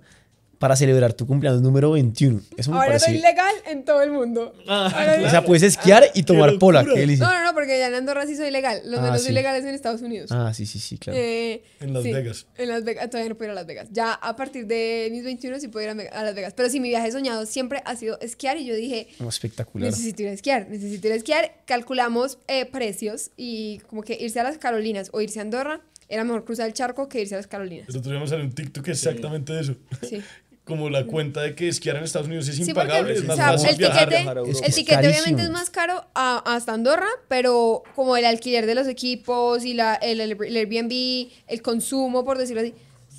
para 0.63 0.77
celebrar 0.77 1.11
tu 1.11 1.27
cumpleaños 1.27 1.61
número 1.61 1.91
21. 1.91 2.39
Eso 2.55 2.71
me 2.71 2.77
Ahora 2.77 2.87
parece. 2.91 3.07
soy 3.07 3.15
legal 3.19 3.53
en 3.67 3.83
todo 3.83 4.01
el 4.01 4.11
mundo. 4.11 4.53
Ahora 4.65 5.21
O 5.25 5.29
sea, 5.29 5.43
puedes 5.43 5.61
esquiar 5.61 6.05
y 6.13 6.23
tomar 6.23 6.57
pola. 6.57 6.85
qué. 6.85 7.05
No, 7.17 7.33
no, 7.33 7.43
no, 7.43 7.53
porque 7.53 7.77
ya 7.77 7.87
en 7.89 7.95
Andorra 7.95 8.25
sí 8.25 8.37
soy 8.37 8.49
legal. 8.49 8.79
Los 8.85 9.01
Ah, 9.01 9.03
menos 9.03 9.23
sí. 9.23 9.31
ilegales 9.31 9.65
en 9.65 9.75
Estados 9.75 10.01
Unidos. 10.01 10.31
Ah, 10.31 10.53
sí, 10.53 10.65
sí, 10.65 10.79
sí, 10.79 10.97
claro. 10.97 11.19
Eh, 11.19 11.63
En 11.81 11.91
Las 11.93 12.03
sí, 12.03 12.13
Vegas. 12.13 12.45
En 12.57 12.69
Las 12.69 12.85
Vegas. 12.85 13.09
Todavía 13.09 13.27
no 13.27 13.35
puedo 13.35 13.49
ir 13.49 13.51
a 13.51 13.55
Las 13.55 13.65
Vegas. 13.67 13.89
Ya 13.91 14.13
a 14.13 14.37
partir 14.37 14.65
de 14.65 15.09
mis 15.11 15.25
21 15.25 15.59
sí 15.59 15.67
puedo 15.67 15.83
ir 15.83 15.89
a, 16.09 16.17
a 16.17 16.23
Las 16.23 16.33
Vegas. 16.33 16.53
Pero 16.55 16.69
sí, 16.69 16.79
mi 16.79 16.87
viaje 16.87 17.11
soñado 17.11 17.45
siempre 17.45 17.81
ha 17.83 17.97
sido 17.97 18.17
esquiar 18.21 18.55
y 18.55 18.63
yo 18.63 18.73
dije, 18.73 19.09
Oh, 19.21 19.27
espectacular. 19.27 19.89
necesito 19.89 20.21
ir 20.21 20.29
a 20.29 20.31
esquiar, 20.31 20.69
necesito 20.69 21.07
ir 21.07 21.11
a 21.11 21.17
esquiar. 21.17 21.51
Calculamos 21.65 22.37
eh, 22.47 22.65
precios 22.67 23.31
y 23.35 23.79
como 23.89 24.01
que 24.01 24.15
irse 24.17 24.39
a 24.39 24.43
las 24.43 24.57
Carolinas 24.59 25.09
o 25.11 25.19
irse 25.19 25.39
a 25.39 25.41
Andorra 25.41 25.81
era 26.09 26.23
mejor 26.25 26.45
cruzar 26.45 26.67
el 26.67 26.73
charco 26.73 27.09
que 27.09 27.21
irse 27.21 27.33
a 27.33 27.37
las 27.37 27.47
Carolinas. 27.47 27.89
Otro 27.95 28.11
día 28.11 28.19
me 28.19 28.27
salió 28.27 28.45
un 28.45 28.51
TikTok 28.51 28.87
exactamente 28.89 29.51
de 29.53 29.61
eso. 29.61 29.75
Sí. 30.07 30.21
Como 30.65 30.89
la 30.89 31.05
cuenta 31.05 31.41
de 31.41 31.55
que 31.55 31.67
esquiar 31.67 31.97
en 31.97 32.03
Estados 32.05 32.27
Unidos 32.27 32.47
es 32.47 32.55
Sí, 32.55 32.73
porque 32.73 32.81
impagable, 32.87 33.13
es 33.15 33.21
o 33.21 33.25
más 33.25 33.35
sea, 33.35 33.47
fácil 33.51 33.69
el 33.71 33.75
viajar. 33.77 34.07
tiquete, 34.09 34.23
viajar 34.23 34.37
el 34.65 34.73
tiquete 34.73 35.07
obviamente 35.09 35.41
es 35.43 35.49
más 35.49 35.69
caro 35.69 36.05
a- 36.15 36.55
hasta 36.55 36.73
Andorra, 36.73 37.09
pero 37.27 37.83
como 37.95 38.15
el 38.15 38.23
alquiler 38.23 38.65
de 38.65 38.73
los 38.75 38.87
equipos 38.87 39.65
y 39.65 39.73
la, 39.73 39.95
el, 39.95 40.21
el, 40.21 40.31
el 40.41 40.55
Airbnb, 40.55 41.29
el 41.47 41.61
consumo, 41.61 42.23
por 42.23 42.37
decirlo 42.37 42.61
así, 42.61 42.73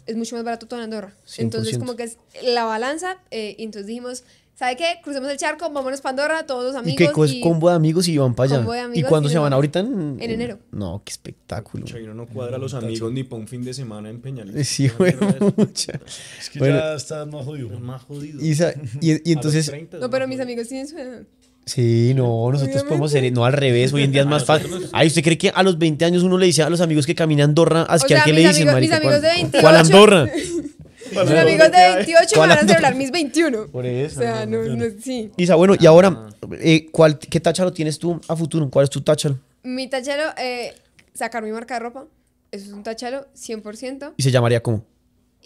es 0.06 0.16
mucho 0.16 0.36
más 0.36 0.44
barato 0.44 0.66
todo 0.66 0.80
en 0.80 0.84
Andorra. 0.84 1.14
Entonces 1.36 1.76
100%. 1.76 1.78
como 1.80 1.96
que 1.96 2.04
es 2.04 2.16
la 2.42 2.64
balanza, 2.64 3.18
eh, 3.30 3.56
entonces 3.58 3.88
dijimos, 3.88 4.24
¿sabe 4.54 4.76
qué? 4.76 4.84
Crucemos 5.02 5.30
el 5.30 5.36
charco, 5.36 5.70
vámonos 5.70 6.00
para 6.00 6.10
Andorra, 6.10 6.46
todos 6.46 6.64
los 6.64 6.74
¿Y 6.74 6.78
amigos. 6.78 6.98
qué 6.98 7.12
co- 7.12 7.24
es 7.24 7.34
combo 7.42 7.68
de 7.70 7.76
amigos 7.76 8.06
y 8.08 8.16
van 8.18 8.34
para 8.34 8.58
allá? 8.60 8.88
¿Y 8.94 9.02
cuándo 9.02 9.28
y 9.28 9.32
se 9.32 9.38
van? 9.38 9.52
¿Ahorita? 9.52 9.80
En, 9.80 10.16
En 10.20 10.30
enero. 10.30 10.58
No, 10.72 11.02
qué 11.04 11.10
espectáculo. 11.12 11.84
Pucha, 11.84 11.98
y 11.98 12.04
uno 12.04 12.14
no 12.14 12.26
cuadra 12.26 12.56
a 12.56 12.58
los 12.58 12.74
amigos 12.74 13.12
ni 13.12 13.24
para 13.24 13.40
un 13.42 13.48
fin 13.48 13.64
de 13.64 13.74
semana 13.74 14.10
en 14.10 14.20
Peñales. 14.20 14.68
Sí, 14.68 14.88
güey, 14.88 15.14
mucha. 15.56 16.00
Es 16.40 16.50
que 16.50 16.58
Bueno. 16.58 16.76
ya 16.78 16.94
está 16.94 17.26
más 17.26 17.44
jodido. 17.44 17.78
Más 17.80 18.02
jodido. 18.02 18.40
Y, 18.44 18.50
esa- 18.52 18.74
y- 19.00 19.28
y 19.28 19.32
entonces, 19.32 19.66
30 19.66 19.96
es 19.96 20.00
No, 20.02 20.10
pero 20.10 20.26
mis 20.28 20.40
amigos 20.40 20.68
tienen 20.68 20.86
su 20.88 20.96
edad. 20.98 21.22
sí, 21.66 22.12
no, 22.14 22.50
nosotros 22.52 22.82
podemos 22.84 23.10
ser, 23.10 23.30
no 23.32 23.44
al 23.44 23.52
revés, 23.54 23.92
hoy 23.92 24.02
en 24.04 24.12
día 24.12 24.20
es 24.22 24.26
más 24.28 24.44
fácil. 24.44 24.70
Ay, 24.92 25.06
¿usted 25.08 25.22
cree 25.22 25.38
que 25.38 25.48
a 25.50 25.62
los 25.62 25.78
20 25.78 26.04
años 26.04 26.22
uno 26.22 26.36
le 26.38 26.46
dice 26.46 26.62
a 26.62 26.70
los 26.70 26.80
amigos 26.80 27.06
que 27.06 27.14
caminan 27.14 27.42
a 27.42 27.44
Andorra 27.48 27.86
a 27.88 27.96
esquiar? 27.96 28.20
sea, 28.20 28.24
¿Qué 28.24 28.32
mis 28.32 28.42
le 28.42 28.48
dicen, 28.48 28.68
amigos- 28.68 28.80
mis 28.80 28.90
marica? 28.90 28.96
amigos 29.08 29.22
de 29.22 29.28
¿Cuál- 29.28 29.36
28. 29.42 29.62
¿Cuál 29.62 29.76
Andorra? 29.76 30.28
Mis 31.22 31.30
amigos 31.38 31.70
de 31.70 31.94
28 31.96 32.36
¿Cuál 32.36 32.48
van 32.50 32.58
a 32.58 32.60
celebrar 32.62 32.94
mis 32.94 33.10
21. 33.10 33.66
Por 33.68 33.86
eso. 33.86 34.20
O 34.20 34.22
sea, 34.22 34.46
no, 34.46 34.62
no, 34.62 34.84
sí. 35.02 35.30
Isa, 35.36 35.54
bueno, 35.54 35.74
y 35.78 35.86
ahora, 35.86 36.28
eh, 36.60 36.86
¿cuál, 36.90 37.18
¿qué 37.18 37.40
táchalo 37.40 37.72
tienes 37.72 37.98
tú 37.98 38.20
a 38.28 38.36
futuro? 38.36 38.68
¿Cuál 38.70 38.84
es 38.84 38.90
tu 38.90 39.00
táchalo? 39.00 39.38
Mi 39.62 39.88
tachalo, 39.88 40.24
eh, 40.38 40.74
sacar 41.14 41.42
mi 41.42 41.50
marca 41.52 41.74
de 41.74 41.80
ropa. 41.80 42.06
Eso 42.50 42.66
es 42.66 42.72
un 42.72 42.82
tachalo 42.82 43.26
100%. 43.34 44.12
¿Y 44.16 44.22
se 44.22 44.30
llamaría 44.30 44.62
cómo? 44.62 44.84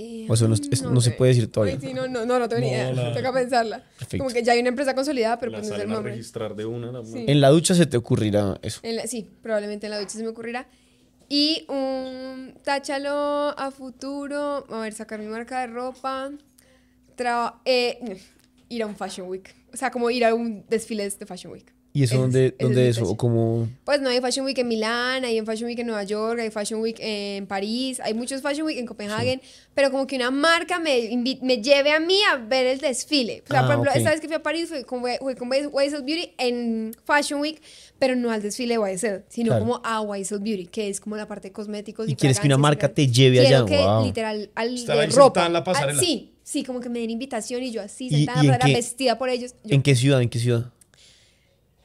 Eh, 0.01 0.27
O 0.29 0.35
eso 0.35 0.47
no, 0.47 0.55
es- 0.55 0.83
no 0.83 1.01
se 1.01 1.11
puede 1.11 1.31
decir 1.31 1.51
todavía. 1.51 1.75
Ay, 1.81 1.89
sí, 1.89 1.93
no, 1.93 2.07
no, 2.07 2.25
no, 2.25 2.39
no 2.39 2.49
tengo 2.49 2.61
ni 2.63 2.69
idea. 2.69 2.93
La- 2.93 3.13
Toca 3.13 3.33
pensarla. 3.33 3.83
Perfecto. 3.99 4.19
Como 4.25 4.31
que 4.33 4.45
ya 4.45 4.53
hay 4.53 4.61
una 4.61 4.69
empresa 4.69 4.95
consolidada, 4.95 5.41
pero 5.41 5.51
La 5.51 5.59
pues 5.59 5.71
no 5.71 5.75
es 5.77 5.83
el 5.83 5.89
nombre. 5.89 6.13
registrar 6.13 6.55
de 6.55 6.65
una. 6.67 6.93
la- 6.93 7.05
Sí. 7.05 7.25
En 7.27 7.41
la 7.41 7.49
ducha 7.49 7.75
se 7.75 7.85
te 7.87 7.97
ocurrirá 7.97 8.59
eso. 8.63 8.79
En 8.85 8.95
la- 8.97 9.07
sí, 9.09 9.29
probablemente 9.43 9.87
en 9.87 9.91
la 9.91 9.99
ducha 9.99 10.13
se 10.13 10.23
me 10.23 10.29
ocurrirá. 10.29 10.69
Y 11.29 11.65
un 11.69 12.55
táchalo 12.65 13.55
a 13.59 13.71
futuro. 13.71 14.67
A 14.71 14.81
ver, 14.81 14.93
sacar 14.95 15.19
mi 15.19 15.27
marca 15.27 15.61
de 15.61 15.67
ropa. 15.69 16.31
traba- 17.17 17.61
eh, 17.65 18.19
ir 18.69 18.83
a 18.83 18.87
un 18.87 18.97
Fashion 18.97 19.29
Week. 19.29 19.55
O 19.73 19.77
sea, 19.77 19.91
como 19.91 20.09
ir 20.11 20.25
a 20.25 20.35
un 20.35 20.65
desfile 20.69 21.09
de 21.09 21.27
Fashion 21.27 21.53
Week. 21.53 21.73
¿Y 21.93 22.05
eso 22.05 22.15
es- 22.15 22.21
dónde, 22.21 22.47
es 22.47 22.55
dónde 22.59 22.89
es? 22.91 22.97
¿O 22.99 23.01
táchalo. 23.01 23.17
como 23.17 23.69
Pues 23.85 24.01
no 24.01 24.09
hay 24.11 24.21
Fashion 24.21 24.47
Week 24.47 24.57
en 24.59 24.69
Milán, 24.69 25.25
hay 25.25 25.41
Fashion 25.41 25.67
Week 25.69 25.79
en 25.81 25.87
Nueva 25.89 26.05
York, 26.05 26.39
hay 26.39 26.51
Fashion 26.51 26.81
Week 26.81 26.97
en 27.01 27.47
París, 27.47 27.99
hay 28.01 28.15
muchos 28.15 28.41
Fashion 28.41 28.67
Week 28.67 28.79
en 28.79 28.87
Copenhague, 28.87 29.41
pero 29.75 29.91
como 29.91 30.07
que 30.07 30.15
una 30.17 30.31
marca 30.31 30.79
me, 30.79 31.11
me 31.43 31.61
lleve 31.63 31.91
a 31.91 31.99
mí 31.99 32.21
a 32.31 32.37
ver 32.37 32.67
el 32.67 32.79
desfile. 32.79 33.43
O 33.45 33.49
sea, 33.51 33.61
Ah, 33.61 33.63
por 33.63 33.71
ejemplo, 33.73 33.91
ok. 33.91 33.97
esta 33.97 34.11
vez 34.11 34.21
que 34.21 34.29
fui 34.29 34.37
a 34.37 34.43
París 34.43 34.69
fue 34.69 34.85
con, 34.85 35.01
fue 35.01 35.35
con 35.35 35.49
YSL 35.51 36.03
Beauty 36.05 36.35
en 36.39 36.95
Fashion 37.05 37.41
Week, 37.41 37.61
pero 37.99 38.15
no 38.17 38.31
al 38.31 38.41
desfile 38.43 38.79
de 38.79 38.93
YSL, 38.95 39.25
sino 39.29 39.49
Claro. 39.49 39.65
como 39.65 39.81
a 39.85 40.03
YSL 40.19 40.39
Beauty, 40.41 40.67
que 40.67 40.89
es 40.89 41.01
como 41.01 41.17
la 41.17 41.27
parte 41.27 41.49
de 41.49 41.53
cosméticos. 41.53 42.09
Y, 42.09 42.13
Y 42.13 42.17
quieres 42.17 42.39
que 42.41 42.47
una 42.47 42.57
y 42.57 42.59
marca 42.59 42.89
te 42.89 43.09
lleve 43.09 43.39
Quiero 43.41 43.57
allá, 43.59 43.67
que 43.67 43.79
wow. 43.85 44.05
literal 44.05 44.51
al 44.55 44.87
de 44.87 44.93
ahí 44.93 45.09
ropa. 45.11 45.47
en 45.47 45.53
la 45.53 45.59
al- 45.59 45.65
pasarela. 45.65 46.01
sí, 46.01 46.33
sí, 46.45 46.63
como 46.65 46.81
que 46.81 46.89
me 46.89 47.01
den 47.01 47.11
invitación 47.11 47.63
y 47.63 47.73
yo 47.73 47.83
así 47.83 48.07
¿Y- 48.07 48.11
sentada 48.11 48.45
y 48.45 48.47
pasarela, 48.49 48.67
qué- 48.67 48.73
vestida 48.75 49.19
por 49.19 49.29
ellos. 49.29 49.55
Yo, 49.65 49.75
¿En 49.75 49.83
qué 49.83 49.95
ciudad? 49.97 50.23
¿En 50.23 50.29
qué 50.29 50.39
ciudad? 50.39 50.67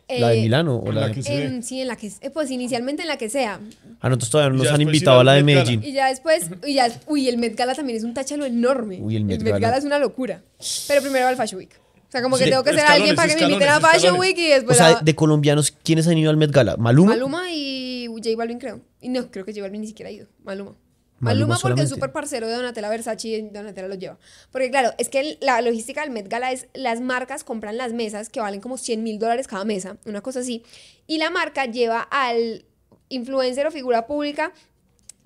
¿La 0.09 0.29
de 0.29 0.37
eh, 0.39 0.41
Milano 0.43 0.75
o 0.75 0.89
en 0.89 0.95
la 0.95 1.01
la 1.01 1.07
de... 1.07 1.13
que- 1.15 1.23
Sí. 1.23 1.31
en- 1.33 1.63
sí, 1.63 1.81
en 1.81 1.87
la 1.87 1.95
que, 1.95 2.07
eh, 2.21 2.29
pues 2.29 2.51
inicialmente 2.51 3.01
en 3.01 3.07
la 3.07 3.17
que 3.17 3.29
sea. 3.29 3.59
Ah, 3.99 4.09
nosotros 4.09 4.29
todavía 4.29 4.49
no 4.55 4.61
Y 4.63 4.65
nos 4.67 4.73
han 4.75 4.81
invitado 4.81 5.19
a 5.21 5.23
la 5.23 5.33
de. 5.33 5.43
Medellín. 5.43 5.81
Y 5.83 5.93
ya 5.93 6.09
después, 6.09 6.49
y 6.67 6.75
ya, 6.75 6.91
uy, 7.07 7.27
el 7.29 7.37
Met 7.39 7.55
Gala 7.57 7.73
también 7.73 7.97
es 7.97 8.03
un 8.03 8.13
táchalo 8.13 8.45
enorme. 8.45 8.99
Uy, 9.01 9.15
el 9.15 9.23
Met 9.23 9.39
Met 9.41 9.53
Gala. 9.53 9.59
Gala 9.59 9.77
es 9.77 9.85
una 9.85 9.97
locura. 9.97 10.41
Pero 10.87 11.01
primero 11.01 11.25
va 11.25 11.31
el 11.31 11.37
Fashion 11.37 11.57
Week. 11.57 11.71
O 12.13 12.15
sea, 12.15 12.21
como 12.21 12.37
que 12.37 12.45
tengo 12.45 12.63
que 12.63 12.73
ser 12.73 12.81
alguien 12.81 13.15
para 13.15 13.27
que 13.33 13.35
me 13.37 13.53
inviten 13.53 13.69
a 13.69 13.79
Fashion. 13.79 14.19
Week 14.19 14.37
y 14.37 14.49
después 14.49 14.79
O 14.79 14.83
sea, 14.83 14.99
de 15.01 15.15
colombianos, 15.15 15.71
¿quiénes 15.71 16.07
han 16.07 16.15
ido 16.15 16.29
al 16.29 16.37
Met 16.37 16.51
Gala? 16.51 16.77
¿Maluma? 16.77 17.09
Maluma 17.09 17.49
y 17.49 18.05
J 18.05 18.29
Balvin, 18.37 18.59
creo. 18.59 18.81
Y 19.01 19.09
no, 19.09 19.31
creo 19.31 19.43
que 19.45 19.51
J 19.51 19.63
Balvin 19.63 19.81
ni 19.81 19.87
siquiera 19.87 20.09
ha 20.09 20.11
ido. 20.11 20.27
Maluma. 20.43 20.75
Maluma 21.17 21.55
Maluma, 21.55 21.57
porque 21.59 21.81
es 21.81 21.89
súper 21.89 22.11
parcero 22.11 22.47
de 22.47 22.53
Donatella 22.53 22.87
Versace 22.87 23.29
y 23.29 23.41
Donatella 23.49 23.87
lo 23.87 23.95
lleva. 23.95 24.19
Porque 24.51 24.69
claro, 24.69 24.93
es 24.99 25.09
que 25.09 25.39
la 25.41 25.59
logística 25.61 26.01
del 26.01 26.11
Met 26.11 26.29
Gala 26.29 26.51
es 26.51 26.67
las 26.75 27.01
marcas 27.01 27.43
compran 27.43 27.77
las 27.77 27.93
mesas 27.93 28.29
que 28.29 28.39
valen 28.39 28.61
como 28.61 28.77
100 28.77 29.01
mil 29.01 29.17
dólares 29.17 29.47
cada 29.47 29.65
mesa, 29.65 29.97
una 30.05 30.21
cosa 30.21 30.41
así. 30.41 30.61
Y 31.07 31.17
la 31.17 31.31
marca 31.31 31.65
lleva 31.65 32.01
al 32.11 32.63
influencer 33.09 33.65
o 33.65 33.71
figura 33.71 34.05
pública 34.05 34.53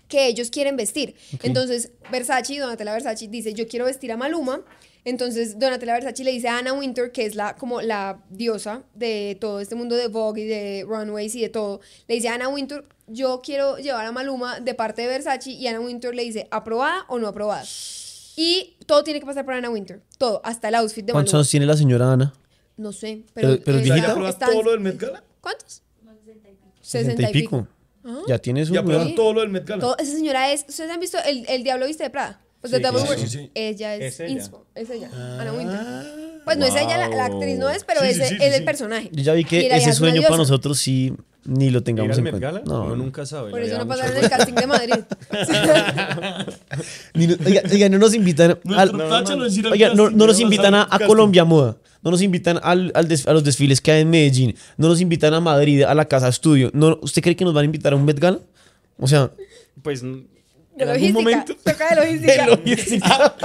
que 0.08 0.28
ellos 0.28 0.52
quieren 0.52 0.78
vestir. 0.78 1.16
Entonces, 1.44 1.92
Versace, 2.10 2.60
Donatella 2.60 2.94
Versace 2.94 3.28
dice, 3.28 3.54
yo 3.54 3.68
quiero 3.68 3.84
vestir 3.84 4.14
a 4.14 4.16
Maluma. 4.16 4.62
Entonces, 5.10 5.58
Donatella 5.58 5.94
Versace 5.94 6.24
le 6.26 6.32
dice 6.32 6.50
a 6.50 6.58
Anna 6.58 6.74
Winter, 6.74 7.14
que 7.14 7.26
es 7.26 7.34
la, 7.36 7.56
como 7.56 7.80
la 7.82 8.20
diosa 8.30 8.84
de 8.94 9.38
todo 9.40 9.62
este 9.62 9.74
mundo 9.76 9.96
de 9.96 10.08
Vogue 10.10 10.42
y 10.42 10.46
de 10.48 10.84
runways 10.86 11.34
y 11.36 11.42
de 11.42 11.48
todo, 11.50 11.80
le 12.10 12.16
dice 12.16 12.28
a 12.28 12.34
Anna 12.34 12.50
Winter, 12.50 12.84
yo 13.08 13.40
quiero 13.42 13.78
llevar 13.78 14.06
a 14.06 14.12
Maluma 14.12 14.60
de 14.60 14.74
parte 14.74 15.04
de 15.04 15.08
Versace 15.08 15.52
y 15.52 15.66
Anna 15.68 15.80
Winter 15.80 16.14
le 16.14 16.24
dice, 16.24 16.50
¿aprobada 16.52 17.06
o 17.08 17.20
no 17.20 17.28
aprobada? 17.30 17.64
Y 18.36 18.76
todo 18.86 19.06
tiene 19.06 19.22
que 19.22 19.26
pasar 19.26 19.46
por 19.46 19.54
Anna 19.54 19.70
Winter, 19.70 20.02
todo, 20.18 20.42
hasta 20.44 20.68
el 20.68 20.76
outfit 20.76 21.06
de 21.06 21.14
¿Cuántos 21.14 21.32
Maluma. 21.34 21.40
años 21.42 21.50
tiene 21.52 21.66
la 21.66 21.78
señora 21.78 22.12
Ana? 22.12 22.34
No 22.76 22.92
sé, 22.92 23.24
pero... 23.34 23.48
Pero- 23.52 23.64
pero 23.64 23.78
eh, 23.78 23.82
¿Ya 23.86 23.94
viejita. 23.94 24.12
aprueba 24.12 24.30
están- 24.30 24.52
todo 24.52 24.64
lo 24.64 24.72
del 24.72 24.80
Met 24.82 25.00
Gala? 25.00 25.24
¿Cuántos? 25.40 25.84
60 26.82 27.30
y 27.30 27.34
pico. 27.34 27.68
Ya 28.28 28.40
tiene 28.40 28.66
su 28.66 28.74
¿Ya 28.74 28.82
edad. 28.82 29.08
todo 29.16 29.34
lo 29.34 29.40
del 29.42 29.50
Met 29.50 29.66
Gala? 29.66 29.82
Todo- 29.82 29.98
esa 29.98 30.12
señora 30.14 30.52
es. 30.52 30.66
¿Ustedes 30.68 30.92
han 30.92 31.00
visto 31.00 31.18
el, 31.26 31.46
el 31.50 31.64
Diablo 31.64 31.88
Viste 31.88 32.04
de 32.04 32.10
Prada? 32.10 32.42
Pues 32.62 32.72
de 32.72 32.78
Sí, 32.78 32.84
Devil 32.84 33.02
sí, 33.02 33.08
Wears. 33.08 33.22
sí, 33.22 33.28
sí. 33.30 33.52
Ella 33.54 33.96
es, 33.96 34.02
Es 34.16 34.20
ella. 34.22 34.30
inspo, 34.32 34.66
es 34.76 34.90
ella, 34.90 35.10
Winter. 35.56 35.80
Ah. 35.80 36.04
Pues 36.44 36.58
no 36.58 36.66
es 36.66 36.76
ella, 36.76 36.98
la, 36.98 37.10
la 37.10 37.26
actriz 37.26 37.58
no 37.60 37.70
es, 37.70 37.84
pero 37.84 38.02
Sí, 38.02 38.08
es, 38.08 38.16
sí, 38.18 38.24
sí, 38.30 38.34
es 38.36 38.40
sí, 38.40 38.46
el 38.48 38.54
sí. 38.56 38.62
personaje. 38.62 39.10
Yo 39.12 39.24
ya 39.24 39.34
vi 39.34 39.44
que 39.44 39.68
ese 39.68 39.94
sueño 39.94 40.22
para 40.24 40.38
nosotros 40.38 40.80
sí 40.80 41.14
ni 41.46 41.70
lo 41.70 41.78
¿Ir 41.80 41.84
tengamos 41.86 42.18
en 42.18 42.24
Met 42.26 42.32
cuenta. 42.34 42.48
Gala? 42.52 42.62
No, 42.66 42.84
Uno 42.86 42.96
nunca 42.98 43.26
sabe. 43.26 43.52
Por 43.52 43.62
eso 43.62 43.78
no 43.78 43.88
pasaron 43.88 44.18
el 44.18 44.30
casting 44.30 44.54
de 44.54 44.68
Madrid. 44.68 44.96
Ni 47.14 47.26
oiga, 47.46 47.62
oiga, 47.72 47.90
no 47.90 47.98
nos 48.00 48.14
invitan 48.14 48.60
al- 48.76 49.02
Oiga, 49.72 49.94
no, 49.94 50.10
no 50.10 50.28
nos 50.28 50.40
invitan 50.40 50.76
a, 50.76 50.88
a. 50.90 51.00
Colombia 51.00 51.46
Moda. 51.46 51.78
No 52.04 52.12
nos 52.12 52.22
invitan 52.22 52.60
al, 52.64 52.92
al 52.96 53.08
des- 53.08 53.28
a 53.28 53.34
los 53.34 53.44
desfiles 53.44 53.82
que 53.82 53.92
hay 53.92 54.02
en 54.02 54.10
Medellín. 54.10 54.56
No 54.78 54.88
nos 54.88 55.02
invitan 55.02 55.34
a 55.34 55.40
Madrid, 55.40 55.84
a 55.84 55.94
la 55.96 56.06
Casa 56.06 56.28
Estudio. 56.28 56.70
No, 56.74 57.00
¿Usted 57.02 57.22
cree 57.22 57.36
que 57.36 57.44
nos 57.46 57.54
van 57.54 57.64
a 57.64 57.66
invitar 57.66 57.94
a 57.94 57.96
un 57.96 58.06
Met 58.06 58.20
Gala? 58.20 58.40
O 59.00 59.08
sea, 59.08 59.32
Pues 59.82 60.04
De 60.78 60.84
en 60.84 60.90
algún 60.90 61.14
logística. 61.14 61.22
momento. 61.22 61.56
Toca 61.64 61.96
de 61.96 62.46
logística. 62.48 63.36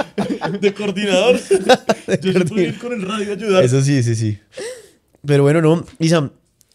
De 0.61 0.75
coordinador. 0.75 1.37
Yo 2.23 2.33
sí 2.33 2.39
puedo 2.45 2.61
ir 2.63 2.79
con 2.79 2.93
el 2.93 3.03
radio 3.03 3.31
a 3.31 3.35
ayudar. 3.35 3.65
eso 3.65 3.83
sí, 3.83 4.03
sí, 4.03 4.15
sí. 4.15 4.39
Pero 5.25 5.43
bueno, 5.45 5.63
no, 5.63 5.85
Isa, 5.99 6.31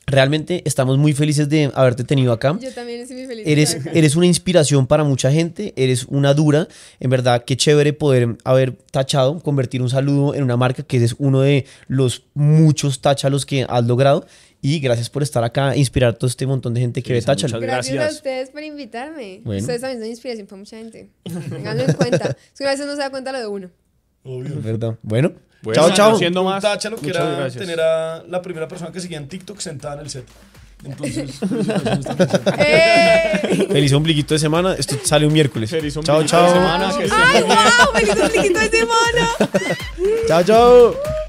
realmente 0.05 0.61
estamos 0.65 0.97
muy 0.97 1.13
felices 1.13 1.49
de 1.49 1.69
haberte 1.75 2.03
tenido 2.05 2.31
acá. 2.31 2.57
Yo 2.61 2.71
también 2.71 3.01
estoy 3.01 3.17
muy 3.17 3.25
feliz. 3.27 3.45
de 3.45 3.51
Eres, 3.51 3.69
estar 3.73 3.89
acá. 3.89 3.99
eres 3.99 4.15
una 4.15 4.25
inspiración 4.25 4.87
para 4.87 5.03
mucha 5.03 5.31
gente, 5.31 5.73
eres 5.75 6.05
una 6.05 6.33
dura. 6.33 6.67
En 7.01 7.09
verdad, 7.09 7.43
qué 7.45 7.57
chévere 7.57 7.91
poder 7.93 8.37
haber 8.45 8.71
tachado, 8.91 9.39
convertir 9.41 9.81
un 9.81 9.89
saludo 9.89 10.33
en 10.33 10.43
una 10.43 10.55
marca 10.55 10.83
que 10.83 11.03
es 11.03 11.15
uno 11.17 11.41
de 11.41 11.65
los 11.87 12.23
muchos 12.33 13.01
tachalos 13.01 13.45
que 13.45 13.65
has 13.67 13.85
logrado. 13.85 14.25
Y 14.61 14.79
gracias 14.79 15.09
por 15.09 15.21
estar 15.23 15.43
acá, 15.43 15.75
inspirar 15.75 16.11
a 16.11 16.13
todo 16.17 16.27
este 16.27 16.45
montón 16.47 16.73
de 16.73 16.81
gente 16.81 17.03
que 17.03 17.13
ve 17.13 17.19
Isa, 17.19 17.27
Táchalo. 17.27 17.53
muchas 17.57 17.61
Gracias, 17.69 17.93
a 17.93 17.95
gracias. 17.95 18.15
ustedes 18.17 18.49
por 18.49 18.63
invitarme. 18.63 19.41
Bueno. 19.43 19.61
Ustedes 19.61 19.81
también 19.81 19.99
son 20.01 20.09
inspiración 20.09 20.47
para 20.47 20.57
mucha 20.57 20.77
gente. 20.77 21.09
Tenganlo 21.49 21.83
en 21.83 21.93
cuenta. 21.93 22.35
Es 22.53 22.57
que 22.57 22.65
a 22.65 22.71
veces 22.71 22.85
no 22.87 22.93
se 22.93 22.97
da 22.99 23.09
cuenta 23.11 23.31
lo 23.31 23.39
de 23.39 23.47
uno. 23.47 23.69
Obvio. 24.23 24.55
¿Verdad? 24.61 24.97
Bueno, 25.03 25.31
Bueno, 25.61 25.75
chao, 25.81 25.93
chao. 25.93 26.17
siendo 26.17 26.41
Un 26.41 26.47
más. 26.47 26.61
táchalo 26.63 26.97
que 26.97 27.09
era 27.11 27.23
gracias. 27.37 27.61
tener 27.63 27.79
a 27.79 28.23
la 28.27 28.41
primera 28.41 28.67
persona 28.67 28.91
que 28.91 28.99
seguía 28.99 29.17
en 29.17 29.27
TikTok 29.27 29.59
sentada 29.59 29.93
en 29.95 29.99
el 30.01 30.09
set. 30.09 30.25
Entonces. 30.83 31.39
¡Eh! 32.57 33.67
Feliz 33.71 33.93
ombliguito 33.93 34.33
de 34.33 34.39
semana. 34.39 34.73
Esto 34.77 34.95
sale 35.03 35.25
un 35.27 35.33
miércoles. 35.33 35.69
Feliz 35.69 35.93
chao, 35.93 36.17
ombliguito 36.17 36.23
de 36.23 36.27
chao. 36.29 36.53
semana, 36.53 36.97
que 36.97 37.03
estén 37.05 37.19
¡Ay, 37.23 37.43
wow! 37.43 37.93
¡Feliz 37.93 38.21
ombliguito 38.23 38.59
de 38.59 38.69
semana! 38.69 39.29
Chao, 40.27 40.43
chao. 40.43 41.26